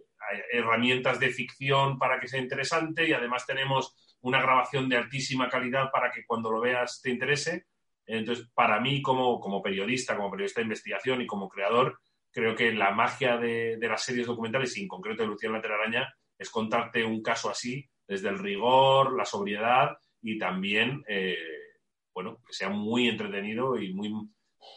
herramientas 0.51 1.19
de 1.19 1.29
ficción 1.29 1.97
para 1.97 2.19
que 2.19 2.27
sea 2.27 2.39
interesante 2.39 3.07
y 3.07 3.13
además 3.13 3.47
tenemos 3.47 3.95
una 4.21 4.41
grabación 4.41 4.87
de 4.87 4.97
altísima 4.97 5.49
calidad 5.49 5.89
para 5.91 6.11
que 6.11 6.25
cuando 6.25 6.51
lo 6.51 6.61
veas 6.61 7.01
te 7.01 7.09
interese. 7.09 7.65
Entonces, 8.05 8.47
para 8.53 8.79
mí 8.79 9.01
como, 9.01 9.39
como 9.39 9.61
periodista, 9.61 10.15
como 10.15 10.29
periodista 10.29 10.61
de 10.61 10.65
investigación 10.65 11.21
y 11.21 11.27
como 11.27 11.49
creador, 11.49 11.99
creo 12.31 12.55
que 12.55 12.71
la 12.73 12.91
magia 12.91 13.37
de, 13.37 13.77
las 13.81 14.03
series 14.03 14.27
documentales, 14.27 14.77
y 14.77 14.83
en 14.83 14.87
concreto 14.87 15.23
de 15.23 15.29
Lucía 15.29 15.49
Telaraña, 15.61 16.13
es 16.37 16.49
contarte 16.49 17.03
un 17.03 17.21
caso 17.21 17.49
así, 17.49 17.89
desde 18.07 18.29
el 18.29 18.39
rigor, 18.39 19.15
la 19.15 19.25
sobriedad 19.25 19.97
y 20.23 20.39
también, 20.39 21.03
eh, 21.07 21.37
bueno, 22.13 22.41
que 22.47 22.53
sea 22.53 22.69
muy 22.69 23.09
entretenido 23.09 23.77
y 23.77 23.93
muy, 23.93 24.09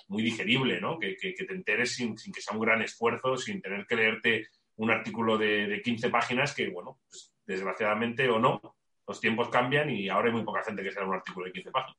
muy 0.08 0.22
digerible, 0.22 0.80
¿no? 0.80 0.98
Que, 0.98 1.14
te 1.14 1.54
enteres 1.54 1.94
sin, 1.94 2.16
que 2.16 2.42
sea 2.42 2.54
un 2.54 2.62
gran 2.62 2.82
esfuerzo, 2.82 3.36
sin 3.36 3.62
tener 3.62 3.86
que 3.86 3.96
leerte 3.96 4.48
un 4.76 4.90
artículo 4.90 5.38
de, 5.38 5.80
15 5.82 6.10
páginas 6.10 6.52
que, 6.52 6.68
bueno, 6.68 6.98
pues, 7.08 7.32
desgraciadamente 7.46 8.28
o 8.28 8.40
no, 8.40 8.60
los 9.06 9.20
tiempos 9.20 9.48
cambian 9.48 9.88
y 9.88 10.08
ahora 10.08 10.28
hay 10.28 10.34
muy 10.34 10.44
poca 10.44 10.64
gente 10.64 10.82
que 10.82 10.90
sea 10.90 11.04
un 11.04 11.14
artículo 11.14 11.46
de 11.46 11.52
15 11.52 11.70
páginas. 11.70 11.96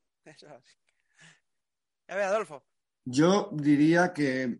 A 2.10 2.15
ver, 2.15 2.26
Adolfo. 2.26 2.65
Yo 3.06 3.49
diría 3.53 4.11
que, 4.14 4.57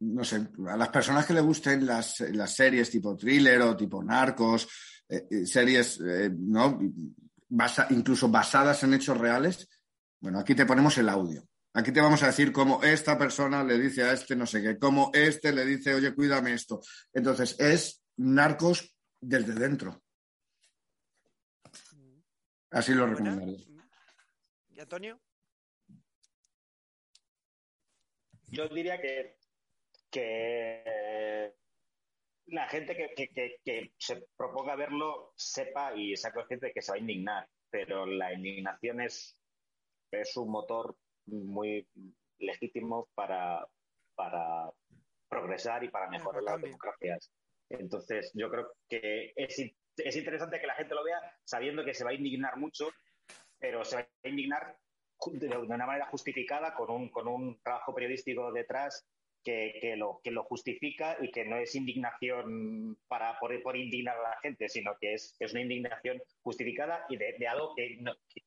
no 0.00 0.24
sé, 0.24 0.48
a 0.66 0.76
las 0.76 0.88
personas 0.88 1.24
que 1.24 1.34
le 1.34 1.40
gusten 1.40 1.86
las, 1.86 2.18
las 2.32 2.52
series 2.56 2.90
tipo 2.90 3.16
thriller 3.16 3.62
o 3.62 3.76
tipo 3.76 4.02
narcos, 4.02 4.68
eh, 5.08 5.26
eh, 5.30 5.46
series, 5.46 6.00
incluso 7.90 8.28
basadas 8.28 8.82
en 8.82 8.94
hechos 8.94 9.18
reales, 9.18 9.68
bueno, 10.20 10.38
aquí 10.38 10.54
te 10.54 10.66
ponemos 10.66 10.96
el 10.98 11.08
audio. 11.08 11.42
Aquí 11.72 11.92
te 11.92 12.00
vamos 12.00 12.22
a 12.22 12.26
decir 12.26 12.52
cómo 12.52 12.82
esta 12.82 13.16
persona 13.16 13.62
le 13.62 13.78
dice 13.78 14.02
a 14.02 14.12
este 14.12 14.34
no 14.34 14.44
sé 14.44 14.60
qué, 14.60 14.78
cómo 14.78 15.10
este 15.14 15.52
le 15.52 15.64
dice, 15.64 15.94
oye, 15.94 16.14
cuídame 16.14 16.52
esto. 16.52 16.80
Entonces, 17.12 17.58
es 17.60 18.02
narcos 18.16 18.96
desde 19.20 19.54
dentro. 19.54 20.02
Así 22.70 22.92
lo 22.92 23.06
recomendaría. 23.06 23.58
¿Y 24.68 24.80
Antonio? 24.80 25.20
Yo 28.48 28.68
diría 28.68 29.00
que, 29.00 29.38
que 30.10 31.54
la 32.50 32.68
gente 32.68 32.96
que, 32.96 33.92
se 33.98 34.26
proponga 34.36 34.74
verlo 34.76 35.32
sepa 35.36 35.94
y 35.94 36.16
sea 36.16 36.32
consciente 36.32 36.66
de 36.66 36.72
que 36.72 36.82
se 36.82 36.92
va 36.92 36.96
a 36.96 37.00
indignar, 37.00 37.48
pero 37.70 38.06
la 38.06 38.32
indignación 38.32 39.00
es, 39.00 39.36
es 40.10 40.36
un 40.36 40.50
motor 40.50 40.96
muy 41.26 41.86
legítimo 42.38 43.08
para, 43.14 43.66
para 44.14 44.70
progresar 45.28 45.84
y 45.84 45.90
para 45.90 46.08
mejorar 46.08 46.42
las 46.42 46.60
democracias. 46.60 47.30
Entonces, 47.68 48.32
yo 48.34 48.50
creo 48.50 48.72
que 48.88 49.32
es, 49.36 49.60
es 49.96 50.16
interesante 50.16 50.60
que 50.60 50.66
la 50.66 50.74
gente 50.74 50.94
lo 50.94 51.04
vea 51.04 51.20
sabiendo 51.44 51.84
que 51.84 51.94
se 51.94 52.04
va 52.04 52.10
a 52.10 52.14
indignar 52.14 52.56
mucho, 52.56 52.90
pero 53.58 53.84
se 53.84 53.96
va 53.96 54.02
a 54.02 54.28
indignar 54.28 54.76
de 55.32 55.56
una 55.56 55.86
manera 55.86 56.06
justificada, 56.06 56.74
con 56.74 56.90
un, 56.90 57.10
con 57.10 57.28
un 57.28 57.60
trabajo 57.62 57.94
periodístico 57.94 58.50
detrás 58.52 59.06
que, 59.44 59.94
lo, 59.96 60.20
que 60.22 60.30
lo 60.30 60.44
justifica 60.44 61.16
y 61.20 61.30
que 61.30 61.44
no 61.44 61.56
es 61.56 61.74
indignación 61.74 62.96
para, 63.08 63.38
por, 63.38 63.60
por 63.62 63.76
indignar 63.76 64.16
a 64.18 64.30
la 64.30 64.40
gente, 64.40 64.68
sino 64.68 64.92
que 65.00 65.14
es, 65.14 65.36
es 65.38 65.52
una 65.52 65.62
indignación 65.62 66.20
justificada 66.42 67.04
y 67.08 67.16
de, 67.16 67.48
algo 67.48 67.74
que, 67.74 67.98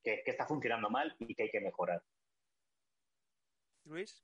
que, 0.04 0.24
está 0.26 0.46
funcionando 0.46 0.90
mal 0.90 1.16
y 1.20 1.34
que 1.36 1.44
hay 1.44 1.50
que 1.50 1.62
mejorar. 1.62 2.02
Luis. 3.86 4.24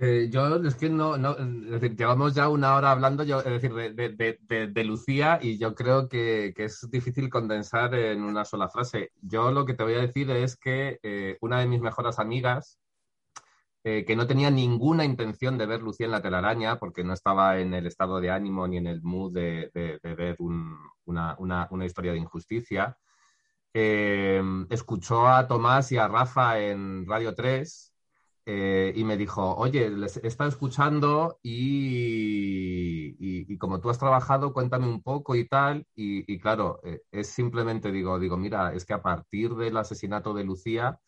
Eh, 0.00 0.28
yo 0.28 0.56
es 0.56 0.74
que 0.74 0.90
no, 0.90 1.16
no, 1.16 1.36
es 1.38 1.80
decir, 1.80 1.96
llevamos 1.96 2.34
ya 2.34 2.48
una 2.48 2.74
hora 2.74 2.90
hablando 2.90 3.22
yo, 3.22 3.38
es 3.38 3.44
decir, 3.44 3.72
de, 3.72 4.68
de, 4.68 4.84
Lucía 4.84 5.38
y 5.40 5.56
yo 5.56 5.74
creo 5.74 6.08
que, 6.08 6.52
que, 6.56 6.64
es 6.64 6.88
difícil 6.90 7.30
condensar 7.30 7.94
en 7.94 8.22
una 8.22 8.44
sola 8.44 8.68
frase. 8.68 9.12
Yo 9.22 9.52
lo 9.52 9.64
que 9.64 9.74
te 9.74 9.84
voy 9.84 9.94
a 9.94 10.00
decir 10.00 10.28
es 10.30 10.56
que 10.56 10.98
eh, 11.02 11.38
una 11.40 11.60
de 11.60 11.66
mis 11.68 11.80
mejores 11.80 12.18
amigas, 12.18 12.80
eh, 13.86 14.06
que 14.06 14.16
no 14.16 14.26
tenía 14.26 14.50
ninguna 14.50 15.04
intención 15.04 15.58
de 15.58 15.66
ver 15.66 15.82
Lucía 15.82 16.06
en 16.06 16.12
la 16.12 16.22
telaraña, 16.22 16.78
porque 16.78 17.04
no 17.04 17.12
estaba 17.12 17.58
en 17.60 17.74
el 17.74 17.86
estado 17.86 18.18
de 18.18 18.30
ánimo 18.30 18.66
ni 18.66 18.78
en 18.78 18.86
el 18.86 19.02
mood 19.02 19.34
de, 19.34 19.70
ver 20.02 20.36
una, 20.38 21.36
historia 21.84 22.12
de 22.12 22.18
injusticia. 22.18 22.96
Eh, 23.74 24.42
escuchó 24.70 25.28
a 25.28 25.46
Tomás 25.46 25.92
y 25.92 25.98
a 25.98 26.08
Rafa 26.08 26.60
en 26.60 27.06
Radio 27.06 27.34
3 27.34 27.92
eh, 28.46 28.92
y 28.96 29.04
me 29.04 29.18
dijo, 29.18 29.54
oye, 29.56 29.90
les 29.90 30.16
he 30.16 30.28
estado 30.28 30.48
escuchando 30.48 31.38
y, 31.42 31.98
como 33.58 33.80
tú 33.80 33.90
has 33.90 33.98
trabajado, 33.98 34.54
cuéntame 34.54 34.86
un 34.88 35.02
poco 35.02 35.34
y 35.34 35.46
tal. 35.46 35.86
Y, 35.94 36.32
y 36.32 36.38
claro, 36.40 36.80
es 37.12 37.28
simplemente, 37.28 37.92
digo, 37.92 38.18
digo, 38.18 38.38
mira, 38.38 38.72
es 38.74 38.86
que 38.86 38.94
a 38.94 39.02
partir 39.02 39.54
del 39.56 39.76
asesinato 39.76 40.32
de 40.32 40.44
Lucía, 40.44 41.00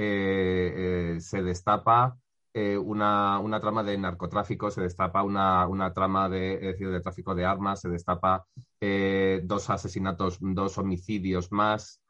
eh, 0.00 1.14
eh, 1.16 1.20
se 1.20 1.42
destapa 1.42 2.16
eh, 2.54 2.78
una, 2.78 3.40
trama 3.60 3.82
de 3.82 3.98
narcotráfico, 3.98 4.70
se 4.70 4.80
destapa 4.80 5.24
una, 5.24 5.92
trama 5.92 6.28
de, 6.28 6.76
de 6.78 7.00
tráfico 7.00 7.34
de 7.34 7.44
armas, 7.44 7.80
se 7.80 7.88
destapa 7.88 8.46
dos 8.80 9.70
asesinatos, 9.70 10.38
dos 10.40 10.78
homicidios 10.78 11.50
más. 11.50 12.00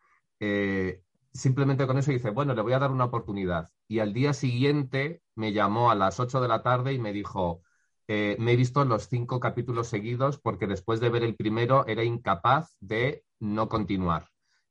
simplemente 1.32 1.86
con 1.86 1.96
eso 1.98 2.12
dice, 2.12 2.30
bueno, 2.30 2.54
le 2.54 2.62
voy 2.62 2.74
a 2.74 2.78
dar 2.78 2.90
una 2.90 3.06
oportunidad. 3.06 3.70
Y 3.88 4.00
al 4.00 4.12
día 4.12 4.34
siguiente 4.34 5.22
me 5.34 5.52
llamó 5.54 5.90
a 5.90 5.94
las 5.94 6.20
8 6.20 6.40
de 6.42 6.48
la 6.48 6.62
tarde 6.62 6.92
y 6.92 6.98
me 6.98 7.12
dijo, 7.14 7.62
me 8.06 8.52
he 8.52 8.56
visto 8.56 8.84
los 8.84 9.08
cinco 9.08 9.40
capítulos 9.40 9.88
seguidos 9.88 10.38
porque 10.38 10.66
después 10.66 11.00
de 11.00 11.08
ver 11.08 11.22
el 11.22 11.36
primero 11.36 11.86
era 11.86 12.04
incapaz 12.04 12.76
de 12.80 13.24
no 13.40 13.68
continuar. 13.70 14.28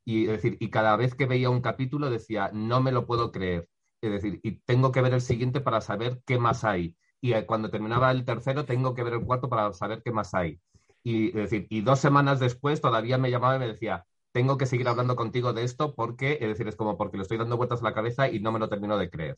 Y, 0.10 0.26
decir, 0.26 0.56
y 0.62 0.70
cada 0.70 0.96
vez 0.96 1.16
que 1.16 1.26
veía 1.26 1.50
un 1.50 1.60
capítulo 1.60 2.10
decía, 2.10 2.50
no 2.54 2.80
me 2.82 2.94
lo 2.94 3.06
puedo 3.06 3.30
creer. 3.34 3.68
Es 4.00 4.10
decir, 4.10 4.40
y 4.42 4.60
tengo 4.62 4.94
que 4.94 5.02
ver 5.02 5.14
el 5.14 5.20
siguiente 5.20 5.60
para 5.60 5.82
saber 5.82 6.22
qué 6.26 6.40
más 6.40 6.64
hay. 6.64 6.96
Y 7.20 7.34
eh, 7.34 7.46
cuando 7.46 7.70
terminaba 7.70 8.10
el 8.12 8.24
tercero, 8.24 8.64
tengo 8.66 8.94
que 8.94 9.04
ver 9.04 9.16
el 9.16 9.26
cuarto 9.26 9.50
para 9.50 9.74
saber 9.74 10.02
qué 10.04 10.14
más 10.14 10.34
hay. 10.34 10.62
Y, 11.04 11.32
decir, 11.32 11.68
y 11.70 11.82
dos 11.82 12.00
semanas 12.00 12.40
después 12.40 12.80
todavía 12.80 13.18
me 13.18 13.30
llamaba 13.30 13.58
y 13.58 13.60
me 13.60 13.68
decía, 13.68 14.06
tengo 14.32 14.58
que 14.58 14.66
seguir 14.66 14.88
hablando 14.88 15.18
contigo 15.18 15.52
de 15.52 15.66
esto 15.66 15.94
porque, 15.94 16.38
es 16.40 16.48
decir, 16.48 16.70
es 16.70 16.78
como 16.78 16.98
porque 16.98 17.18
le 17.18 17.24
estoy 17.24 17.38
dando 17.38 17.58
vueltas 17.58 17.82
a 17.82 17.84
la 17.84 17.94
cabeza 17.94 18.30
y 18.30 18.40
no 18.40 18.54
me 18.54 18.60
lo 18.60 18.70
termino 18.70 18.98
de 18.98 19.10
creer, 19.10 19.36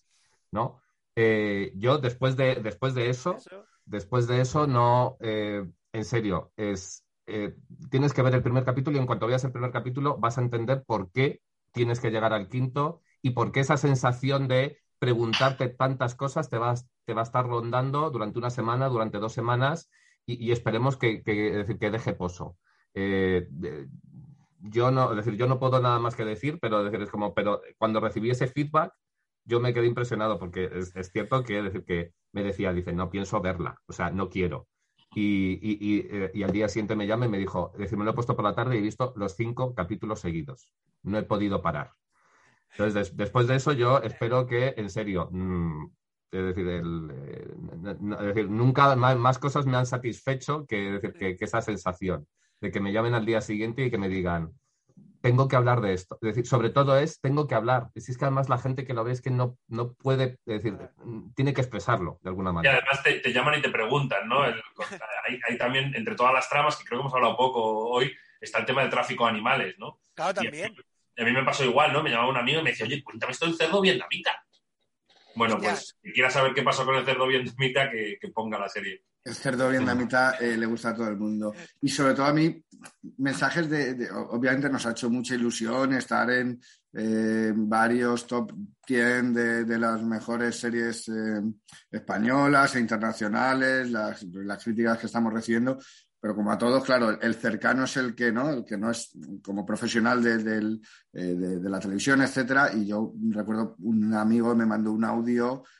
¿no? 0.51 0.81
Eh, 1.15 1.73
yo 1.77 1.97
después 1.97 2.37
de, 2.37 2.55
después 2.57 2.93
de 2.93 3.09
eso, 3.09 3.37
después 3.85 4.27
de 4.27 4.41
eso, 4.41 4.67
no, 4.67 5.17
eh, 5.21 5.65
en 5.93 6.05
serio, 6.05 6.51
es, 6.57 7.05
eh, 7.29 7.55
tienes 7.89 8.13
que 8.13 8.21
ver 8.21 8.35
el 8.35 8.43
primer 8.43 8.63
capítulo 8.65 8.97
y 8.97 8.99
en 8.99 9.05
cuanto 9.05 9.27
veas 9.27 9.43
el 9.43 9.51
primer 9.51 9.71
capítulo 9.71 10.17
vas 10.17 10.37
a 10.37 10.41
entender 10.41 10.83
por 10.85 11.11
qué 11.11 11.41
tienes 11.71 11.99
que 11.99 12.11
llegar 12.11 12.33
al 12.33 12.49
quinto 12.49 13.01
y 13.21 13.31
por 13.31 13.51
qué 13.51 13.61
esa 13.61 13.77
sensación 13.77 14.47
de 14.47 14.77
preguntarte 14.99 15.69
tantas 15.69 16.15
cosas 16.15 16.49
te, 16.49 16.57
va 16.57 16.71
a 16.71 17.21
estar 17.21 17.47
rondando 17.47 18.09
durante 18.09 18.39
una 18.39 18.49
semana, 18.49 18.89
durante 18.89 19.19
dos 19.19 19.33
semanas 19.33 19.89
y, 20.25 20.51
esperemos 20.51 20.97
que 20.97 21.23
deje 21.23 22.13
pozo. 22.13 22.57
Eh, 22.93 23.47
yo 24.61 24.91
no, 24.91 25.15
decir, 25.15 25.35
yo 25.35 25.47
no 25.47 25.59
puedo 25.59 25.79
nada 25.81 25.99
más 25.99 26.15
que 26.15 26.25
decir, 26.25 26.59
pero 26.61 26.83
decir, 26.83 27.01
es 27.01 27.09
como, 27.09 27.33
pero 27.33 27.61
cuando 27.77 27.99
recibí 27.99 28.29
ese 28.29 28.47
feedback, 28.47 28.93
yo 29.45 29.59
me 29.59 29.73
quedé 29.73 29.87
impresionado 29.87 30.37
porque 30.37 30.69
es, 30.73 31.11
cierto 31.11 31.43
que, 31.43 31.61
decir, 31.61 31.85
que 31.85 32.13
me 32.33 32.43
decía, 32.43 32.73
dice, 32.73 32.93
no 32.93 33.09
pienso 33.09 33.41
verla, 33.41 33.81
o 33.87 33.93
sea, 33.93 34.11
no 34.11 34.29
quiero. 34.29 34.67
Eh, 35.15 36.31
y, 36.33 36.43
al 36.43 36.51
día 36.51 36.69
siguiente 36.69 36.95
me 36.95 37.07
llama 37.07 37.25
y 37.25 37.29
me 37.29 37.37
dijo, 37.37 37.73
decir, 37.77 37.97
me 37.97 38.05
lo 38.05 38.11
he 38.11 38.13
puesto 38.13 38.35
por 38.35 38.45
la 38.45 38.53
tarde 38.53 38.75
y 38.75 38.79
he 38.79 38.81
visto 38.81 39.13
los 39.15 39.35
cinco 39.35 39.73
capítulos 39.73 40.19
seguidos. 40.19 40.73
No 41.03 41.17
he 41.17 41.23
podido 41.23 41.61
parar. 41.61 41.91
Entonces, 42.71 43.15
después 43.17 43.47
de 43.47 43.55
eso, 43.55 43.71
yo 43.73 43.99
espero 43.99 44.45
que, 44.45 44.75
en 44.77 44.89
serio, 44.89 45.29
mm, 45.31 45.85
es, 46.31 46.43
decir, 46.43 46.67
eh, 46.67 47.47
decir, 48.21 48.49
nunca 48.49 48.95
más, 48.95 49.39
cosas 49.39 49.65
me 49.65 49.77
han 49.77 49.87
satisfecho 49.87 50.65
que, 50.67 50.99
decir, 50.99 51.13
que, 51.13 51.45
esa 51.45 51.61
sensación 51.61 52.27
de 52.61 52.71
que 52.71 52.79
me 52.79 52.93
llamen 52.93 53.15
al 53.15 53.25
día 53.25 53.41
siguiente 53.41 53.85
y 53.85 53.91
que 53.91 53.97
me 53.97 54.09
digan, 54.09 54.53
tengo 55.21 55.47
que 55.47 55.55
hablar 55.55 55.81
de 55.81 55.93
esto. 55.93 56.17
Es 56.21 56.27
decir, 56.27 56.47
sobre 56.47 56.69
todo 56.69 56.97
es, 56.97 57.19
tengo 57.19 57.47
que 57.47 57.55
hablar. 57.55 57.89
Si 57.95 58.11
es 58.11 58.17
que 58.17 58.25
además 58.25 58.49
la 58.49 58.57
gente 58.57 58.85
que 58.85 58.93
lo 58.93 59.03
ve 59.03 59.11
es 59.11 59.21
que 59.21 59.31
no, 59.31 59.57
no 59.67 59.93
puede, 59.93 60.37
decir, 60.45 60.77
tiene 61.35 61.53
que 61.53 61.61
expresarlo 61.61 62.19
de 62.21 62.29
alguna 62.29 62.51
manera. 62.51 62.75
Y 62.75 62.77
además 62.77 63.03
te, 63.03 63.33
llaman 63.33 63.59
y 63.59 63.61
te 63.61 63.69
preguntan, 63.69 64.27
¿no? 64.27 64.43
hay, 64.43 65.57
también, 65.57 65.93
entre 65.95 66.15
todas 66.15 66.33
las 66.33 66.49
tramas, 66.49 66.77
que 66.77 66.85
creo 66.85 66.99
que 66.99 67.01
hemos 67.01 67.13
hablado 67.13 67.37
poco 67.37 67.89
hoy, 67.89 68.11
está 68.39 68.59
el 68.59 68.65
tema 68.65 68.81
del 68.81 68.89
tráfico 68.89 69.25
de 69.25 69.31
animales, 69.31 69.75
¿no? 69.77 69.99
Claro, 70.13 70.33
también. 70.33 70.75
a 71.17 71.23
mí 71.23 71.31
me 71.31 71.43
pasó 71.43 71.63
igual, 71.63 71.93
¿no? 71.93 72.01
Me 72.01 72.09
llamaba 72.09 72.29
un 72.29 72.37
amigo 72.37 72.61
y 72.61 72.63
me 72.63 72.69
decía, 72.71 72.85
oye, 72.85 73.03
cuéntame 73.03 73.31
esto 73.31 73.45
del 73.45 73.55
cerdo 73.55 73.81
vietnamita. 73.81 74.43
Bueno, 75.35 75.57
pues 75.57 75.95
si 76.01 76.11
quieras 76.11 76.33
saber 76.33 76.53
qué 76.53 76.63
pasó 76.63 76.85
con 76.85 76.95
el 76.95 77.05
cerdo 77.05 77.27
vietnamita, 77.27 77.89
que, 77.89 78.17
que 78.19 78.27
ponga 78.29 78.57
la 78.57 78.69
serie. 78.69 79.03
El 79.23 79.35
cerdo 79.35 79.69
vietnamita 79.69 80.37
eh, 80.39 80.57
le 80.57 80.65
gusta 80.65 80.89
a 80.89 80.95
todo 80.95 81.09
el 81.09 81.17
mundo. 81.17 81.53
Y 81.81 81.89
sobre 81.89 82.13
todo 82.13 82.25
a 82.25 82.33
mí, 82.33 82.63
mensajes 83.17 83.69
de, 83.69 84.09
obviamente 84.11 84.69
nos 84.69 84.85
ha 84.85 84.91
hecho 84.91 85.09
mucha 85.09 85.35
ilusión 85.35 85.93
estar 85.93 86.29
en 86.31 86.59
eh, 86.93 87.51
varios 87.55 88.25
top 88.25 88.53
10 88.87 89.33
de, 89.33 89.77
las 89.77 90.01
mejores 90.01 90.59
series 90.59 91.09
eh, 91.09 91.41
españolas 91.91 92.75
e 92.75 92.79
internacionales, 92.79 93.91
las, 93.91 94.25
críticas 94.63 94.97
que 94.97 95.07
estamos 95.07 95.33
recibiendo. 95.33 95.77
Pero 96.21 96.35
como 96.35 96.51
a 96.51 96.57
todos, 96.57 96.83
claro, 96.83 97.21
el 97.21 97.35
cercano 97.35 97.85
es 97.85 97.95
el 97.95 98.13
que 98.13 98.29
no, 98.31 98.49
el 98.49 98.65
que 98.65 98.77
no 98.77 98.91
es 98.91 99.11
como 99.41 99.65
profesional 99.65 100.21
de, 100.21 100.37
de 101.13 101.69
la 101.69 101.79
televisión, 101.79 102.21
etcétera. 102.21 102.71
Y 102.73 102.87
yo 102.87 103.13
recuerdo 103.29 103.75
un 103.79 104.13
amigo 104.13 104.53
me 104.53 104.65
mandó 104.65 104.91
un 104.91 105.05
audio 105.05 105.63
eh, 105.63 105.78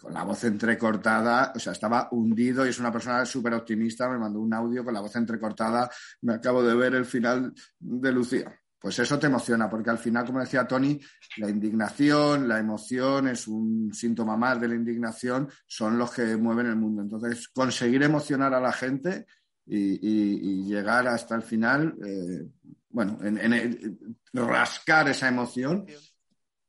con 0.00 0.14
la 0.14 0.24
voz 0.24 0.44
entrecortada, 0.44 1.52
o 1.54 1.58
sea, 1.58 1.72
estaba 1.72 2.08
hundido 2.12 2.64
y 2.64 2.70
es 2.70 2.78
una 2.78 2.90
persona 2.90 3.24
súper 3.26 3.54
optimista, 3.54 4.08
me 4.08 4.18
mandó 4.18 4.40
un 4.40 4.54
audio 4.54 4.84
con 4.84 4.94
la 4.94 5.00
voz 5.00 5.14
entrecortada, 5.16 5.90
me 6.22 6.34
acabo 6.34 6.62
de 6.62 6.74
ver 6.74 6.94
el 6.94 7.04
final 7.04 7.52
de 7.78 8.12
Lucía. 8.12 8.60
Pues 8.80 8.98
eso 8.98 9.18
te 9.18 9.26
emociona, 9.26 9.68
porque 9.68 9.90
al 9.90 9.98
final, 9.98 10.24
como 10.24 10.40
decía 10.40 10.66
Tony, 10.66 10.98
la 11.36 11.50
indignación, 11.50 12.48
la 12.48 12.58
emoción 12.58 13.28
es 13.28 13.46
un 13.46 13.92
síntoma 13.92 14.38
más 14.38 14.58
de 14.58 14.68
la 14.68 14.74
indignación, 14.74 15.50
son 15.66 15.98
los 15.98 16.10
que 16.10 16.34
mueven 16.36 16.66
el 16.66 16.76
mundo. 16.76 17.02
Entonces, 17.02 17.48
conseguir 17.48 18.02
emocionar 18.02 18.54
a 18.54 18.60
la 18.60 18.72
gente 18.72 19.26
y, 19.66 20.64
llegar 20.64 21.06
hasta 21.08 21.34
el 21.34 21.42
final, 21.42 21.94
eh, 22.02 22.48
bueno, 22.88 23.18
en, 23.22 23.98
rascar 24.32 25.10
esa 25.10 25.28
emoción 25.28 25.84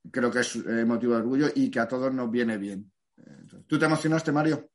creo 0.09 0.31
que 0.31 0.39
es 0.39 0.55
eh, 0.55 0.85
motivo 0.85 1.13
de 1.13 1.19
orgullo 1.19 1.47
y 1.53 1.69
que 1.69 1.79
a 1.79 1.87
todos 1.87 2.13
nos 2.13 2.31
viene 2.31 2.57
bien. 2.57 2.91
¿Tú 3.67 3.77
te 3.77 3.85
emocionaste, 3.85 4.31
Mario? 4.31 4.71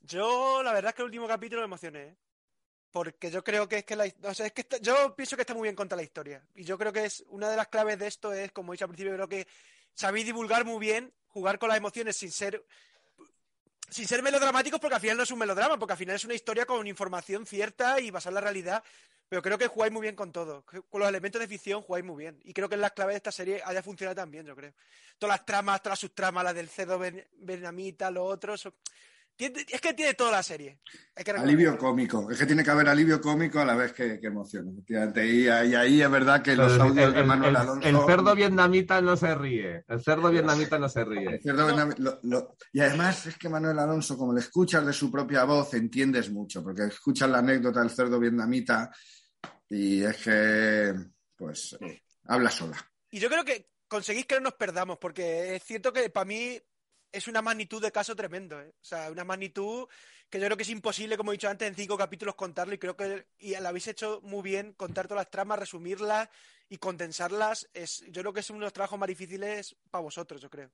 Yo, 0.00 0.62
la 0.62 0.72
verdad 0.72 0.90
es 0.90 0.94
que 0.94 1.02
el 1.02 1.06
último 1.06 1.26
capítulo 1.26 1.62
me 1.62 1.66
emocioné. 1.66 2.02
¿eh? 2.02 2.16
Porque 2.90 3.30
yo 3.30 3.44
creo 3.44 3.68
que 3.68 3.78
es 3.78 3.84
que 3.84 3.96
la, 3.96 4.04
o 4.22 4.34
sea, 4.34 4.46
es 4.46 4.52
que 4.52 4.66
yo 4.80 5.14
pienso 5.14 5.36
que 5.36 5.42
está 5.42 5.54
muy 5.54 5.64
bien 5.64 5.76
contada 5.76 6.00
la 6.00 6.04
historia. 6.04 6.44
Y 6.54 6.64
yo 6.64 6.76
creo 6.76 6.92
que 6.92 7.04
es 7.04 7.24
una 7.28 7.48
de 7.48 7.56
las 7.56 7.68
claves 7.68 7.98
de 7.98 8.06
esto 8.06 8.32
es, 8.32 8.52
como 8.52 8.72
he 8.72 8.74
dicho 8.74 8.84
al 8.84 8.90
principio, 8.90 9.14
creo 9.14 9.28
que 9.28 9.46
sabéis 9.94 10.26
divulgar 10.26 10.64
muy 10.64 10.78
bien, 10.78 11.12
jugar 11.26 11.58
con 11.58 11.68
las 11.68 11.78
emociones 11.78 12.16
sin 12.16 12.30
ser 12.30 12.64
sin 13.90 14.06
ser 14.06 14.22
melodramáticos, 14.22 14.80
porque 14.80 14.94
al 14.94 15.00
final 15.00 15.16
no 15.16 15.22
es 15.24 15.30
un 15.30 15.38
melodrama, 15.38 15.78
porque 15.78 15.92
al 15.92 15.98
final 15.98 16.16
es 16.16 16.24
una 16.24 16.34
historia 16.34 16.64
con 16.64 16.86
información 16.86 17.46
cierta 17.46 18.00
y 18.00 18.10
basada 18.10 18.30
en 18.30 18.34
la 18.34 18.40
realidad. 18.40 18.84
Pero 19.28 19.42
creo 19.42 19.58
que 19.58 19.68
jugáis 19.68 19.92
muy 19.92 20.02
bien 20.02 20.16
con 20.16 20.32
todo. 20.32 20.64
Con 20.64 21.00
los 21.00 21.08
elementos 21.08 21.40
de 21.40 21.46
ficción 21.46 21.82
jugáis 21.82 22.04
muy 22.04 22.16
bien. 22.16 22.40
Y 22.44 22.52
creo 22.52 22.68
que 22.68 22.74
en 22.74 22.80
las 22.80 22.92
claves 22.92 23.12
de 23.12 23.18
esta 23.18 23.30
serie 23.30 23.62
haya 23.64 23.80
funcionado 23.80 24.16
también, 24.16 24.44
yo 24.44 24.56
creo. 24.56 24.72
Todas 25.18 25.38
las 25.38 25.46
tramas, 25.46 25.80
todas 25.80 25.92
las 25.92 26.00
subtramas, 26.00 26.42
las 26.42 26.54
del 26.54 26.68
cerdo 26.68 26.98
vietnamita, 26.98 28.10
los 28.10 28.24
otros. 28.32 28.68
Es 29.40 29.80
que 29.80 29.94
tiene 29.94 30.14
toda 30.14 30.32
la 30.32 30.42
serie. 30.42 30.80
alivio 31.36 31.78
cómico. 31.78 32.30
Es 32.30 32.38
que 32.38 32.46
tiene 32.46 32.62
que 32.62 32.70
haber 32.70 32.88
alivio 32.88 33.20
cómico 33.20 33.58
a 33.60 33.64
la 33.64 33.74
vez 33.74 33.92
que, 33.92 34.20
que 34.20 34.26
emoción. 34.26 34.84
Y, 34.86 35.48
ahí, 35.48 36.02
es 36.02 36.10
verdad 36.10 36.42
que 36.42 36.54
los 36.54 36.78
audios 36.78 37.14
de 37.14 37.22
Manuel 37.22 37.56
Alonso. 37.56 37.88
El, 37.88 37.96
cerdo 38.06 38.34
vietnamita 38.34 39.00
no 39.00 39.16
se 39.16 39.34
ríe. 39.34 39.84
El 39.88 40.02
cerdo 40.02 40.30
vietnamita 40.30 40.78
no 40.78 40.88
se 40.88 41.04
ríe. 41.04 41.40
y 42.72 42.80
además 42.80 43.26
es 43.26 43.38
que 43.38 43.48
Manuel 43.48 43.78
Alonso, 43.78 44.18
como 44.18 44.34
le 44.34 44.40
escuchas 44.40 44.84
de 44.84 44.92
su 44.92 45.10
propia 45.10 45.44
voz, 45.44 45.72
entiendes 45.74 46.30
mucho. 46.30 46.62
Porque 46.62 46.84
escuchas 46.84 47.30
la 47.30 47.38
anécdota 47.38 47.80
del 47.80 47.90
cerdo 47.90 48.20
vietnamita 48.20 48.90
y 49.70 50.02
es 50.02 50.16
que, 50.18 50.94
pues, 51.36 51.78
habla 52.26 52.50
sola. 52.50 52.76
Y 53.10 53.20
yo 53.20 53.28
creo 53.28 53.44
que 53.44 53.70
conseguís 53.88 54.26
que 54.26 54.36
no 54.36 54.42
nos 54.42 54.54
perdamos, 54.54 54.98
porque 54.98 55.56
es 55.56 55.64
cierto 55.64 55.92
que 55.92 56.10
para 56.10 56.24
mí 56.24 56.60
es 57.12 57.28
una 57.28 57.42
magnitud 57.42 57.82
de 57.82 57.92
caso 57.92 58.14
tremendo. 58.14 58.60
¿eh? 58.60 58.72
O 58.80 58.84
sea, 58.84 59.10
una 59.10 59.24
magnitud 59.24 59.88
que 60.28 60.38
yo 60.38 60.46
creo 60.46 60.56
que 60.56 60.62
es 60.62 60.70
imposible, 60.70 61.16
como 61.16 61.32
he 61.32 61.34
dicho 61.34 61.48
antes, 61.48 61.68
en 61.68 61.74
cinco 61.74 61.98
capítulos 61.98 62.34
contarlo. 62.34 62.74
Y 62.74 62.78
creo 62.78 62.96
que 62.96 63.26
y 63.38 63.56
lo 63.56 63.68
habéis 63.68 63.88
hecho 63.88 64.20
muy 64.22 64.42
bien, 64.42 64.72
contar 64.74 65.08
todas 65.08 65.24
las 65.24 65.30
tramas, 65.30 65.58
resumirlas 65.58 66.28
y 66.68 66.78
condensarlas. 66.78 67.68
Es, 67.74 68.04
yo 68.08 68.22
creo 68.22 68.32
que 68.32 68.40
es 68.40 68.50
uno 68.50 68.60
de 68.60 68.66
los 68.66 68.72
trabajos 68.72 68.98
más 68.98 69.08
difíciles 69.08 69.76
para 69.90 70.02
vosotros, 70.02 70.40
yo 70.40 70.48
creo. 70.48 70.70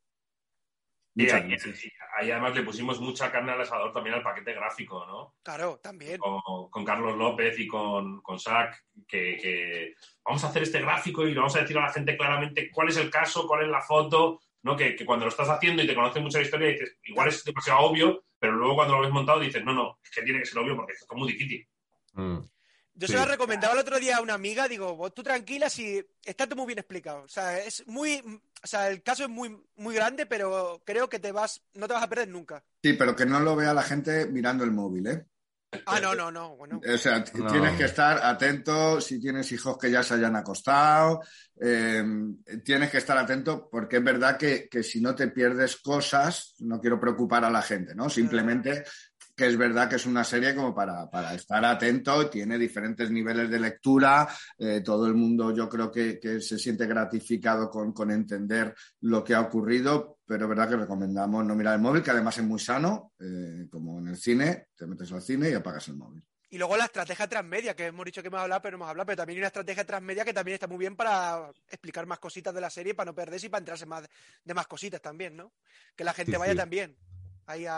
Y 1.19 1.31
ahí, 1.31 2.31
además 2.31 2.55
le 2.55 2.63
pusimos 2.63 3.01
mucha 3.01 3.33
carne 3.33 3.51
al 3.51 3.63
asador 3.63 3.91
también 3.91 4.17
al 4.17 4.23
paquete 4.23 4.53
gráfico, 4.53 5.07
¿no? 5.07 5.35
Claro, 5.43 5.81
también. 5.83 6.21
Con, 6.21 6.85
Carlos 6.85 7.17
López 7.17 7.59
y 7.59 7.67
con, 7.67 8.21
con 8.21 8.39
Sac, 8.39 8.85
que, 9.09 9.95
vamos 10.23 10.45
a 10.45 10.49
hacer 10.49 10.65
este 10.65 10.83
gráfico 10.83 11.27
y 11.27 11.31
le 11.31 11.39
vamos 11.39 11.57
a 11.57 11.61
decir 11.61 11.79
a 11.79 11.87
la 11.87 11.93
gente 11.93 12.19
claramente 12.19 12.71
cuál 12.71 12.91
es 12.91 12.99
el 12.99 13.09
caso, 13.09 13.47
cuál 13.47 13.65
es 13.65 13.71
la 13.71 13.81
foto, 13.81 14.43
¿no? 14.67 14.77
Que, 14.77 14.97
cuando 15.07 15.25
lo 15.25 15.31
estás 15.31 15.49
haciendo 15.49 15.81
y 15.81 15.87
te 15.87 15.95
conoce 15.95 16.19
mucha 16.19 16.43
historia 16.43 16.69
dices, 16.69 16.97
igual 17.05 17.29
es 17.29 17.45
demasiado 17.45 17.81
obvio, 17.81 18.25
pero 18.39 18.57
luego 18.57 18.75
cuando 18.75 18.97
lo 18.97 19.03
ves 19.03 19.13
montado 19.13 19.39
dices, 19.39 19.65
no, 19.65 19.73
no, 19.73 19.99
es 20.03 20.11
que 20.11 20.23
tiene 20.23 20.41
que 20.41 20.47
ser 20.47 20.59
obvio 20.59 20.75
porque 20.75 20.93
es 20.93 21.07
muy 21.15 21.33
difícil. 21.33 21.67
Mm. 22.15 22.39
Yo 22.99 23.07
se 23.07 23.15
lo 23.15 23.27
recomendaba 23.27 23.75
el 23.75 23.81
otro 23.81 24.01
día 24.01 24.17
a 24.17 24.23
una 24.23 24.35
amiga, 24.35 24.67
digo, 24.67 25.11
tú 25.13 25.23
tranquila 25.23 25.69
si 25.69 26.03
está 26.25 26.47
todo 26.47 26.57
muy 26.57 26.67
bien 26.67 26.79
explicado. 26.79 27.23
O 27.23 27.29
sea, 27.29 27.59
es 27.59 27.87
muy, 27.87 28.41
o 28.63 28.67
sea, 28.67 28.89
el 28.89 29.03
caso 29.03 29.23
es 29.25 29.29
muy, 29.29 29.57
muy 29.77 29.95
grande, 29.95 30.27
pero 30.27 30.83
creo 30.85 31.09
que 31.09 31.19
te 31.19 31.31
vas, 31.31 31.63
no 31.75 31.87
te 31.87 31.95
vas 31.95 32.03
a 32.03 32.09
perder 32.09 32.29
nunca. 32.29 32.65
Sí, 32.83 32.95
pero 32.95 33.15
que 33.15 33.27
no 33.27 33.39
lo 33.39 33.55
vea 33.55 33.75
la 33.75 33.83
gente 33.83 34.27
mirando 34.27 34.65
el 34.65 34.73
móvil, 34.73 35.07
¿eh? 35.07 35.27
Ah, 35.87 36.01
no, 36.01 36.15
no, 36.15 36.31
no. 36.31 36.57
Bueno. 36.57 36.81
O 36.87 36.99
sea, 36.99 37.23
tienes 37.25 37.77
que 37.77 37.85
estar 37.85 38.25
atento 38.25 39.01
si 39.01 39.21
tienes 39.21 39.51
hijos 39.53 39.79
que 39.79 39.91
ya 39.91 40.03
se 40.03 40.15
hayan 40.15 40.37
acostado. 40.37 41.21
Eh, 41.61 42.05
tienes 42.65 42.91
que 42.91 42.99
estar 42.99 43.17
atento 43.17 43.69
porque 43.71 43.97
es 43.97 44.05
verdad 44.05 44.37
que, 44.37 44.69
que, 44.69 44.83
si 44.83 45.01
no 45.01 45.15
te 45.15 45.29
pierdes 45.29 45.77
cosas, 45.77 46.55
no 46.61 46.81
quiero 46.81 47.01
preocupar 47.01 47.45
a 47.45 47.51
la 47.51 47.63
gente, 47.63 47.95
¿no? 47.95 48.11
Simplemente 48.11 48.85
que 49.37 49.47
es 49.47 49.57
verdad 49.57 49.89
que 49.89 49.97
es 49.97 50.07
una 50.07 50.25
serie 50.25 50.55
como 50.55 50.75
para, 50.75 51.35
estar 51.35 51.63
atento, 51.65 52.31
tiene 52.31 52.59
diferentes 52.59 53.11
niveles 53.11 53.51
de 53.51 53.61
lectura, 53.61 54.27
eh, 54.59 54.81
todo 54.81 55.07
el 55.07 55.15
mundo 55.15 55.55
yo 55.55 55.69
creo 55.69 55.93
que, 55.93 56.19
se 56.41 56.59
siente 56.59 56.87
gratificado 56.87 57.71
con, 57.71 58.11
entender 58.11 58.75
lo 59.01 59.23
que 59.23 59.35
ha 59.35 59.41
ocurrido, 59.41 60.19
pero 60.25 60.45
es 60.45 60.49
verdad 60.49 60.71
que 60.71 60.77
recomendamos 60.77 61.45
no 61.45 61.55
mirar 61.55 61.75
el 61.75 61.83
móvil, 61.83 62.03
que 62.03 62.11
además 62.11 62.39
es 62.39 62.45
muy 62.45 62.59
sano, 62.59 63.13
eh, 63.21 63.67
como 63.71 63.99
en 63.99 64.09
el 64.09 64.17
cine, 64.17 64.69
te 64.75 64.87
metes 64.87 65.13
al 65.13 65.21
cine 65.21 65.51
y 65.51 65.55
apagas 65.55 65.89
el 65.89 65.97
móvil. 65.97 66.23
Y 66.49 66.59
luego 66.59 66.77
la 66.77 66.85
estrategia 66.85 67.29
transmedia, 67.29 67.75
que 67.75 67.87
hemos 67.87 68.07
dicho 68.07 68.23
que 68.23 68.29
hemos 68.29 68.41
hablado, 68.41 68.63
pero 68.63 68.79
no 68.79 68.85
hemos 68.85 68.91
hablado, 68.91 69.07
pero 69.07 69.17
también 69.17 69.37
hay 69.37 69.41
una 69.41 69.49
estrategia 69.49 69.85
transmedia 69.85 70.25
que 70.25 70.33
también 70.33 70.55
está 70.55 70.67
muy 70.67 70.79
bien 70.79 70.97
para 70.97 71.51
explicar 71.69 72.07
más 72.07 72.21
cositas 72.21 72.55
de 72.55 72.61
la 72.61 72.71
serie, 72.71 72.95
para 72.95 73.11
no 73.11 73.15
perderse 73.15 73.47
y 73.47 73.51
para 73.51 73.59
entrarse 73.59 73.85
más 73.85 74.09
de 74.45 74.55
más 74.55 74.67
cositas 74.67 75.03
también, 75.03 75.37
¿no? 75.37 75.53
Que 75.97 76.05
la 76.05 76.15
gente 76.15 76.39
vaya 76.39 76.55
también. 76.55 76.97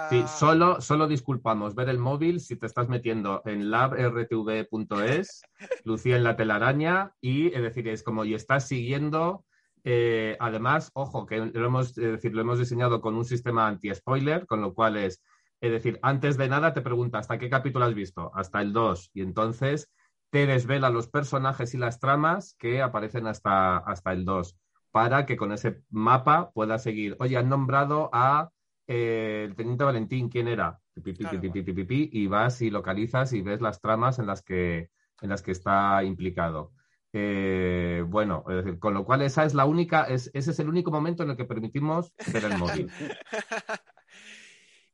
Sí, 0.08 0.24
solo, 0.26 0.80
solo 0.80 1.06
disculpamos 1.06 1.74
ver 1.74 1.90
el 1.90 1.98
móvil 1.98 2.40
si 2.40 2.56
te 2.56 2.64
estás 2.64 2.88
metiendo 2.88 3.42
en 3.44 3.70
labrtv.es, 3.70 5.42
Lucía 5.84 6.16
en 6.16 6.24
la 6.24 6.36
telaraña, 6.36 7.12
y 7.20 7.48
es 7.54 7.60
decir, 7.60 7.86
es 7.88 8.02
como 8.02 8.24
y 8.24 8.34
estás 8.34 8.66
siguiendo. 8.66 9.44
Eh, 9.84 10.36
además, 10.40 10.90
ojo, 10.94 11.26
que 11.26 11.38
lo 11.38 11.66
hemos, 11.66 11.94
decir, 11.94 12.34
lo 12.34 12.40
hemos 12.40 12.58
diseñado 12.58 13.00
con 13.02 13.14
un 13.14 13.26
sistema 13.26 13.68
anti-spoiler, 13.68 14.46
con 14.46 14.62
lo 14.62 14.72
cual 14.72 14.96
es, 14.96 15.22
es 15.60 15.70
decir, 15.70 15.98
antes 16.02 16.38
de 16.38 16.48
nada 16.48 16.72
te 16.72 16.80
pregunta 16.80 17.18
hasta 17.18 17.38
qué 17.38 17.50
capítulo 17.50 17.84
has 17.84 17.94
visto, 17.94 18.30
hasta 18.34 18.62
el 18.62 18.72
2, 18.72 19.10
y 19.12 19.20
entonces 19.20 19.90
te 20.30 20.46
desvela 20.46 20.88
los 20.90 21.08
personajes 21.08 21.74
y 21.74 21.78
las 21.78 22.00
tramas 22.00 22.54
que 22.58 22.80
aparecen 22.80 23.26
hasta, 23.26 23.78
hasta 23.78 24.12
el 24.12 24.24
2, 24.24 24.56
para 24.90 25.26
que 25.26 25.36
con 25.36 25.52
ese 25.52 25.82
mapa 25.90 26.50
puedas 26.52 26.82
seguir. 26.82 27.16
Oye, 27.18 27.36
han 27.36 27.48
nombrado 27.48 28.08
a 28.12 28.50
eh, 28.88 29.44
el 29.46 29.54
teniente 29.54 29.84
Valentín, 29.84 30.30
¿quién 30.30 30.48
era? 30.48 30.80
y 30.96 32.26
vas 32.26 32.62
y 32.62 32.70
localizas 32.70 33.32
y 33.34 33.42
ves 33.42 33.60
las 33.60 33.80
tramas 33.80 34.18
en 34.18 34.26
las 34.26 34.42
que, 34.42 34.90
en 35.20 35.28
las 35.28 35.42
que 35.42 35.52
está 35.52 36.02
implicado. 36.02 36.72
Eh, 37.12 38.02
bueno, 38.06 38.44
es 38.48 38.64
decir, 38.64 38.78
con 38.78 38.94
lo 38.94 39.04
cual 39.04 39.22
esa 39.22 39.44
es 39.44 39.54
la 39.54 39.66
única, 39.66 40.04
ese 40.04 40.30
es 40.34 40.58
el 40.58 40.68
único 40.68 40.90
momento 40.90 41.22
en 41.22 41.30
el 41.30 41.36
que 41.36 41.44
permitimos 41.44 42.12
ver 42.32 42.44
el 42.46 42.58
móvil. 42.58 42.90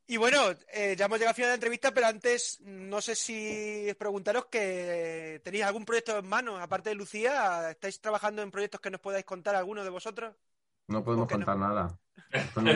Y 0.07 0.17
bueno, 0.17 0.37
eh, 0.71 0.95
ya 0.95 1.05
hemos 1.05 1.17
llegado 1.17 1.31
al 1.31 1.35
final 1.35 1.47
de 1.47 1.51
la 1.53 1.55
entrevista, 1.55 1.91
pero 1.91 2.05
antes 2.05 2.61
no 2.61 3.01
sé 3.01 3.15
si 3.15 3.91
preguntaros 3.97 4.45
que 4.45 5.41
tenéis 5.43 5.63
algún 5.63 5.83
proyecto 5.83 6.19
en 6.19 6.29
mano, 6.29 6.59
aparte 6.59 6.89
de 6.89 6.95
Lucía, 6.95 7.71
¿estáis 7.71 7.99
trabajando 7.99 8.43
en 8.43 8.51
proyectos 8.51 8.81
que 8.81 8.91
nos 8.91 9.01
podáis 9.01 9.25
contar 9.25 9.55
alguno 9.55 9.83
de 9.83 9.89
vosotros? 9.89 10.35
No 10.87 11.03
podemos 11.03 11.27
contar 11.27 11.57
nada. 11.57 11.99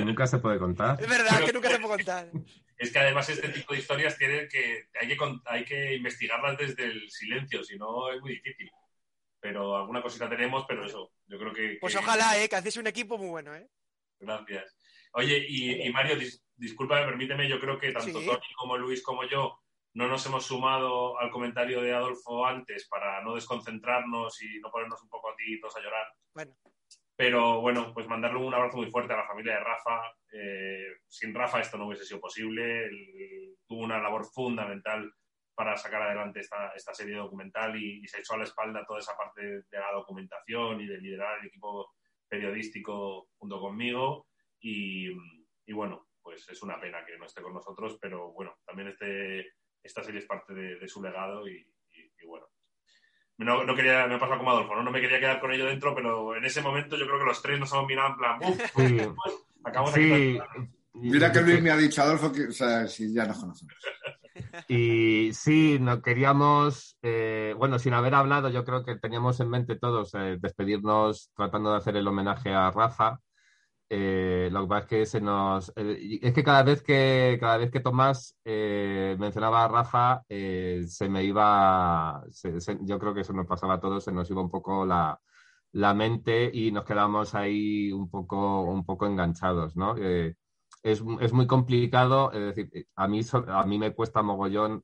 Nunca 0.06 0.28
se 0.28 0.40
puede 0.40 0.60
contar. 0.60 1.02
Es 1.02 1.10
verdad 1.10 1.46
que 1.46 1.54
nunca 1.54 1.70
se 1.70 1.80
puede 1.80 1.96
contar. 1.96 2.30
Es 2.78 2.94
que 2.94 3.00
además 3.00 3.30
este 3.30 3.50
tipo 3.50 3.74
de 3.74 3.80
historias 3.80 4.18
tienen 4.18 4.48
que 4.48 4.88
hay 5.00 5.08
que 5.08 5.18
hay 5.46 5.66
que 5.66 5.96
investigarlas 5.96 6.58
desde 6.58 6.86
el 6.86 7.10
silencio, 7.10 7.64
si 7.64 7.78
no 7.78 8.12
es 8.12 8.22
muy 8.22 8.32
difícil. 8.34 8.70
Pero 9.42 9.76
alguna 9.76 10.02
cosita 10.02 10.30
tenemos, 10.30 10.66
pero 10.68 10.86
eso, 10.86 11.12
yo 11.28 11.38
creo 11.38 11.54
que. 11.54 11.78
Pues 11.80 11.96
ojalá, 11.96 12.42
eh, 12.42 12.50
que 12.50 12.56
hacéis 12.56 12.78
un 12.78 12.88
equipo 12.88 13.18
muy 13.18 13.30
bueno, 13.30 13.56
eh. 13.56 13.70
Gracias. 14.20 14.76
Oye, 15.14 15.46
y, 15.48 15.90
Mario, 15.90 16.18
disculpa, 16.56 17.06
permíteme, 17.06 17.50
yo 17.50 17.60
creo 17.60 17.80
que 17.80 17.92
tanto 17.92 18.22
Tony 18.22 18.54
como 18.58 18.78
Luis 18.78 19.02
como 19.02 19.24
yo 19.24 19.60
no 19.94 20.08
nos 20.08 20.26
hemos 20.26 20.46
sumado 20.46 21.20
al 21.20 21.32
comentario 21.32 21.82
de 21.82 21.94
Adolfo 21.94 22.46
antes 22.46 22.88
para 22.88 23.24
no 23.24 23.36
desconcentrarnos 23.36 24.42
y 24.42 24.60
no 24.60 24.70
ponernos 24.70 25.02
un 25.02 25.10
poco 25.10 25.32
aquí 25.32 25.60
todos 25.60 25.78
a 25.78 25.82
llorar. 25.82 26.08
Bueno. 26.34 26.56
Pero 27.20 27.60
bueno, 27.60 27.94
pues 27.94 28.08
mandarle 28.08 28.40
un 28.40 28.54
abrazo 28.54 28.78
muy 28.78 28.90
fuerte 28.90 29.12
a 29.12 29.18
la 29.18 29.28
familia 29.28 29.56
de 29.56 29.60
Rafa. 29.60 30.10
Eh, 30.32 31.00
sin 31.06 31.36
Rafa 31.36 31.60
esto 31.60 31.78
no 31.78 31.88
hubiese 31.88 32.06
sido 32.06 32.22
posible. 32.22 32.90
tuvo 33.68 33.84
una 33.84 34.00
labor 34.00 34.24
fundamental 34.24 35.14
para 35.54 35.76
sacar 35.76 36.02
adelante 36.02 36.40
esta, 36.40 36.70
esta 36.70 36.94
serie 36.94 37.18
documental 37.18 37.76
y, 37.76 38.08
se 38.08 38.22
echó 38.22 38.36
a 38.36 38.38
la 38.38 38.46
espalda 38.46 38.86
toda 38.88 39.00
esa 39.00 39.18
parte 39.18 39.42
de 39.44 39.64
la 39.78 39.92
documentación 39.92 40.80
y 40.80 40.88
de 40.88 40.98
liderar 40.98 41.40
el 41.42 41.48
equipo 41.48 41.92
periodístico 42.30 43.28
junto 43.38 43.60
conmigo. 43.60 44.28
Y, 44.62 45.10
bueno, 45.74 46.08
pues 46.22 46.48
es 46.48 46.64
una 46.64 46.80
pena 46.80 47.06
que 47.06 47.18
no 47.18 47.26
esté 47.26 47.42
con 47.42 47.54
nosotros, 47.54 47.98
pero 48.00 48.32
bueno, 48.32 48.56
también 48.66 48.88
este, 48.88 49.56
esta 49.84 50.04
serie 50.04 50.22
es 50.22 50.26
parte 50.26 50.54
de, 50.54 50.88
su 50.88 51.04
legado 51.04 51.46
y, 51.50 51.70
bueno. 52.26 52.48
No, 53.40 53.64
no, 53.64 53.74
quería, 53.74 54.06
me 54.06 54.16
ha 54.16 54.20
pasado 54.20 54.38
como 54.38 54.52
Adolfo, 54.52 54.76
¿no? 54.76 54.84
no 54.84 54.92
me 54.92 55.00
quería 55.00 55.20
quedar 55.20 55.40
con 55.40 55.52
ello 55.54 55.66
dentro, 55.66 55.96
pero 55.96 56.36
en 56.36 56.44
ese 56.44 56.62
momento 56.62 56.98
yo 56.98 57.06
creo 57.06 57.20
que 57.20 57.26
los 57.26 57.42
tres 57.42 57.58
nos 57.58 57.72
hemos 57.72 57.88
mirado 57.88 58.10
en 58.10 58.18
plan, 58.18 58.40
sí. 58.76 59.02
acabamos 59.64 59.94
sí. 59.94 60.38
Mira 60.94 61.32
que 61.32 61.42
Luis 61.42 61.62
me 61.62 61.72
ha 61.72 61.78
dicho, 61.78 62.02
Adolfo, 62.02 62.34
que 62.34 62.48
o 62.48 62.52
sea, 62.52 62.86
si 62.88 63.14
ya 63.14 63.26
nos 63.26 63.40
conocemos. 63.40 63.74
Y 64.68 65.32
sí, 65.34 65.78
no 65.80 66.02
queríamos, 66.02 66.98
eh, 67.02 67.54
bueno, 67.58 67.80
sin 67.80 67.94
haber 67.94 68.16
hablado, 68.16 68.50
yo 68.50 68.66
creo 68.66 68.84
que 68.84 68.96
teníamos 68.96 69.40
en 69.40 69.50
mente 69.50 69.78
todos 69.78 70.14
eh, 70.16 70.38
despedirnos 70.40 71.32
tratando 71.36 71.72
de 71.72 71.78
hacer 71.78 71.96
el 71.96 72.08
homenaje 72.08 72.54
a 72.54 72.72
Rafa, 72.72 73.20
eh, 73.92 74.50
lo 74.52 74.62
que 74.62 74.68
pasa 74.68 74.84
es 74.84 74.88
que 74.88 75.06
se 75.08 75.22
nos. 75.22 75.74
Eh, 75.76 76.20
es 76.22 76.34
que 76.34 76.44
cada 76.44 76.62
vez 76.62 76.84
que 76.84 77.38
cada 77.40 77.58
vez 77.58 77.72
que 77.72 77.80
Tomás 77.80 78.38
eh, 78.46 79.16
mencionaba 79.20 79.66
a 79.66 79.68
Rafa, 79.68 80.24
se 80.28 81.10
me 81.10 81.24
iba. 81.24 82.24
yo 82.82 83.00
creo 83.00 83.14
que 83.14 83.22
eso 83.22 83.34
nos 83.34 83.48
pasaba 83.48 83.76
a 83.76 83.80
todos, 83.80 84.04
se 84.04 84.12
nos 84.12 84.30
iba 84.30 84.42
un 84.42 84.52
poco 84.52 84.86
la, 84.86 85.20
mente 85.96 86.52
y 86.54 86.72
nos 86.72 86.86
quedamos 86.86 87.34
ahí 87.34 87.92
un 87.92 88.10
poco, 88.10 88.62
un 88.62 88.86
poco 88.86 89.08
enganchados, 89.08 89.76
¿no? 89.76 89.96
Es, 89.98 90.36
es, 90.84 91.34
muy 91.34 91.48
complicado, 91.48 92.32
es 92.32 92.56
decir, 92.56 92.88
a 92.96 93.08
mí, 93.08 93.22
a 93.48 93.66
mí 93.66 93.80
me 93.80 93.94
cuesta 93.94 94.22
mogollón 94.22 94.84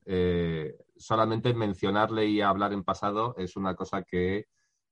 solamente 0.96 1.54
mencionarle 1.54 2.26
y 2.26 2.40
hablar 2.40 2.72
en 2.72 2.84
pasado, 2.84 3.34
es 3.38 3.56
una 3.56 3.74
cosa 3.76 4.02
que 4.02 4.46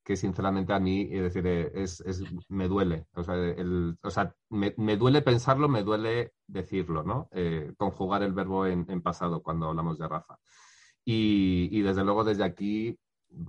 que 0.05 0.16
sinceramente 0.16 0.72
a 0.74 0.78
mí, 0.78 1.09
es 1.10 1.22
decir, 1.22 1.47
eh, 1.47 1.72
es, 1.74 2.02
me 2.48 2.68
duele. 2.68 3.06
O 3.14 3.22
sea, 3.22 3.35
el, 3.36 3.98
o 4.02 4.10
sea 4.10 4.35
me, 4.51 4.74
me, 4.76 4.97
duele 4.97 5.22
pensarlo, 5.22 5.68
me 5.68 5.82
duele 5.82 6.35
decirlo, 6.47 7.02
¿no? 7.02 7.28
Eh, 7.32 7.72
conjugar 7.78 8.22
el 8.22 8.35
verbo 8.35 8.66
en, 8.66 9.02
pasado 9.02 9.43
cuando 9.43 9.68
hablamos 9.68 9.98
de 9.98 10.06
Rafa. 10.06 10.39
Y, 11.05 11.68
y, 11.72 11.82
desde 11.82 12.05
luego 12.05 12.24
desde 12.24 12.44
aquí 12.44 12.98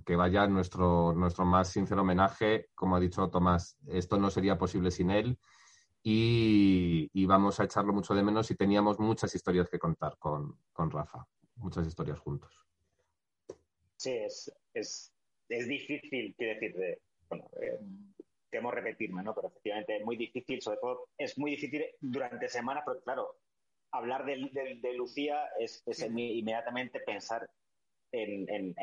que 0.05 0.15
vaya 0.15 0.47
nuestro, 0.47 1.13
nuestro 1.13 1.45
más 1.45 1.69
sincero 1.69 2.01
homenaje. 2.01 2.69
Como 2.73 2.95
ha 2.95 2.99
dicho 2.99 3.29
Tomás, 3.29 3.77
esto 3.87 4.17
no 4.17 4.29
sería 4.29 4.57
posible 4.57 4.91
sin 4.91 5.11
él. 5.11 5.37
Y, 6.01 7.25
vamos 7.25 7.59
a 7.59 7.65
echarlo 7.65 7.91
mucho 7.91 8.13
de 8.13 8.23
menos 8.23 8.49
y 8.51 8.55
teníamos 8.55 8.99
muchas 8.99 9.33
historias 9.35 9.69
que 9.69 9.79
contar 9.79 10.17
con, 10.19 10.59
con 10.71 10.91
Rafa, 10.91 11.25
muchas 11.55 11.87
historias 11.87 12.19
juntos. 12.19 12.65
Sí, 13.97 14.11
es 14.73 15.14
es 15.49 15.67
difícil, 15.67 16.35
quiero 16.37 16.53
decir, 16.53 16.75
de, 16.75 16.99
bueno, 17.29 17.49
eh, 17.61 17.79
temo 18.49 18.71
repetirme, 18.71 19.23
¿no? 19.23 19.33
Pero 19.35 19.49
efectivamente 19.49 19.97
es 19.97 20.05
muy 20.05 20.15
difícil, 20.15 20.61
sobre 20.61 20.77
todo 20.77 21.09
es 21.17 21.37
muy 21.37 21.51
difícil 21.51 21.85
durante 21.99 22.47
semanas, 22.49 22.83
porque 22.85 23.03
claro, 23.03 23.37
hablar 23.91 24.25
de, 24.25 24.49
de, 24.81 24.93
Lucía 24.93 25.49
es, 25.59 25.83
es 25.85 26.01
inmediatamente 26.01 26.99
pensar 26.99 27.49
en, 28.11 28.49
en, 28.49 28.73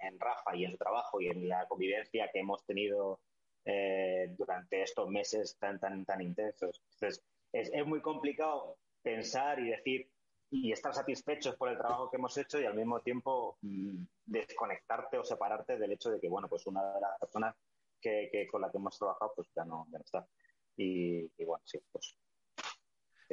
en, 0.00 0.18
Rafa 0.18 0.56
y 0.56 0.64
en 0.64 0.72
su 0.72 0.78
trabajo 0.78 1.20
y 1.20 1.28
en 1.28 1.48
la 1.48 1.66
convivencia 1.66 2.30
que 2.32 2.40
hemos 2.40 2.64
tenido 2.64 3.20
eh, 3.64 4.34
durante 4.38 4.82
estos 4.82 5.08
meses 5.08 5.58
tan, 5.58 5.78
tan, 5.78 6.04
tan 6.04 6.20
intensos. 6.22 6.80
Entonces, 6.94 7.22
es, 7.52 7.70
es 7.72 7.86
muy 7.86 8.00
complicado 8.00 8.78
pensar 9.02 9.58
y 9.60 9.70
decir 9.70 10.08
y 10.50 10.72
estar 10.72 10.92
satisfechos 10.92 11.54
por 11.54 11.68
el 11.68 11.78
trabajo 11.78 12.10
que 12.10 12.16
hemos 12.16 12.36
hecho 12.36 12.60
y 12.60 12.64
al 12.64 12.74
mismo 12.74 13.00
tiempo 13.00 13.56
mm, 13.62 14.02
desconectarte 14.26 15.18
o 15.18 15.24
separarte 15.24 15.78
del 15.78 15.92
hecho 15.92 16.10
de 16.10 16.20
que, 16.20 16.28
bueno, 16.28 16.48
pues 16.48 16.66
una 16.66 16.82
de 16.92 17.00
las 17.00 17.18
personas 17.20 17.54
que, 18.00 18.48
con 18.50 18.60
la 18.60 18.70
que 18.70 18.78
hemos 18.78 18.98
trabajado, 18.98 19.32
pues 19.36 19.48
ya 19.54 19.64
no, 19.64 19.86
ya 19.92 19.98
no 19.98 20.04
está. 20.04 20.26
Y, 20.76 21.28
bueno, 21.44 21.62
sí, 21.64 21.78
pues. 21.92 22.16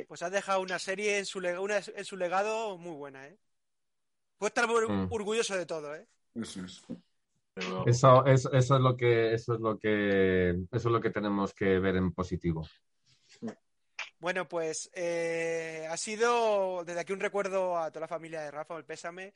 Pues 0.08 0.22
has 0.22 0.32
dejado 0.32 0.62
una 0.62 0.78
serie 0.78 1.18
en 1.18 1.26
su, 1.26 1.40
una, 1.40 1.78
en 1.78 2.06
su 2.06 2.18
legado 2.18 2.78
muy 2.78 2.96
buena, 2.96 3.26
¿eh? 3.26 3.38
Puedes 4.38 4.52
estar 4.52 4.68
muy 4.68 4.88
mm. 4.88 5.08
orgulloso 5.12 5.58
de 5.58 5.66
todo, 5.66 5.96
¿eh? 5.96 6.08
Eso 6.36 6.64
es. 6.64 6.84
Eso, 7.88 8.24
eso, 8.28 8.52
eso, 8.52 8.76
es 8.76 8.82
lo 8.82 8.96
que 8.96 9.34
eso 9.34 9.56
es 9.56 9.60
lo 9.60 9.80
que 9.80 10.50
eso 10.52 10.68
es 10.72 10.86
lo 10.86 11.02
que 11.02 11.10
tenemos 11.10 11.56
que 11.56 11.80
ver 11.80 11.96
en 11.96 12.12
positivo. 12.12 12.68
Bueno, 14.20 14.48
pues 14.48 14.90
eh, 14.94 15.88
ha 15.90 15.98
sido 15.98 16.84
desde 16.84 17.02
aquí 17.02 17.14
un 17.14 17.20
recuerdo 17.20 17.78
a 17.78 17.92
toda 17.92 18.02
la 18.02 18.08
familia 18.08 18.42
de 18.42 18.52
Rafa, 18.52 18.76
el 18.76 18.86
pésame. 18.86 19.34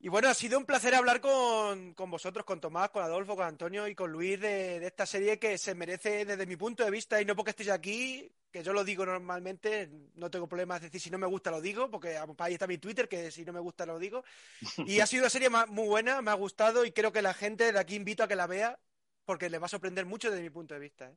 Y 0.00 0.08
bueno, 0.08 0.28
ha 0.28 0.34
sido 0.34 0.58
un 0.58 0.64
placer 0.64 0.94
hablar 0.94 1.20
con, 1.20 1.94
vosotros, 1.96 2.44
con 2.44 2.60
Tomás, 2.60 2.90
con 2.90 3.02
Adolfo, 3.02 3.34
con 3.34 3.46
Antonio 3.46 3.88
y 3.88 3.96
con 3.96 4.12
Luis 4.12 4.40
de, 4.40 4.84
esta 4.86 5.06
serie 5.06 5.40
que 5.40 5.58
se 5.58 5.74
merece 5.74 6.24
desde 6.24 6.46
mi 6.46 6.56
punto 6.56 6.84
de 6.84 6.90
vista 6.90 7.20
y 7.20 7.24
no 7.24 7.34
porque 7.34 7.50
estéis 7.50 7.70
aquí, 7.70 8.30
que 8.52 8.62
yo 8.62 8.72
lo 8.72 8.84
digo 8.84 9.04
normalmente, 9.04 9.90
no 10.14 10.30
tengo 10.30 10.48
problemas, 10.48 10.76
es 10.78 10.82
decir, 10.84 11.00
si 11.00 11.10
no 11.10 11.18
me 11.18 11.26
gusta 11.26 11.50
lo 11.50 11.60
digo, 11.60 11.90
porque 11.90 12.16
ahí 12.38 12.52
está 12.52 12.68
mi 12.68 12.78
Twitter, 12.78 13.08
que 13.08 13.32
si 13.32 13.44
no 13.44 13.52
me 13.52 13.58
gusta 13.58 13.86
lo 13.86 13.98
digo. 13.98 14.22
Y 14.86 15.00
ha 15.00 15.06
sido 15.06 15.24
una 15.24 15.30
serie 15.30 15.50
muy 15.50 15.88
buena, 15.88 16.22
me 16.22 16.30
ha 16.30 16.34
gustado 16.34 16.84
y 16.84 16.92
creo 16.92 17.12
que 17.12 17.22
la 17.22 17.34
gente 17.34 17.72
de 17.72 17.78
aquí 17.78 17.96
invito 17.96 18.22
a 18.22 18.28
que 18.28 18.36
la 18.36 18.46
vea 18.46 18.78
porque 19.24 19.50
le 19.50 19.58
va 19.58 19.66
a 19.66 19.68
sorprender 19.68 20.06
mucho 20.06 20.30
desde 20.30 20.42
mi 20.42 20.50
punto 20.50 20.74
de 20.74 20.80
vista. 20.80 21.06
¿eh? 21.10 21.16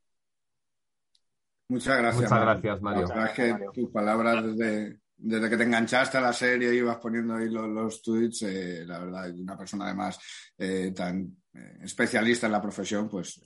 Muchas 1.72 1.98
gracias. 2.00 2.30
Muchas 2.30 2.42
gracias, 2.42 2.82
Mario. 2.82 3.26
es 3.26 3.32
que 3.32 3.56
tus 3.74 3.90
palabras 3.92 4.44
desde, 4.44 5.00
desde, 5.16 5.50
que 5.50 5.56
te 5.56 5.64
enganchaste 5.64 6.18
a 6.18 6.22
la 6.22 6.34
serie 6.34 6.74
y 6.74 6.80
ibas 6.80 6.98
poniendo 6.98 7.34
ahí 7.34 7.48
los, 7.50 8.02
tweets, 8.02 8.42
eh, 8.42 8.84
la 8.86 9.00
verdad, 9.00 9.32
una 9.32 9.58
persona 9.58 9.86
además 9.86 10.20
eh, 10.58 10.92
tan 10.94 11.34
eh, 11.54 11.78
especialista 11.82 12.46
en 12.46 12.52
la 12.52 12.62
profesión, 12.62 13.08
pues. 13.08 13.42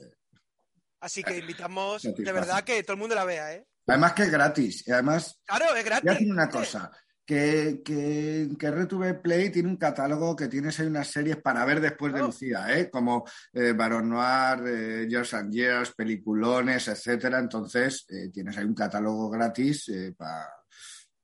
Así 1.01 1.21
que 1.21 1.37
invitamos 1.37 2.01
de 2.01 2.31
verdad 2.31 2.63
que 2.63 2.81
todo 2.81 2.93
el 2.93 2.99
mundo 2.99 3.13
la 3.13 3.25
vea, 3.25 3.53
¿eh? 3.53 3.67
Además 3.85 4.13
que 4.13 4.23
es 4.23 4.31
gratis. 4.31 4.87
Y 4.87 4.91
además. 4.91 5.39
Claro, 5.45 5.75
es 5.75 5.85
gratis. 5.85 6.11
Voy 6.11 6.31
una 6.31 6.49
cosa 6.49 6.91
que, 7.25 7.81
que, 7.83 8.49
que 8.57 8.71
RTV 8.71 9.21
Play 9.21 9.49
tiene 9.51 9.69
un 9.69 9.77
catálogo 9.77 10.35
que 10.35 10.47
tienes 10.47 10.79
ahí 10.79 10.87
unas 10.87 11.07
series 11.07 11.37
para 11.37 11.65
ver 11.65 11.81
después 11.81 12.13
de 12.13 12.21
Lucía, 12.21 12.77
¿eh? 12.77 12.89
como 12.89 13.25
eh, 13.51 13.73
Baron 13.73 14.09
Noir, 14.09 14.67
eh, 14.67 15.07
Years 15.09 15.33
and 15.33 15.51
Years, 15.51 15.93
peliculones, 15.95 16.87
etcétera. 16.87 17.39
Entonces, 17.39 18.05
eh, 18.09 18.29
tienes 18.31 18.57
ahí 18.57 18.65
un 18.65 18.75
catálogo 18.75 19.29
gratis 19.29 19.89
eh, 19.89 20.13
para 20.15 20.47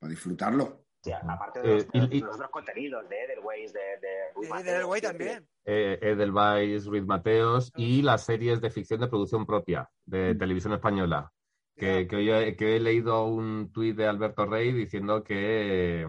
disfrutarlo. 0.02 0.86
Sí, 1.04 1.12
aparte 1.12 1.62
de 1.62 1.88
los, 1.94 2.36
otros 2.36 2.52
contenidos 2.52 3.10
de 3.10 3.24
Edelweiss, 3.24 3.74
de, 3.74 3.80
de, 3.80 4.64
de 4.64 4.72
Edelweiss 4.72 5.02
también. 5.02 5.48
Edelweiss, 5.66 6.86
Ruiz 6.86 7.06
Mateos 7.06 7.72
y 7.76 8.04
las 8.04 8.24
series 8.24 8.62
de 8.62 8.70
ficción 8.70 9.02
de 9.02 9.08
producción 9.08 9.46
propia 9.46 9.90
de 10.06 10.36
mm. 10.36 10.38
televisión 10.38 10.74
española. 10.74 11.32
Que, 11.82 12.06
que, 12.08 12.16
hoy 12.16 12.30
he, 12.30 12.56
que, 12.56 12.76
he, 12.76 12.80
leído 12.80 13.26
un 13.26 13.72
tuit 13.72 13.96
de 13.96 14.06
Alberto 14.06 14.46
Rey 14.46 14.72
diciendo 14.72 15.24
que, 15.24 16.08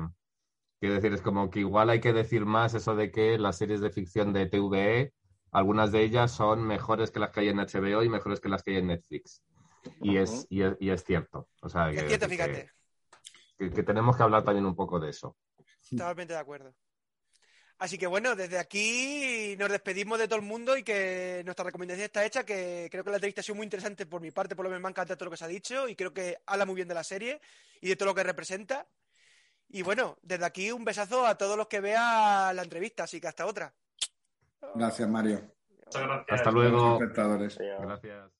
que 0.78 0.90
decir, 0.90 1.14
es 1.14 1.22
como 1.22 1.48
que 1.48 1.60
igual 1.60 1.88
hay 1.88 1.98
que 1.98 2.12
decir 2.12 2.44
más 2.44 2.74
eso 2.74 2.94
de 2.94 3.10
que 3.10 3.38
las 3.38 3.56
series 3.56 3.80
de 3.80 3.88
ficción 3.88 4.34
de 4.34 4.44
TVE, 4.44 5.14
algunas 5.50 5.90
de 5.90 6.02
ellas 6.02 6.30
son 6.30 6.62
mejores 6.66 7.10
que 7.10 7.20
las 7.20 7.30
que 7.30 7.40
hay 7.40 7.48
en 7.48 7.56
HBO 7.56 8.02
y 8.02 8.10
mejores 8.10 8.38
que 8.38 8.50
las 8.50 8.62
que 8.62 8.72
hay 8.72 8.76
en 8.76 8.88
Netflix. 8.88 9.42
Y, 10.02 10.18
es, 10.18 10.46
y, 10.50 10.60
es, 10.60 10.76
y 10.78 10.90
es 10.90 11.04
cierto. 11.04 11.48
O 11.62 11.70
sea, 11.70 11.90
es 11.90 12.06
cierto, 12.06 12.28
fíjate. 12.28 12.70
que, 13.56 13.82
tenemos 13.82 14.14
que 14.14 14.24
hablar 14.24 14.44
también 14.44 14.66
un 14.66 14.76
poco 14.76 15.00
de 15.00 15.08
eso. 15.08 15.38
Totalmente 15.88 16.34
de 16.34 16.38
acuerdo. 16.38 16.74
Así 17.82 17.98
que 17.98 18.06
bueno, 18.06 18.36
desde 18.36 18.60
aquí 18.60 19.56
nos 19.58 19.68
despedimos 19.68 20.16
de 20.16 20.28
todo 20.28 20.38
el 20.38 20.44
mundo 20.44 20.76
y 20.76 20.84
que 20.84 21.42
nuestra 21.44 21.64
recomendación 21.64 22.04
está 22.04 22.24
hecha, 22.24 22.44
que 22.44 22.86
creo 22.88 23.02
que 23.02 23.10
la 23.10 23.16
entrevista 23.16 23.40
ha 23.40 23.42
sido 23.42 23.56
muy 23.56 23.64
interesante 23.64 24.06
por 24.06 24.20
mi 24.20 24.30
parte, 24.30 24.54
por 24.54 24.62
lo 24.64 24.70
menos 24.70 24.82
me 24.82 24.86
ha 24.86 24.90
encantado 24.90 25.18
todo 25.18 25.24
lo 25.24 25.30
que 25.32 25.36
se 25.36 25.46
ha 25.46 25.48
dicho 25.48 25.88
y 25.88 25.96
creo 25.96 26.14
que 26.14 26.38
habla 26.46 26.64
muy 26.64 26.76
bien 26.76 26.86
de 26.86 26.94
la 26.94 27.02
serie 27.02 27.40
y 27.80 27.88
de 27.88 27.96
todo 27.96 28.10
lo 28.10 28.14
que 28.14 28.22
representa. 28.22 28.86
Y 29.68 29.82
bueno, 29.82 30.16
desde 30.22 30.44
aquí 30.44 30.70
un 30.70 30.84
besazo 30.84 31.26
a 31.26 31.36
todos 31.36 31.56
los 31.56 31.66
que 31.66 31.80
vean 31.80 32.54
la 32.54 32.62
entrevista, 32.62 33.02
así 33.02 33.20
que 33.20 33.26
hasta 33.26 33.46
otra. 33.46 33.74
Gracias, 34.76 35.08
Mario. 35.08 35.52
Hasta 36.28 36.52
luego. 36.52 37.00
Gracias. 37.00 38.30